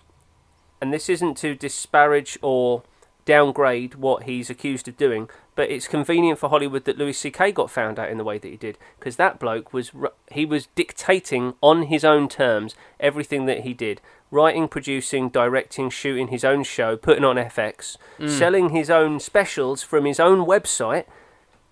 and 0.80 0.92
this 0.92 1.08
isn't 1.08 1.36
to 1.38 1.54
disparage 1.54 2.38
or 2.42 2.82
downgrade 3.24 3.94
what 3.94 4.24
he's 4.24 4.50
accused 4.50 4.86
of 4.86 4.96
doing, 4.96 5.30
but 5.54 5.70
it's 5.70 5.88
convenient 5.88 6.38
for 6.38 6.50
Hollywood 6.50 6.84
that 6.84 6.98
Louis 6.98 7.14
C.K. 7.14 7.52
got 7.52 7.70
found 7.70 7.98
out 7.98 8.10
in 8.10 8.18
the 8.18 8.24
way 8.24 8.38
that 8.38 8.48
he 8.48 8.56
did, 8.56 8.76
because 8.98 9.16
that 9.16 9.38
bloke 9.38 9.72
was 9.72 9.92
he 10.30 10.44
was 10.44 10.66
dictating 10.74 11.54
on 11.62 11.84
his 11.84 12.04
own 12.04 12.28
terms 12.28 12.74
everything 13.00 13.46
that 13.46 13.60
he 13.60 13.72
did, 13.72 14.00
writing, 14.34 14.66
producing, 14.66 15.28
directing, 15.28 15.88
shooting 15.88 16.28
his 16.28 16.44
own 16.44 16.64
show, 16.64 16.96
putting 16.96 17.24
on 17.24 17.36
FX, 17.36 17.96
mm. 18.18 18.28
selling 18.28 18.70
his 18.70 18.90
own 18.90 19.20
specials 19.20 19.82
from 19.82 20.04
his 20.04 20.18
own 20.18 20.44
website. 20.44 21.04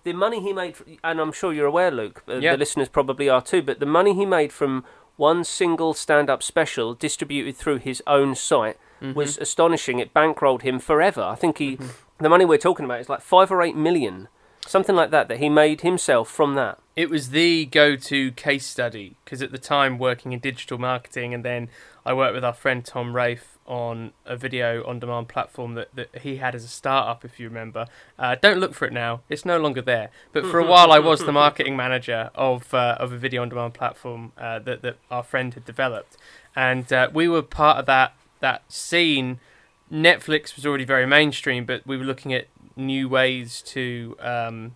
The 0.05 0.13
money 0.13 0.41
he 0.41 0.53
made, 0.53 0.75
and 1.03 1.19
I'm 1.19 1.33
sure 1.33 1.53
you're 1.53 1.67
aware, 1.67 1.91
Luke, 1.91 2.23
uh, 2.27 2.35
Yeah. 2.35 2.53
the 2.53 2.57
listeners 2.57 2.89
probably 2.89 3.29
are 3.29 3.41
too, 3.41 3.61
but 3.61 3.79
the 3.79 3.85
money 3.85 4.13
he 4.13 4.25
made 4.25 4.53
from 4.53 4.85
one 5.17 5.43
single 5.43 5.93
stand 5.93 6.29
up 6.29 6.41
special 6.41 6.93
distributed 6.93 7.55
through 7.55 7.77
his 7.77 8.01
own 8.07 8.33
site 8.33 8.77
mm-hmm. 9.01 9.13
was 9.13 9.37
astonishing. 9.37 9.99
It 9.99 10.13
bankrolled 10.13 10.61
him 10.61 10.79
forever. 10.79 11.21
I 11.21 11.35
think 11.35 11.57
he, 11.57 11.77
mm-hmm. 11.77 11.87
the 12.19 12.29
money 12.29 12.45
we're 12.45 12.57
talking 12.57 12.85
about 12.85 13.01
is 13.01 13.09
like 13.09 13.21
five 13.21 13.51
or 13.51 13.61
eight 13.61 13.75
million, 13.75 14.29
something 14.67 14.95
like 14.95 15.11
that, 15.11 15.27
that 15.27 15.39
he 15.39 15.49
made 15.49 15.81
himself 15.81 16.29
from 16.29 16.55
that. 16.55 16.79
it 16.95 17.09
was 17.09 17.29
the 17.29 17.65
go-to 17.65 18.31
case 18.33 18.65
study 18.65 19.15
because 19.23 19.41
at 19.41 19.51
the 19.51 19.57
time 19.57 19.97
working 19.97 20.31
in 20.31 20.39
digital 20.39 20.77
marketing 20.77 21.33
and 21.33 21.43
then 21.43 21.69
I 22.05 22.13
worked 22.13 22.35
with 22.35 22.43
our 22.43 22.53
friend 22.53 22.83
Tom 22.85 23.15
Rafe 23.15 23.57
on 23.65 24.11
a 24.25 24.35
video 24.35 24.85
on 24.85 24.99
demand 24.99 25.29
platform 25.29 25.75
that, 25.75 25.95
that 25.95 26.19
he 26.21 26.37
had 26.37 26.53
as 26.53 26.63
a 26.63 26.67
startup 26.67 27.23
if 27.23 27.39
you 27.39 27.47
remember. 27.47 27.87
Uh, 28.19 28.35
don't 28.35 28.59
look 28.59 28.73
for 28.73 28.85
it 28.85 28.93
now 28.93 29.21
it's 29.29 29.45
no 29.45 29.57
longer 29.57 29.81
there. 29.81 30.09
But 30.31 30.45
for 30.45 30.59
a 30.59 30.65
while 30.65 30.91
I 30.91 30.99
was 30.99 31.21
the 31.21 31.31
marketing 31.43 31.75
manager 31.75 32.29
of 32.35 32.73
uh, 32.73 32.97
of 32.99 33.11
a 33.11 33.17
video 33.17 33.41
on 33.41 33.49
demand 33.49 33.73
platform 33.73 34.33
uh, 34.37 34.59
that, 34.59 34.81
that 34.81 34.97
our 35.09 35.23
friend 35.23 35.53
had 35.53 35.65
developed. 35.65 36.17
And 36.55 36.91
uh, 36.91 37.09
we 37.13 37.27
were 37.27 37.41
part 37.41 37.77
of 37.77 37.85
that 37.87 38.13
that 38.39 38.63
scene. 38.71 39.39
Netflix 39.91 40.55
was 40.55 40.65
already 40.65 40.85
very 40.85 41.05
mainstream 41.05 41.65
but 41.65 41.85
we 41.85 41.97
were 41.97 42.05
looking 42.05 42.33
at 42.33 42.47
new 42.75 43.07
ways 43.09 43.61
to 43.61 44.15
um, 44.19 44.75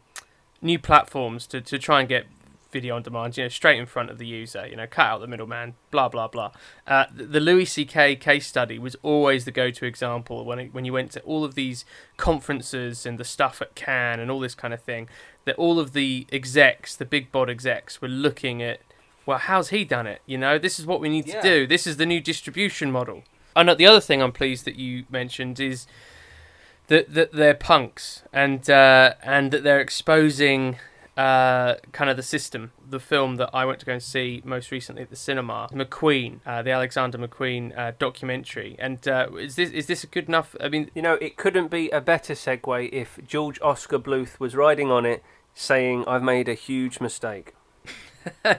new 0.62 0.80
platforms 0.80 1.48
to, 1.48 1.62
to 1.62 1.78
try 1.80 2.00
and 2.00 2.10
get 2.10 2.26
video 2.70 2.96
on 2.98 3.02
demand, 3.02 3.38
you 3.38 3.44
know, 3.44 3.48
straight 3.50 3.80
in 3.80 3.86
front 3.86 4.10
of 4.10 4.18
the 4.18 4.26
user, 4.28 4.68
you 4.68 4.76
know, 4.76 4.86
cut 4.86 5.06
out 5.06 5.22
the 5.22 5.28
middleman, 5.28 5.74
blah 5.90 6.10
blah 6.10 6.28
blah. 6.28 6.52
Uh, 6.86 7.06
the 7.14 7.40
Louis 7.40 7.66
C.K. 7.66 8.18
case 8.18 8.46
study 8.46 8.78
was 8.78 8.96
always 9.04 9.46
the 9.46 9.52
go-to 9.52 9.86
example 9.86 10.44
when 10.46 10.60
it, 10.60 10.74
when 10.74 10.84
you 10.86 10.92
went 10.94 11.12
to 11.12 11.22
all 11.22 11.44
of 11.46 11.56
these 11.56 11.86
conferences 12.18 13.06
and 13.06 13.18
the 13.18 13.24
stuff 13.24 13.62
at 13.62 13.74
Cannes 13.76 14.20
and 14.20 14.30
all 14.30 14.40
this 14.40 14.56
kind 14.56 14.74
of 14.74 14.82
thing. 14.82 15.08
That 15.46 15.56
all 15.56 15.80
of 15.80 15.94
the 15.94 16.28
execs, 16.32 16.96
the 16.98 17.06
big 17.06 17.32
bod 17.32 17.50
execs, 17.50 18.02
were 18.02 18.10
looking 18.10 18.62
at, 18.62 18.82
well, 19.26 19.38
how's 19.38 19.70
he 19.70 19.86
done 19.86 20.06
it? 20.06 20.22
You 20.26 20.38
know, 20.38 20.58
this 20.60 20.78
is 20.78 20.86
what 20.86 21.00
we 21.00 21.08
need 21.08 21.26
Yeah. 21.26 21.40
to 21.40 21.50
do. 21.50 21.68
This 21.68 21.88
is 21.88 21.96
the 21.96 22.06
new 22.06 22.20
distribution 22.20 22.92
model. 22.92 23.24
And 23.56 23.70
uh, 23.70 23.76
the 23.76 23.86
other 23.86 24.02
thing 24.02 24.22
I'm 24.22 24.34
pleased 24.34 24.66
that 24.66 24.76
you 24.76 25.06
mentioned 25.10 25.60
is 25.62 25.88
that 26.88 27.14
that 27.14 27.32
they're 27.34 27.54
punks 27.54 28.24
and 28.34 28.70
uh, 28.70 29.14
and 29.24 29.52
that 29.52 29.64
they're 29.64 29.80
exposing 29.80 30.78
uh, 31.18 31.76
kind 31.92 32.10
of 32.10 32.16
the 32.16 32.24
system. 32.24 32.72
The 32.88 33.00
film 33.00 33.38
that 33.38 33.50
I 33.54 33.66
went 33.66 33.80
to 33.80 33.86
go 33.86 33.94
and 33.94 34.04
see 34.04 34.42
most 34.46 34.72
recently 34.72 35.02
at 35.02 35.10
the 35.10 35.16
cinema, 35.16 35.68
McQueen, 35.74 36.40
uh, 36.46 36.62
the 36.62 36.72
Alexander 36.72 37.18
McQueen 37.18 37.78
uh, 37.78 37.94
documentary. 37.98 38.76
And 38.80 39.06
uh, 39.08 39.30
is 39.38 39.56
this 39.56 39.72
is 39.72 39.88
this 39.88 40.04
a 40.04 40.08
good 40.08 40.28
enough? 40.28 40.56
I 40.62 40.70
mean, 40.70 40.92
You 40.94 41.02
know, 41.02 41.16
it 41.16 41.36
couldn't 41.36 41.70
be 41.70 41.90
a 41.90 42.00
better 42.00 42.34
segue 42.34 42.90
if 42.94 43.20
George 43.26 43.60
Oscar 43.62 44.00
Bluth 44.00 44.40
was 44.40 44.56
riding 44.56 44.92
on 44.92 45.06
it, 45.06 45.24
saying, 45.54 46.06
"I've 46.08 46.24
made 46.24 46.48
a 46.48 46.54
huge 46.54 47.00
mistake." 47.00 47.54
uh, 48.46 48.58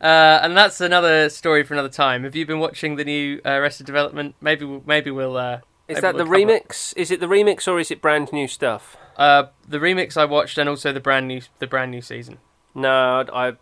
and 0.00 0.56
that's 0.56 0.80
another 0.80 1.30
story 1.30 1.62
for 1.62 1.74
another 1.74 1.88
time. 1.88 2.24
Have 2.24 2.34
you 2.34 2.44
been 2.44 2.58
watching 2.58 2.96
the 2.96 3.04
new 3.04 3.40
uh, 3.44 3.50
Arrested 3.50 3.86
Development? 3.86 4.34
Maybe 4.40 4.64
we'll, 4.64 4.82
maybe 4.84 5.10
we'll. 5.10 5.36
Uh, 5.36 5.60
Is 5.88 6.00
that 6.00 6.16
the 6.16 6.24
remix? 6.24 6.94
Is 6.96 7.10
it 7.10 7.20
the 7.20 7.26
remix 7.26 7.68
or 7.68 7.78
is 7.78 7.90
it 7.90 8.00
brand 8.00 8.32
new 8.32 8.48
stuff? 8.48 8.96
Uh, 9.16 9.44
the 9.66 9.78
remix 9.78 10.16
I 10.16 10.24
watched, 10.24 10.58
and 10.58 10.68
also 10.68 10.92
the 10.92 11.00
brand 11.00 11.28
new 11.28 11.42
the 11.58 11.66
brand 11.66 11.90
new 11.90 12.00
season. 12.00 12.38
No, 12.74 13.24
I 13.32 13.54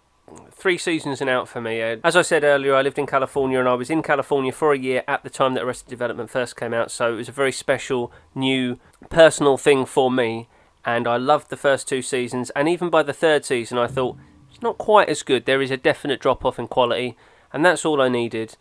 three 0.50 0.78
seasons 0.78 1.20
and 1.20 1.28
out 1.28 1.48
for 1.48 1.60
me. 1.60 1.80
As 1.80 2.16
I 2.16 2.22
said 2.22 2.44
earlier, 2.44 2.74
I 2.74 2.82
lived 2.82 2.98
in 2.98 3.06
California 3.06 3.58
and 3.58 3.68
I 3.68 3.74
was 3.74 3.90
in 3.90 4.02
California 4.02 4.52
for 4.52 4.72
a 4.72 4.78
year 4.78 5.04
at 5.06 5.22
the 5.24 5.30
time 5.30 5.54
that 5.54 5.62
Arrested 5.62 5.90
Development 5.90 6.30
first 6.30 6.56
came 6.56 6.72
out, 6.72 6.90
so 6.90 7.12
it 7.12 7.16
was 7.16 7.28
a 7.28 7.32
very 7.32 7.52
special, 7.52 8.12
new, 8.34 8.78
personal 9.10 9.56
thing 9.56 9.84
for 9.84 10.10
me. 10.10 10.48
And 10.84 11.06
I 11.06 11.16
loved 11.16 11.50
the 11.50 11.56
first 11.56 11.86
two 11.86 12.02
seasons, 12.02 12.50
and 12.50 12.68
even 12.68 12.90
by 12.90 13.02
the 13.02 13.12
third 13.12 13.44
season, 13.44 13.78
I 13.78 13.86
thought 13.86 14.16
it's 14.50 14.62
not 14.62 14.78
quite 14.78 15.08
as 15.08 15.22
good. 15.22 15.44
There 15.44 15.62
is 15.62 15.70
a 15.70 15.76
definite 15.76 16.20
drop 16.20 16.44
off 16.44 16.58
in 16.58 16.66
quality, 16.66 17.16
and 17.52 17.64
that's 17.64 17.84
all 17.84 18.00
I 18.00 18.08
needed. 18.08 18.56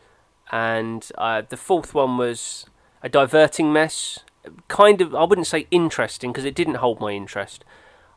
And 0.52 1.10
uh, 1.18 1.42
the 1.48 1.58
fourth 1.58 1.96
one 1.96 2.18
was 2.18 2.66
a 3.02 3.10
diverting 3.10 3.72
mess. 3.74 4.20
Kind 4.68 5.02
of, 5.02 5.14
I 5.14 5.24
wouldn't 5.24 5.48
say 5.48 5.68
interesting 5.72 6.32
because 6.32 6.46
it 6.46 6.56
didn't 6.56 6.76
hold 6.76 7.00
my 7.00 7.12
interest 7.12 7.64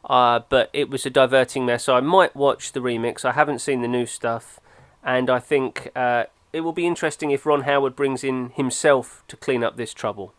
uh, 0.08 0.40
but 0.48 0.70
it 0.72 0.90
was 0.90 1.06
a 1.06 1.10
diverting 1.10 1.66
mess. 1.66 1.84
So 1.84 1.96
I 1.96 2.00
might 2.00 2.36
watch 2.36 2.72
the 2.72 2.80
remix. 2.80 3.24
I 3.24 3.32
haven't 3.32 3.60
seen 3.60 3.80
the 3.80 3.88
new 3.88 4.06
stuff, 4.06 4.60
and 5.02 5.30
I 5.30 5.38
think 5.38 5.90
uh, 5.96 6.24
it 6.52 6.60
will 6.60 6.72
be 6.72 6.86
interesting 6.86 7.30
if 7.30 7.46
Ron 7.46 7.62
Howard 7.62 7.96
brings 7.96 8.22
in 8.22 8.50
himself 8.50 9.24
to 9.28 9.36
clean 9.36 9.64
up 9.64 9.76
this 9.76 9.94
trouble, 9.94 10.34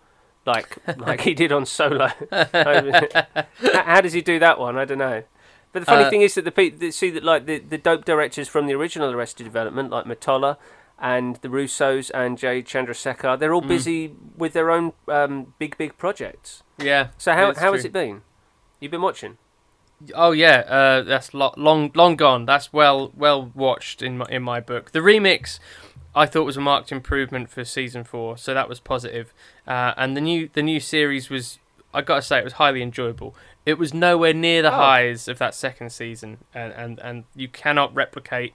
like 0.46 0.78
like 0.98 1.22
he 1.22 1.34
did 1.34 1.52
on 1.52 1.66
Solo. 1.66 2.10
how, 2.32 4.02
does 4.02 4.14
he 4.14 4.22
do 4.22 4.40
that 4.40 4.60
one? 4.60 4.78
I 4.78 4.86
don't 4.86 5.00
know. 5.00 5.24
But 5.74 5.80
the 5.80 5.86
funny 5.88 6.06
Uh, 6.06 6.10
thing 6.10 6.22
is 6.22 6.36
that 6.36 6.46
the 6.46 6.52
people 6.52 6.92
see 6.92 7.10
that 7.10 7.24
like 7.24 7.48
the, 7.48 7.60
the 7.60 7.78
dope 7.78 8.06
directors 8.06 8.48
from 8.48 8.68
the 8.68 8.74
original 8.74 9.12
Arrested 9.12 9.44
Development, 9.44 9.90
like 9.90 10.06
Mottola 10.06 10.58
and 11.00 11.36
the 11.38 11.48
Russos 11.50 12.10
and 12.14 12.38
Jay 12.38 12.62
Chandrasekhar, 12.64 13.38
they're 13.40 13.54
all 13.54 13.62
Mm. 13.62 13.68
busy 13.68 14.16
with 14.38 14.54
their 14.54 14.72
own 14.72 14.94
um, 15.08 15.54
big 15.60 15.78
big 15.78 15.98
projects. 15.98 16.64
Yeah. 16.78 17.08
So 17.18 17.34
how 17.34 17.54
how 17.54 17.74
has 17.74 17.86
it 17.86 17.92
been? 17.94 18.22
You've 18.80 18.92
been 18.92 19.02
watching? 19.02 19.38
Oh 20.14 20.32
yeah, 20.32 20.60
uh, 20.68 21.02
that's 21.04 21.34
lo- 21.34 21.54
long 21.58 21.92
long 21.96 22.16
gone. 22.16 22.46
That's 22.46 22.72
well 22.74 23.12
well 23.16 23.52
watched 23.56 24.02
in 24.02 24.18
my, 24.20 24.26
in 24.30 24.44
my 24.44 24.60
book. 24.60 24.92
The 24.92 25.00
remix, 25.00 25.60
I 26.14 26.26
thought 26.26 26.44
was 26.44 26.58
a 26.58 26.62
marked 26.62 26.92
improvement 26.92 27.50
for 27.50 27.64
season 27.64 28.04
four, 28.04 28.38
so 28.38 28.54
that 28.54 28.68
was 28.70 28.80
positive. 28.80 29.34
Uh, 29.66 29.94
and 29.98 30.16
the 30.16 30.22
new 30.22 30.50
the 30.54 30.62
new 30.62 30.80
series 30.82 31.30
was, 31.30 31.60
I 31.94 32.02
gotta 32.02 32.22
say, 32.22 32.40
it 32.40 32.44
was 32.44 32.54
highly 32.54 32.82
enjoyable. 32.82 33.36
It 33.66 33.78
was 33.80 33.94
nowhere 33.94 34.34
near 34.34 34.62
the 34.62 34.72
Oh. 34.72 34.76
highs 34.76 35.28
of 35.28 35.40
that 35.40 35.56
second 35.56 35.92
season, 35.92 36.40
and, 36.54 36.74
and 36.74 37.00
and 37.00 37.24
you 37.36 37.48
cannot 37.48 37.96
replicate 37.96 38.54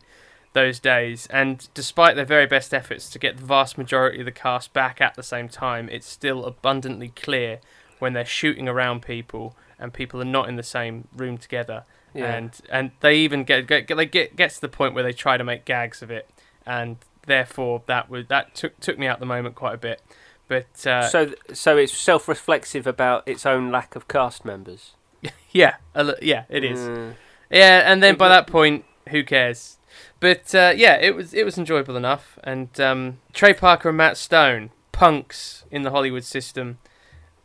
those 0.52 0.78
days. 0.78 1.26
And 1.30 1.68
despite 1.74 2.16
their 2.16 2.24
very 2.24 2.46
best 2.46 2.74
efforts 2.74 3.08
to 3.10 3.18
get 3.18 3.36
the 3.36 3.44
vast 3.44 3.78
majority 3.78 4.20
of 4.20 4.24
the 4.24 4.32
cast 4.32 4.72
back 4.72 5.00
at 5.00 5.14
the 5.14 5.22
same 5.22 5.48
time, 5.48 5.88
it's 5.88 6.06
still 6.06 6.44
abundantly 6.44 7.08
clear 7.08 7.60
when 7.98 8.12
they're 8.12 8.24
shooting 8.24 8.68
around 8.68 9.02
people 9.02 9.54
and 9.78 9.92
people 9.92 10.20
are 10.20 10.26
not 10.26 10.48
in 10.48 10.56
the 10.56 10.62
same 10.62 11.08
room 11.16 11.38
together. 11.38 11.84
Yeah. 12.14 12.34
And 12.34 12.60
and 12.68 12.90
they 13.00 13.16
even 13.18 13.44
get, 13.44 13.66
get 13.66 13.86
they 13.86 14.06
get 14.06 14.34
gets 14.34 14.56
to 14.56 14.60
the 14.62 14.68
point 14.68 14.94
where 14.94 15.04
they 15.04 15.12
try 15.12 15.36
to 15.36 15.44
make 15.44 15.64
gags 15.64 16.02
of 16.02 16.10
it, 16.10 16.28
and 16.66 16.96
therefore 17.26 17.82
that 17.86 18.10
was 18.10 18.26
that 18.26 18.54
took 18.54 18.78
took 18.80 18.98
me 18.98 19.06
out 19.06 19.20
the 19.20 19.26
moment 19.26 19.54
quite 19.54 19.74
a 19.74 19.78
bit. 19.78 20.02
But 20.48 20.84
uh, 20.84 21.08
so, 21.08 21.32
so 21.52 21.76
it's 21.76 21.96
self-reflexive 21.96 22.84
about 22.84 23.22
its 23.28 23.46
own 23.46 23.70
lack 23.70 23.94
of 23.94 24.08
cast 24.08 24.44
members. 24.44 24.94
yeah, 25.52 25.76
a 25.94 26.14
yeah, 26.20 26.44
it 26.48 26.64
is. 26.64 26.80
Mm. 26.80 27.14
Yeah, 27.50 27.90
and 27.90 28.02
then 28.02 28.16
by 28.16 28.28
that 28.28 28.48
point, 28.48 28.84
who 29.10 29.22
cares? 29.22 29.78
But 30.18 30.54
uh, 30.54 30.72
yeah, 30.76 30.96
it 30.96 31.14
was 31.14 31.34
it 31.34 31.44
was 31.44 31.58
enjoyable 31.58 31.96
enough. 31.96 32.38
And 32.44 32.78
um, 32.80 33.18
Trey 33.32 33.54
Parker 33.54 33.88
and 33.88 33.98
Matt 33.98 34.16
Stone, 34.16 34.70
punks 34.92 35.64
in 35.70 35.82
the 35.82 35.90
Hollywood 35.90 36.24
system, 36.24 36.78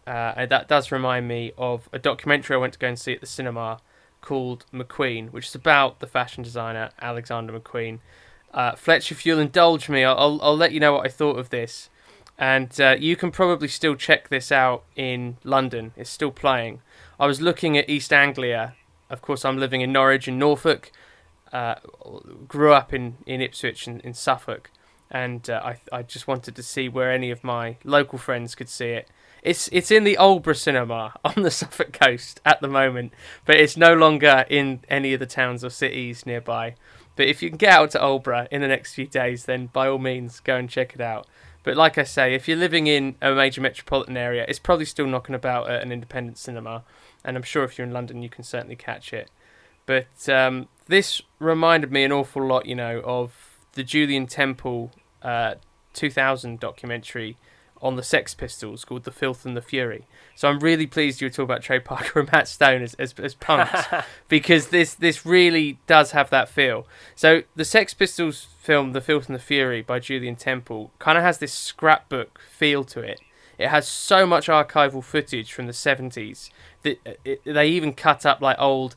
uh, 0.07 0.45
that 0.45 0.67
does 0.67 0.91
remind 0.91 1.27
me 1.27 1.51
of 1.57 1.89
a 1.91 1.99
documentary 1.99 2.55
I 2.55 2.59
went 2.59 2.73
to 2.73 2.79
go 2.79 2.87
and 2.87 2.99
see 2.99 3.13
at 3.13 3.21
the 3.21 3.27
cinema 3.27 3.79
called 4.21 4.65
McQueen, 4.73 5.31
which 5.31 5.47
is 5.47 5.55
about 5.55 5.99
the 5.99 6.07
fashion 6.07 6.43
designer 6.43 6.89
Alexander 7.01 7.57
McQueen. 7.57 7.99
Uh, 8.53 8.75
Fletcher, 8.75 9.13
if 9.13 9.25
you'll 9.25 9.39
indulge 9.39 9.89
me, 9.89 10.03
I'll, 10.03 10.39
I'll 10.41 10.57
let 10.57 10.71
you 10.71 10.79
know 10.79 10.93
what 10.93 11.05
I 11.05 11.09
thought 11.09 11.37
of 11.37 11.49
this. 11.49 11.89
And 12.37 12.79
uh, 12.81 12.95
you 12.99 13.15
can 13.15 13.31
probably 13.31 13.67
still 13.67 13.95
check 13.95 14.29
this 14.29 14.51
out 14.51 14.83
in 14.95 15.37
London. 15.43 15.93
It's 15.95 16.09
still 16.09 16.31
playing. 16.31 16.81
I 17.19 17.27
was 17.27 17.39
looking 17.41 17.77
at 17.77 17.89
East 17.89 18.11
Anglia. 18.11 18.75
Of 19.09 19.21
course, 19.21 19.45
I'm 19.45 19.57
living 19.57 19.81
in 19.81 19.91
Norwich 19.93 20.27
and 20.27 20.39
Norfolk. 20.39 20.91
Uh, 21.55 21.79
grew 22.49 22.73
up 22.73 22.93
in, 22.93 23.15
in 23.25 23.39
Ipswich 23.39 23.87
and 23.87 24.01
in 24.01 24.13
Suffolk, 24.13 24.71
and 25.09 25.49
uh, 25.49 25.61
I 25.63 25.79
I 25.89 26.01
just 26.01 26.27
wanted 26.27 26.53
to 26.57 26.61
see 26.61 26.89
where 26.89 27.09
any 27.09 27.31
of 27.31 27.45
my 27.45 27.77
local 27.85 28.19
friends 28.19 28.55
could 28.55 28.67
see 28.67 28.89
it. 28.89 29.07
It's 29.41 29.69
it's 29.71 29.89
in 29.89 30.03
the 30.03 30.17
Aldeburgh 30.17 30.57
Cinema 30.57 31.13
on 31.23 31.43
the 31.43 31.49
Suffolk 31.51 31.93
coast 31.93 32.41
at 32.43 32.59
the 32.59 32.67
moment, 32.67 33.13
but 33.45 33.55
it's 33.55 33.77
no 33.77 33.93
longer 33.93 34.43
in 34.49 34.81
any 34.89 35.13
of 35.13 35.21
the 35.21 35.25
towns 35.25 35.63
or 35.63 35.69
cities 35.69 36.25
nearby. 36.25 36.75
But 37.15 37.27
if 37.27 37.41
you 37.41 37.47
can 37.47 37.57
get 37.57 37.71
out 37.71 37.91
to 37.91 37.99
Aldeburgh 37.99 38.49
in 38.51 38.59
the 38.59 38.67
next 38.67 38.93
few 38.93 39.07
days, 39.07 39.45
then 39.45 39.67
by 39.67 39.87
all 39.87 39.97
means 39.97 40.41
go 40.41 40.57
and 40.57 40.69
check 40.69 40.93
it 40.93 40.99
out. 40.99 41.25
But 41.63 41.77
like 41.77 41.97
I 41.97 42.03
say, 42.03 42.33
if 42.33 42.49
you're 42.49 42.57
living 42.57 42.87
in 42.87 43.15
a 43.21 43.33
major 43.33 43.61
metropolitan 43.61 44.17
area, 44.17 44.45
it's 44.49 44.59
probably 44.59 44.83
still 44.83 45.07
knocking 45.07 45.35
about 45.35 45.69
at 45.69 45.83
an 45.83 45.93
independent 45.93 46.37
cinema, 46.37 46.83
and 47.23 47.37
I'm 47.37 47.43
sure 47.43 47.63
if 47.63 47.77
you're 47.77 47.87
in 47.87 47.93
London, 47.93 48.21
you 48.21 48.29
can 48.29 48.43
certainly 48.43 48.75
catch 48.75 49.13
it. 49.13 49.31
But 49.85 50.29
um, 50.29 50.67
this 50.87 51.21
reminded 51.39 51.91
me 51.91 52.03
an 52.03 52.11
awful 52.11 52.45
lot, 52.45 52.65
you 52.65 52.75
know, 52.75 53.01
of 53.03 53.33
the 53.73 53.83
Julien 53.83 54.27
Temple 54.27 54.91
uh, 55.21 55.55
2000 55.93 56.59
documentary 56.59 57.37
on 57.81 57.95
the 57.95 58.03
Sex 58.03 58.33
Pistols 58.33 58.85
called 58.85 59.03
The 59.03 59.11
Filth 59.11 59.45
and 59.45 59.55
the 59.55 59.61
Fury. 59.61 60.07
So 60.33 60.47
I'm 60.47 60.59
really 60.59 60.87
pleased 60.87 61.21
you 61.21 61.25
were 61.25 61.29
talking 61.29 61.43
about 61.43 61.61
Trey 61.61 61.79
Parker 61.79 62.19
and 62.21 62.31
Matt 62.31 62.47
Stone 62.47 62.81
as, 62.81 62.93
as, 62.95 63.13
as 63.21 63.35
punks 63.35 63.85
because 64.27 64.67
this, 64.67 64.93
this 64.93 65.25
really 65.25 65.77
does 65.85 66.11
have 66.11 66.29
that 66.29 66.49
feel. 66.49 66.87
So 67.15 67.43
the 67.55 67.65
Sex 67.65 67.93
Pistols 67.93 68.47
film 68.59 68.93
The 68.93 69.01
Filth 69.01 69.27
and 69.27 69.35
the 69.35 69.41
Fury 69.41 69.81
by 69.81 69.99
Julien 69.99 70.35
Temple 70.35 70.91
kind 70.99 71.17
of 71.17 71.23
has 71.23 71.37
this 71.37 71.53
scrapbook 71.53 72.39
feel 72.49 72.83
to 72.85 73.01
it. 73.01 73.19
It 73.57 73.69
has 73.69 73.87
so 73.87 74.25
much 74.25 74.47
archival 74.47 75.03
footage 75.03 75.53
from 75.53 75.67
the 75.67 75.71
70s 75.71 76.49
that 76.81 76.99
uh, 77.05 77.11
it, 77.23 77.41
they 77.45 77.67
even 77.69 77.93
cut 77.93 78.25
up 78.25 78.41
like 78.41 78.57
old 78.59 78.95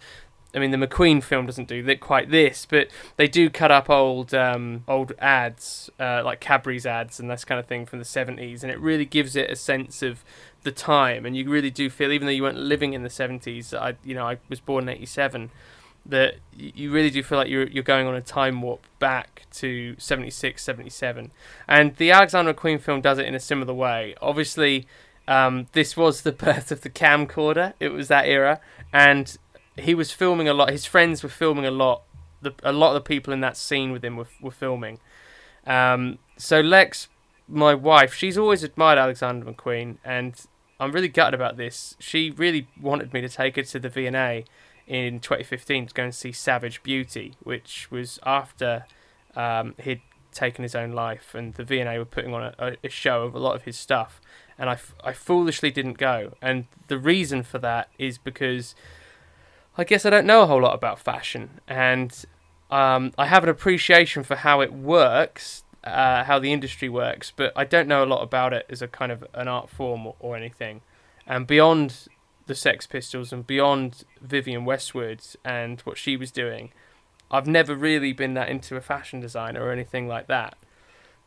I 0.55 0.59
mean, 0.61 0.71
the 0.71 0.79
McQueen 0.79 1.23
film 1.23 1.45
doesn't 1.45 1.69
do 1.69 1.83
that 1.83 2.01
quite 2.01 2.31
this, 2.31 2.67
but 2.69 2.89
they 3.17 3.29
do 3.29 3.51
cut 3.51 3.71
up 3.71 3.91
old 3.91 4.33
um, 4.33 4.85
old 4.89 5.13
ads, 5.19 5.91
uh, 6.01 6.23
like 6.25 6.41
Cadbury's 6.41 6.87
ads 6.87 7.21
and 7.21 7.31
this 7.31 7.45
kind 7.45 7.59
of 7.59 7.67
thing 7.67 7.85
from 7.85 7.99
the 7.99 8.05
seventies, 8.05 8.63
and 8.63 8.73
it 8.73 8.81
really 8.81 9.05
gives 9.05 9.37
it 9.37 9.51
a 9.51 9.57
sense 9.57 10.03
of 10.03 10.25
the 10.63 10.73
time. 10.73 11.27
And 11.27 11.37
you 11.37 11.51
really 11.51 11.71
do 11.71 11.91
feel, 11.91 12.13
even 12.13 12.27
though 12.27 12.33
you 12.33 12.43
weren't 12.43 12.59
living 12.59 12.95
in 12.95 13.03
the 13.03 13.11
seventies, 13.11 13.75
I 13.75 13.97
you 14.05 14.15
know 14.15 14.27
I 14.27 14.39
was 14.49 14.61
born 14.61 14.89
in 14.89 14.97
eighty 14.97 15.07
seven, 15.07 15.51
that 16.07 16.37
you 16.57 16.91
really 16.91 17.11
do 17.11 17.23
feel 17.23 17.37
like 17.37 17.49
you're 17.49 17.69
you're 17.69 17.83
going 17.83 18.07
on 18.07 18.15
a 18.15 18.23
time 18.23 18.63
warp 18.63 18.87
back 18.99 19.45
to 19.53 19.97
76, 19.99 20.63
77. 20.63 21.31
and 21.69 21.97
the 21.97 22.11
Alexander 22.11 22.55
McQueen 22.55 22.81
film 22.81 23.01
does 23.01 23.19
it 23.19 23.27
in 23.27 23.35
a 23.35 23.41
similar 23.41 23.75
way. 23.75 24.15
Obviously. 24.21 24.87
Um, 25.27 25.67
this 25.73 25.95
was 25.95 26.23
the 26.23 26.33
birth 26.47 26.73
of 26.73 26.81
the 26.81 26.89
camcorder. 26.89 27.75
It 27.79 27.91
was 27.91 28.09
that 28.09 28.27
era, 28.27 28.63
and 28.95 29.37
he 29.81 29.95
was 29.95 30.13
filming 30.13 30.49
a 30.49 30.55
lot. 30.55 30.71
His 30.71 30.85
friends 30.85 31.23
were 31.23 31.29
filming 31.29 31.67
a 31.67 31.71
lot. 31.71 32.03
The, 32.41 32.55
a 32.63 32.73
lot 32.73 32.89
of 32.89 32.95
the 32.95 33.09
people 33.09 33.33
in 33.33 33.41
that 33.41 33.57
scene 33.57 33.91
with 33.91 34.05
him 34.05 34.17
were, 34.17 34.29
were 34.41 34.51
filming. 34.51 35.01
Um, 35.67 36.19
so 36.37 36.61
Lex, 36.61 37.09
my 37.49 37.75
wife, 37.75 38.15
she's 38.15 38.39
always 38.39 38.63
admired 38.63 38.99
Alexander 38.99 39.53
McQueen, 39.53 39.99
and 40.05 40.35
I'm 40.79 40.93
really 40.93 41.09
gutted 41.09 41.35
about 41.35 41.57
this. 41.57 41.97
She 41.99 42.31
really 42.31 42.69
wanted 42.81 43.13
me 43.13 43.21
to 43.21 43.29
take 43.29 43.57
her 43.57 43.63
to 43.63 43.79
the 43.79 43.89
V&A 43.89 44.45
in 44.87 45.21
2015 45.21 45.87
to 45.87 45.95
go 45.95 46.05
and 46.05 46.15
see 46.15 46.33
Savage 46.33 46.83
Beauty, 46.83 47.35
which 47.43 47.91
was 47.91 48.19
after 48.25 48.87
um, 49.35 49.75
he'd 49.79 50.01
taken 50.33 50.63
his 50.63 50.75
own 50.75 50.93
life, 50.93 51.35
and 51.35 51.55
the 51.55 51.65
V&A 51.65 51.99
were 51.99 52.05
putting 52.05 52.33
on 52.33 52.55
a, 52.59 52.77
a 52.83 52.89
show 52.89 53.25
of 53.25 53.35
a 53.35 53.39
lot 53.39 53.57
of 53.57 53.63
his 53.63 53.77
stuff. 53.77 54.21
And 54.59 54.69
I, 54.69 55.13
foolishly 55.13 55.71
didn't 55.71 55.99
go. 55.99 56.35
And 56.43 56.67
the 56.89 56.99
reason 56.99 57.45
for 57.45 57.59
that 57.59 57.91
is 57.97 58.19
because 58.19 58.75
I 59.79 59.85
guess 59.85 60.05
I 60.05 60.11
don't 60.11 60.27
know 60.27 60.43
a 60.43 60.47
whole 60.47 60.61
lot 60.61 60.75
about 60.75 60.99
fashion, 60.99 61.61
and 61.69 62.13
um, 62.69 63.13
I 63.17 63.27
have 63.27 63.45
an 63.45 63.49
appreciation 63.49 64.25
for 64.25 64.35
how 64.35 64.61
it 64.61 64.73
works, 64.73 65.63
uh, 65.85 66.25
how 66.25 66.41
the 66.41 66.53
industry 66.53 66.89
works, 66.89 67.33
but 67.35 67.53
I 67.55 67.63
don't 67.65 67.87
know 67.87 68.03
a 68.03 68.07
lot 68.07 68.23
about 68.23 68.53
it 68.53 68.67
as 68.69 68.83
a 68.83 68.89
kind 68.89 69.13
of 69.13 69.25
an 69.35 69.47
art 69.47 69.71
form 69.71 70.05
or, 70.05 70.17
or 70.19 70.37
anything. 70.37 70.81
And 71.29 71.47
beyond 71.47 72.09
the 72.47 72.57
Sex 72.57 72.89
Pistols 72.89 73.33
and 73.33 73.47
beyond 73.47 74.03
Vivienne 74.21 74.65
Westwood 74.65 75.21
and 75.45 75.81
what 75.83 75.97
she 75.97 76.17
was 76.17 76.33
doing, 76.33 76.73
I've 77.31 77.47
never 77.47 77.77
really 77.77 78.13
been 78.13 78.35
that 78.35 78.49
into 78.49 78.75
a 78.75 78.81
fashion 78.81 79.21
designer 79.21 79.63
or 79.63 79.71
anything 79.71 80.09
like 80.09 80.27
that. 80.27 80.57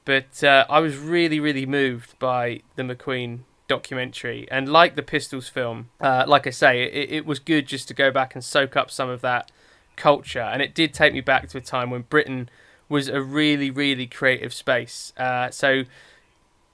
But 0.03 0.43
uh, 0.43 0.65
I 0.69 0.79
was 0.79 0.97
really, 0.97 1.39
really 1.39 1.65
moved 1.65 2.19
by 2.19 2.61
the 2.75 2.83
McQueen 2.83 3.41
documentary. 3.71 4.45
And 4.51 4.67
like 4.67 4.97
the 4.97 5.01
Pistols 5.01 5.47
film, 5.47 5.89
uh, 6.01 6.25
like 6.27 6.45
I 6.45 6.49
say, 6.49 6.83
it, 6.83 7.09
it 7.09 7.25
was 7.25 7.39
good 7.39 7.67
just 7.67 7.87
to 7.87 7.93
go 7.93 8.11
back 8.11 8.35
and 8.35 8.43
soak 8.43 8.75
up 8.75 8.91
some 8.91 9.09
of 9.09 9.21
that 9.21 9.49
culture. 9.95 10.41
And 10.41 10.61
it 10.61 10.75
did 10.75 10.93
take 10.93 11.13
me 11.13 11.21
back 11.21 11.47
to 11.49 11.57
a 11.57 11.61
time 11.61 11.89
when 11.89 12.01
Britain 12.01 12.49
was 12.89 13.07
a 13.07 13.21
really, 13.21 13.71
really 13.71 14.07
creative 14.07 14.53
space. 14.53 15.13
Uh, 15.15 15.49
so 15.51 15.83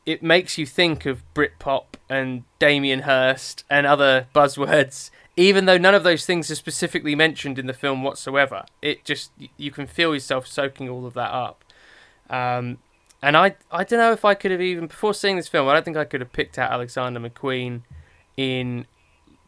it 0.07 0.23
makes 0.23 0.57
you 0.57 0.65
think 0.65 1.05
of 1.05 1.21
Britpop 1.35 1.85
and 2.09 2.45
Damien 2.57 3.01
Hirst 3.01 3.63
and 3.69 3.85
other 3.85 4.25
buzzwords. 4.33 5.11
Even 5.35 5.65
though 5.65 5.77
none 5.77 5.93
of 5.93 6.03
those 6.03 6.25
things 6.25 6.49
are 6.49 6.55
specifically 6.55 7.13
mentioned 7.13 7.59
in 7.59 7.67
the 7.67 7.73
film 7.73 8.01
whatsoever, 8.01 8.65
it 8.81 9.05
just 9.05 9.29
you 9.55 9.69
can 9.69 9.85
feel 9.85 10.15
yourself 10.15 10.47
soaking 10.47 10.89
all 10.89 11.05
of 11.05 11.13
that 11.13 11.29
up. 11.29 11.63
Um, 12.27 12.79
and 13.21 13.35
I 13.35 13.55
I 13.71 13.83
don't 13.83 13.99
know 13.99 14.11
if 14.11 14.25
I 14.25 14.33
could 14.33 14.51
have 14.51 14.61
even 14.61 14.87
before 14.87 15.13
seeing 15.13 15.35
this 15.35 15.47
film, 15.47 15.67
I 15.67 15.73
don't 15.73 15.83
think 15.83 15.97
I 15.97 16.05
could 16.05 16.21
have 16.21 16.33
picked 16.33 16.57
out 16.57 16.71
Alexander 16.71 17.19
McQueen 17.19 17.81
in 18.35 18.85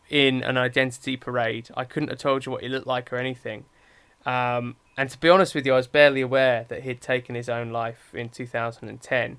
in 0.09 0.43
an 0.43 0.57
identity 0.57 1.17
parade. 1.17 1.69
I 1.77 1.83
couldn't 1.83 2.09
have 2.09 2.19
told 2.19 2.45
you 2.45 2.51
what 2.51 2.63
he 2.63 2.69
looked 2.69 2.87
like 2.87 3.13
or 3.13 3.17
anything. 3.17 3.65
Um, 4.25 4.75
and 4.97 5.09
to 5.09 5.17
be 5.17 5.29
honest 5.29 5.55
with 5.55 5.65
you, 5.65 5.73
I 5.73 5.77
was 5.77 5.87
barely 5.87 6.21
aware 6.21 6.65
that 6.67 6.83
he'd 6.83 6.99
taken 6.99 7.35
his 7.35 7.47
own 7.47 7.71
life 7.71 8.13
in 8.13 8.29
2010. 8.29 9.37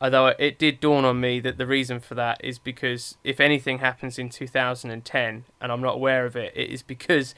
Although 0.00 0.26
it 0.38 0.58
did 0.58 0.80
dawn 0.80 1.04
on 1.04 1.20
me 1.20 1.40
that 1.40 1.58
the 1.58 1.66
reason 1.66 2.00
for 2.00 2.14
that 2.16 2.40
is 2.44 2.58
because 2.58 3.16
if 3.24 3.40
anything 3.40 3.78
happens 3.78 4.18
in 4.18 4.28
2010 4.28 5.44
and 5.60 5.72
I'm 5.72 5.80
not 5.80 5.94
aware 5.94 6.26
of 6.26 6.36
it, 6.36 6.52
it 6.54 6.70
is 6.70 6.82
because 6.82 7.34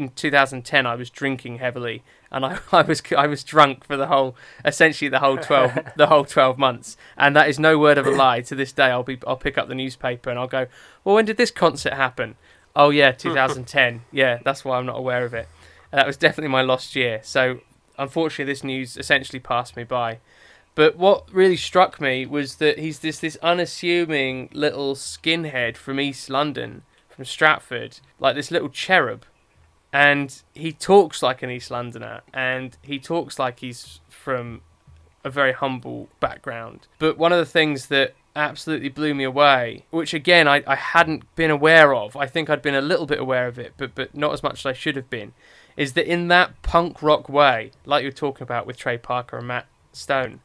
in 0.00 0.08
2010 0.10 0.86
I 0.86 0.94
was 0.94 1.10
drinking 1.10 1.58
heavily 1.58 2.02
and 2.32 2.44
I, 2.44 2.58
I 2.72 2.82
was 2.82 3.02
I 3.16 3.26
was 3.26 3.44
drunk 3.44 3.84
for 3.84 3.96
the 3.96 4.06
whole 4.06 4.34
essentially 4.64 5.08
the 5.08 5.20
whole 5.20 5.38
12 5.38 5.78
the 5.96 6.06
whole 6.06 6.24
12 6.24 6.58
months. 6.58 6.96
And 7.16 7.36
that 7.36 7.48
is 7.48 7.58
no 7.58 7.78
word 7.78 7.98
of 7.98 8.06
a 8.06 8.10
lie. 8.10 8.40
To 8.42 8.54
this 8.54 8.72
day 8.72 8.86
I'll 8.86 9.02
be 9.02 9.18
I'll 9.26 9.36
pick 9.36 9.58
up 9.58 9.68
the 9.68 9.74
newspaper 9.74 10.30
and 10.30 10.38
I'll 10.38 10.48
go 10.48 10.66
well 11.04 11.14
when 11.14 11.24
did 11.24 11.36
this 11.36 11.50
concert 11.50 11.92
happen? 11.92 12.36
Oh 12.74 12.90
yeah 12.90 13.12
2010 13.12 14.02
yeah 14.10 14.38
that's 14.44 14.64
why 14.64 14.78
I'm 14.78 14.86
not 14.86 14.98
aware 14.98 15.24
of 15.24 15.34
it. 15.34 15.48
And 15.92 15.98
that 15.98 16.06
was 16.06 16.16
definitely 16.16 16.50
my 16.50 16.62
lost 16.62 16.96
year. 16.96 17.20
So 17.22 17.60
unfortunately 17.98 18.50
this 18.52 18.64
news 18.64 18.96
essentially 18.96 19.40
passed 19.40 19.76
me 19.76 19.84
by. 19.84 20.18
But 20.74 20.96
what 20.96 21.30
really 21.32 21.56
struck 21.56 22.00
me 22.00 22.24
was 22.26 22.56
that 22.56 22.78
he's 22.78 23.00
this 23.00 23.18
this 23.18 23.36
unassuming 23.42 24.48
little 24.52 24.94
skinhead 24.94 25.76
from 25.76 26.00
East 26.00 26.30
London 26.30 26.82
from 27.20 27.24
Stratford 27.26 27.98
like 28.18 28.34
this 28.34 28.50
little 28.50 28.70
cherub 28.70 29.24
and 29.92 30.42
he 30.54 30.72
talks 30.72 31.22
like 31.22 31.42
an 31.42 31.50
East 31.50 31.70
Londoner, 31.70 32.20
and 32.32 32.76
he 32.82 32.98
talks 32.98 33.38
like 33.38 33.60
he's 33.60 34.00
from 34.08 34.62
a 35.24 35.30
very 35.30 35.52
humble 35.52 36.08
background. 36.20 36.86
But 36.98 37.18
one 37.18 37.32
of 37.32 37.38
the 37.38 37.46
things 37.46 37.86
that 37.86 38.14
absolutely 38.36 38.88
blew 38.88 39.12
me 39.14 39.24
away, 39.24 39.84
which 39.90 40.14
again 40.14 40.46
I, 40.46 40.62
I 40.66 40.76
hadn't 40.76 41.34
been 41.34 41.50
aware 41.50 41.94
of, 41.94 42.16
I 42.16 42.26
think 42.26 42.48
I'd 42.48 42.62
been 42.62 42.74
a 42.74 42.80
little 42.80 43.06
bit 43.06 43.18
aware 43.18 43.48
of 43.48 43.58
it, 43.58 43.74
but 43.76 43.94
but 43.94 44.16
not 44.16 44.32
as 44.32 44.42
much 44.42 44.60
as 44.60 44.66
I 44.66 44.72
should 44.72 44.96
have 44.96 45.10
been, 45.10 45.32
is 45.76 45.94
that 45.94 46.06
in 46.06 46.28
that 46.28 46.62
punk 46.62 47.02
rock 47.02 47.28
way, 47.28 47.72
like 47.84 48.02
you're 48.02 48.12
talking 48.12 48.42
about 48.42 48.66
with 48.66 48.76
Trey 48.76 48.98
Parker 48.98 49.38
and 49.38 49.48
Matt 49.48 49.66
Stone, 49.92 50.40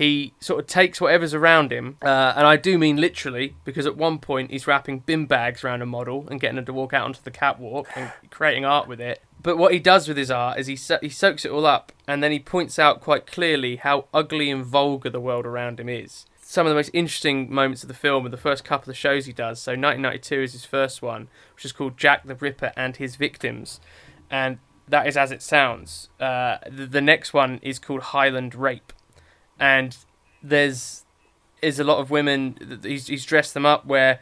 he 0.00 0.32
sort 0.40 0.58
of 0.58 0.66
takes 0.66 0.98
whatever's 0.98 1.34
around 1.34 1.70
him, 1.70 1.98
uh, 2.00 2.32
and 2.34 2.46
I 2.46 2.56
do 2.56 2.78
mean 2.78 2.96
literally, 2.96 3.54
because 3.66 3.84
at 3.84 3.98
one 3.98 4.18
point 4.18 4.50
he's 4.50 4.66
wrapping 4.66 5.00
bin 5.00 5.26
bags 5.26 5.62
around 5.62 5.82
a 5.82 5.86
model 5.86 6.26
and 6.30 6.40
getting 6.40 6.56
her 6.56 6.62
to 6.62 6.72
walk 6.72 6.94
out 6.94 7.04
onto 7.04 7.20
the 7.22 7.30
catwalk 7.30 7.86
and 7.94 8.10
creating 8.30 8.64
art 8.64 8.88
with 8.88 8.98
it. 8.98 9.20
But 9.42 9.58
what 9.58 9.74
he 9.74 9.78
does 9.78 10.08
with 10.08 10.16
his 10.16 10.30
art 10.30 10.58
is 10.58 10.68
he 10.68 10.76
so- 10.76 10.98
he 11.02 11.10
soaks 11.10 11.44
it 11.44 11.50
all 11.50 11.66
up, 11.66 11.92
and 12.08 12.22
then 12.22 12.32
he 12.32 12.38
points 12.38 12.78
out 12.78 13.02
quite 13.02 13.26
clearly 13.26 13.76
how 13.76 14.06
ugly 14.14 14.50
and 14.50 14.64
vulgar 14.64 15.10
the 15.10 15.20
world 15.20 15.44
around 15.44 15.78
him 15.78 15.90
is. 15.90 16.24
Some 16.40 16.66
of 16.66 16.70
the 16.70 16.76
most 16.76 16.90
interesting 16.94 17.52
moments 17.52 17.82
of 17.82 17.88
the 17.88 17.94
film 17.94 18.24
are 18.24 18.30
the 18.30 18.38
first 18.38 18.64
couple 18.64 18.90
of 18.90 18.96
shows 18.96 19.26
he 19.26 19.34
does. 19.34 19.60
So 19.60 19.72
1992 19.72 20.40
is 20.40 20.52
his 20.54 20.64
first 20.64 21.02
one, 21.02 21.28
which 21.54 21.66
is 21.66 21.72
called 21.72 21.98
Jack 21.98 22.24
the 22.24 22.34
Ripper 22.34 22.72
and 22.74 22.96
His 22.96 23.16
Victims, 23.16 23.80
and 24.30 24.60
that 24.88 25.06
is 25.06 25.18
as 25.18 25.30
it 25.30 25.42
sounds. 25.42 26.08
Uh, 26.18 26.56
the, 26.66 26.86
the 26.86 27.02
next 27.02 27.34
one 27.34 27.60
is 27.62 27.78
called 27.78 28.00
Highland 28.00 28.54
Rape, 28.54 28.94
and 29.60 29.96
there's 30.42 31.04
is 31.62 31.78
a 31.78 31.84
lot 31.84 31.98
of 31.98 32.10
women. 32.10 32.80
He's 32.82 33.06
he's 33.06 33.24
dressed 33.24 33.54
them 33.54 33.66
up 33.66 33.86
where 33.86 34.20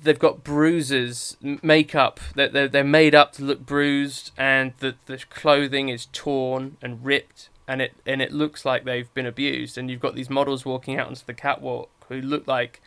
they've 0.00 0.18
got 0.18 0.44
bruises, 0.44 1.36
makeup. 1.40 2.20
They're, 2.34 2.48
they're 2.48 2.68
they're 2.68 2.84
made 2.84 3.14
up 3.14 3.32
to 3.32 3.42
look 3.42 3.64
bruised, 3.64 4.32
and 4.36 4.74
the 4.78 4.94
the 5.06 5.18
clothing 5.30 5.88
is 5.88 6.06
torn 6.12 6.76
and 6.82 7.04
ripped, 7.04 7.48
and 7.66 7.80
it 7.80 7.94
and 8.06 8.20
it 8.20 8.32
looks 8.32 8.64
like 8.64 8.84
they've 8.84 9.12
been 9.14 9.26
abused. 9.26 9.78
And 9.78 9.90
you've 9.90 10.00
got 10.00 10.14
these 10.14 10.30
models 10.30 10.64
walking 10.64 10.98
out 10.98 11.08
onto 11.08 11.24
the 11.24 11.34
catwalk 11.34 11.90
who 12.08 12.20
look 12.20 12.46
like 12.46 12.80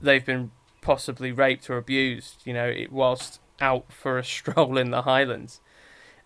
they've 0.00 0.24
been 0.24 0.50
possibly 0.80 1.30
raped 1.32 1.68
or 1.68 1.76
abused. 1.76 2.42
You 2.44 2.54
know, 2.54 2.74
whilst 2.90 3.40
out 3.60 3.92
for 3.92 4.18
a 4.18 4.24
stroll 4.34 4.78
in 4.78 4.90
the 4.90 5.02
Highlands, 5.02 5.60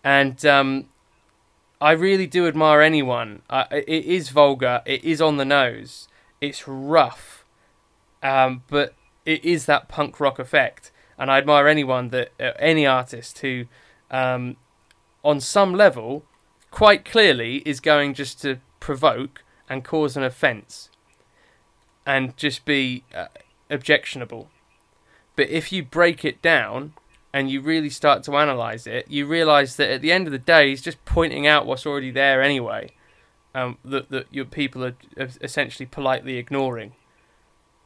and 0.03 0.43
um, 0.45 0.85
I 1.81 1.91
really 1.91 2.27
do 2.27 2.47
admire 2.47 2.81
anyone. 2.81 3.41
Uh, 3.49 3.65
it 3.71 4.05
is 4.05 4.29
vulgar. 4.29 4.81
It 4.85 5.03
is 5.03 5.21
on 5.21 5.37
the 5.37 5.45
nose. 5.45 6.07
It's 6.41 6.67
rough, 6.67 7.45
um, 8.21 8.63
but 8.69 8.93
it 9.25 9.43
is 9.45 9.65
that 9.65 9.87
punk 9.87 10.19
rock 10.19 10.39
effect. 10.39 10.91
And 11.17 11.31
I 11.31 11.37
admire 11.37 11.67
anyone 11.67 12.09
that 12.09 12.31
uh, 12.39 12.51
any 12.59 12.85
artist 12.85 13.39
who, 13.39 13.65
um, 14.11 14.57
on 15.23 15.39
some 15.39 15.73
level, 15.73 16.23
quite 16.71 17.05
clearly 17.05 17.57
is 17.65 17.79
going 17.79 18.13
just 18.13 18.41
to 18.41 18.59
provoke 18.79 19.43
and 19.69 19.83
cause 19.83 20.17
an 20.17 20.23
offence, 20.23 20.89
and 22.05 22.35
just 22.35 22.65
be 22.65 23.03
uh, 23.13 23.27
objectionable. 23.69 24.49
But 25.35 25.49
if 25.49 25.71
you 25.71 25.83
break 25.83 26.25
it 26.25 26.41
down 26.41 26.93
and 27.33 27.49
you 27.49 27.61
really 27.61 27.89
start 27.89 28.23
to 28.23 28.35
analyze 28.35 28.87
it, 28.87 29.09
you 29.09 29.25
realize 29.25 29.75
that 29.75 29.89
at 29.89 30.01
the 30.01 30.11
end 30.11 30.27
of 30.27 30.31
the 30.31 30.39
day, 30.39 30.69
he's 30.69 30.81
just 30.81 31.03
pointing 31.05 31.45
out 31.45 31.65
what's 31.65 31.85
already 31.85 32.11
there 32.11 32.41
anyway, 32.41 32.91
um, 33.53 33.77
that 33.85 34.09
that 34.09 34.27
your 34.31 34.45
people 34.45 34.83
are 34.83 34.95
are 35.17 35.29
essentially 35.41 35.85
politely 35.85 36.37
ignoring. 36.37 36.93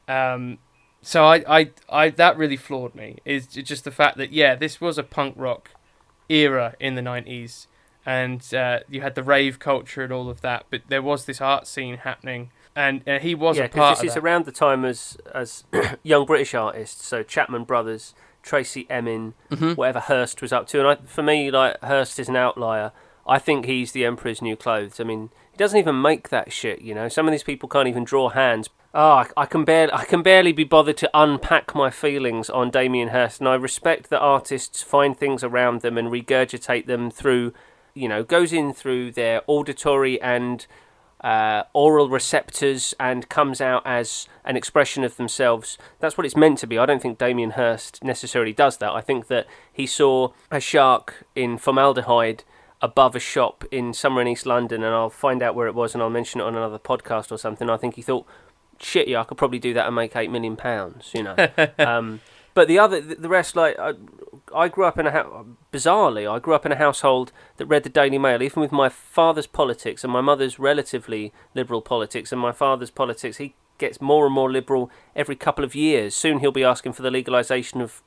Um, 0.08 0.60
so 1.02 1.26
I, 1.26 1.44
I, 1.48 1.72
I, 1.90 2.10
that 2.10 2.38
really 2.38 2.58
floored 2.58 2.96
me. 2.96 3.18
Is 3.26 3.48
just 3.48 3.84
the 3.84 3.92
fact 3.92 4.18
that 4.18 4.32
yeah, 4.32 4.56
this 4.56 4.80
was 4.80 4.98
a 4.98 5.04
punk 5.04 5.36
rock 5.38 5.72
era 6.30 6.76
in 6.80 6.96
the 6.96 7.02
nineties, 7.02 7.68
and 8.06 8.54
uh, 8.54 8.80
you 8.90 9.02
had 9.02 9.16
the 9.16 9.24
rave 9.24 9.60
culture 9.60 10.04
and 10.04 10.14
all 10.14 10.30
of 10.30 10.42
that, 10.42 10.66
but 10.70 10.82
there 10.88 11.02
was 11.02 11.26
this 11.26 11.42
art 11.42 11.68
scene 11.68 11.98
happening, 11.98 12.52
and 12.76 13.08
uh, 13.08 13.20
he 13.20 13.36
was 13.36 13.58
yeah, 13.58 13.66
a 13.66 13.70
part 13.70 13.98
because 13.98 14.02
this 14.02 14.12
is 14.12 14.18
around 14.18 14.46
the 14.46 14.52
time 14.54 14.86
as 14.86 15.18
as 15.34 15.66
young 16.04 16.26
British 16.26 16.54
artists, 16.54 17.06
so 17.06 17.22
Chapman 17.22 17.66
Brothers, 17.66 18.16
Tracey 18.44 18.86
Emin, 18.90 19.34
Mm-hmm. 19.50 19.72
whatever 19.72 20.02
Hirst 20.02 20.42
was 20.42 20.54
up 20.54 20.68
to, 20.68 20.80
and 20.80 20.88
I, 20.88 20.96
for 21.08 21.24
me, 21.24 21.50
like 21.50 21.82
Hirst 21.82 22.20
is 22.20 22.30
an 22.30 22.36
outlier. 22.36 22.92
I 23.26 23.40
think 23.40 23.66
he's 23.66 23.94
the 23.94 24.06
Emperor's 24.06 24.42
New 24.42 24.56
Clothes. 24.58 25.00
I 25.00 25.04
mean, 25.06 25.30
he 25.52 25.58
doesn't 25.58 25.80
even 25.80 26.02
make 26.02 26.30
that 26.30 26.52
shit. 26.52 26.82
You 26.82 26.94
know, 26.94 27.08
some 27.08 27.26
of 27.26 27.32
these 27.32 27.44
people 27.44 27.70
can't 27.70 27.88
even 27.88 28.04
draw 28.04 28.30
hands. 28.30 28.70
Oh, 28.94 29.12
I, 29.14 29.28
I 29.38 29.46
can 29.48 29.64
barely, 29.64 29.94
I 29.94 30.04
can 30.06 30.22
barely 30.22 30.52
be 30.52 30.66
bothered 30.66 30.98
to 30.98 31.10
unpack 31.14 31.74
my 31.74 31.90
feelings 31.90 32.50
on 32.50 32.70
Damien 32.70 33.10
Hirst, 33.10 33.40
and 33.40 33.48
I 33.50 33.56
respect 33.56 34.10
that 34.10 34.20
artists 34.20 34.84
find 34.84 35.18
things 35.18 35.44
around 35.44 35.82
them 35.82 35.98
and 35.98 36.10
regurgitate 36.10 36.86
them 36.86 37.10
through, 37.10 37.54
you 37.94 38.08
know, 38.10 38.24
goes 38.24 38.52
in 38.54 38.74
through 38.74 39.12
their 39.14 39.42
auditory 39.48 40.22
and 40.22 40.68
uh, 41.24 41.64
oral 41.74 42.10
receptors 42.10 42.94
and 43.00 43.30
comes 43.30 43.62
out 43.62 43.82
as 43.86 44.28
an 44.44 44.58
expression 44.58 45.04
of 45.04 45.16
themselves. 45.18 45.78
That's 46.00 46.18
what 46.18 46.26
it's 46.26 46.36
meant 46.36 46.60
to 46.60 46.68
be. 46.68 46.78
I 46.78 46.86
don't 46.86 47.02
think 47.02 47.18
Damien 47.18 47.52
Hirst 47.52 48.04
necessarily 48.04 48.54
does 48.54 48.78
that. 48.78 48.92
I 48.92 49.02
think 49.02 49.28
that 49.28 49.48
he 49.72 49.88
saw 49.88 50.30
a 50.52 50.60
shark 50.60 51.26
in 51.36 51.58
formaldehyde 51.58 52.44
above 52.82 53.16
a 53.16 53.20
shop 53.20 53.64
in 53.72 53.94
somewhere 53.94 54.24
in 54.24 54.28
East 54.28 54.46
London, 54.46 54.84
and 54.84 54.94
I'll 54.94 55.10
find 55.10 55.42
out 55.42 55.56
where 55.56 55.68
it 55.68 55.76
was 55.76 55.94
and 55.94 56.04
I'll 56.04 56.10
mention 56.10 56.42
it 56.42 56.44
on 56.44 56.56
another 56.56 56.80
podcast 56.80 57.32
or 57.32 57.38
something. 57.38 57.70
I 57.70 57.78
think 57.78 57.96
he 57.96 58.02
thought, 58.02 58.28
shit, 58.80 59.08
yeah, 59.08 59.22
I 59.22 59.24
could 59.24 59.38
probably 59.38 59.60
do 59.60 59.74
that 59.74 59.88
and 59.88 59.96
make 59.96 60.16
eight 60.18 60.30
million 60.30 60.58
pounds, 60.58 61.12
you 61.14 61.24
know. 61.24 61.36
um, 61.80 62.20
but 62.54 62.68
the 62.68 62.80
other, 62.80 63.02
the 63.02 63.30
rest, 63.30 63.56
like 63.56 63.78
I, 63.80 63.94
I 64.54 64.68
grew 64.68 64.86
up 64.86 64.98
in 64.98 65.08
a. 65.08 65.46
Bizarrely, 65.72 66.32
I 66.32 66.40
grew 66.40 66.54
up 66.54 66.66
in 66.66 66.72
a 66.72 66.78
household 66.78 67.32
that 67.58 67.66
read 67.66 67.84
the 67.84 67.90
Daily 67.90 68.18
Mail, 68.18 68.44
even 68.44 68.62
with 68.62 68.72
my 68.72 68.90
father's 68.90 69.48
politics 69.48 70.04
and 70.04 70.14
my 70.14 70.22
mother's 70.22 70.60
relatively 70.60 71.34
liberal 71.56 71.82
politics, 71.82 72.32
and 72.32 72.40
my 72.40 72.52
father's 72.52 72.92
politics. 72.92 73.38
He 73.38 73.56
gets 73.80 74.00
more 74.00 74.26
and 74.26 74.36
more 74.36 74.52
liberal 74.52 74.92
every 75.16 75.36
couple 75.36 75.66
of 75.66 75.74
years. 75.74 76.14
Soon 76.14 76.40
he'll 76.40 76.52
be 76.52 76.64
asking 76.64 76.94
for 76.94 77.02
the 77.02 77.10
legalisation 77.10 77.82
of 77.82 78.04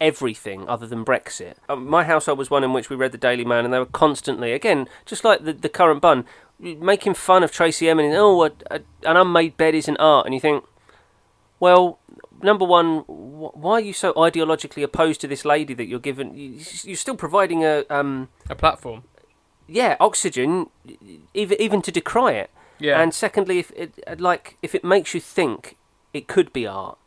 everything 0.00 0.68
other 0.68 0.86
than 0.86 1.04
Brexit. 1.04 1.54
Um, 1.68 1.88
my 1.88 2.04
household 2.04 2.38
was 2.38 2.50
one 2.50 2.62
in 2.62 2.72
which 2.72 2.88
we 2.88 2.94
read 2.94 3.10
the 3.10 3.18
Daily 3.18 3.44
Mail, 3.44 3.64
and 3.64 3.74
they 3.74 3.80
were 3.80 3.86
constantly, 3.86 4.52
again, 4.52 4.88
just 5.04 5.24
like 5.24 5.44
the 5.44 5.52
the 5.52 5.68
current 5.68 6.00
bun, 6.00 6.24
making 6.60 7.14
fun 7.14 7.42
of 7.42 7.50
Tracey 7.50 7.88
Emin. 7.88 8.14
Oh, 8.14 8.44
a, 8.44 8.52
a, 8.70 8.80
an 9.02 9.16
unmade 9.16 9.56
bed 9.56 9.74
isn't 9.74 9.96
art, 9.96 10.24
and 10.24 10.34
you 10.34 10.40
think, 10.40 10.64
well, 11.58 11.98
number 12.42 12.64
one, 12.64 13.00
why 13.06 13.72
are 13.74 13.80
you 13.80 13.92
so 13.92 14.12
ideologically 14.14 14.82
opposed 14.82 15.20
to 15.22 15.28
this 15.28 15.44
lady 15.44 15.74
that 15.74 15.86
you're 15.86 15.98
given? 15.98 16.34
you- 16.36 16.60
You're 16.84 16.96
still 16.96 17.16
providing 17.16 17.64
a 17.64 17.84
um, 17.90 18.28
a 18.50 18.54
platform. 18.54 19.02
yeah, 19.66 19.96
oxygen, 20.00 20.70
even 21.34 21.60
even 21.60 21.82
to 21.82 21.92
decry 21.92 22.32
it. 22.32 22.50
Yeah. 22.80 23.00
And 23.00 23.12
secondly, 23.12 23.58
if 23.58 23.70
it 23.72 24.20
like 24.20 24.56
if 24.62 24.74
it 24.74 24.84
makes 24.84 25.14
you 25.14 25.20
think, 25.20 25.76
it 26.12 26.26
could 26.28 26.52
be 26.52 26.66
art. 26.66 26.98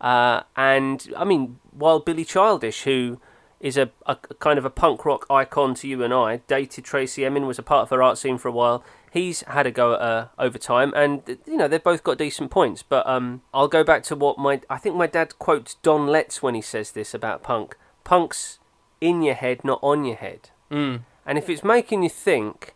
Uh, 0.00 0.42
and 0.56 1.12
I 1.16 1.24
mean, 1.24 1.58
while 1.72 1.98
Billy 2.00 2.24
Childish, 2.24 2.82
who 2.84 3.20
is 3.60 3.76
a, 3.76 3.90
a 4.06 4.16
a 4.30 4.34
kind 4.34 4.58
of 4.58 4.64
a 4.64 4.70
punk 4.70 5.04
rock 5.04 5.26
icon 5.28 5.74
to 5.74 5.88
you 5.88 6.02
and 6.04 6.14
I, 6.14 6.36
dated 6.46 6.84
Tracey 6.84 7.24
Emin, 7.26 7.46
was 7.46 7.58
a 7.58 7.62
part 7.62 7.82
of 7.82 7.90
her 7.90 8.02
art 8.02 8.16
scene 8.18 8.38
for 8.38 8.48
a 8.48 8.52
while. 8.52 8.82
He's 9.12 9.40
had 9.42 9.66
a 9.66 9.70
go 9.70 9.94
at 9.94 10.00
her 10.00 10.30
over 10.38 10.58
time, 10.58 10.92
and 10.94 11.22
you 11.46 11.56
know 11.56 11.68
they've 11.68 11.82
both 11.82 12.02
got 12.02 12.18
decent 12.18 12.50
points. 12.50 12.82
But 12.82 13.06
um, 13.06 13.42
I'll 13.54 13.68
go 13.68 13.84
back 13.84 14.02
to 14.04 14.16
what 14.16 14.38
my 14.38 14.60
I 14.68 14.78
think 14.78 14.96
my 14.96 15.06
dad 15.06 15.38
quotes 15.38 15.74
Don 15.74 16.06
Letts 16.06 16.42
when 16.42 16.54
he 16.54 16.60
says 16.60 16.92
this 16.92 17.14
about 17.14 17.42
punk. 17.42 17.76
Punk's 18.04 18.58
in 19.00 19.22
your 19.22 19.34
head, 19.34 19.64
not 19.64 19.78
on 19.82 20.04
your 20.04 20.16
head. 20.16 20.50
Mm. 20.70 21.00
And 21.24 21.38
if 21.38 21.48
it's 21.48 21.62
making 21.62 22.02
you 22.02 22.08
think, 22.08 22.74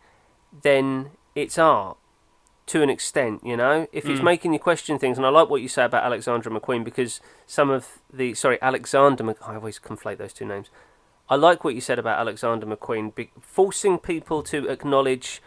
then 0.61 1.11
it's 1.35 1.57
art 1.57 1.97
to 2.65 2.81
an 2.81 2.89
extent, 2.89 3.41
you 3.43 3.57
know? 3.57 3.87
If 3.91 4.07
it's 4.07 4.21
making 4.21 4.53
you 4.53 4.59
question 4.59 4.97
things, 4.97 5.17
and 5.17 5.25
I 5.25 5.29
like 5.29 5.49
what 5.49 5.61
you 5.61 5.67
say 5.67 5.83
about 5.83 6.03
Alexandra 6.03 6.51
McQueen 6.51 6.83
because 6.83 7.19
some 7.45 7.69
of 7.69 7.99
the. 8.11 8.33
Sorry, 8.33 8.57
Alexander 8.61 9.23
Mc, 9.23 9.37
I 9.45 9.55
always 9.55 9.79
conflate 9.79 10.17
those 10.17 10.33
two 10.33 10.45
names. 10.45 10.69
I 11.29 11.35
like 11.35 11.63
what 11.63 11.75
you 11.75 11.81
said 11.81 11.99
about 11.99 12.19
Alexander 12.19 12.65
McQueen, 12.65 13.13
be, 13.15 13.31
forcing 13.41 13.97
people 13.97 14.43
to 14.43 14.67
acknowledge 14.69 15.41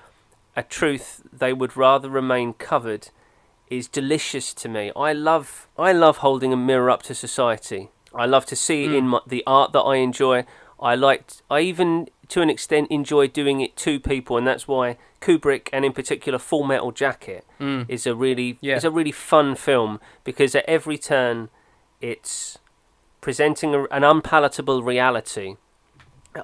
a 0.57 0.63
truth 0.63 1.23
they 1.33 1.53
would 1.53 1.77
rather 1.77 2.09
remain 2.09 2.55
covered 2.55 3.11
is 3.69 3.89
delicious 3.89 4.55
to 4.55 4.69
me. 4.69 4.91
I 4.97 5.13
love 5.13 5.69
I 5.77 5.93
love 5.93 6.19
holding 6.19 6.53
a 6.53 6.57
mirror 6.57 6.91
up 6.91 7.03
to 7.05 7.15
society. 7.15 7.91
I 8.15 8.25
love 8.25 8.47
to 8.47 8.57
see 8.57 8.85
it 8.85 8.93
in 8.93 9.05
hmm. 9.05 9.11
my, 9.11 9.21
the 9.27 9.43
art 9.47 9.73
that 9.73 9.81
I 9.81 9.97
enjoy. 9.97 10.47
I 10.81 10.95
liked 10.95 11.43
I 11.51 11.61
even 11.61 12.09
to 12.29 12.43
an 12.43 12.51
extent 12.51 12.91
enjoy 12.91 13.29
doing 13.29 13.61
it 13.61 13.77
to 13.77 14.01
people 14.01 14.37
and 14.37 14.47
that's 14.47 14.67
why 14.67 14.97
Kubrick 15.21 15.69
and 15.73 15.85
in 15.85 15.93
particular 15.93 16.39
Full 16.39 16.65
Metal 16.65 16.93
Jacket 16.93 17.45
hmm. 17.59 17.83
is 17.89 18.07
a 18.07 18.15
really 18.15 18.59
Yeah. 18.61 18.77
is 18.77 18.85
a 18.85 18.91
really 18.91 19.13
fun 19.13 19.55
film 19.55 20.01
because 20.25 20.55
at 20.55 20.65
every 20.67 20.99
turn 20.99 21.51
it's 22.01 22.59
presenting 23.21 23.75
a, 23.75 23.85
an 23.85 24.05
unpalatable 24.05 24.83
reality 24.83 25.57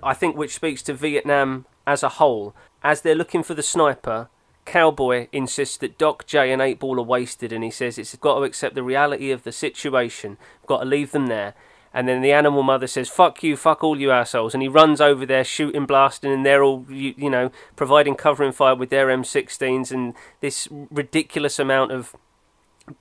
I 0.03 0.15
think 0.15 0.37
which 0.37 0.55
speaks 0.55 0.83
to 0.85 0.95
Vietnam 0.95 1.67
as 1.87 2.03
a 2.03 2.11
whole. 2.11 2.55
As 2.83 3.01
they're 3.01 3.15
looking 3.15 3.43
for 3.43 3.55
the 3.55 3.63
sniper, 3.63 4.29
Cowboy 4.65 5.29
insists 5.33 5.77
that 5.79 5.99
Doc, 5.99 6.27
J, 6.27 6.53
and 6.53 6.63
8 6.63 6.79
Ball 6.79 7.01
are 7.01 7.05
wasted, 7.05 7.53
and 7.53 7.65
he 7.65 7.71
says 7.71 7.99
it's 7.99 8.17
got 8.17 8.37
to 8.37 8.45
accept 8.45 8.75
the 8.75 8.83
reality 8.83 9.31
of 9.31 9.43
the 9.43 9.53
situation. 9.53 10.37
We've 10.61 10.69
got 10.69 10.81
to 10.81 10.85
leave 10.85 11.13
them 11.13 11.27
there. 11.27 11.55
And 11.95 12.09
then 12.09 12.23
the 12.23 12.33
animal 12.33 12.63
mother 12.63 12.87
says, 12.87 13.11
"Fuck 13.11 13.43
you, 13.43 13.57
fuck 13.57 13.85
all 13.85 14.01
you 14.01 14.11
assholes," 14.11 14.55
and 14.55 14.63
he 14.63 14.69
runs 14.69 15.01
over 15.01 15.27
there, 15.27 15.45
shooting, 15.45 15.85
blasting, 15.85 16.33
and 16.33 16.47
they're 16.47 16.63
all, 16.63 16.87
you, 16.89 17.15
you 17.19 17.29
know, 17.29 17.51
providing 17.77 18.15
covering 18.15 18.53
fire 18.53 18.75
with 18.75 18.89
their 18.89 19.09
M16s 19.09 19.91
and 19.91 20.15
this 20.41 20.69
ridiculous 20.91 21.59
amount 21.59 21.93
of 21.93 22.17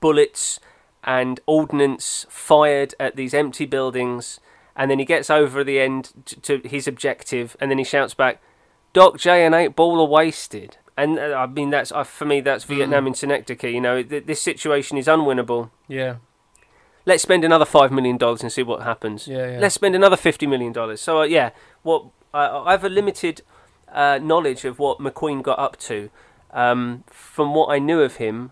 bullets 0.00 0.60
and 1.04 1.40
ordnance 1.46 2.26
fired 2.28 2.94
at 3.00 3.16
these 3.16 3.32
empty 3.32 3.64
buildings. 3.64 4.40
And 4.76 4.90
then 4.90 4.98
he 4.98 5.04
gets 5.04 5.30
over 5.30 5.64
the 5.64 5.80
end 5.80 6.12
to, 6.26 6.58
to 6.58 6.68
his 6.68 6.86
objective, 6.86 7.56
and 7.60 7.70
then 7.70 7.78
he 7.78 7.84
shouts 7.84 8.14
back, 8.14 8.42
"Doc 8.92 9.18
J 9.18 9.44
and 9.44 9.54
eight 9.54 9.74
ball 9.76 10.00
are 10.00 10.08
wasted." 10.08 10.78
And 10.96 11.18
uh, 11.18 11.34
I 11.36 11.46
mean, 11.46 11.70
that's 11.70 11.92
uh, 11.92 12.04
for 12.04 12.24
me, 12.24 12.40
that's 12.40 12.64
Vietnam 12.64 13.06
in 13.06 13.14
Synecdoche. 13.14 13.64
You 13.64 13.80
know, 13.80 14.02
th- 14.02 14.26
this 14.26 14.42
situation 14.42 14.98
is 14.98 15.06
unwinnable. 15.06 15.70
Yeah. 15.88 16.16
Let's 17.04 17.22
spend 17.22 17.44
another 17.44 17.64
five 17.64 17.90
million 17.90 18.16
dollars 18.16 18.42
and 18.42 18.52
see 18.52 18.62
what 18.62 18.82
happens. 18.82 19.26
Yeah, 19.26 19.52
yeah. 19.52 19.58
Let's 19.58 19.74
spend 19.74 19.94
another 19.94 20.16
fifty 20.16 20.46
million 20.46 20.72
dollars. 20.72 21.00
So 21.00 21.20
uh, 21.22 21.24
yeah, 21.24 21.50
what 21.82 22.06
I 22.32 22.46
I 22.48 22.70
have 22.72 22.84
a 22.84 22.88
limited 22.88 23.42
uh, 23.92 24.18
knowledge 24.22 24.64
of 24.64 24.78
what 24.78 24.98
McQueen 24.98 25.42
got 25.42 25.58
up 25.58 25.78
to. 25.80 26.10
Um, 26.52 27.04
from 27.06 27.54
what 27.54 27.74
I 27.74 27.78
knew 27.78 28.02
of 28.02 28.16
him, 28.16 28.50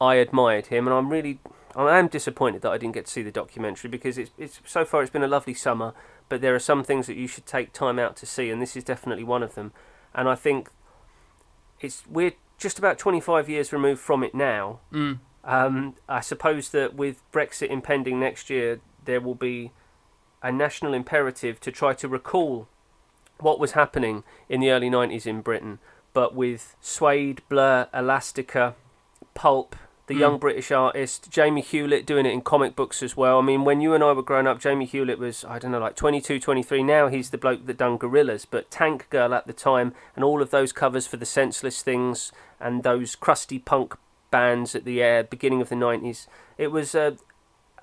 I 0.00 0.14
admired 0.14 0.66
him, 0.66 0.86
and 0.86 0.94
I'm 0.96 1.10
really 1.10 1.38
I 1.76 1.98
am 1.98 2.08
disappointed 2.08 2.62
that 2.62 2.72
I 2.72 2.78
didn't 2.78 2.94
get 2.94 3.06
to 3.06 3.10
see 3.10 3.22
the 3.22 3.30
documentary 3.30 3.90
because 3.90 4.18
it's 4.18 4.30
it's 4.38 4.60
so 4.64 4.84
far 4.84 5.02
it's 5.02 5.10
been 5.10 5.22
a 5.22 5.28
lovely 5.28 5.54
summer, 5.54 5.94
but 6.32 6.40
there 6.40 6.54
are 6.54 6.58
some 6.58 6.82
things 6.82 7.06
that 7.08 7.16
you 7.18 7.26
should 7.26 7.44
take 7.44 7.74
time 7.74 7.98
out 7.98 8.16
to 8.16 8.24
see, 8.24 8.48
and 8.48 8.62
this 8.62 8.74
is 8.74 8.82
definitely 8.82 9.22
one 9.22 9.42
of 9.42 9.54
them. 9.54 9.70
And 10.14 10.30
I 10.30 10.34
think 10.34 10.70
it's 11.78 12.04
we're 12.08 12.32
just 12.56 12.78
about 12.78 12.96
25 12.96 13.50
years 13.50 13.70
removed 13.70 14.00
from 14.00 14.24
it 14.24 14.34
now. 14.34 14.80
Mm. 14.90 15.18
Um, 15.44 15.94
I 16.08 16.20
suppose 16.20 16.70
that 16.70 16.94
with 16.94 17.22
Brexit 17.32 17.68
impending 17.68 18.18
next 18.18 18.48
year, 18.48 18.80
there 19.04 19.20
will 19.20 19.34
be 19.34 19.72
a 20.42 20.50
national 20.50 20.94
imperative 20.94 21.60
to 21.60 21.70
try 21.70 21.92
to 21.92 22.08
recall 22.08 22.66
what 23.38 23.60
was 23.60 23.72
happening 23.72 24.24
in 24.48 24.60
the 24.60 24.70
early 24.70 24.88
90s 24.88 25.26
in 25.26 25.42
Britain, 25.42 25.80
but 26.14 26.34
with 26.34 26.76
Suede, 26.80 27.42
Blur, 27.50 27.88
Elastica, 27.92 28.74
Pulp, 29.34 29.76
the 30.12 30.18
Mm. 30.18 30.20
young 30.20 30.38
British 30.38 30.70
artist, 30.70 31.30
Jamie 31.30 31.60
Hewlett 31.62 32.04
doing 32.06 32.26
it 32.26 32.32
in 32.32 32.40
comic 32.42 32.76
books 32.76 33.02
as 33.02 33.16
well. 33.16 33.38
I 33.38 33.42
mean, 33.42 33.64
when 33.64 33.80
you 33.80 33.94
and 33.94 34.04
I 34.04 34.12
were 34.12 34.22
growing 34.22 34.46
up, 34.46 34.60
Jamie 34.60 34.84
Hewlett 34.84 35.18
was, 35.18 35.44
I 35.44 35.58
don't 35.58 35.70
know, 35.72 35.78
like 35.78 35.96
22, 35.96 36.38
23. 36.38 36.82
Now 36.82 37.08
he's 37.08 37.30
the 37.30 37.38
bloke 37.38 37.66
that 37.66 37.78
done 37.78 37.98
Gorillaz, 37.98 38.46
but 38.50 38.70
Tank 38.70 39.06
Girl 39.10 39.32
at 39.34 39.46
the 39.46 39.52
time, 39.52 39.94
and 40.14 40.24
all 40.24 40.42
of 40.42 40.50
those 40.50 40.72
covers 40.72 41.06
for 41.06 41.16
the 41.16 41.26
Senseless 41.26 41.82
Things 41.82 42.30
and 42.60 42.82
those 42.82 43.16
crusty 43.16 43.58
punk 43.58 43.96
bands 44.30 44.74
at 44.74 44.84
the 44.84 45.02
uh, 45.02 45.22
beginning 45.24 45.60
of 45.60 45.68
the 45.68 45.74
90s. 45.74 46.26
It 46.58 46.68
was 46.68 46.94
uh, 46.94 47.12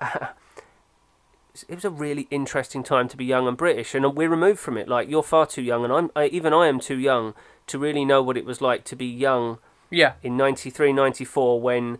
it 1.68 1.74
was 1.74 1.84
a 1.84 1.90
really 1.90 2.26
interesting 2.30 2.82
time 2.82 3.08
to 3.08 3.16
be 3.16 3.24
young 3.24 3.46
and 3.48 3.56
British, 3.56 3.94
and 3.94 4.04
we're 4.16 4.28
removed 4.30 4.60
from 4.60 4.76
it. 4.78 4.88
Like 4.88 5.08
you're 5.08 5.22
far 5.22 5.46
too 5.46 5.62
young, 5.62 5.84
and 5.84 5.92
I'm 5.92 6.10
I, 6.16 6.26
even 6.26 6.52
I 6.52 6.68
am 6.68 6.80
too 6.80 6.98
young 6.98 7.34
to 7.66 7.78
really 7.78 8.04
know 8.04 8.22
what 8.22 8.36
it 8.36 8.44
was 8.44 8.60
like 8.60 8.84
to 8.84 8.96
be 8.96 9.06
young 9.06 9.58
Yeah. 9.90 10.14
in 10.22 10.36
93, 10.36 10.92
94 10.92 11.60
when 11.60 11.98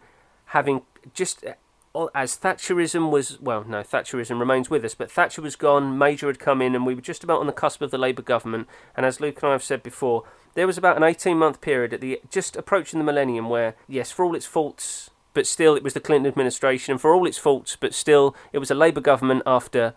having 0.51 0.83
just 1.15 1.45
uh, 1.45 2.07
as 2.15 2.37
Thatcherism 2.37 3.11
was 3.11 3.41
well, 3.41 3.65
no, 3.65 3.83
Thatcherism 3.83 4.39
remains 4.39 4.71
with 4.71 4.85
us, 4.85 4.95
but 4.95 5.11
Thatcher 5.11 5.43
was 5.43 5.57
gone, 5.57 5.99
Major 5.99 6.29
had 6.29 6.39
come 6.39 6.63
in, 6.63 6.75
and 6.75 6.87
we 6.87 6.95
were 6.95 7.01
just 7.01 7.25
about 7.25 7.41
on 7.41 7.47
the 7.47 7.53
cusp 7.53 7.83
of 7.83 7.91
the 7.91 7.99
Labour 7.99 8.23
government. 8.23 8.69
And 8.97 9.05
as 9.05 9.21
Luke 9.21 9.43
and 9.43 9.49
I 9.49 9.53
have 9.53 9.63
said 9.63 9.83
before, 9.83 10.25
there 10.55 10.67
was 10.67 10.79
about 10.79 10.97
an 10.97 11.03
18 11.03 11.37
month 11.37 11.61
period 11.61 11.93
at 11.93 12.01
the 12.01 12.21
just 12.31 12.57
approaching 12.57 12.99
the 12.99 13.05
millennium 13.05 13.49
where, 13.49 13.75
yes, 13.89 14.11
for 14.11 14.25
all 14.25 14.35
its 14.35 14.47
faults, 14.47 15.11
but 15.35 15.47
still 15.47 15.75
it 15.75 15.83
was 15.83 15.95
the 15.95 16.01
Clinton 16.01 16.27
administration, 16.29 16.93
and 16.93 17.01
for 17.01 17.15
all 17.15 17.27
its 17.27 17.39
faults, 17.39 17.77
but 17.79 17.95
still 17.95 18.37
it 18.53 18.59
was 18.59 18.71
a 18.71 18.75
Labour 18.75 19.01
government 19.01 19.43
after 19.47 19.95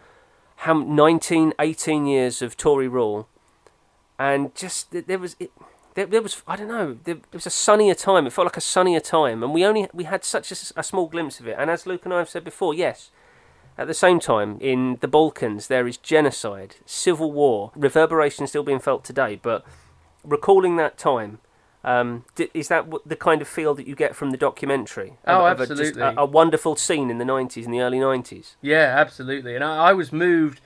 how 0.58 0.74
19, 0.74 1.54
18 1.60 2.06
years 2.06 2.42
of 2.42 2.58
Tory 2.58 2.88
rule, 2.88 3.28
and 4.18 4.54
just 4.56 4.92
there 4.92 5.20
was 5.20 5.36
it. 5.40 5.52
There, 5.96 6.06
there 6.08 6.22
was 6.22 6.42
I 6.48 6.56
don't 6.56 6.68
know. 6.68 6.98
There, 7.04 7.16
there 7.16 7.24
was 7.34 7.46
a 7.46 7.52
sunnier 7.52 7.94
time. 7.94 8.26
It 8.28 8.34
felt 8.34 8.46
like 8.46 8.58
a 8.58 8.62
sunnier 8.62 9.00
time, 9.00 9.44
and 9.44 9.54
we 9.54 9.64
only 9.66 9.88
we 9.94 10.06
had 10.06 10.24
such 10.24 10.52
a 10.52 10.84
small 10.84 11.08
glimpse 11.08 11.40
of 11.40 11.48
it. 11.48 11.56
And 11.60 11.70
as 11.70 11.86
Luke 11.86 12.06
and 12.06 12.14
I 12.14 12.18
have 12.20 12.30
said 12.30 12.44
before, 12.44 12.74
yes, 12.74 13.12
at 13.78 13.88
the 13.88 13.94
same 13.94 14.20
time 14.20 14.58
in 14.60 14.98
the 15.02 15.08
Balkans 15.08 15.68
there 15.68 15.88
is 15.88 15.98
genocide, 15.98 16.76
civil 16.86 17.32
war, 17.32 17.72
reverberation 17.76 18.48
still 18.48 18.64
being 18.64 18.80
felt 18.80 19.04
today. 19.04 19.40
But 19.42 19.66
recalling 20.24 20.78
that 20.78 20.98
time, 20.98 21.40
um, 21.84 22.26
is 22.54 22.70
that 22.70 22.88
the 23.06 23.16
kind 23.16 23.42
of 23.42 23.48
feel 23.48 23.76
that 23.76 23.86
you 23.88 23.96
get 23.96 24.16
from 24.16 24.32
the 24.32 24.38
documentary? 24.38 25.18
Oh, 25.28 25.46
Of- 25.46 25.60
of 25.60 25.62
a, 25.62 25.68
just 25.68 25.82
absolutely. 25.82 26.02
a, 26.02 26.22
a 26.22 26.26
wonderful 26.26 26.76
scene 26.76 27.10
in 27.12 27.18
the 27.20 27.26
nineties, 27.26 27.66
in 27.66 27.72
the 27.72 27.82
early 27.82 28.00
nineties. 28.00 28.56
Yeah, 28.62 28.96
absolutely. 28.98 29.54
And 29.56 29.64
I, 29.64 29.90
I 29.90 29.94
was 29.94 30.12
moved 30.12 30.60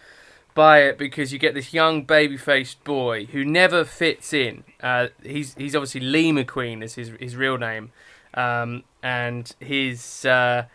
by 0.58 0.80
it 0.80 0.98
because 0.98 1.32
you 1.32 1.38
get 1.38 1.54
this 1.54 1.72
young 1.72 2.02
baby-faced 2.02 2.84
boy 2.84 3.26
who 3.26 3.46
never 3.46 3.86
fits 3.86 4.34
in. 4.34 4.64
Uh, 4.82 5.10
he's 5.22 5.54
he's 5.54 5.76
obviously 5.76 6.02
Lee 6.02 6.32
McQueen 6.32 6.84
is 6.84 6.96
his 6.96 7.12
his 7.20 7.36
real 7.36 7.60
name, 7.60 7.92
um, 8.34 8.84
and 9.04 9.54
his 9.60 10.26
uh, 10.26 10.66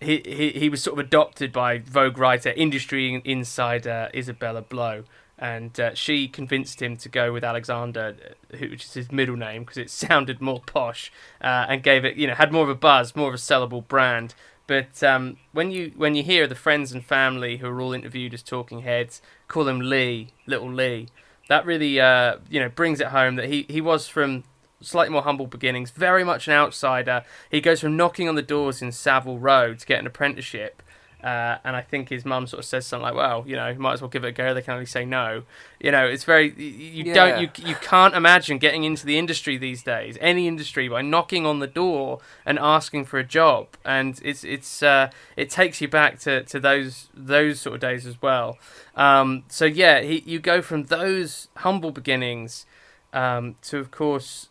he, 0.00 0.22
he 0.24 0.50
he 0.50 0.68
was 0.68 0.80
sort 0.80 0.98
of 0.98 1.04
adopted 1.04 1.52
by 1.52 1.78
Vogue 1.78 2.18
writer, 2.18 2.50
industry 2.50 3.20
insider 3.24 4.08
Isabella 4.14 4.62
Blow. 4.62 5.04
And 5.38 5.80
uh, 5.80 5.92
she 5.94 6.28
convinced 6.28 6.80
him 6.80 6.96
to 6.98 7.08
go 7.08 7.32
with 7.32 7.42
Alexander, 7.42 8.14
uh, 8.54 8.56
which 8.58 8.84
is 8.84 8.94
his 8.94 9.10
middle 9.10 9.34
name, 9.34 9.64
because 9.64 9.76
it 9.76 9.90
sounded 10.06 10.40
more 10.40 10.60
posh, 10.64 11.10
uh, 11.40 11.66
and 11.68 11.82
gave 11.82 12.04
it, 12.04 12.14
you 12.14 12.28
know, 12.28 12.34
had 12.34 12.52
more 12.52 12.62
of 12.62 12.68
a 12.68 12.76
buzz, 12.76 13.16
more 13.16 13.26
of 13.26 13.34
a 13.34 13.38
sellable 13.38 13.86
brand. 13.88 14.36
But 14.72 15.02
um, 15.02 15.36
when 15.52 15.70
you 15.70 15.92
when 15.96 16.14
you 16.14 16.22
hear 16.22 16.46
the 16.46 16.54
friends 16.54 16.92
and 16.92 17.04
family 17.04 17.58
who 17.58 17.66
are 17.66 17.78
all 17.78 17.92
interviewed 17.92 18.32
as 18.32 18.42
talking 18.42 18.80
heads 18.80 19.20
call 19.46 19.68
him 19.68 19.80
Lee, 19.80 20.28
little 20.46 20.72
Lee, 20.72 21.08
that 21.50 21.66
really 21.66 22.00
uh, 22.00 22.38
you 22.48 22.58
know 22.58 22.70
brings 22.70 22.98
it 22.98 23.08
home 23.08 23.36
that 23.36 23.50
he, 23.50 23.66
he 23.68 23.82
was 23.82 24.08
from 24.08 24.44
slightly 24.80 25.12
more 25.12 25.24
humble 25.24 25.46
beginnings, 25.46 25.90
very 25.90 26.24
much 26.24 26.48
an 26.48 26.54
outsider. 26.54 27.22
He 27.50 27.60
goes 27.60 27.82
from 27.82 27.98
knocking 27.98 28.30
on 28.30 28.34
the 28.34 28.40
doors 28.40 28.80
in 28.80 28.92
Savile 28.92 29.38
Row 29.38 29.74
to 29.74 29.86
get 29.86 30.00
an 30.00 30.06
apprenticeship. 30.06 30.81
Uh, 31.22 31.58
and 31.64 31.76
I 31.76 31.82
think 31.82 32.08
his 32.08 32.24
mum 32.24 32.46
sort 32.48 32.58
of 32.58 32.64
says 32.64 32.84
something 32.86 33.04
like, 33.04 33.14
"Well, 33.14 33.44
you 33.46 33.54
know, 33.54 33.72
might 33.74 33.92
as 33.92 34.00
well 34.02 34.10
give 34.10 34.24
it 34.24 34.28
a 34.28 34.32
go. 34.32 34.54
They 34.54 34.62
can 34.62 34.74
only 34.74 34.86
say 34.86 35.04
no." 35.04 35.44
You 35.78 35.92
know, 35.92 36.04
it's 36.06 36.24
very 36.24 36.52
you, 36.56 36.64
you 36.66 37.04
Yeah. 37.04 37.14
don't 37.14 37.40
you 37.40 37.50
you 37.64 37.74
can't 37.76 38.14
imagine 38.14 38.58
getting 38.58 38.82
into 38.84 39.06
the 39.06 39.18
industry 39.18 39.56
these 39.56 39.82
days, 39.82 40.18
any 40.20 40.48
industry, 40.48 40.88
by 40.88 41.02
knocking 41.02 41.46
on 41.46 41.60
the 41.60 41.66
door 41.68 42.18
and 42.44 42.58
asking 42.58 43.04
for 43.04 43.18
a 43.18 43.24
job, 43.24 43.68
and 43.84 44.20
it's 44.24 44.42
it's 44.42 44.82
uh, 44.82 45.10
it 45.36 45.48
takes 45.48 45.80
you 45.80 45.88
back 45.88 46.18
to, 46.20 46.42
to 46.44 46.58
those 46.58 47.08
those 47.14 47.60
sort 47.60 47.74
of 47.76 47.80
days 47.80 48.04
as 48.06 48.20
well. 48.20 48.58
Um, 48.96 49.44
so 49.48 49.64
yeah, 49.64 50.00
he, 50.00 50.22
you 50.26 50.38
go 50.40 50.60
from 50.60 50.84
those 50.84 51.48
humble 51.58 51.92
beginnings 51.92 52.66
um, 53.12 53.56
to, 53.62 53.78
of 53.78 53.90
course, 53.90 54.48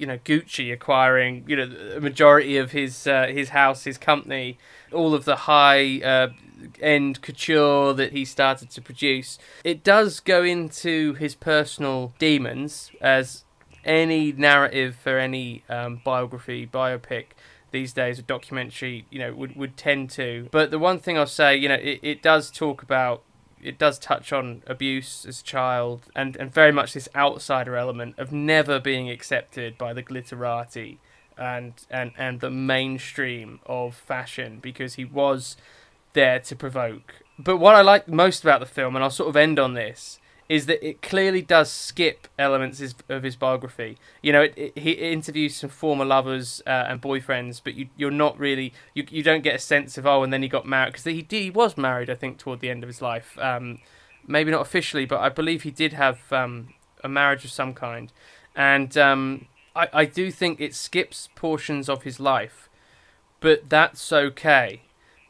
you 0.00 0.06
know 0.06 0.18
Gucci 0.18 0.72
acquiring 0.72 1.44
you 1.46 1.56
know 1.56 1.96
a 1.96 2.00
majority 2.00 2.56
of 2.56 2.72
his 2.72 3.06
uh, 3.06 3.26
his 3.26 3.50
house, 3.50 3.84
his 3.84 3.98
company, 3.98 4.58
all 4.92 5.14
of 5.14 5.24
the 5.24 5.36
high 5.36 6.00
uh, 6.00 6.28
end 6.80 7.22
couture 7.22 7.92
that 7.94 8.12
he 8.12 8.24
started 8.24 8.70
to 8.70 8.80
produce. 8.80 9.38
It 9.64 9.84
does 9.84 10.20
go 10.20 10.42
into 10.42 11.14
his 11.14 11.34
personal 11.34 12.12
demons, 12.18 12.90
as 13.00 13.44
any 13.84 14.32
narrative 14.32 14.96
for 14.96 15.18
any 15.18 15.64
um, 15.68 16.00
biography, 16.04 16.66
biopic 16.66 17.26
these 17.70 17.92
days, 17.92 18.18
a 18.18 18.22
documentary, 18.22 19.06
you 19.10 19.18
know, 19.18 19.32
would, 19.32 19.56
would 19.56 19.76
tend 19.76 20.10
to. 20.10 20.48
But 20.50 20.70
the 20.70 20.78
one 20.78 20.98
thing 20.98 21.16
I'll 21.16 21.26
say, 21.26 21.56
you 21.56 21.68
know, 21.68 21.76
it, 21.76 22.00
it 22.02 22.22
does 22.22 22.50
talk 22.50 22.82
about 22.82 23.22
it 23.62 23.78
does 23.78 23.98
touch 23.98 24.32
on 24.32 24.62
abuse 24.66 25.24
as 25.26 25.40
a 25.40 25.44
child 25.44 26.02
and, 26.14 26.36
and 26.36 26.52
very 26.52 26.72
much 26.72 26.92
this 26.92 27.08
outsider 27.14 27.76
element 27.76 28.18
of 28.18 28.32
never 28.32 28.78
being 28.78 29.10
accepted 29.10 29.76
by 29.76 29.92
the 29.92 30.02
glitterati 30.02 30.98
and, 31.36 31.74
and, 31.90 32.12
and 32.16 32.40
the 32.40 32.50
mainstream 32.50 33.60
of 33.66 33.94
fashion 33.94 34.58
because 34.60 34.94
he 34.94 35.04
was 35.04 35.56
there 36.12 36.38
to 36.38 36.54
provoke. 36.54 37.14
But 37.38 37.56
what 37.56 37.74
I 37.74 37.80
like 37.80 38.06
most 38.06 38.42
about 38.42 38.60
the 38.60 38.66
film, 38.66 38.94
and 38.94 39.02
I'll 39.02 39.10
sort 39.10 39.30
of 39.30 39.36
end 39.36 39.58
on 39.58 39.74
this, 39.74 40.19
is 40.50 40.66
that 40.66 40.84
it 40.84 41.00
clearly 41.00 41.40
does 41.40 41.70
skip 41.70 42.26
elements 42.36 42.82
of 43.08 43.22
his 43.22 43.36
biography. 43.36 43.96
You 44.20 44.32
know, 44.32 44.42
it, 44.42 44.54
it, 44.56 44.78
he 44.78 44.90
interviews 44.90 45.54
some 45.54 45.70
former 45.70 46.04
lovers 46.04 46.60
uh, 46.66 46.86
and 46.88 47.00
boyfriends, 47.00 47.60
but 47.62 47.74
you, 47.76 47.88
you're 47.96 48.10
not 48.10 48.36
really 48.36 48.72
you, 48.92 49.06
you 49.08 49.22
don't 49.22 49.44
get 49.44 49.54
a 49.54 49.60
sense 49.60 49.96
of 49.96 50.08
oh, 50.08 50.24
and 50.24 50.32
then 50.32 50.42
he 50.42 50.48
got 50.48 50.66
married 50.66 50.94
because 50.94 51.04
he 51.04 51.22
did, 51.22 51.42
he 51.42 51.50
was 51.50 51.78
married, 51.78 52.10
I 52.10 52.16
think, 52.16 52.36
toward 52.36 52.58
the 52.58 52.68
end 52.68 52.82
of 52.82 52.88
his 52.88 53.00
life. 53.00 53.38
Um, 53.38 53.78
maybe 54.26 54.50
not 54.50 54.62
officially, 54.62 55.04
but 55.04 55.20
I 55.20 55.28
believe 55.28 55.62
he 55.62 55.70
did 55.70 55.92
have 55.92 56.32
um, 56.32 56.74
a 57.04 57.08
marriage 57.08 57.44
of 57.44 57.52
some 57.52 57.72
kind, 57.72 58.12
and 58.56 58.98
um, 58.98 59.46
I, 59.76 59.88
I 59.92 60.04
do 60.04 60.32
think 60.32 60.60
it 60.60 60.74
skips 60.74 61.28
portions 61.36 61.88
of 61.88 62.02
his 62.02 62.18
life, 62.18 62.68
but 63.38 63.70
that's 63.70 64.12
okay 64.12 64.80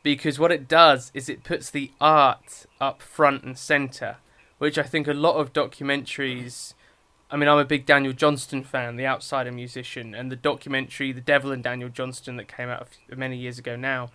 because 0.02 0.38
what 0.38 0.50
it 0.50 0.66
does 0.66 1.10
is 1.12 1.28
it 1.28 1.44
puts 1.44 1.70
the 1.70 1.90
art 2.00 2.64
up 2.80 3.02
front 3.02 3.44
and 3.44 3.58
center, 3.58 4.16
which 4.60 4.76
I 4.76 4.82
think 4.82 5.08
a 5.08 5.14
lot 5.14 5.36
of 5.36 5.54
documentaries. 5.54 6.74
I 7.30 7.36
mean, 7.36 7.48
I'm 7.48 7.58
a 7.58 7.64
big 7.64 7.86
Daniel 7.86 8.12
Johnston 8.12 8.62
fan, 8.62 8.96
the 8.96 9.06
outsider 9.06 9.50
musician, 9.50 10.14
and 10.14 10.30
the 10.30 10.36
documentary 10.36 11.12
"The 11.12 11.22
Devil 11.22 11.50
and 11.50 11.64
Daniel 11.64 11.88
Johnston" 11.88 12.36
that 12.36 12.46
came 12.46 12.68
out 12.68 12.88
many 13.16 13.38
years 13.38 13.58
ago 13.58 13.74
now 13.74 14.10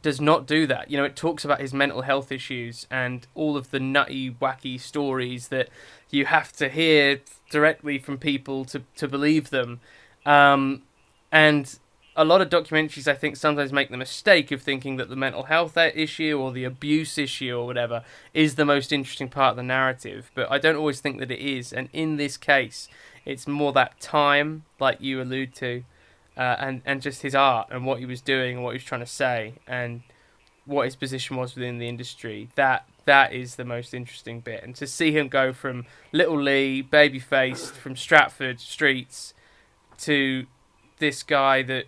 does 0.00 0.20
not 0.22 0.46
do 0.46 0.66
that. 0.66 0.90
You 0.90 0.96
know, 0.96 1.04
it 1.04 1.16
talks 1.16 1.44
about 1.44 1.60
his 1.60 1.74
mental 1.74 2.02
health 2.02 2.32
issues 2.32 2.86
and 2.90 3.26
all 3.34 3.58
of 3.58 3.70
the 3.70 3.80
nutty, 3.80 4.30
wacky 4.30 4.80
stories 4.80 5.48
that 5.48 5.68
you 6.10 6.24
have 6.24 6.52
to 6.52 6.68
hear 6.70 7.20
directly 7.50 7.98
from 7.98 8.16
people 8.18 8.64
to, 8.66 8.82
to 8.96 9.06
believe 9.06 9.50
them. 9.50 9.80
Um, 10.24 10.82
and 11.30 11.78
a 12.16 12.24
lot 12.24 12.40
of 12.40 12.48
documentaries, 12.48 13.08
I 13.08 13.14
think, 13.14 13.36
sometimes 13.36 13.72
make 13.72 13.90
the 13.90 13.96
mistake 13.96 14.52
of 14.52 14.62
thinking 14.62 14.96
that 14.96 15.08
the 15.08 15.16
mental 15.16 15.44
health 15.44 15.76
issue 15.76 16.38
or 16.40 16.52
the 16.52 16.64
abuse 16.64 17.18
issue 17.18 17.56
or 17.56 17.66
whatever 17.66 18.04
is 18.32 18.54
the 18.54 18.64
most 18.64 18.92
interesting 18.92 19.28
part 19.28 19.52
of 19.52 19.56
the 19.56 19.62
narrative. 19.62 20.30
But 20.34 20.50
I 20.50 20.58
don't 20.58 20.76
always 20.76 21.00
think 21.00 21.18
that 21.18 21.30
it 21.30 21.40
is. 21.40 21.72
And 21.72 21.88
in 21.92 22.16
this 22.16 22.36
case, 22.36 22.88
it's 23.24 23.48
more 23.48 23.72
that 23.72 24.00
time, 24.00 24.64
like 24.78 25.00
you 25.00 25.20
allude 25.20 25.54
to, 25.56 25.82
uh, 26.36 26.56
and 26.58 26.82
and 26.84 27.02
just 27.02 27.22
his 27.22 27.34
art 27.34 27.68
and 27.70 27.84
what 27.84 27.98
he 27.98 28.06
was 28.06 28.20
doing 28.20 28.56
and 28.56 28.64
what 28.64 28.70
he 28.70 28.76
was 28.76 28.84
trying 28.84 29.00
to 29.00 29.06
say 29.06 29.54
and 29.66 30.02
what 30.66 30.84
his 30.84 30.96
position 30.96 31.36
was 31.36 31.54
within 31.54 31.78
the 31.78 31.88
industry. 31.88 32.48
That 32.54 32.86
that 33.06 33.32
is 33.32 33.56
the 33.56 33.64
most 33.64 33.92
interesting 33.92 34.40
bit. 34.40 34.62
And 34.62 34.74
to 34.76 34.86
see 34.86 35.12
him 35.12 35.28
go 35.28 35.52
from 35.52 35.84
Little 36.12 36.40
Lee, 36.40 36.80
baby 36.80 37.18
faced, 37.18 37.74
from 37.74 37.96
Stratford 37.96 38.60
streets, 38.60 39.34
to 39.98 40.46
this 40.98 41.22
guy 41.22 41.62
that 41.62 41.84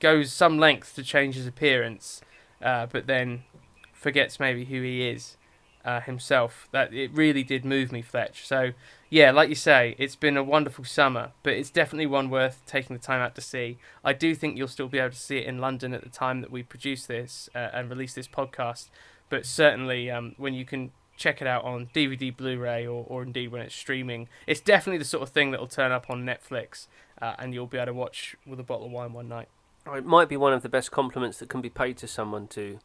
goes 0.00 0.32
some 0.32 0.58
length 0.58 0.94
to 0.94 1.02
change 1.02 1.34
his 1.34 1.46
appearance, 1.46 2.20
uh, 2.62 2.86
but 2.86 3.06
then 3.06 3.44
forgets 3.92 4.38
maybe 4.38 4.64
who 4.66 4.82
he 4.82 5.08
is 5.08 5.36
uh, 5.84 6.00
himself. 6.00 6.68
That 6.72 6.92
it 6.92 7.10
really 7.12 7.42
did 7.42 7.64
move 7.64 7.92
me, 7.92 8.02
Fletch. 8.02 8.46
So 8.46 8.72
yeah, 9.08 9.30
like 9.30 9.48
you 9.48 9.54
say, 9.54 9.94
it's 9.98 10.16
been 10.16 10.36
a 10.36 10.42
wonderful 10.42 10.84
summer, 10.84 11.30
but 11.42 11.52
it's 11.52 11.70
definitely 11.70 12.06
one 12.06 12.28
worth 12.28 12.62
taking 12.66 12.96
the 12.96 13.02
time 13.02 13.20
out 13.20 13.34
to 13.36 13.40
see. 13.40 13.78
I 14.04 14.12
do 14.12 14.34
think 14.34 14.56
you'll 14.56 14.68
still 14.68 14.88
be 14.88 14.98
able 14.98 15.10
to 15.10 15.16
see 15.16 15.38
it 15.38 15.46
in 15.46 15.58
London 15.58 15.94
at 15.94 16.02
the 16.02 16.10
time 16.10 16.40
that 16.40 16.50
we 16.50 16.62
produce 16.62 17.06
this 17.06 17.48
uh, 17.54 17.70
and 17.72 17.88
release 17.88 18.14
this 18.14 18.28
podcast, 18.28 18.88
but 19.28 19.46
certainly 19.46 20.10
um, 20.10 20.34
when 20.38 20.54
you 20.54 20.64
can 20.64 20.90
check 21.16 21.40
it 21.40 21.46
out 21.46 21.64
on 21.64 21.88
DVD, 21.94 22.36
Blu-ray, 22.36 22.86
or, 22.86 23.04
or 23.08 23.22
indeed 23.22 23.48
when 23.48 23.62
it's 23.62 23.74
streaming, 23.74 24.28
it's 24.46 24.60
definitely 24.60 24.98
the 24.98 25.04
sort 25.04 25.22
of 25.22 25.30
thing 25.30 25.50
that 25.52 25.60
will 25.60 25.66
turn 25.66 25.92
up 25.92 26.10
on 26.10 26.24
Netflix, 26.24 26.88
uh, 27.22 27.34
and 27.38 27.54
you'll 27.54 27.66
be 27.66 27.78
able 27.78 27.86
to 27.86 27.94
watch 27.94 28.36
with 28.44 28.60
a 28.60 28.64
bottle 28.64 28.86
of 28.86 28.92
wine 28.92 29.12
one 29.12 29.28
night. 29.28 29.48
It 29.94 30.04
might 30.04 30.28
be 30.28 30.36
one 30.36 30.52
of 30.52 30.62
the 30.62 30.68
best 30.68 30.90
compliments 30.90 31.38
that 31.38 31.48
can 31.48 31.60
be 31.60 31.70
paid 31.70 31.96
to 31.98 32.08
someone 32.08 32.46
to 32.48 32.78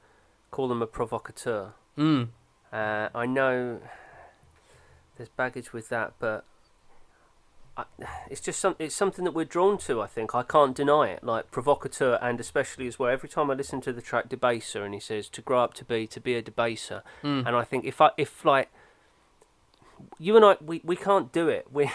call 0.51 0.67
them 0.67 0.81
a 0.81 0.87
provocateur. 0.87 1.73
Mm. 1.97 2.29
Uh, 2.71 3.09
I 3.13 3.25
know 3.25 3.79
there's 5.17 5.29
baggage 5.29 5.73
with 5.73 5.89
that, 5.89 6.13
but 6.19 6.45
I, 7.77 7.85
it's 8.29 8.41
just 8.41 8.59
some, 8.59 8.75
it's 8.79 8.95
something 8.95 9.25
that 9.25 9.33
we're 9.33 9.45
drawn 9.45 9.77
to. 9.79 10.01
I 10.01 10.07
think 10.07 10.35
I 10.35 10.43
can't 10.43 10.75
deny 10.75 11.07
it. 11.09 11.23
Like 11.23 11.51
provocateur, 11.51 12.17
and 12.21 12.39
especially 12.39 12.87
as 12.87 12.99
well. 12.99 13.09
Every 13.11 13.29
time 13.29 13.49
I 13.49 13.53
listen 13.55 13.81
to 13.81 13.93
the 13.93 14.01
track 14.01 14.29
debaser, 14.29 14.83
and 14.85 14.93
he 14.93 14.99
says 14.99 15.29
to 15.29 15.41
grow 15.41 15.63
up 15.63 15.73
to 15.75 15.85
be 15.85 16.07
to 16.07 16.19
be 16.19 16.35
a 16.35 16.41
debaser, 16.41 17.01
Mm. 17.23 17.45
and 17.47 17.55
I 17.55 17.63
think 17.63 17.85
if 17.85 17.99
I 18.01 18.11
if 18.17 18.43
like 18.45 18.69
you 20.19 20.35
and 20.35 20.45
I 20.45 20.57
we, 20.63 20.81
we 20.83 20.95
can't 20.95 21.31
do 21.31 21.47
it. 21.49 21.67
We 21.73 21.89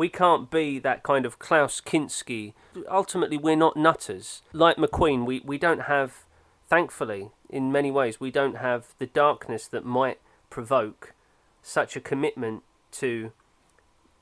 we 0.00 0.08
can't 0.08 0.50
be 0.50 0.78
that 0.78 1.02
kind 1.02 1.26
of 1.26 1.38
Klaus 1.38 1.78
Kinski. 1.78 2.54
Ultimately, 2.90 3.36
we're 3.36 3.54
not 3.54 3.76
nutters 3.76 4.40
like 4.54 4.78
McQueen. 4.78 5.26
We 5.26 5.42
we 5.44 5.58
don't 5.58 5.82
have, 5.82 6.24
thankfully, 6.70 7.32
in 7.50 7.70
many 7.70 7.90
ways, 7.90 8.18
we 8.18 8.30
don't 8.30 8.56
have 8.56 8.94
the 8.96 9.04
darkness 9.04 9.66
that 9.66 9.84
might 9.84 10.18
provoke 10.48 11.12
such 11.60 11.96
a 11.96 12.00
commitment 12.00 12.62
to 12.92 13.32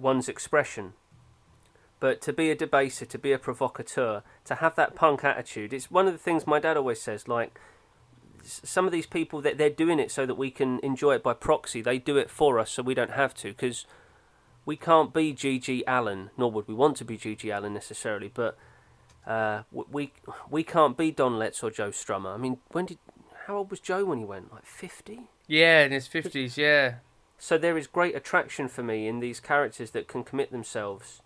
one's 0.01 0.29
expression. 0.29 0.95
But 2.01 2.21
to 2.23 2.33
be 2.33 2.51
a 2.51 2.57
debaser, 2.57 3.07
to 3.07 3.19
be 3.19 3.31
a 3.31 3.39
provocateur, 3.39 4.25
to 4.47 4.55
have 4.57 4.75
that 4.75 4.97
punk 4.97 5.23
attitude, 5.23 5.73
it's 5.73 5.93
one 5.93 6.09
of 6.09 6.13
the 6.13 6.19
things 6.19 6.45
my 6.45 6.59
dad 6.59 6.77
always 6.77 7.01
says. 7.01 7.29
Like, 7.29 7.61
some 8.43 8.87
of 8.87 8.91
these 8.91 9.07
people 9.07 9.41
that 9.43 9.59
they're 9.59 9.71
doing 9.71 10.01
it 10.01 10.11
so 10.11 10.27
that 10.27 10.35
we 10.35 10.51
can 10.51 10.81
enjoy 10.81 11.15
it 11.15 11.23
by 11.23 11.35
proxy. 11.35 11.83
They 11.83 11.99
do 11.99 12.17
it 12.17 12.31
for 12.31 12.59
us 12.59 12.73
so 12.73 12.83
we 12.83 12.95
don't 12.95 13.13
have 13.13 13.33
to 13.35 13.51
because 13.51 13.87
we 14.69 14.77
can't 14.77 15.15
be 15.15 15.33
G.G. 15.33 15.83
Allin, 15.87 16.29
nor 16.37 16.51
would 16.53 16.69
we 16.69 16.75
want 16.75 16.99
to 16.99 17.05
be 17.07 17.17
G.G. 17.17 17.49
Allin 17.49 17.73
necessarily. 17.73 18.31
But 18.33 18.59
uh, 19.27 19.63
we 19.73 20.13
we 20.51 20.63
can't 20.63 20.95
be 20.95 21.11
Don 21.11 21.39
Letts 21.39 21.63
or 21.63 21.71
Joe 21.71 21.89
Strummer. 21.89 22.35
I 22.35 22.37
mean, 22.37 22.59
when 22.73 22.85
did 22.85 22.99
how 23.47 23.57
old 23.57 23.71
was 23.71 23.81
Joe 23.81 24.05
when 24.05 24.19
he 24.19 24.27
went? 24.27 24.53
Like 24.53 24.67
fifty. 24.67 25.31
Yeah, 25.47 25.85
in 25.85 25.93
his 25.93 26.07
fifties. 26.07 26.59
Yeah. 26.59 26.97
So 27.39 27.57
there 27.57 27.79
is 27.79 27.87
great 27.87 28.15
attraction 28.15 28.69
for 28.69 28.83
me 28.83 29.09
in 29.09 29.21
these 29.21 29.41
characters 29.41 29.93
that 29.93 30.07
can 30.07 30.23
commit 30.23 30.53
themselves 30.53 31.23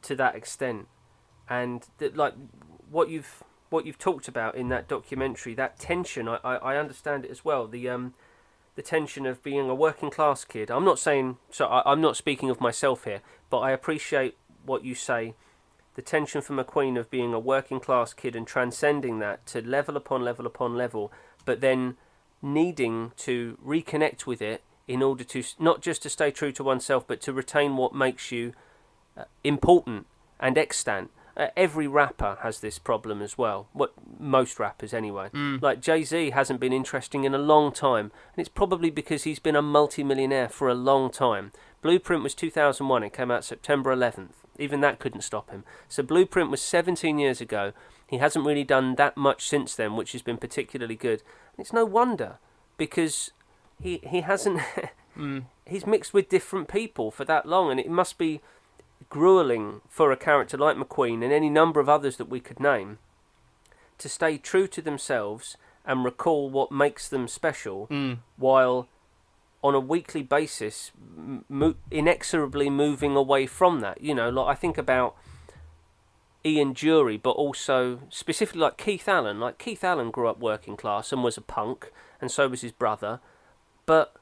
to 0.00 0.16
that 0.16 0.34
extent, 0.34 0.88
and 1.50 1.86
that 1.98 2.16
like 2.16 2.32
what 2.90 3.10
you've 3.10 3.42
what 3.68 3.84
you've 3.84 3.98
talked 3.98 4.26
about 4.26 4.54
in 4.54 4.70
that 4.70 4.88
documentary, 4.88 5.52
that 5.52 5.78
tension. 5.78 6.26
I, 6.26 6.38
I, 6.42 6.56
I 6.56 6.76
understand 6.78 7.26
it 7.26 7.30
as 7.30 7.44
well. 7.44 7.66
The 7.66 7.90
um 7.90 8.14
the 8.78 8.82
tension 8.82 9.26
of 9.26 9.42
being 9.42 9.68
a 9.68 9.74
working 9.74 10.08
class 10.08 10.44
kid. 10.44 10.70
I'm 10.70 10.84
not 10.84 11.00
saying 11.00 11.38
so. 11.50 11.66
I, 11.66 11.82
I'm 11.84 12.00
not 12.00 12.16
speaking 12.16 12.48
of 12.48 12.60
myself 12.60 13.02
here, 13.02 13.22
but 13.50 13.58
I 13.58 13.72
appreciate 13.72 14.36
what 14.64 14.84
you 14.84 14.94
say. 14.94 15.34
The 15.96 16.00
tension 16.00 16.42
for 16.42 16.54
McQueen 16.54 16.96
of 16.96 17.10
being 17.10 17.34
a 17.34 17.40
working 17.40 17.80
class 17.80 18.14
kid 18.14 18.36
and 18.36 18.46
transcending 18.46 19.18
that 19.18 19.44
to 19.46 19.60
level 19.60 19.96
upon 19.96 20.22
level 20.22 20.46
upon 20.46 20.76
level, 20.76 21.10
but 21.44 21.60
then 21.60 21.96
needing 22.40 23.10
to 23.16 23.58
reconnect 23.66 24.26
with 24.26 24.40
it 24.40 24.62
in 24.86 25.02
order 25.02 25.24
to 25.24 25.42
not 25.58 25.82
just 25.82 26.02
to 26.04 26.08
stay 26.08 26.30
true 26.30 26.52
to 26.52 26.62
oneself, 26.62 27.04
but 27.04 27.20
to 27.22 27.32
retain 27.32 27.76
what 27.76 27.96
makes 27.96 28.30
you 28.30 28.52
uh, 29.16 29.24
important 29.42 30.06
and 30.38 30.56
extant. 30.56 31.10
Uh, 31.38 31.48
every 31.56 31.86
rapper 31.86 32.36
has 32.42 32.58
this 32.58 32.80
problem 32.80 33.22
as 33.22 33.38
well. 33.38 33.68
What 33.72 33.92
most 34.18 34.58
rappers 34.58 34.92
anyway. 34.92 35.28
Like 35.62 35.80
Jay 35.80 36.02
Z 36.02 36.30
hasn't 36.30 36.58
been 36.58 36.72
interesting 36.72 37.22
in 37.22 37.32
a 37.32 37.38
long 37.38 37.70
time, 37.70 38.10
and 38.34 38.38
it's 38.38 38.48
probably 38.48 38.90
because 38.90 39.22
he's 39.22 39.38
been 39.38 39.54
a 39.54 39.62
multi-millionaire 39.62 40.48
for 40.48 40.68
a 40.68 40.74
long 40.74 41.10
time. 41.12 41.52
Blueprint 41.80 42.24
was 42.24 42.34
2001. 42.34 43.04
It 43.04 43.12
came 43.12 43.30
out 43.30 43.44
September 43.44 43.94
11th. 43.94 44.30
Even 44.58 44.80
that 44.80 44.98
couldn't 44.98 45.20
stop 45.20 45.50
him. 45.50 45.62
So 45.88 46.02
Blueprint 46.02 46.50
was 46.50 46.60
17 46.60 47.20
years 47.20 47.40
ago. 47.40 47.72
He 48.08 48.18
hasn't 48.18 48.44
really 48.44 48.64
done 48.64 48.96
that 48.96 49.16
much 49.16 49.48
since 49.48 49.76
then, 49.76 49.94
which 49.94 50.10
has 50.12 50.22
been 50.22 50.38
particularly 50.38 50.96
good. 50.96 51.22
And 51.56 51.64
it's 51.64 51.72
no 51.72 51.84
wonder 51.84 52.38
because 52.76 53.30
he 53.80 54.00
he 54.02 54.22
hasn't. 54.22 54.60
He's 55.66 55.86
mixed 55.86 56.14
with 56.14 56.28
different 56.28 56.68
people 56.68 57.10
for 57.10 57.24
that 57.24 57.44
long, 57.44 57.70
and 57.70 57.78
it 57.78 57.90
must 57.90 58.18
be 58.18 58.40
grueling 59.08 59.80
for 59.88 60.12
a 60.12 60.16
character 60.16 60.56
like 60.56 60.76
McQueen 60.76 61.22
and 61.24 61.32
any 61.32 61.48
number 61.50 61.80
of 61.80 61.88
others 61.88 62.16
that 62.18 62.28
we 62.28 62.40
could 62.40 62.60
name 62.60 62.98
to 63.98 64.08
stay 64.08 64.38
true 64.38 64.66
to 64.68 64.82
themselves 64.82 65.56
and 65.84 66.04
recall 66.04 66.50
what 66.50 66.70
makes 66.70 67.08
them 67.08 67.26
special 67.28 67.86
Mm. 67.88 68.18
while 68.36 68.88
on 69.62 69.74
a 69.74 69.80
weekly 69.80 70.22
basis 70.22 70.92
mo- 71.48 71.74
inexorably 71.90 72.70
moving 72.70 73.16
away 73.16 73.46
from 73.46 73.80
that. 73.80 74.00
You 74.00 74.14
know 74.14 74.28
like 74.28 74.48
i 74.48 74.54
think 74.54 74.78
about 74.78 75.16
ian 76.46 76.72
dury 76.74 77.20
but 77.20 77.30
also 77.32 78.00
specifically 78.10 78.60
like 78.60 78.76
keith 78.76 79.08
allen. 79.08 79.40
Like 79.40 79.58
keith 79.58 79.82
allen 79.82 80.10
grew 80.10 80.28
up 80.28 80.38
working 80.38 80.76
class 80.76 81.10
and 81.12 81.24
was 81.24 81.36
a 81.36 81.40
punk 81.40 81.90
and 82.20 82.30
so 82.30 82.46
was 82.48 82.60
his 82.60 82.72
brother. 82.72 83.20
But 83.86 84.14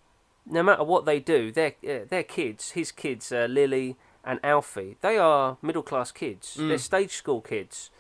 no 0.46 0.62
matter 0.62 0.84
what 0.84 1.04
they 1.04 1.18
do 1.20 1.50
their 1.52 1.74
uh, 1.86 2.06
their 2.08 2.22
kids 2.22 2.70
his 2.70 2.90
kids 2.92 3.30
uh, 3.32 3.46
lily 3.50 3.96
and 4.26 4.40
alfie 4.42 4.96
they 5.00 5.16
are 5.16 5.56
middle 5.62 5.82
class 5.82 6.12
kids 6.12 6.56
they're 6.58 6.78
stage 6.78 7.12
school 7.12 7.40
kids 7.40 7.90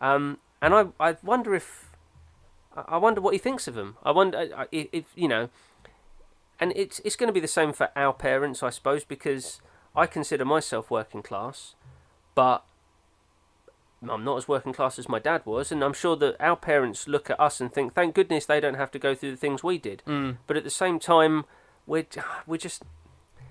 um, 0.00 0.38
and 0.60 0.74
I, 0.74 0.86
I 1.00 1.16
wonder 1.22 1.54
if 1.54 1.92
I 2.74 2.96
wonder 2.96 3.20
what 3.20 3.34
he 3.34 3.38
thinks 3.38 3.68
of 3.68 3.74
them. 3.74 3.96
I 4.02 4.10
wonder 4.10 4.66
if, 4.70 4.88
if 4.92 5.04
you 5.14 5.28
know, 5.28 5.48
and 6.58 6.72
it's 6.74 7.00
it's 7.04 7.16
going 7.16 7.28
to 7.28 7.32
be 7.32 7.40
the 7.40 7.48
same 7.48 7.72
for 7.72 7.90
our 7.96 8.12
parents, 8.12 8.62
I 8.62 8.70
suppose, 8.70 9.04
because 9.04 9.60
I 9.94 10.06
consider 10.06 10.44
myself 10.44 10.90
working 10.90 11.22
class, 11.22 11.74
but 12.34 12.64
I'm 14.08 14.24
not 14.24 14.38
as 14.38 14.48
working 14.48 14.72
class 14.72 14.98
as 14.98 15.08
my 15.08 15.18
dad 15.18 15.44
was, 15.44 15.70
and 15.70 15.84
I'm 15.84 15.92
sure 15.92 16.16
that 16.16 16.36
our 16.40 16.56
parents 16.56 17.06
look 17.06 17.28
at 17.28 17.38
us 17.38 17.60
and 17.60 17.72
think, 17.72 17.94
"Thank 17.94 18.14
goodness 18.14 18.46
they 18.46 18.60
don't 18.60 18.74
have 18.74 18.90
to 18.92 18.98
go 18.98 19.14
through 19.14 19.32
the 19.32 19.36
things 19.36 19.62
we 19.62 19.78
did." 19.78 20.02
Mm. 20.06 20.38
But 20.46 20.56
at 20.56 20.64
the 20.64 20.70
same 20.70 20.98
time, 20.98 21.44
we're 21.86 22.06
we're 22.46 22.56
just 22.56 22.82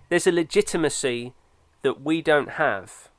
there's 0.09 0.27
a 0.27 0.31
legitimacy 0.31 1.33
that 1.81 2.01
we 2.01 2.21
don't 2.21 2.51
have. 2.51 3.09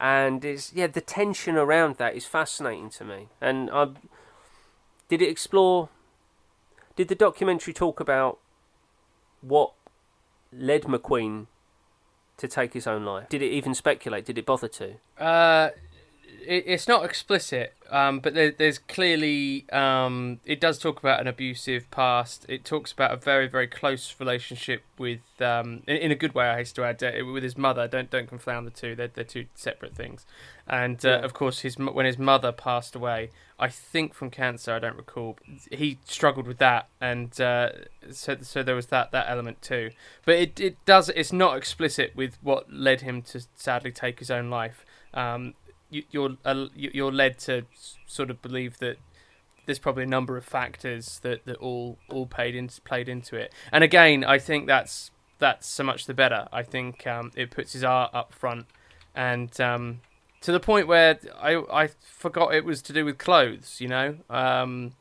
And 0.00 0.44
is 0.44 0.72
yeah 0.74 0.86
the 0.86 1.00
tension 1.00 1.56
around 1.56 1.96
that 1.96 2.14
is 2.14 2.24
fascinating 2.24 2.90
to 2.90 3.04
me. 3.04 3.28
And 3.40 3.68
I 3.70 3.88
did 5.08 5.22
it 5.22 5.28
explore 5.28 5.88
did 6.94 7.08
the 7.08 7.14
documentary 7.14 7.72
talk 7.72 8.00
about 8.00 8.38
what 9.40 9.72
led 10.52 10.82
McQueen 10.82 11.46
to 12.38 12.48
take 12.48 12.74
his 12.74 12.86
own 12.86 13.04
life? 13.04 13.28
Did 13.28 13.42
it 13.42 13.52
even 13.52 13.74
speculate? 13.74 14.24
Did 14.24 14.38
it 14.38 14.46
bother 14.46 14.68
to? 14.68 14.94
Uh, 15.16 15.70
it, 16.48 16.64
it's 16.66 16.88
not 16.88 17.04
explicit, 17.04 17.74
um, 17.90 18.20
but 18.20 18.34
there, 18.34 18.50
there's 18.50 18.78
clearly 18.78 19.66
um, 19.70 20.40
it 20.44 20.60
does 20.60 20.78
talk 20.78 20.98
about 20.98 21.20
an 21.20 21.26
abusive 21.26 21.90
past. 21.90 22.46
It 22.48 22.64
talks 22.64 22.90
about 22.92 23.12
a 23.12 23.16
very 23.16 23.46
very 23.48 23.66
close 23.66 24.14
relationship 24.18 24.82
with, 24.98 25.20
um, 25.40 25.82
in, 25.86 25.96
in 25.96 26.10
a 26.10 26.14
good 26.14 26.34
way. 26.34 26.46
I 26.48 26.56
hasten 26.56 26.82
to 26.82 26.88
add, 26.88 27.02
uh, 27.02 27.24
with 27.32 27.42
his 27.42 27.56
mother. 27.58 27.86
Don't 27.86 28.10
don't 28.10 28.28
confound 28.28 28.66
the 28.66 28.70
two. 28.70 28.94
They're 28.94 29.08
they're 29.08 29.24
two 29.24 29.46
separate 29.54 29.94
things. 29.94 30.26
And 30.66 31.04
uh, 31.04 31.08
Yeah. 31.08 31.24
of 31.24 31.32
course, 31.34 31.60
his 31.60 31.76
when 31.78 32.06
his 32.06 32.18
mother 32.18 32.52
passed 32.52 32.94
away, 32.94 33.30
I 33.58 33.68
think 33.68 34.14
from 34.14 34.30
cancer. 34.30 34.72
I 34.74 34.78
don't 34.78 34.96
recall. 34.96 35.38
He 35.70 35.98
struggled 36.04 36.46
with 36.46 36.58
that, 36.58 36.88
and 37.00 37.38
uh, 37.40 37.70
so 38.10 38.36
so 38.42 38.62
there 38.62 38.74
was 38.74 38.86
that 38.86 39.10
that 39.12 39.26
element 39.28 39.62
too. 39.62 39.90
But 40.24 40.36
it 40.36 40.60
it 40.60 40.84
does. 40.84 41.08
It's 41.10 41.32
not 41.32 41.56
explicit 41.56 42.12
with 42.16 42.36
what 42.42 42.72
led 42.72 43.00
him 43.02 43.22
to 43.22 43.42
sadly 43.54 43.92
take 43.92 44.18
his 44.18 44.30
own 44.30 44.50
life. 44.50 44.84
Um, 45.14 45.54
you're 45.90 46.36
uh, 46.44 46.66
you- 46.74 46.90
you're 46.92 47.12
led 47.12 47.38
to 47.40 47.64
sort 48.06 48.30
of 48.30 48.42
believe 48.42 48.78
that 48.78 48.98
there's 49.66 49.78
probably 49.78 50.04
a 50.04 50.06
number 50.06 50.36
of 50.36 50.44
factors 50.44 51.18
that, 51.20 51.44
that 51.44 51.56
all 51.56 51.98
all 52.08 52.26
played 52.26 52.54
into 52.54 52.80
played 52.82 53.08
into 53.08 53.36
it. 53.36 53.52
And 53.72 53.84
again, 53.84 54.24
I 54.24 54.38
think 54.38 54.66
that's 54.66 55.10
that's 55.38 55.66
so 55.68 55.84
much 55.84 56.06
the 56.06 56.14
better. 56.14 56.48
I 56.52 56.62
think 56.62 57.06
um, 57.06 57.30
it 57.36 57.50
puts 57.50 57.72
his 57.72 57.84
art 57.84 58.10
up 58.14 58.32
front, 58.32 58.66
and 59.14 59.58
um, 59.60 60.00
to 60.40 60.52
the 60.52 60.60
point 60.60 60.86
where 60.88 61.18
I 61.40 61.56
I 61.72 61.88
forgot 62.02 62.54
it 62.54 62.64
was 62.64 62.82
to 62.82 62.92
do 62.92 63.04
with 63.04 63.18
clothes. 63.18 63.80
You 63.80 63.88
know, 63.88 64.16
um, 64.30 64.92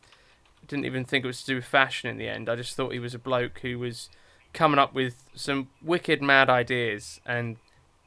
didn't 0.68 0.86
even 0.86 1.06
think 1.06 1.24
it 1.24 1.28
was 1.28 1.40
to 1.42 1.48
do 1.48 1.56
with 1.56 1.66
fashion 1.66 2.10
in 2.10 2.18
the 2.18 2.28
end. 2.28 2.50
I 2.50 2.56
just 2.56 2.76
thought 2.76 2.92
he 2.94 3.00
was 3.00 3.14
a 3.14 3.20
bloke 3.20 3.60
who 3.60 3.80
was 3.80 4.10
coming 4.54 4.80
up 4.80 4.94
with 4.94 5.24
some 5.34 5.70
wicked 5.82 6.22
mad 6.22 6.50
ideas 6.50 7.22
and 7.26 7.58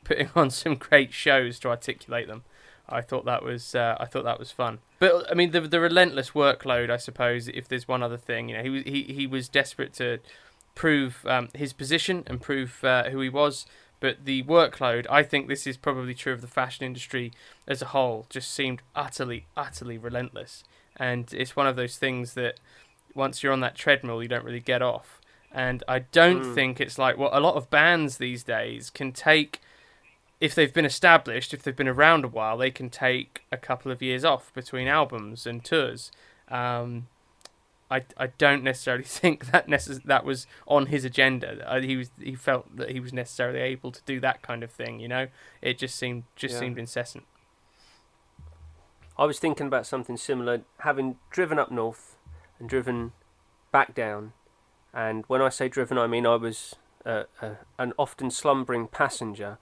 putting 0.05 0.28
on 0.36 0.51
some 0.51 0.74
great 0.74 1.12
shows 1.12 1.59
to 1.61 1.69
articulate 1.69 2.27
them. 2.27 2.44
I 2.91 3.01
thought 3.01 3.25
that 3.25 3.43
was 3.43 3.75
uh, 3.75 3.97
I 3.99 4.07
thought 4.07 4.25
that 4.25 4.39
was 4.39 4.51
fun. 4.51 4.79
But 4.99 5.31
I 5.31 5.35
mean 5.35 5.51
the 5.51 5.61
the 5.62 5.81
relentless 5.81 6.31
workload, 6.31 6.91
I 6.91 6.97
suppose. 6.97 7.49
If 7.49 7.69
there's 7.69 7.89
one 7.89 8.03
other 8.03 8.17
thing, 8.17 8.49
you 8.49 8.57
know, 8.57 8.62
he 8.62 8.71
was 8.71 8.83
he, 8.85 9.03
he 9.05 9.27
was 9.27 9.49
desperate 9.49 9.93
to 9.95 10.19
prove 10.75 11.27
um, 11.27 11.49
his 11.55 11.73
position 11.73 12.25
and 12.27 12.41
prove 12.41 12.83
uh, 12.85 13.11
who 13.11 13.21
he 13.21 13.29
was. 13.29 13.67
But 14.01 14.25
the 14.25 14.43
workload, 14.45 15.07
I 15.11 15.23
think 15.23 15.47
this 15.47 15.67
is 15.67 15.77
probably 15.77 16.15
true 16.15 16.33
of 16.33 16.41
the 16.41 16.47
fashion 16.47 16.87
industry 16.87 17.33
as 17.69 17.83
a 17.83 17.87
whole, 17.87 18.27
just 18.31 18.51
seemed 18.51 18.81
utterly 18.97 19.47
utterly 19.57 19.99
relentless. 19.99 20.65
And 20.97 21.33
it's 21.35 21.55
one 21.55 21.67
of 21.67 21.77
those 21.77 21.97
things 21.99 22.35
that 22.35 22.61
once 23.15 23.43
you're 23.43 23.53
on 23.53 23.61
that 23.61 23.75
treadmill, 23.75 24.23
you 24.23 24.29
don't 24.29 24.45
really 24.45 24.61
get 24.61 24.81
off. 24.83 25.21
And 25.53 25.83
I 25.89 25.99
don't 25.99 26.43
Mm. 26.43 26.55
think 26.55 26.81
it's 26.81 26.99
like 26.99 27.19
what 27.19 27.35
a 27.35 27.41
lot 27.41 27.57
of 27.57 27.69
bands 27.71 28.19
these 28.19 28.43
days 28.45 28.89
can 28.89 29.12
take 29.12 29.61
if 30.41 30.55
they've 30.55 30.73
been 30.73 30.85
established, 30.87 31.53
if 31.53 31.62
they've 31.62 31.77
been 31.77 31.89
around 31.89 32.25
a 32.25 32.29
while, 32.29 32.57
they 32.57 32.71
can 32.71 32.89
take 32.91 33.43
a 33.53 33.57
couple 33.57 33.93
of 33.93 34.01
years 34.01 34.25
off 34.25 34.53
between 34.55 34.89
albums 34.89 35.47
and 35.47 35.62
tours. 35.65 36.11
Um, 36.49 37.09
I, 37.91 38.05
I 38.17 38.29
don't 38.39 38.62
necessarily 38.62 39.05
think 39.21 39.51
that 39.51 39.67
necess- 39.69 40.03
that 40.05 40.25
was 40.25 40.47
on 40.67 40.87
his 40.87 41.05
agenda. 41.05 41.69
Uh, 41.71 41.81
he 41.81 41.97
was 41.97 42.11
he 42.21 42.35
felt 42.35 42.77
that 42.77 42.91
he 42.91 43.01
was 43.01 43.12
necessarily 43.12 43.61
able 43.61 43.93
to 43.93 44.01
do 44.07 44.19
that 44.21 44.41
kind 44.43 44.62
of 44.62 44.71
thing. 44.71 45.01
You 45.01 45.09
know, 45.09 45.27
it 45.61 45.77
just 45.79 45.97
seemed 45.97 46.25
just 46.37 46.55
Yeah. 46.55 46.61
seemed 46.61 46.79
incessant. 46.79 47.25
I 49.19 49.27
was 49.27 49.39
thinking 49.39 49.67
about 49.67 49.87
something 49.87 50.17
similar, 50.17 50.62
having 50.79 51.17
driven 51.31 51.59
up 51.59 51.71
north 51.71 52.17
and 52.59 52.69
driven 52.69 53.12
back 53.71 53.95
down. 53.95 54.33
And 54.95 55.25
when 55.27 55.43
I 55.43 55.51
say 55.51 55.69
driven, 55.69 55.99
I 55.99 56.07
mean 56.07 56.27
I 56.27 56.37
was 56.37 56.77
uh, 57.05 57.25
uh, 57.43 57.55
an 57.79 57.93
often 57.99 58.31
slumbering 58.31 58.89
passenger 58.89 59.59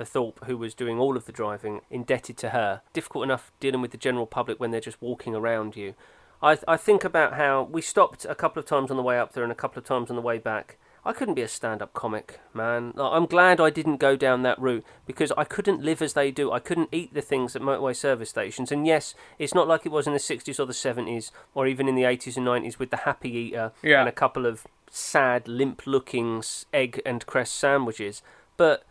for 0.00 0.06
Thorpe, 0.06 0.44
who 0.46 0.56
was 0.56 0.72
doing 0.72 0.98
all 0.98 1.14
of 1.14 1.26
the 1.26 1.32
driving, 1.32 1.82
indebted 1.90 2.38
to 2.38 2.50
her. 2.50 2.80
Difficult 2.94 3.22
enough 3.24 3.52
dealing 3.60 3.82
with 3.82 3.90
the 3.90 3.98
general 3.98 4.24
public 4.26 4.58
when 4.58 4.70
they're 4.70 4.80
just 4.80 5.02
walking 5.02 5.34
around 5.34 5.76
you. 5.76 5.94
I, 6.42 6.56
I 6.66 6.78
think 6.78 7.04
about 7.04 7.34
how 7.34 7.64
we 7.70 7.82
stopped 7.82 8.24
a 8.24 8.34
couple 8.34 8.60
of 8.60 8.64
times 8.66 8.90
on 8.90 8.96
the 8.96 9.02
way 9.02 9.18
up 9.18 9.34
there 9.34 9.42
and 9.42 9.52
a 9.52 9.56
couple 9.56 9.78
of 9.78 9.84
times 9.84 10.08
on 10.08 10.16
the 10.16 10.22
way 10.22 10.38
back. 10.38 10.78
I 11.04 11.12
couldn't 11.12 11.34
be 11.34 11.42
a 11.42 11.48
stand-up 11.48 11.92
comic, 11.92 12.40
man. 12.54 12.94
I'm 12.98 13.26
glad 13.26 13.60
I 13.60 13.68
didn't 13.68 13.98
go 13.98 14.16
down 14.16 14.42
that 14.42 14.58
route 14.58 14.84
because 15.06 15.32
I 15.36 15.44
couldn't 15.44 15.82
live 15.82 16.00
as 16.00 16.14
they 16.14 16.30
do. 16.30 16.50
I 16.50 16.60
couldn't 16.60 16.88
eat 16.92 17.12
the 17.12 17.20
things 17.22 17.54
at 17.54 17.60
motorway 17.60 17.94
service 17.94 18.30
stations. 18.30 18.72
And 18.72 18.86
yes, 18.86 19.14
it's 19.38 19.54
not 19.54 19.68
like 19.68 19.84
it 19.84 19.92
was 19.92 20.06
in 20.06 20.14
the 20.14 20.18
60s 20.18 20.58
or 20.58 20.64
the 20.64 20.72
70s 20.72 21.30
or 21.54 21.66
even 21.66 21.88
in 21.88 21.94
the 21.94 22.02
80s 22.04 22.38
and 22.38 22.46
90s 22.46 22.78
with 22.78 22.88
the 22.90 22.98
happy 22.98 23.30
eater 23.30 23.72
Yeah. 23.82 24.00
and 24.00 24.08
a 24.08 24.12
couple 24.12 24.46
of 24.46 24.66
sad, 24.90 25.46
limp-looking 25.46 26.42
egg 26.72 27.02
and 27.04 27.24
cress 27.26 27.50
sandwiches. 27.50 28.22
But 28.56 28.84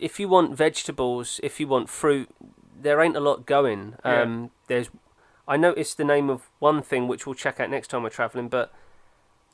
if 0.00 0.18
you 0.18 0.28
want 0.28 0.56
vegetables, 0.56 1.40
if 1.42 1.60
you 1.60 1.68
want 1.68 1.88
fruit, 1.88 2.28
there 2.80 3.00
ain't 3.00 3.16
a 3.16 3.20
lot 3.20 3.46
going. 3.46 3.94
Yeah. 4.04 4.22
Um, 4.22 4.50
There's, 4.66 4.90
I 5.46 5.56
noticed 5.56 5.96
the 5.96 6.04
name 6.04 6.30
of 6.30 6.48
one 6.58 6.82
thing 6.82 7.06
which 7.06 7.26
we'll 7.26 7.34
check 7.34 7.60
out 7.60 7.70
next 7.70 7.88
time 7.88 8.02
we're 8.02 8.10
travelling, 8.10 8.48
but 8.48 8.72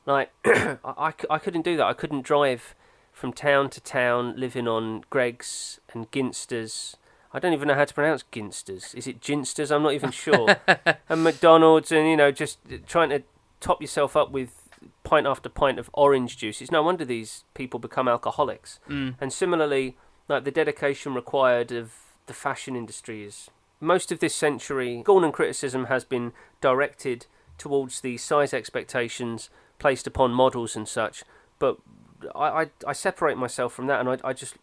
like 0.05 0.31
I, 0.45 0.77
I, 0.85 1.13
I 1.29 1.37
couldn't 1.37 1.63
do 1.63 1.77
that. 1.77 1.85
I 1.85 1.93
couldn't 1.93 2.23
drive 2.23 2.73
from 3.11 3.33
town 3.33 3.69
to 3.71 3.81
town, 3.81 4.35
living 4.37 4.67
on 4.67 5.03
Greggs 5.09 5.79
and 5.93 6.09
Ginsters. 6.11 6.95
I 7.33 7.39
don't 7.39 7.53
even 7.53 7.67
know 7.67 7.75
how 7.75 7.85
to 7.85 7.93
pronounce 7.93 8.23
Ginsters. 8.31 8.95
Is 8.95 9.05
it 9.05 9.19
Ginsters? 9.19 9.75
I'm 9.75 9.83
not 9.83 9.93
even 9.93 10.11
sure. 10.11 10.55
and 11.09 11.23
McDonald's, 11.23 11.91
and 11.91 12.07
you 12.07 12.15
know, 12.15 12.31
just 12.31 12.59
trying 12.87 13.09
to 13.09 13.23
top 13.59 13.81
yourself 13.81 14.15
up 14.15 14.31
with 14.31 14.69
pint 15.03 15.25
after 15.25 15.49
pint 15.49 15.79
of 15.79 15.89
orange 15.93 16.37
juice. 16.37 16.61
It's 16.61 16.71
no 16.71 16.83
wonder 16.83 17.03
these 17.03 17.43
people 17.53 17.79
become 17.79 18.07
alcoholics. 18.07 18.79
Mm. 18.87 19.15
And 19.19 19.33
similarly, 19.33 19.97
like 20.27 20.43
the 20.43 20.51
dedication 20.51 21.13
required 21.13 21.71
of 21.71 21.93
the 22.25 22.33
fashion 22.33 22.75
industry 22.75 23.23
is 23.23 23.49
most 23.79 24.11
of 24.11 24.19
this 24.19 24.35
century. 24.35 25.01
Scorn 25.03 25.23
and 25.23 25.33
criticism 25.33 25.85
has 25.85 26.03
been 26.03 26.33
directed 26.61 27.25
towards 27.57 28.01
the 28.01 28.17
size 28.17 28.53
expectations 28.53 29.49
placed 29.79 30.07
upon 30.07 30.31
models 30.31 30.75
and 30.75 30.87
such. 30.87 31.23
But 31.59 31.77
I, 32.35 32.63
I, 32.63 32.65
I 32.87 32.93
separate 32.93 33.37
myself 33.37 33.73
from 33.73 33.87
that, 33.87 33.99
and 33.99 34.09
I, 34.09 34.17
I 34.29 34.33
just 34.33 34.55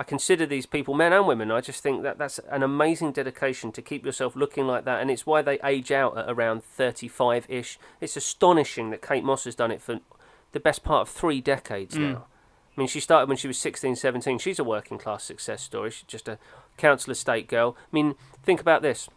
I 0.00 0.04
consider 0.04 0.46
these 0.46 0.66
people, 0.66 0.94
men 0.94 1.12
and 1.12 1.26
women. 1.26 1.50
I 1.50 1.60
just 1.60 1.82
think 1.82 2.02
that 2.02 2.18
that's 2.18 2.38
an 2.50 2.62
amazing 2.62 3.12
dedication 3.12 3.72
to 3.72 3.82
keep 3.82 4.04
yourself 4.04 4.36
looking 4.36 4.66
like 4.66 4.84
that, 4.84 5.00
and 5.00 5.10
it's 5.10 5.26
why 5.26 5.42
they 5.42 5.58
age 5.64 5.90
out 5.90 6.16
at 6.18 6.28
around 6.28 6.62
thirty-five-ish. 6.64 7.78
It's 8.00 8.16
astonishing 8.16 8.90
that 8.90 9.02
Kate 9.02 9.24
Moss 9.24 9.44
has 9.44 9.54
done 9.54 9.70
it 9.70 9.82
for 9.82 10.00
the 10.52 10.60
best 10.60 10.82
part 10.84 11.02
of 11.02 11.14
three 11.14 11.40
decades 11.40 11.96
Mm. 11.96 12.12
now. 12.12 12.26
I 12.78 12.80
mean, 12.80 12.86
she 12.86 13.00
started 13.00 13.28
when 13.28 13.36
she 13.36 13.48
was 13.48 13.58
16, 13.58 13.96
17. 13.96 14.38
She's 14.38 14.60
a 14.60 14.64
working 14.64 14.98
class 14.98 15.24
success 15.24 15.62
story. 15.62 15.90
She's 15.90 16.04
just 16.04 16.28
a 16.28 16.38
council 16.76 17.10
estate 17.10 17.48
girl. 17.48 17.76
I 17.76 17.88
mean, 17.90 18.14
think 18.44 18.60
about 18.60 18.82
this. 18.82 19.08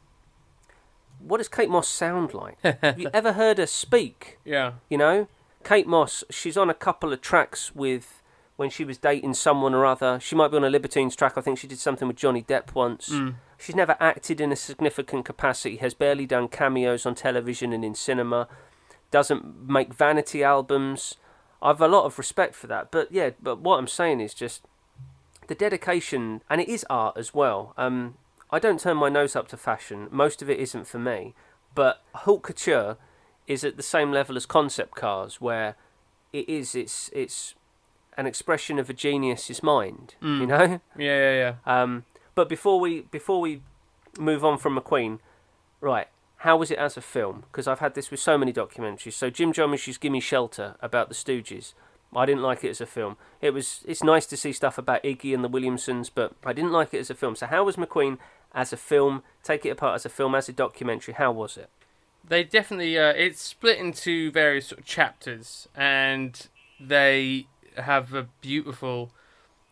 What 1.19 1.37
does 1.37 1.47
Kate 1.47 1.69
Moss 1.69 1.87
sound 1.87 2.33
like? 2.33 2.57
Have 2.63 2.99
you 2.99 3.11
ever 3.13 3.33
heard 3.33 3.59
her 3.59 3.67
speak? 3.67 4.39
Yeah. 4.43 4.73
You 4.89 4.97
know, 4.97 5.27
Kate 5.63 5.85
Moss. 5.85 6.23
She's 6.31 6.57
on 6.57 6.71
a 6.71 6.73
couple 6.73 7.13
of 7.13 7.21
tracks 7.21 7.75
with 7.75 8.23
when 8.55 8.71
she 8.71 8.83
was 8.83 8.97
dating 8.97 9.35
someone 9.35 9.75
or 9.75 9.85
other. 9.85 10.19
She 10.19 10.35
might 10.35 10.49
be 10.49 10.57
on 10.57 10.63
a 10.63 10.69
Libertines 10.71 11.15
track. 11.15 11.33
I 11.37 11.41
think 11.41 11.59
she 11.59 11.67
did 11.67 11.77
something 11.77 12.07
with 12.07 12.17
Johnny 12.17 12.41
Depp 12.41 12.73
once. 12.73 13.09
Mm. 13.09 13.35
She's 13.59 13.75
never 13.75 13.95
acted 13.99 14.41
in 14.41 14.51
a 14.51 14.55
significant 14.55 15.23
capacity. 15.23 15.75
Has 15.75 15.93
barely 15.93 16.25
done 16.25 16.47
cameos 16.47 17.05
on 17.05 17.13
television 17.13 17.73
and 17.73 17.85
in 17.85 17.93
cinema. 17.93 18.47
Doesn't 19.11 19.69
make 19.69 19.93
vanity 19.93 20.43
albums. 20.43 21.17
I've 21.61 21.81
a 21.81 21.87
lot 21.87 22.05
of 22.05 22.17
respect 22.17 22.55
for 22.55 22.67
that. 22.67 22.91
But 22.91 23.11
yeah, 23.11 23.31
but 23.41 23.59
what 23.59 23.77
I'm 23.77 23.87
saying 23.87 24.19
is 24.19 24.33
just 24.33 24.63
the 25.47 25.55
dedication, 25.55 26.41
and 26.49 26.61
it 26.61 26.69
is 26.69 26.85
art 26.89 27.17
as 27.17 27.33
well. 27.33 27.73
Um, 27.77 28.15
I 28.49 28.59
don't 28.59 28.79
turn 28.79 28.97
my 28.97 29.09
nose 29.09 29.35
up 29.35 29.47
to 29.49 29.57
fashion. 29.57 30.07
Most 30.11 30.41
of 30.41 30.49
it 30.49 30.59
isn't 30.59 30.87
for 30.87 30.99
me. 30.99 31.33
But 31.73 32.01
haute 32.13 32.41
couture 32.43 32.97
is 33.47 33.63
at 33.63 33.77
the 33.77 33.83
same 33.83 34.11
level 34.11 34.35
as 34.35 34.45
concept 34.45 34.95
cars, 34.95 35.39
where 35.39 35.75
it 36.33 36.47
is. 36.49 36.75
It's 36.75 37.09
it's 37.13 37.55
an 38.17 38.25
expression 38.25 38.77
of 38.77 38.89
a 38.89 38.93
genius's 38.93 39.63
mind. 39.63 40.15
You 40.21 40.45
know. 40.47 40.81
Yeah, 40.97 41.31
yeah, 41.31 41.33
yeah. 41.65 41.81
Um, 41.81 42.03
but 42.35 42.49
before 42.49 42.79
we 42.79 43.01
before 43.01 43.39
we 43.39 43.61
move 44.19 44.43
on 44.43 44.57
from 44.57 44.77
McQueen, 44.77 45.19
right? 45.79 46.07
How 46.41 46.57
was 46.57 46.71
it 46.71 46.79
as 46.79 46.97
a 46.97 47.01
film? 47.01 47.43
Because 47.51 47.67
I've 47.67 47.79
had 47.79 47.93
this 47.93 48.09
with 48.09 48.19
so 48.19 48.35
many 48.35 48.51
documentaries. 48.51 49.13
So 49.13 49.29
Jim 49.29 49.53
Jarmusch's 49.53 49.99
"Gimme 49.99 50.19
Shelter" 50.19 50.75
about 50.81 51.07
the 51.07 51.13
Stooges. 51.13 51.73
I 52.15 52.25
didn't 52.25 52.41
like 52.41 52.63
it 52.63 52.69
as 52.69 52.81
a 52.81 52.87
film. 52.87 53.17
It 53.41 53.51
was 53.51 53.83
it's 53.87 54.03
nice 54.03 54.25
to 54.25 54.35
see 54.35 54.51
stuff 54.51 54.79
about 54.79 55.03
Iggy 55.03 55.35
and 55.35 55.43
the 55.43 55.49
Williamsons, 55.49 56.09
but 56.13 56.33
I 56.43 56.51
didn't 56.51 56.71
like 56.71 56.95
it 56.95 56.99
as 56.99 57.11
a 57.11 57.15
film. 57.15 57.35
So 57.35 57.45
how 57.45 57.63
was 57.63 57.75
McQueen 57.75 58.17
as 58.53 58.73
a 58.73 58.77
film? 58.77 59.21
Take 59.43 59.67
it 59.67 59.69
apart 59.69 59.95
as 59.95 60.05
a 60.05 60.09
film, 60.09 60.33
as 60.33 60.49
a 60.49 60.53
documentary. 60.53 61.13
How 61.13 61.31
was 61.31 61.57
it? 61.57 61.69
They 62.27 62.43
definitely 62.43 62.97
uh, 62.97 63.13
it's 63.13 63.41
split 63.41 63.77
into 63.77 64.31
various 64.31 64.67
sort 64.67 64.79
of 64.79 64.85
chapters, 64.85 65.67
and 65.75 66.47
they 66.79 67.45
have 67.77 68.15
a 68.15 68.23
beautiful. 68.41 69.11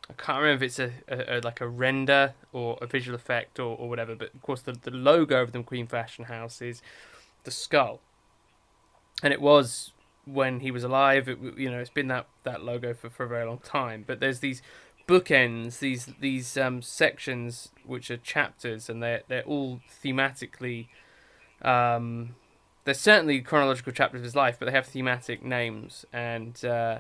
I 0.10 0.14
can't 0.14 0.42
remember 0.42 0.66
if 0.66 0.70
it's 0.70 0.80
a, 0.80 0.92
a, 1.08 1.38
a 1.38 1.42
like 1.42 1.62
a 1.62 1.68
render 1.68 2.34
or 2.52 2.78
a 2.82 2.88
visual 2.88 3.16
effect 3.16 3.60
or, 3.60 3.78
or 3.78 3.88
whatever, 3.88 4.16
but 4.16 4.34
of 4.34 4.42
course 4.42 4.62
the 4.62 4.74
the 4.74 4.92
logo 4.92 5.42
of 5.42 5.52
the 5.52 5.62
Queen 5.64 5.88
Fashion 5.88 6.26
House 6.26 6.62
is 6.62 6.82
the 7.44 7.52
skull, 7.52 8.00
and 9.22 9.32
it 9.32 9.42
was 9.42 9.94
when 10.26 10.60
he 10.60 10.72
was 10.72 10.84
alive. 10.84 11.30
It, 11.30 11.38
you 11.58 11.70
know, 11.70 11.80
it's 11.80 11.90
been 11.90 12.08
that 12.08 12.28
that 12.44 12.64
logo 12.64 12.94
for 12.94 13.10
for 13.10 13.26
a 13.26 13.30
very 13.30 13.46
long 13.46 13.60
time. 13.60 14.04
But 14.06 14.20
there's 14.20 14.40
these 14.40 14.62
bookends 15.10 15.80
these 15.80 16.06
these 16.20 16.56
um, 16.56 16.84
sections 16.84 17.70
which 17.84 18.12
are 18.12 18.18
chapters 18.18 18.90
and 18.90 19.02
they're 19.02 19.24
they're 19.28 19.42
all 19.42 19.80
thematically 20.04 20.88
um, 21.64 22.36
they're 22.86 22.94
certainly 22.94 23.42
chronological 23.42 23.92
chapters 23.92 24.20
of 24.20 24.24
his 24.24 24.36
life 24.36 24.58
but 24.60 24.68
they 24.68 24.72
have 24.72 24.86
thematic 24.86 25.44
names 25.44 26.06
and 26.14 26.64
uh, 26.64 27.00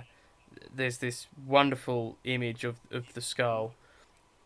there's 0.73 0.98
this 0.99 1.27
wonderful 1.45 2.18
image 2.23 2.64
of, 2.64 2.77
of 2.91 3.14
the 3.14 3.22
skull 3.22 3.73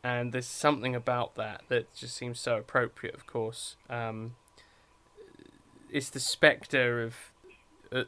and 0.04 0.32
there's 0.32 0.48
something 0.48 0.96
about 0.96 1.36
that 1.36 1.62
that 1.70 1.94
just 1.94 2.16
seems 2.16 2.40
so 2.40 2.58
appropriate 2.58 3.16
of 3.16 3.26
course 3.26 3.76
um, 3.90 4.36
it's 5.92 6.10
the 6.10 6.20
spectre 6.20 7.04
of 7.04 7.16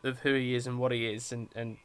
of 0.04 0.20
who 0.20 0.34
he 0.34 0.56
is 0.56 0.66
and 0.66 0.80
what 0.80 0.92
he 0.92 1.06
is 1.06 1.32
and, 1.32 1.48
and 1.56 1.78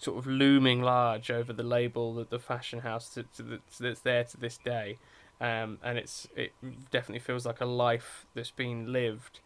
sort 0.00 0.18
of 0.18 0.26
looming 0.26 0.82
large 0.82 1.30
over 1.30 1.52
the 1.52 1.62
label 1.62 2.14
that 2.14 2.30
the 2.30 2.38
fashion 2.38 2.80
house 2.80 3.08
to, 3.10 3.22
to 3.22 3.42
the, 3.42 3.60
that's 3.78 4.00
there 4.00 4.24
to 4.24 4.36
this 4.38 4.56
day, 4.58 4.98
um, 5.40 5.78
and 5.84 5.98
it's 5.98 6.26
it 6.34 6.52
definitely 6.90 7.20
feels 7.20 7.46
like 7.46 7.60
a 7.60 7.66
life 7.66 8.26
that's 8.34 8.50
been 8.50 8.92
lived. 8.92 9.40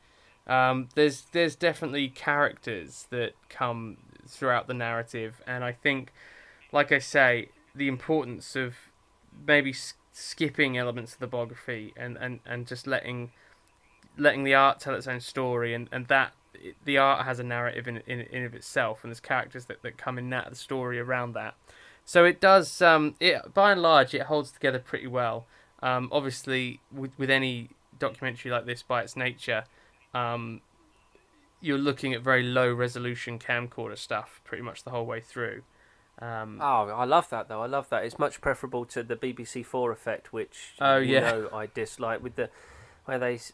Um, 0.47 0.89
there's 0.95 1.23
there's 1.33 1.57
definitely 1.57 2.09
characters 2.09 3.07
that 3.11 3.35
come 3.49 3.97
throughout 4.29 4.67
the 4.67 4.75
narrative, 4.75 5.43
and 5.47 5.65
I 5.65 5.73
think, 5.73 6.13
like 6.73 6.93
I 6.93 6.99
say, 6.99 7.49
the 7.75 7.89
importance 7.89 8.57
of 8.57 8.75
maybe 9.47 9.71
s- 9.71 9.95
skipping 10.13 10.79
elements 10.79 11.15
of 11.15 11.21
the 11.21 11.27
biography 11.27 11.93
and, 11.97 12.17
and, 12.17 12.41
and 12.47 12.67
just 12.67 12.87
letting 12.87 13.33
letting 14.17 14.45
the 14.45 14.55
art 14.55 14.79
tell 14.79 14.95
its 14.95 15.09
own 15.09 15.21
story, 15.21 15.75
and, 15.75 15.89
and 15.91 16.07
that 16.07 16.33
the 16.85 16.97
art 16.97 17.25
has 17.25 17.39
a 17.39 17.43
narrative 17.43 17.89
in 17.89 18.03
in, 18.07 18.21
in 18.21 18.45
of 18.45 18.55
itself, 18.55 19.03
and 19.03 19.11
there's 19.11 19.21
characters 19.21 19.65
that, 19.67 19.83
that 19.83 19.99
come 19.99 20.19
in 20.19 20.31
that 20.31 20.49
the 20.51 20.57
story 20.57 21.01
around 21.01 21.33
that. 21.35 21.55
So 22.05 22.25
it 22.25 22.41
does. 22.41 22.81
Um, 22.83 23.15
it 23.19 23.55
by 23.55 23.73
and 23.73 23.83
large, 23.83 24.15
it 24.15 24.23
holds 24.23 24.51
together 24.51 24.79
pretty 24.79 25.07
well. 25.07 25.47
Um, 25.83 26.09
obviously, 26.13 26.81
with 26.93 27.19
with 27.19 27.31
any 27.31 27.71
documentary 27.99 28.51
like 28.51 28.67
this, 28.67 28.83
by 28.83 29.03
its 29.03 29.17
nature, 29.17 29.65
um, 30.15 30.61
you're 31.65 31.79
looking 31.79 32.13
at 32.15 32.21
very 32.23 32.43
low 32.43 32.73
resolution 32.73 33.39
camcorder 33.39 33.97
stuff 33.99 34.41
pretty 34.45 34.63
much 34.63 34.85
the 34.85 34.91
whole 34.91 35.07
way 35.07 35.21
through. 35.21 35.63
Um, 36.21 36.59
Oh, 36.63 36.89
I 36.91 37.05
love 37.05 37.29
that 37.31 37.49
though. 37.49 37.63
I 37.63 37.67
love 37.67 37.89
that. 37.89 38.05
It's 38.05 38.19
much 38.19 38.41
preferable 38.41 38.85
to 38.87 39.03
the 39.03 39.17
BBC 39.17 39.65
Four 39.65 39.91
effect, 39.91 40.33
which 40.33 40.75
Oh, 40.81 40.99
you 40.99 41.15
yeah. 41.15 41.21
know 41.21 41.49
I 41.53 41.67
dislike 41.67 42.23
with 42.23 42.37
the 42.37 42.51
where 43.07 43.19
they 43.19 43.35
s- 43.35 43.53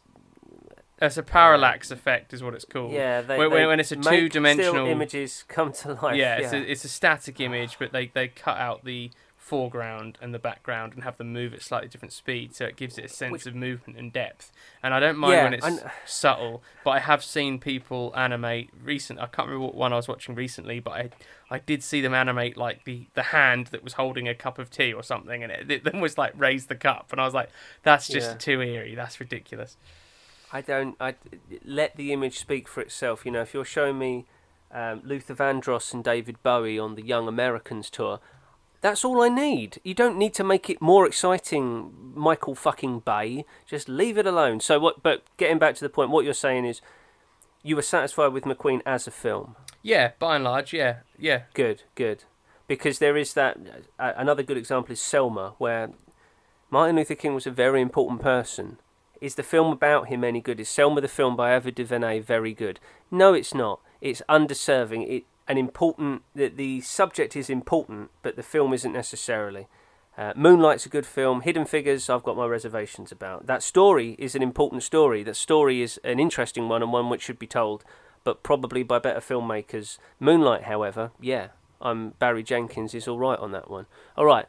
It's 1.01 1.17
a 1.17 1.23
parallax 1.23 1.91
effect, 1.91 2.35
is 2.35 2.43
what 2.43 2.53
it's 2.55 2.65
called. 2.67 2.93
yeah 2.93 3.23
they, 3.23 3.39
when, 3.39 3.51
they 3.51 3.67
when, 3.67 3.81
it's 3.81 3.93
a 3.93 3.97
two-dimensional 3.97 4.87
images 4.89 5.45
come 5.49 5.73
to 5.73 5.95
life. 5.95 6.17
yeah, 6.17 6.37
it's 6.37 6.53
a, 6.53 6.71
it's 6.71 6.85
a 6.85 6.89
static 6.89 7.41
image, 7.41 7.79
but 7.79 7.93
they, 7.93 8.09
they 8.09 8.29
cut 8.29 8.59
out 8.59 8.85
the 8.85 9.11
foreground 9.51 10.17
and 10.23 10.33
the 10.33 10.39
background 10.39 10.95
and 10.95 11.03
have 11.03 11.17
them 11.19 11.33
move 11.33 11.53
at 11.53 11.61
slightly 11.61 11.89
different 11.89 12.13
speed, 12.13 12.55
so 12.55 12.65
it 12.67 12.77
gives 12.77 12.97
it 12.99 13.05
a 13.07 13.09
sense 13.09 13.33
Which- 13.33 13.47
of 13.47 13.55
movement 13.57 13.99
and 13.99 14.13
depth. 14.13 14.53
And 14.83 14.95
I 14.95 15.01
don't 15.01 15.19
mind 15.19 15.33
Yeah, 15.35 15.43
when 15.45 15.55
it's 15.55 15.67
and- 15.67 15.91
subtle, 16.07 16.63
but 16.85 16.91
I 16.93 16.99
have 17.01 17.25
seen 17.25 17.59
people 17.59 18.13
animate 18.17 18.71
recent. 18.83 19.19
I 19.19 19.27
can't 19.27 19.49
remember 19.49 19.67
what 19.67 19.75
one 19.75 19.93
I 19.93 19.97
was 19.97 20.07
watching 20.09 20.35
recently, 20.37 20.79
but 20.79 20.93
I 20.93 21.11
I 21.53 21.59
did 21.59 21.83
see 21.83 22.01
them 22.01 22.15
animate 22.15 22.57
like 22.57 22.85
the, 22.85 23.09
the 23.15 23.25
hand 23.25 23.67
that 23.73 23.83
was 23.83 23.95
holding 23.95 24.29
a 24.29 24.37
cup 24.37 24.61
of 24.61 24.71
tea 24.71 24.93
or 24.93 25.03
something, 25.03 25.43
and 25.43 25.51
it, 25.51 25.69
it 25.69 25.83
then 25.85 26.01
was 26.01 26.17
like 26.17 26.33
raise 26.37 26.67
the 26.67 26.77
cup, 26.77 27.09
and 27.11 27.21
I 27.21 27.25
was 27.25 27.35
like, 27.35 27.51
that's 27.83 28.07
just 28.07 28.31
Yeah. 28.31 28.37
too 28.37 28.63
eerie. 28.63 28.95
That's 28.95 29.19
ridiculous. 29.19 29.77
I 30.53 30.61
don't. 30.61 30.95
I 31.01 31.17
let 31.65 31.97
the 31.97 32.13
image 32.13 32.39
speak 32.39 32.69
for 32.69 32.81
itself. 32.81 33.25
You 33.27 33.33
know, 33.33 33.41
if 33.43 33.53
you're 33.53 33.65
showing 33.65 33.99
me 33.99 34.27
um, 34.73 35.01
Luther 35.05 35.35
Vandross 35.35 35.93
and 35.93 36.05
David 36.05 36.41
Bowie 36.45 36.79
on 36.79 36.95
the 36.95 37.03
Young 37.05 37.27
Americans 37.27 37.91
tour, 37.91 38.21
that's 38.81 39.05
all 39.05 39.23
I 39.23 39.29
need. 39.29 39.81
You 39.85 39.95
don't 39.95 40.17
need 40.17 40.35
to 40.35 40.45
make 40.45 40.71
it 40.71 40.81
more 40.81 41.07
exciting, 41.07 41.93
Michael 42.15 42.55
fucking 42.55 43.01
Bay. 43.01 43.45
Just 43.67 43.89
leave 43.89 44.17
it 44.17 44.27
alone. 44.27 44.61
So 44.61 44.79
what? 44.79 45.03
But 45.03 45.23
getting 45.37 45.59
back 45.59 45.75
to 45.77 45.85
the 45.85 45.91
point, 45.91 46.11
what 46.11 46.25
you're 46.25 46.35
saying 46.35 46.65
is, 46.65 46.81
you 47.63 47.77
were 47.77 47.83
satisfied 47.83 48.33
with 48.33 48.45
McQueen 48.45 48.81
as 48.87 49.07
a 49.07 49.11
film. 49.11 49.57
Yeah, 49.83 50.13
by 50.19 50.37
and 50.37 50.45
large, 50.45 50.73
yeah, 50.73 51.01
yeah. 51.19 51.43
Good, 51.55 51.83
good. 51.95 52.25
Because 52.67 52.99
there 52.99 53.17
is 53.17 53.35
that. 53.35 53.59
Uh, 53.99 54.13
another 54.17 54.43
good 54.43 54.57
example 54.57 54.93
is 54.93 55.01
Selma, 55.01 55.55
where 55.59 55.91
Martin 56.71 56.97
Luther 56.97 57.15
King 57.15 57.35
was 57.35 57.47
a 57.47 57.51
very 57.51 57.81
important 57.81 58.23
person. 58.23 58.79
Is 59.21 59.35
the 59.35 59.43
film 59.43 59.73
about 59.73 60.09
him 60.09 60.25
any 60.25 60.41
good? 60.41 60.61
Is 60.61 60.71
Selma 60.71 61.03
the 61.03 61.09
film 61.09 61.37
by 61.37 61.55
Ava 61.55 61.71
DuVernay 61.71 62.21
very 62.21 62.55
good? 62.55 62.81
No, 63.11 63.35
it's 63.35 63.53
not. 63.55 63.81
It's 64.01 64.23
underserving. 64.31 65.07
It 65.07 65.25
an 65.51 65.59
important. 65.59 66.23
that 66.35 66.57
the 66.57 66.81
subject 66.81 67.37
is 67.37 67.51
important, 67.51 68.11
but 68.23 68.37
the 68.37 68.43
film 68.43 68.73
isn't 68.73 68.93
necessarily. 68.93 69.67
Uh, 70.17 70.33
Moonlight's 70.37 70.87
a 70.87 70.91
good 70.91 71.07
film. 71.07 71.41
Hidden 71.41 71.65
Figures, 71.65 72.11
I've 72.11 72.23
got 72.23 72.37
my 72.37 72.47
reservations 72.47 73.11
about. 73.11 73.47
That 73.47 73.63
story 73.63 74.17
is 74.19 74.35
an 74.35 74.43
important 74.43 74.83
story. 74.83 75.23
That 75.23 75.37
story 75.37 75.83
is 75.83 75.99
an 76.05 76.21
interesting 76.21 76.69
one 76.69 76.83
and 76.83 76.93
one 76.93 77.09
which 77.09 77.23
should 77.23 77.39
be 77.39 77.47
told, 77.47 77.85
but 78.23 78.43
probably 78.43 78.83
by 78.83 78.99
better 78.99 79.21
filmmakers. 79.21 79.99
Moonlight, 80.19 80.65
however, 80.65 81.11
yeah, 81.21 81.49
I'm 81.81 82.11
Barry 82.11 82.43
Jenkins 82.43 82.95
is 82.95 83.09
all 83.09 83.19
right 83.19 83.39
on 83.39 83.53
that 83.53 83.71
one. 83.71 83.87
All 84.17 84.27
right, 84.27 84.47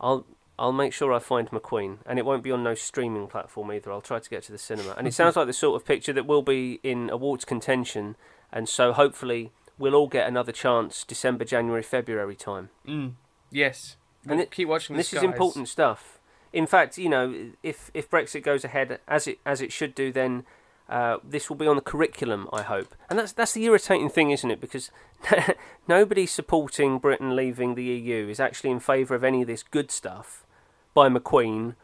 I'll 0.00 0.26
I'll 0.58 0.72
make 0.72 0.92
sure 0.92 1.12
I 1.12 1.18
find 1.18 1.50
McQueen, 1.50 1.98
and 2.06 2.18
it 2.18 2.24
won't 2.24 2.42
be 2.42 2.50
on 2.50 2.64
no 2.64 2.74
streaming 2.74 3.28
platform 3.28 3.70
either. 3.70 3.92
I'll 3.92 4.00
try 4.00 4.18
to 4.18 4.30
get 4.30 4.42
to 4.44 4.52
the 4.52 4.58
cinema, 4.58 4.94
and 4.96 5.06
it 5.06 5.14
sounds 5.20 5.36
like 5.36 5.46
the 5.46 5.52
sort 5.52 5.80
of 5.80 5.86
picture 5.86 6.12
that 6.14 6.26
will 6.26 6.42
be 6.42 6.80
in 6.82 7.10
awards 7.10 7.44
contention, 7.44 8.16
and 8.50 8.68
so 8.68 8.92
hopefully 8.92 9.52
we'll 9.78 9.94
all 9.94 10.08
get 10.08 10.26
another 10.28 10.52
chance 10.52 11.04
December, 11.04 11.44
January, 11.44 11.82
February 11.82 12.34
time. 12.36 12.70
Mm, 12.86 13.12
yes. 13.50 13.96
And 14.24 14.32
We'll 14.32 14.40
it- 14.40 14.50
keep 14.50 14.68
watching 14.68 14.94
And 14.94 15.00
this 15.00 15.12
is 15.12 15.22
important 15.22 15.68
stuff. 15.68 16.18
In 16.52 16.66
fact, 16.66 16.96
you 16.98 17.08
know, 17.08 17.50
if 17.62 17.90
if 17.94 18.10
Brexit 18.10 18.42
goes 18.42 18.64
ahead 18.64 19.00
as 19.06 19.26
it 19.26 19.38
as 19.44 19.60
it 19.60 19.70
should 19.72 19.94
do, 19.94 20.10
then 20.10 20.44
uh, 20.88 21.18
this 21.22 21.50
will 21.50 21.56
be 21.56 21.66
on 21.66 21.76
the 21.76 21.82
curriculum. 21.82 22.48
I 22.52 22.62
hope, 22.62 22.94
and 23.10 23.18
that's 23.18 23.32
that's 23.32 23.52
the 23.52 23.64
irritating 23.64 24.08
thing, 24.08 24.30
isn't 24.30 24.50
it? 24.50 24.58
Because 24.60 24.90
nobody 25.88 26.24
supporting 26.26 26.98
Britain 26.98 27.36
leaving 27.36 27.74
the 27.74 27.84
EU 27.84 28.28
is 28.28 28.40
actually 28.40 28.70
in 28.70 28.80
favour 28.80 29.14
of 29.14 29.24
any 29.24 29.42
of 29.42 29.46
this 29.46 29.62
good 29.62 29.90
stuff 29.90 30.46
by 30.94 31.08
McQueen 31.10 31.74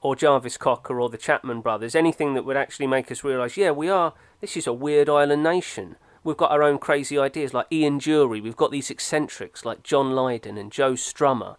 or 0.00 0.14
Jarvis 0.16 0.56
Cocker 0.56 1.00
or 1.00 1.08
the 1.08 1.18
Chapman 1.18 1.60
brothers. 1.60 1.94
Anything 1.96 2.34
that 2.34 2.44
would 2.44 2.56
actually 2.56 2.86
make 2.86 3.10
us 3.10 3.24
realise, 3.24 3.56
yeah, 3.56 3.72
we 3.72 3.88
are. 3.88 4.14
This 4.40 4.56
is 4.56 4.66
a 4.68 4.72
weird 4.72 5.08
island 5.08 5.42
nation. 5.42 5.96
We've 6.24 6.36
got 6.36 6.50
our 6.52 6.62
own 6.62 6.78
crazy 6.78 7.18
ideas, 7.18 7.52
like 7.52 7.66
Ian 7.72 7.98
Dury. 7.98 8.42
We've 8.42 8.56
got 8.56 8.70
these 8.70 8.90
eccentrics 8.90 9.64
like 9.64 9.82
John 9.82 10.12
Lydon 10.12 10.56
and 10.56 10.70
Joe 10.70 10.92
Strummer 10.92 11.56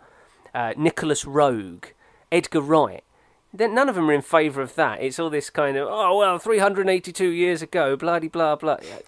uh, 0.54 0.74
Nicolas 0.78 1.26
Roeg, 1.26 1.94
Edgar 2.32 2.62
Wright. 2.62 3.04
Then 3.56 3.76
none 3.76 3.88
of 3.88 3.96
them 3.96 4.10
are 4.10 4.14
in 4.14 4.24
favour 4.24 4.62
of 4.62 4.74
that. 4.76 5.02
It's 5.02 5.20
all 5.20 5.30
this 5.30 5.52
kind 5.52 5.78
of 5.78 5.88
oh 5.90 6.18
well, 6.18 6.40
382 6.40 7.30
years 7.30 7.62
ago, 7.62 7.96
bloody 7.96 8.28
blah 8.28 8.56
blah. 8.56 8.78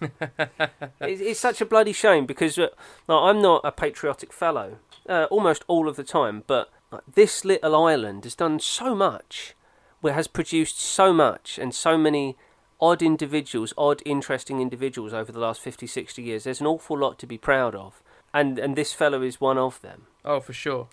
it's, 1.00 1.20
it's 1.20 1.40
such 1.40 1.60
a 1.60 1.66
bloody 1.66 1.92
shame 1.92 2.26
because 2.26 2.56
uh, 2.56 2.68
like, 3.08 3.22
I'm 3.22 3.42
not 3.42 3.62
a 3.64 3.72
patriotic 3.72 4.32
fellow, 4.32 4.78
uh, 5.08 5.26
almost 5.30 5.64
all 5.66 5.88
of 5.88 5.96
the 5.96 6.04
time. 6.04 6.44
But 6.46 6.70
like, 6.92 7.02
this 7.12 7.44
little 7.44 7.74
island 7.74 8.22
has 8.22 8.36
done 8.36 8.60
so 8.60 8.94
much, 8.94 9.56
where 10.00 10.14
has 10.14 10.28
produced 10.28 10.80
so 10.80 11.12
much 11.12 11.58
and 11.58 11.74
so 11.74 11.98
many 11.98 12.36
odd 12.80 13.02
individuals, 13.02 13.72
odd 13.76 14.02
interesting 14.04 14.60
individuals 14.60 15.12
over 15.12 15.32
the 15.32 15.40
last 15.40 15.60
50, 15.60 15.86
60 15.86 16.22
years. 16.22 16.44
There's 16.44 16.60
an 16.60 16.66
awful 16.66 16.98
lot 16.98 17.18
to 17.20 17.26
be 17.26 17.38
proud 17.38 17.74
of, 17.74 18.02
and 18.32 18.58
and 18.58 18.76
this 18.76 18.92
fellow 18.92 19.22
is 19.22 19.40
one 19.40 19.58
of 19.58 19.80
them. 19.82 20.06
Oh, 20.24 20.40
for 20.40 20.52
sure. 20.52 20.88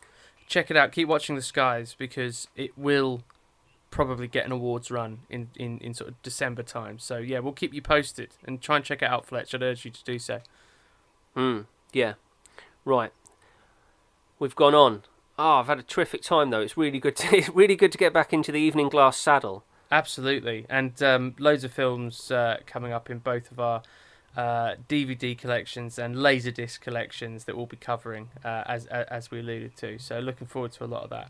Check 0.48 0.70
it 0.70 0.78
out. 0.78 0.92
Keep 0.92 1.08
watching 1.08 1.36
the 1.36 1.42
skies 1.42 1.96
because 1.98 2.48
it 2.56 2.78
will 2.78 3.24
probably 3.94 4.28
get 4.28 4.46
an 4.46 4.52
awards 4.52 4.90
run 4.90 5.20
in, 5.30 5.50
in, 5.56 5.78
in 5.78 5.94
sort 5.94 6.10
of 6.10 6.22
December 6.24 6.64
time. 6.64 6.98
So 6.98 7.18
yeah, 7.18 7.40
we'll 7.40 7.54
keep 7.54 7.76
you 7.76 7.82
posted 7.82 8.36
and 8.44 8.60
try 8.60 8.78
and 8.78 8.84
check 8.84 9.04
it 9.04 9.06
out, 9.06 9.26
Fletch. 9.26 9.54
I'd 9.54 9.62
urge 9.62 9.86
you 9.86 9.92
to 9.92 10.04
do 10.04 10.18
so. 10.18 10.40
Hmm. 11.36 11.62
yeah. 11.94 12.14
Right. 12.86 13.12
We've 14.40 14.56
gone 14.56 14.74
on. 14.76 15.04
Oh, 15.38 15.60
I've 15.60 15.68
had 15.68 15.80
a 15.80 15.84
terrific 15.84 16.22
time 16.24 16.50
though. 16.50 16.62
It's 16.62 16.76
really 16.76 17.00
good. 17.00 17.16
To, 17.18 17.36
it's 17.38 17.50
really 17.50 17.76
good 17.76 17.92
to 17.92 17.98
get 17.98 18.14
back 18.14 18.34
into 18.34 18.52
the 18.52 18.60
evening 18.60 18.90
glass 18.90 19.18
saddle. 19.18 19.64
Absolutely, 19.94 20.66
and 20.70 21.02
um, 21.04 21.36
loads 21.38 21.64
of 21.64 21.72
films 21.72 22.32
uh, 22.32 22.58
coming 22.66 22.92
up 22.92 23.12
in 23.12 23.20
both 23.20 23.52
of 23.52 23.60
our 23.60 23.84
uh, 24.36 24.74
DVD 24.90 25.38
collections 25.38 26.00
and 26.00 26.16
Laserdisc 26.16 26.80
collections 26.82 27.46
that 27.46 27.56
we'll 27.56 27.68
be 27.68 27.78
covering 27.78 28.30
uh, 28.44 28.64
as 28.66 28.88
as 28.88 29.30
we 29.30 29.40
alluded 29.40 29.78
to. 29.78 30.00
So 30.00 30.18
looking 30.20 30.48
forward 30.48 30.72
to 30.74 30.84
a 30.84 30.88
lot 30.88 31.04
of 31.04 31.12
that. 31.12 31.30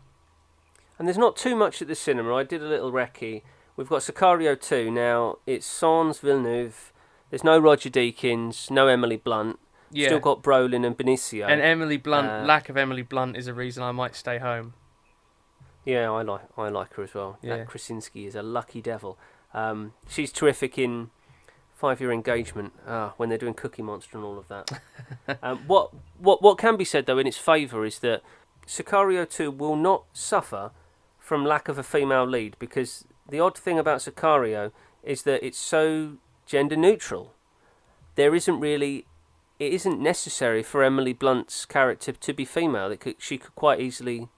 And 0.98 1.06
there's 1.06 1.18
not 1.18 1.36
too 1.36 1.54
much 1.54 1.82
at 1.82 1.88
the 1.88 1.94
cinema. 1.94 2.34
I 2.36 2.42
did 2.44 2.62
a 2.62 2.66
little 2.66 2.90
recce. 2.90 3.42
We've 3.76 3.88
got 3.88 4.00
Sicario 4.00 4.58
2 4.58 4.90
now. 4.90 5.38
It's 5.46 5.66
Sans 5.66 6.18
Villeneuve. 6.18 6.92
There's 7.28 7.44
no 7.44 7.58
Roger 7.58 7.90
Deakins, 7.90 8.70
no 8.70 8.86
Emily 8.86 9.16
Blunt. 9.18 9.58
Yeah, 9.90 10.06
Still 10.06 10.20
got 10.20 10.42
Brolin 10.42 10.86
and 10.86 10.96
Benicio. 10.96 11.46
and 11.48 11.60
Emily 11.60 11.96
Blunt. 11.98 12.28
Uh, 12.30 12.44
lack 12.46 12.68
of 12.68 12.76
Emily 12.76 13.02
Blunt 13.02 13.36
is 13.36 13.46
a 13.46 13.52
reason 13.52 13.82
I 13.82 13.92
might 13.92 14.14
stay 14.14 14.38
home. 14.38 14.72
Yeah, 15.84 16.10
I 16.10 16.22
like 16.22 16.42
I 16.56 16.68
like 16.68 16.94
her 16.94 17.02
as 17.02 17.14
well. 17.14 17.38
Yeah. 17.42 17.58
That 17.58 17.68
Krasinski 17.68 18.26
is 18.26 18.34
a 18.34 18.42
lucky 18.42 18.80
devil. 18.80 19.18
Um, 19.52 19.92
she's 20.08 20.32
terrific 20.32 20.78
in 20.78 21.10
Five 21.74 22.00
Year 22.00 22.12
Engagement 22.12 22.72
ah, 22.86 23.14
when 23.16 23.28
they're 23.28 23.38
doing 23.38 23.54
Cookie 23.54 23.82
Monster 23.82 24.16
and 24.16 24.24
all 24.24 24.38
of 24.38 24.48
that. 24.48 24.80
um, 25.42 25.58
what 25.66 25.90
what 26.18 26.42
what 26.42 26.58
can 26.58 26.76
be 26.76 26.84
said 26.84 27.06
though 27.06 27.18
in 27.18 27.26
its 27.26 27.38
favour 27.38 27.84
is 27.84 27.98
that 28.00 28.22
Sicario 28.66 29.28
2 29.28 29.50
will 29.50 29.76
not 29.76 30.04
suffer 30.12 30.70
from 31.18 31.44
lack 31.44 31.68
of 31.68 31.78
a 31.78 31.82
female 31.82 32.26
lead 32.26 32.56
because 32.58 33.04
the 33.28 33.40
odd 33.40 33.56
thing 33.56 33.78
about 33.78 34.00
Sicario 34.00 34.72
is 35.02 35.22
that 35.22 35.44
it's 35.44 35.58
so 35.58 36.16
gender 36.46 36.76
neutral. 36.76 37.34
There 38.14 38.34
isn't 38.34 38.60
really, 38.60 39.06
it 39.58 39.72
isn't 39.72 40.00
necessary 40.00 40.62
for 40.62 40.82
Emily 40.82 41.12
Blunt's 41.12 41.64
character 41.64 42.12
to 42.12 42.32
be 42.32 42.44
female. 42.44 42.90
It 42.90 43.00
could, 43.00 43.16
she 43.18 43.38
could 43.38 43.54
quite 43.54 43.80
easily, 43.80 44.28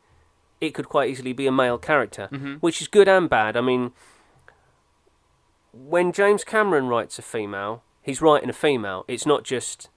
it 0.60 0.74
could 0.74 0.88
quite 0.88 1.10
easily 1.10 1.32
be 1.32 1.46
a 1.46 1.52
male 1.52 1.78
character, 1.78 2.28
which 2.60 2.80
is 2.80 2.88
good 2.88 3.08
and 3.08 3.28
bad. 3.28 3.56
I 3.56 3.60
mean, 3.60 3.92
when 5.72 6.12
James 6.12 6.44
Cameron 6.44 6.88
writes 6.88 7.18
a 7.18 7.22
female, 7.22 7.82
he's 8.02 8.22
writing 8.22 8.48
a 8.48 8.54
female. 8.54 9.04
It's 9.08 9.26
not 9.26 9.44
just 9.44 9.88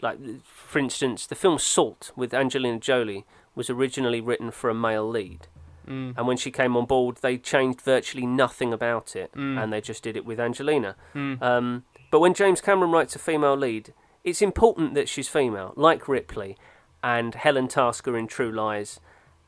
like, 0.00 0.18
for 0.44 0.78
instance, 0.78 1.26
the 1.26 1.34
film 1.34 1.58
Salt 1.58 2.12
with 2.14 2.34
Angelina 2.34 2.78
Jolie 2.78 3.24
was 3.54 3.70
originally 3.70 4.20
written 4.20 4.50
for 4.50 4.68
a 4.70 4.74
male 4.74 5.08
lead. 5.08 5.46
Mm. 5.88 6.14
And 6.16 6.26
when 6.26 6.36
she 6.36 6.50
came 6.50 6.76
on 6.76 6.86
board, 6.86 7.18
they 7.20 7.36
changed 7.38 7.80
virtually 7.80 8.26
nothing 8.26 8.72
about 8.72 9.14
it, 9.16 9.32
Mm. 9.34 9.62
and 9.62 9.72
they 9.72 9.80
just 9.80 10.02
did 10.02 10.16
it 10.16 10.24
with 10.24 10.40
Angelina. 10.40 10.96
Mm. 11.14 11.42
Um, 11.42 11.84
but 12.10 12.20
when 12.20 12.34
James 12.34 12.60
Cameron 12.60 12.90
writes 12.90 13.14
a 13.14 13.18
female 13.18 13.56
lead, 13.56 13.92
it's 14.22 14.40
important 14.40 14.94
that 14.94 15.08
she's 15.08 15.28
female, 15.28 15.72
like 15.76 16.08
Ripley 16.08 16.56
and 17.02 17.34
Helen 17.34 17.68
Tasker 17.68 18.16
in 18.16 18.26
True 18.26 18.50
Lies, 18.50 18.98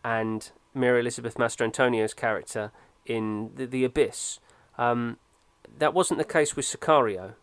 and 0.07 0.53
Mary 0.73 1.01
Elizabeth 1.01 1.37
Mastrantonio's 1.37 2.15
character 2.15 2.71
in 3.07 3.51
The, 3.57 3.67
the 3.67 3.85
Abyss. 3.85 4.39
Um, 4.79 5.17
that 5.79 5.93
wasn't 5.93 6.19
the 6.19 6.25
case 6.25 6.55
with 6.55 6.65
Sicario, 6.65 7.35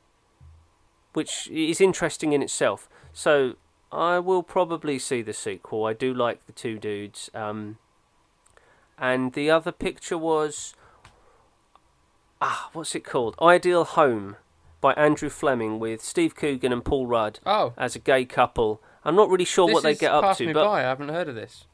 which 1.12 1.50
is 1.52 1.82
interesting 1.82 2.32
in 2.32 2.42
itself. 2.42 2.88
So 3.12 3.56
I 3.92 4.18
will 4.20 4.44
probably 4.44 4.98
see 4.98 5.22
the 5.22 5.34
sequel. 5.34 5.84
I 5.84 5.92
do 5.92 6.14
like 6.14 6.46
the 6.46 6.54
two 6.54 6.80
dudes. 6.80 7.30
Um, 7.34 7.80
and 8.98 9.34
the 9.34 9.52
other 9.52 9.74
picture 9.74 10.18
was 10.18 10.74
ah, 12.40 12.70
what's 12.72 12.96
it 12.96 13.04
called? 13.04 13.36
Ideal 13.42 13.84
Home 13.84 14.38
by 14.80 14.94
Andrew 14.94 15.30
Fleming 15.30 15.80
with 15.80 16.02
Steve 16.02 16.34
Coogan 16.36 16.72
and 16.72 16.86
Paul 16.86 17.08
Rudd 17.08 17.40
Oh, 17.46 17.74
as 17.78 17.96
a 17.98 18.00
gay 18.00 18.24
couple. 18.24 18.82
I'm 19.04 19.16
not 19.16 19.30
really 19.30 19.46
sure 19.46 19.68
this 19.68 19.74
what 19.74 19.84
they 19.84 19.96
get 19.96 20.14
up 20.14 20.38
to, 20.38 20.54
but 20.54 20.66
by. 20.66 20.80
I 20.80 20.82
haven't 20.84 21.10
heard 21.10 21.28
of 21.28 21.36
this. 21.36 21.66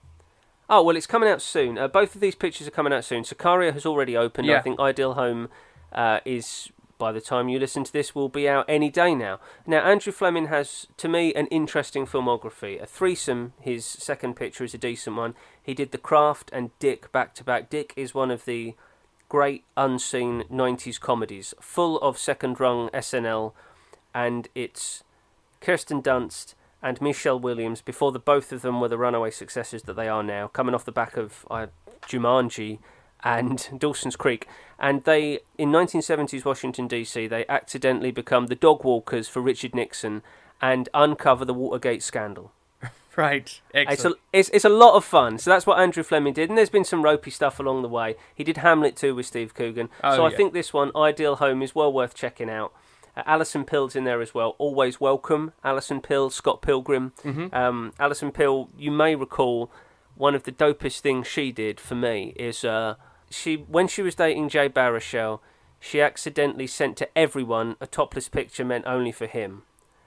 Oh 0.70 0.84
well, 0.84 0.96
it's 0.96 1.08
coming 1.08 1.30
out 1.30 1.42
soon. 1.42 1.78
Uh, 1.78 1.88
both 1.88 2.16
of 2.16 2.22
these 2.22 2.36
pictures 2.36 2.68
are 2.68 2.72
coming 2.72 2.94
out 2.94 3.06
soon. 3.06 3.24
Sicario 3.24 3.74
has 3.74 3.86
already 3.86 4.16
opened. 4.16 4.48
I 4.60 4.62
think 4.62 4.80
Ideal 4.80 5.16
Home 5.16 5.50
uh, 5.92 6.20
is 6.26 6.70
by 6.98 7.12
the 7.14 7.22
time 7.22 7.48
you 7.48 7.58
listen 7.58 7.86
to 7.86 7.94
this 7.94 8.14
will 8.14 8.30
be 8.30 8.48
out 8.48 8.66
any 8.68 8.90
day 8.90 9.16
now. 9.16 9.40
Now 9.66 9.80
Andrew 9.80 10.12
Fleming 10.12 10.48
has, 10.48 10.86
to 10.98 11.08
me, 11.08 11.34
an 11.34 11.48
interesting 11.48 12.06
filmography. 12.06 12.80
A 12.82 12.86
threesome. 12.86 13.54
His 13.60 13.86
second 13.86 14.36
picture 14.36 14.66
is 14.66 14.74
a 14.74 14.78
decent 14.78 15.16
one. 15.16 15.34
He 15.64 15.74
did 15.74 15.92
The 15.92 15.98
Craft 15.98 16.52
and 16.54 16.78
Dick 16.78 17.12
back 17.12 17.34
to 17.36 17.44
back. 17.44 17.70
Dick 17.70 17.94
is 17.96 18.14
one 18.14 18.30
of 18.30 18.46
the 18.46 18.76
great 19.30 19.64
unseen 19.78 20.44
90s 20.52 21.00
comedies, 21.00 21.54
full 21.62 22.00
of 22.00 22.18
second 22.18 22.60
rung 22.60 22.90
SNL, 22.90 23.54
and 24.14 24.50
it's 24.56 25.04
Kirsten 25.62 26.02
Dunst 26.02 26.56
and 26.82 27.02
Michelle 27.02 27.40
Williams 27.40 27.82
before 27.82 28.12
the 28.12 28.20
both 28.20 28.52
of 28.52 28.62
them 28.62 28.80
were 28.80 28.88
the 28.88 28.98
runaway 28.98 29.32
successes 29.32 29.84
that 29.84 29.96
they 29.96 30.08
are 30.08 30.24
now, 30.24 30.48
coming 30.48 30.74
off 30.74 30.86
the 30.86 30.92
back 30.92 31.18
of 31.18 31.46
uh, 31.50 31.68
Jumanji 32.04 32.80
and 33.24 33.70
Dawson's 33.78 34.16
Creek. 34.16 34.48
And 34.78 35.04
they, 35.04 35.40
in 35.58 35.72
1970s 35.72 36.46
Washington 36.46 36.88
D.C., 36.88 37.28
they 37.28 37.46
accidentally 37.48 38.12
become 38.12 38.48
the 38.48 38.56
dog 38.56 38.84
walkers 38.84 39.28
for 39.28 39.42
Richard 39.42 39.76
Nixon 39.76 40.22
and 40.62 40.88
uncover 40.94 41.46
the 41.46 41.54
Watergate 41.54 42.04
scandal. 42.04 42.52
Right. 43.18 43.60
It's 43.74 44.06
a, 44.06 44.14
it's, 44.32 44.48
it's 44.50 44.64
a 44.64 44.70
lot 44.70 44.96
of 44.96 45.04
fun. 45.04 45.40
So 45.40 45.50
that's 45.50 45.66
what 45.66 45.78
Andrew 45.78 46.04
Fleming 46.04 46.32
did. 46.32 46.48
And 46.48 46.58
there's 46.58 46.70
been 46.70 46.86
some 46.86 47.04
ropey 47.04 47.32
stuff 47.32 47.60
along 47.60 47.82
the 47.82 47.90
way. 47.90 48.16
He 48.34 48.46
did 48.46 48.58
Hamlet 48.58 48.96
2 48.96 49.14
with 49.14 49.26
Steve 49.26 49.54
Coogan. 49.54 49.90
Oh, 50.02 50.16
so 50.16 50.26
I 50.26 50.30
yeah. 50.30 50.38
think 50.38 50.54
this 50.54 50.74
one, 50.74 50.92
Ideal 50.96 51.36
Home, 51.36 51.62
is 51.62 51.76
well 51.76 51.92
worth 51.92 52.16
checking 52.16 52.50
out. 52.50 52.72
Alison 53.26 53.66
Pill's 53.66 53.96
in 53.96 54.04
there 54.04 54.22
as 54.22 54.34
well. 54.34 54.56
Always 54.58 55.00
welcome. 55.00 55.54
Alison 55.64 56.02
Pill, 56.02 56.30
Scott 56.30 56.62
Pilgrim. 56.62 57.14
Mhm. 57.24 57.54
Um, 57.54 57.94
Alison 58.00 58.32
Pill, 58.32 58.70
you 58.78 58.92
may 58.92 59.16
recall 59.16 59.72
one 60.16 60.36
of 60.36 60.44
the 60.44 60.52
dopest 60.52 61.00
things 61.00 61.28
she 61.28 61.52
did 61.52 61.80
for 61.80 61.96
me 61.96 62.34
is 62.36 62.64
uh, 62.66 62.96
she 63.30 63.56
when 63.56 63.88
she 63.88 64.02
was 64.02 64.16
dating 64.16 64.50
Jay 64.50 64.68
Baruchel, 64.70 65.40
she 65.80 66.02
accidentally 66.02 66.68
sent 66.68 66.98
to 66.98 67.08
everyone 67.18 67.76
a 67.80 67.88
topless 67.88 68.28
picture 68.28 68.66
meant 68.66 68.86
only 68.86 69.12
for 69.12 69.28
him. 69.28 69.64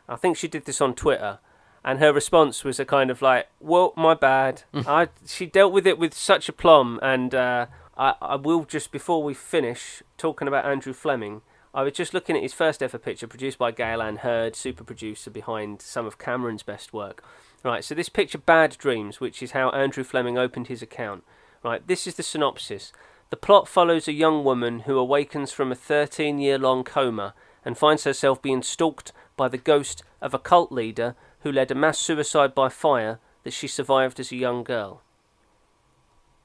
I 0.09 0.17
think 0.17 0.37
she 0.37 0.49
did 0.49 0.67
this 0.67 0.81
on 0.83 0.95
Twitter, 0.95 1.39
and 1.83 1.99
her 1.99 2.13
response 2.13 2.63
was 2.65 2.79
a 2.79 2.85
kind 2.85 3.11
of 3.11 3.23
like, 3.23 3.49
"Well, 3.61 3.95
my 3.97 4.15
bad." 4.15 4.65
I 4.75 5.09
she 5.27 5.47
dealt 5.47 5.73
with 5.73 5.87
it 5.87 5.99
with 5.99 6.13
such 6.13 6.49
aplomb, 6.49 6.99
and 7.03 7.35
uh, 7.35 7.67
I 7.97 8.15
I 8.21 8.35
will 8.37 8.65
just 8.65 8.93
before 8.93 9.23
we 9.23 9.33
finish 9.35 10.03
talking 10.19 10.47
about 10.49 10.67
Andrew 10.67 10.93
Fleming. 10.93 11.41
I 11.75 11.83
was 11.83 11.95
just 11.95 12.13
looking 12.13 12.37
at 12.37 12.43
his 12.43 12.53
first 12.53 12.83
ever 12.83 12.99
picture, 12.99 13.27
produced 13.27 13.57
by 13.59 13.71
Gale 13.71 14.03
Anne 14.03 14.17
Hurd, 14.17 14.55
super 14.55 14.85
producer 14.85 15.31
behind 15.31 15.81
some 15.81 16.07
of 16.07 16.19
Cameron's 16.19 16.63
best 16.63 16.93
work. 16.93 17.25
Right, 17.65 17.85
so 17.85 17.95
this 17.95 18.09
picture, 18.09 18.39
Bad 18.39 18.77
Dreams, 18.77 19.21
which 19.21 19.43
is 19.43 19.53
how 19.53 19.71
Andrew 19.71 20.05
Fleming 20.05 20.37
opened 20.37 20.67
his 20.67 20.83
account. 20.83 21.25
Right, 21.63 21.87
this 21.87 22.07
is 22.07 22.17
the 22.17 22.23
synopsis. 22.23 22.93
The 23.31 23.37
plot 23.37 23.69
follows 23.69 24.07
a 24.07 24.13
young 24.13 24.45
woman 24.45 24.81
who 24.81 24.99
awakens 24.99 25.53
from 25.53 25.73
a 25.73 25.77
13 25.77 26.39
year 26.39 26.59
long 26.59 26.85
coma 26.85 27.33
and 27.65 27.79
finds 27.79 28.05
herself 28.05 28.43
being 28.43 28.63
stalked 28.63 29.13
by 29.37 29.49
the 29.49 29.57
ghost 29.57 30.03
of 30.21 30.35
a 30.35 30.39
cult 30.39 30.73
leader 30.73 31.15
who 31.41 31.51
led 31.53 31.71
a 31.71 31.75
mass 31.75 31.99
suicide 31.99 32.55
by 32.55 32.69
fire 32.69 33.19
that 33.45 33.53
she 33.53 33.67
survived 33.67 34.21
as 34.21 34.31
a 34.31 34.37
young 34.37 34.63
girl. 34.63 35.01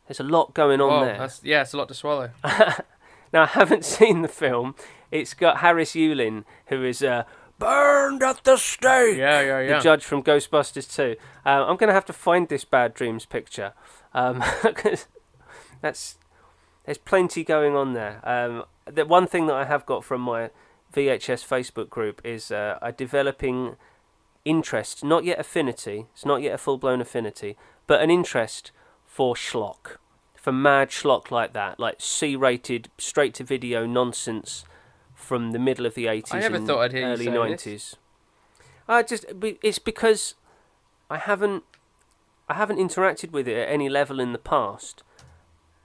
There's 0.08 0.20
a 0.22 0.24
lot 0.24 0.54
going 0.54 0.80
on 0.80 0.90
Whoa, 0.90 1.06
there. 1.06 1.30
yeah, 1.44 1.64
it's 1.64 1.74
a 1.74 1.78
lot 1.78 1.90
to 1.90 1.94
swallow. 1.94 2.30
Now, 3.34 3.44
I 3.44 3.48
haven't 3.48 3.86
seen 3.86 4.22
the 4.22 4.28
film. 4.28 4.76
It's 5.12 5.34
got 5.34 5.58
Harris 5.58 5.91
Yulin, 5.94 6.44
who 6.68 6.84
is 6.84 7.02
uh, 7.04 7.24
burned 7.60 8.24
at 8.24 8.44
the 8.44 8.58
stake. 8.58 9.18
Yeah, 9.18 9.41
yeah, 9.41 9.60
yeah. 9.62 9.78
The 9.78 9.84
judge 9.84 10.04
from 10.04 10.24
Ghostbusters 10.24 10.94
2. 10.94 11.16
Uh, 11.45 11.49
I'm 11.66 11.78
going 11.78 11.88
to 11.88 11.94
have 11.94 12.06
to 12.06 12.14
find 12.14 12.48
this 12.49 12.66
Bad 12.66 12.94
Dreams 12.94 13.26
picture. 13.26 13.74
Um, 14.14 14.41
'cause 14.76 15.08
that's 15.82 16.18
there's 16.86 16.98
plenty 16.98 17.44
going 17.44 17.76
on 17.76 17.94
there. 17.94 18.22
Um, 18.28 18.64
the 18.86 19.06
one 19.06 19.28
thing 19.28 19.48
that 19.48 19.56
I 19.56 19.66
have 19.66 19.86
got 19.86 20.04
from 20.04 20.22
my 20.22 20.49
VHS 20.94 21.45
Facebook 21.45 21.90
group 21.90 22.22
is 22.26 22.49
uh, 22.52 22.80
a 22.82 22.91
developing 22.91 23.76
interest, 24.45 25.04
not 25.04 25.26
yet 25.26 25.40
affinity. 25.40 26.06
It's 26.14 26.26
not 26.26 26.41
yet 26.41 26.54
a 26.54 26.58
full 26.58 26.78
blown 26.78 27.02
affinity, 27.02 27.58
but 27.86 28.02
an 28.02 28.10
interest 28.10 28.72
for 29.06 29.36
schlock, 29.36 29.98
for 30.48 30.53
mad 30.53 30.88
schlock 30.90 31.30
like 31.30 31.52
that, 31.52 31.78
like 31.78 31.98
C-rated, 31.99 32.90
straight 32.98 33.34
to 33.34 33.44
video 33.44 33.86
nonsense 33.86 34.64
from 35.14 35.52
the 35.52 35.60
middle 35.60 35.86
of 35.86 35.94
the 35.94 36.06
80s 36.06 36.34
I 36.34 36.40
never 36.40 36.57
thought 36.61 36.80
I'd 36.84 36.94
hear 36.94 37.06
early 37.06 37.26
90s. 37.26 37.95
I 38.88 39.03
just 39.03 39.26
it's 39.61 39.78
because 39.78 40.36
I 41.10 41.18
haven't 41.18 41.65
I 42.48 42.53
haven't 42.53 42.78
interacted 42.78 43.32
with 43.32 43.45
it 43.49 43.57
at 43.57 43.68
any 43.68 43.90
level 43.90 44.22
in 44.22 44.32
the 44.32 44.40
past, 44.40 45.03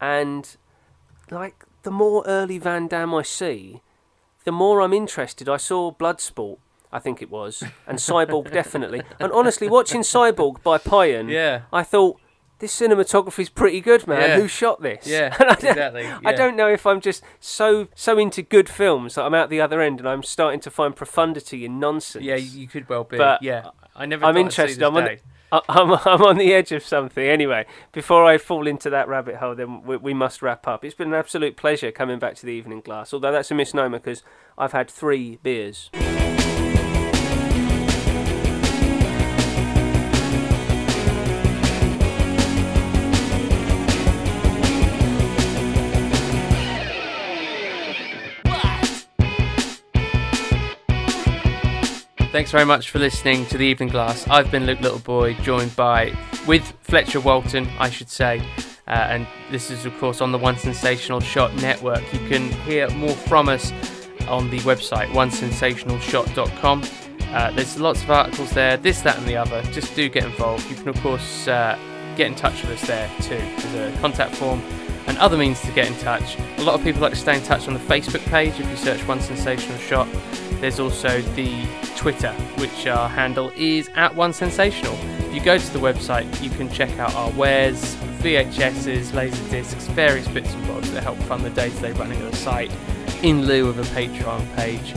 and 0.01 0.56
like 1.28 1.64
the 1.82 1.90
more 1.90 2.22
early 2.24 2.59
Van 2.59 2.86
Damme 2.86 3.16
I 3.16 3.22
see, 3.22 3.80
the 4.44 4.52
more 4.52 4.80
I'm 4.80 4.93
interested. 4.93 5.48
I 5.48 5.56
saw 5.56 5.90
Bloodsport, 5.90 6.59
I 6.93 7.01
think 7.01 7.20
it 7.20 7.32
was, 7.32 7.64
and 7.84 7.98
Cyborg 7.98 8.52
definitely. 8.60 9.02
And 9.18 9.32
honestly, 9.32 9.68
watching 9.68 10.02
Cyborg 10.02 10.62
by 10.62 10.78
Pyun, 10.78 11.28
Yeah. 11.28 11.62
I 11.72 11.82
thought 11.82 12.20
this 12.62 12.80
cinematography's 12.80 13.48
pretty 13.51 13.80
good, 13.80 14.06
man. 14.06 14.20
Yeah. 14.20 14.39
Who 14.40 14.47
shot 14.48 14.80
this? 14.80 15.05
Yeah, 15.06 15.34
I 15.40 15.44
don't- 15.56 15.64
exactly, 15.64 16.06
I 16.24 16.32
don't 16.32 16.56
know 16.56 16.68
if 16.68 16.86
I'm 16.86 17.01
just 17.01 17.22
so 17.40 17.89
so 17.94 18.16
into 18.18 18.40
good 18.40 18.68
films 18.68 19.16
that 19.16 19.24
I'm 19.24 19.34
out 19.34 19.51
the 19.51 19.60
other 19.60 19.80
end 19.82 19.98
and 19.98 20.09
I'm 20.09 20.22
starting 20.22 20.60
to 20.60 20.70
find 20.70 20.94
profundity 20.97 21.64
in 21.64 21.80
nonsense. 21.80 22.24
Yeah, 22.24 22.36
you 22.36 22.68
could 22.68 22.89
well 22.89 23.02
be. 23.05 23.18
But 23.18 23.43
yeah, 23.43 23.70
I 23.97 24.06
never. 24.06 24.24
I'm 24.24 24.34
thought 24.34 24.47
I'd 24.47 24.52
see 24.52 24.62
interested. 24.62 24.82
I'm 24.84 24.97
on. 24.97 25.02
I- 25.02 25.18
I'm, 25.68 25.90
I'm 26.06 26.22
on 26.22 26.39
the 26.39 26.55
edge 26.55 26.72
of 26.72 26.82
something. 26.82 27.26
Anyway, 27.26 27.66
before 27.93 28.24
I 28.24 28.39
fall 28.39 28.66
into 28.66 28.89
that 28.90 29.06
rabbit 29.06 29.34
hole, 29.36 29.55
then 29.55 29.82
we, 29.82 29.98
we 29.98 30.14
must 30.14 30.40
wrap 30.40 30.66
up. 30.66 30.82
It's 30.82 30.94
been 30.94 31.09
an 31.09 31.14
absolute 31.14 31.59
pleasure 31.59 31.93
coming 31.93 32.18
back 32.18 32.36
to 32.36 32.47
the 32.47 32.52
evening 32.52 32.80
glass, 32.80 33.12
although 33.12 33.32
that's 33.32 33.51
a 33.51 33.55
misnomer 33.55 33.98
because 33.98 34.22
I've 34.56 34.72
had 34.72 34.89
three 34.90 35.40
beers. 35.43 35.90
Thanks 52.32 52.50
very 52.50 52.64
much 52.64 52.88
for 52.88 52.98
listening 52.98 53.44
to 53.48 53.59
the 53.59 53.66
Evening 53.66 53.90
Glass. 53.90 54.26
I've 54.26 54.50
been 54.50 54.64
Luke 54.64 54.78
Littleboy, 54.78 55.42
joined 55.42 55.76
by 55.76 56.16
with 56.46 56.62
Fletcher 56.80 57.20
Walton, 57.20 57.68
I 57.78 57.90
should 57.90 58.09
say, 58.09 58.38
uh, 58.88 58.92
and 58.92 59.26
this 59.50 59.70
is 59.70 59.84
of 59.84 59.94
course 59.98 60.22
on 60.22 60.32
the 60.32 60.38
One 60.38 60.56
Sensational 60.56 61.20
Shot 61.20 61.54
network. 61.56 62.00
You 62.10 62.26
can 62.30 62.50
hear 62.62 62.88
more 62.92 63.10
from 63.14 63.50
us 63.50 63.70
on 64.28 64.48
the 64.48 64.60
website 64.60 65.09
onesensationalshot.com. 65.09 66.82
Uh, 67.34 67.50
there's 67.50 67.78
lots 67.78 68.02
of 68.02 68.10
articles 68.10 68.50
there, 68.52 68.78
this, 68.78 69.02
that, 69.02 69.18
and 69.18 69.28
the 69.28 69.36
other. 69.36 69.60
Just 69.64 69.94
do 69.94 70.09
get 70.09 70.24
involved. 70.24 70.70
You 70.70 70.76
can 70.76 70.88
of 70.88 70.98
course 71.02 71.46
uh, 71.48 71.78
get 72.16 72.28
in 72.28 72.34
touch 72.34 72.62
with 72.62 72.82
us 72.82 72.86
there 72.86 73.10
too. 73.20 73.36
There's 73.36 73.94
a 73.94 74.00
contact 74.00 74.36
form 74.36 74.62
other 75.23 75.39
means 75.39 75.61
to 75.61 75.70
get 75.70 75.86
in 75.86 75.97
touch. 75.99 76.36
A 76.59 76.62
lot 76.62 76.74
of 76.74 76.82
people 76.82 77.01
like 77.01 77.12
to 77.12 77.19
stay 77.19 77.36
in 77.36 77.44
touch 77.44 77.69
on 77.69 77.74
the 77.74 77.81
Facebook 77.81 78.24
page 78.27 78.59
if 78.59 78.69
you 78.69 78.77
search 78.77 79.07
One 79.07 79.20
Sensational 79.20 79.78
Shot. 79.78 80.09
There's 80.61 80.81
also 80.81 81.23
the 81.36 81.65
Twitter, 81.97 82.32
which 82.59 82.89
our 82.89 83.09
handle 83.09 83.53
is 83.55 83.89
at 83.94 84.12
One 84.16 84.32
Sensational. 84.32 84.94
If 85.28 85.32
you 85.32 85.40
go 85.40 85.59
to 85.59 85.73
the 85.73 85.78
website, 85.78 86.43
you 86.43 86.51
can 86.51 86.69
check 86.69 86.99
out 86.99 87.15
our 87.15 87.31
wares, 87.31 87.94
VHSs, 88.20 89.15
laser 89.15 89.49
discs, 89.49 89.86
various 89.89 90.27
bits 90.27 90.53
and 90.55 90.66
bobs 90.66 90.90
that 90.90 91.05
help 91.05 91.19
fund 91.19 91.44
the 91.44 91.51
day-to-day 91.51 91.93
running 91.93 92.20
of 92.20 92.32
the 92.32 92.36
site 92.36 92.73
in 93.23 93.47
lieu 93.47 93.69
of 93.69 93.78
a 93.78 93.85
Patreon 93.94 94.57
page, 94.57 94.93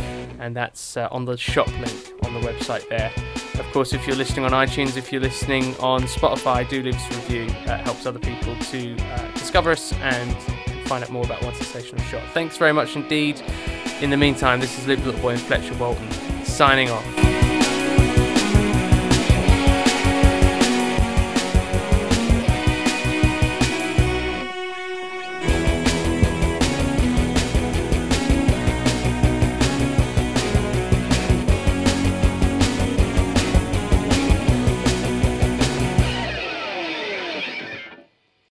and 0.46 0.56
that's 0.56 0.96
uh, 0.96 1.08
on 1.12 1.26
the 1.26 1.36
shop 1.36 1.68
link 1.80 2.12
on 2.24 2.34
the 2.36 2.40
website 2.40 2.88
there. 2.88 3.12
Of 3.60 3.66
course, 3.74 3.94
if 3.94 4.06
you're 4.06 4.16
listening 4.16 4.46
on 4.46 4.52
iTunes, 4.52 4.96
if 4.96 5.12
you're 5.12 5.22
listening 5.22 5.76
on 5.78 6.04
Spotify, 6.04 6.70
do 6.70 6.84
leave 6.84 6.96
us 6.96 7.12
a 7.12 7.20
review. 7.20 7.48
That 7.66 7.82
helps 7.82 8.06
other 8.06 8.20
people 8.20 8.56
to 8.56 8.96
uh, 8.96 9.32
discover 9.32 9.72
us 9.72 9.92
and 9.94 10.36
find 10.88 11.04
out 11.04 11.10
more 11.10 11.26
about 11.26 11.42
One 11.44 11.56
Sensational 11.56 12.04
Shot. 12.04 12.22
Thanks 12.36 12.58
very 12.58 12.74
much 12.74 12.96
indeed. 12.96 13.42
In 14.02 14.12
the 14.12 14.18
meantime, 14.18 14.60
this 14.60 14.78
is 14.78 14.86
Luke 14.86 15.00
Littleboy 15.00 15.34
and 15.34 15.42
Fletcher 15.42 15.74
Walton 15.76 16.12
signing 16.44 16.92
off. 16.92 17.65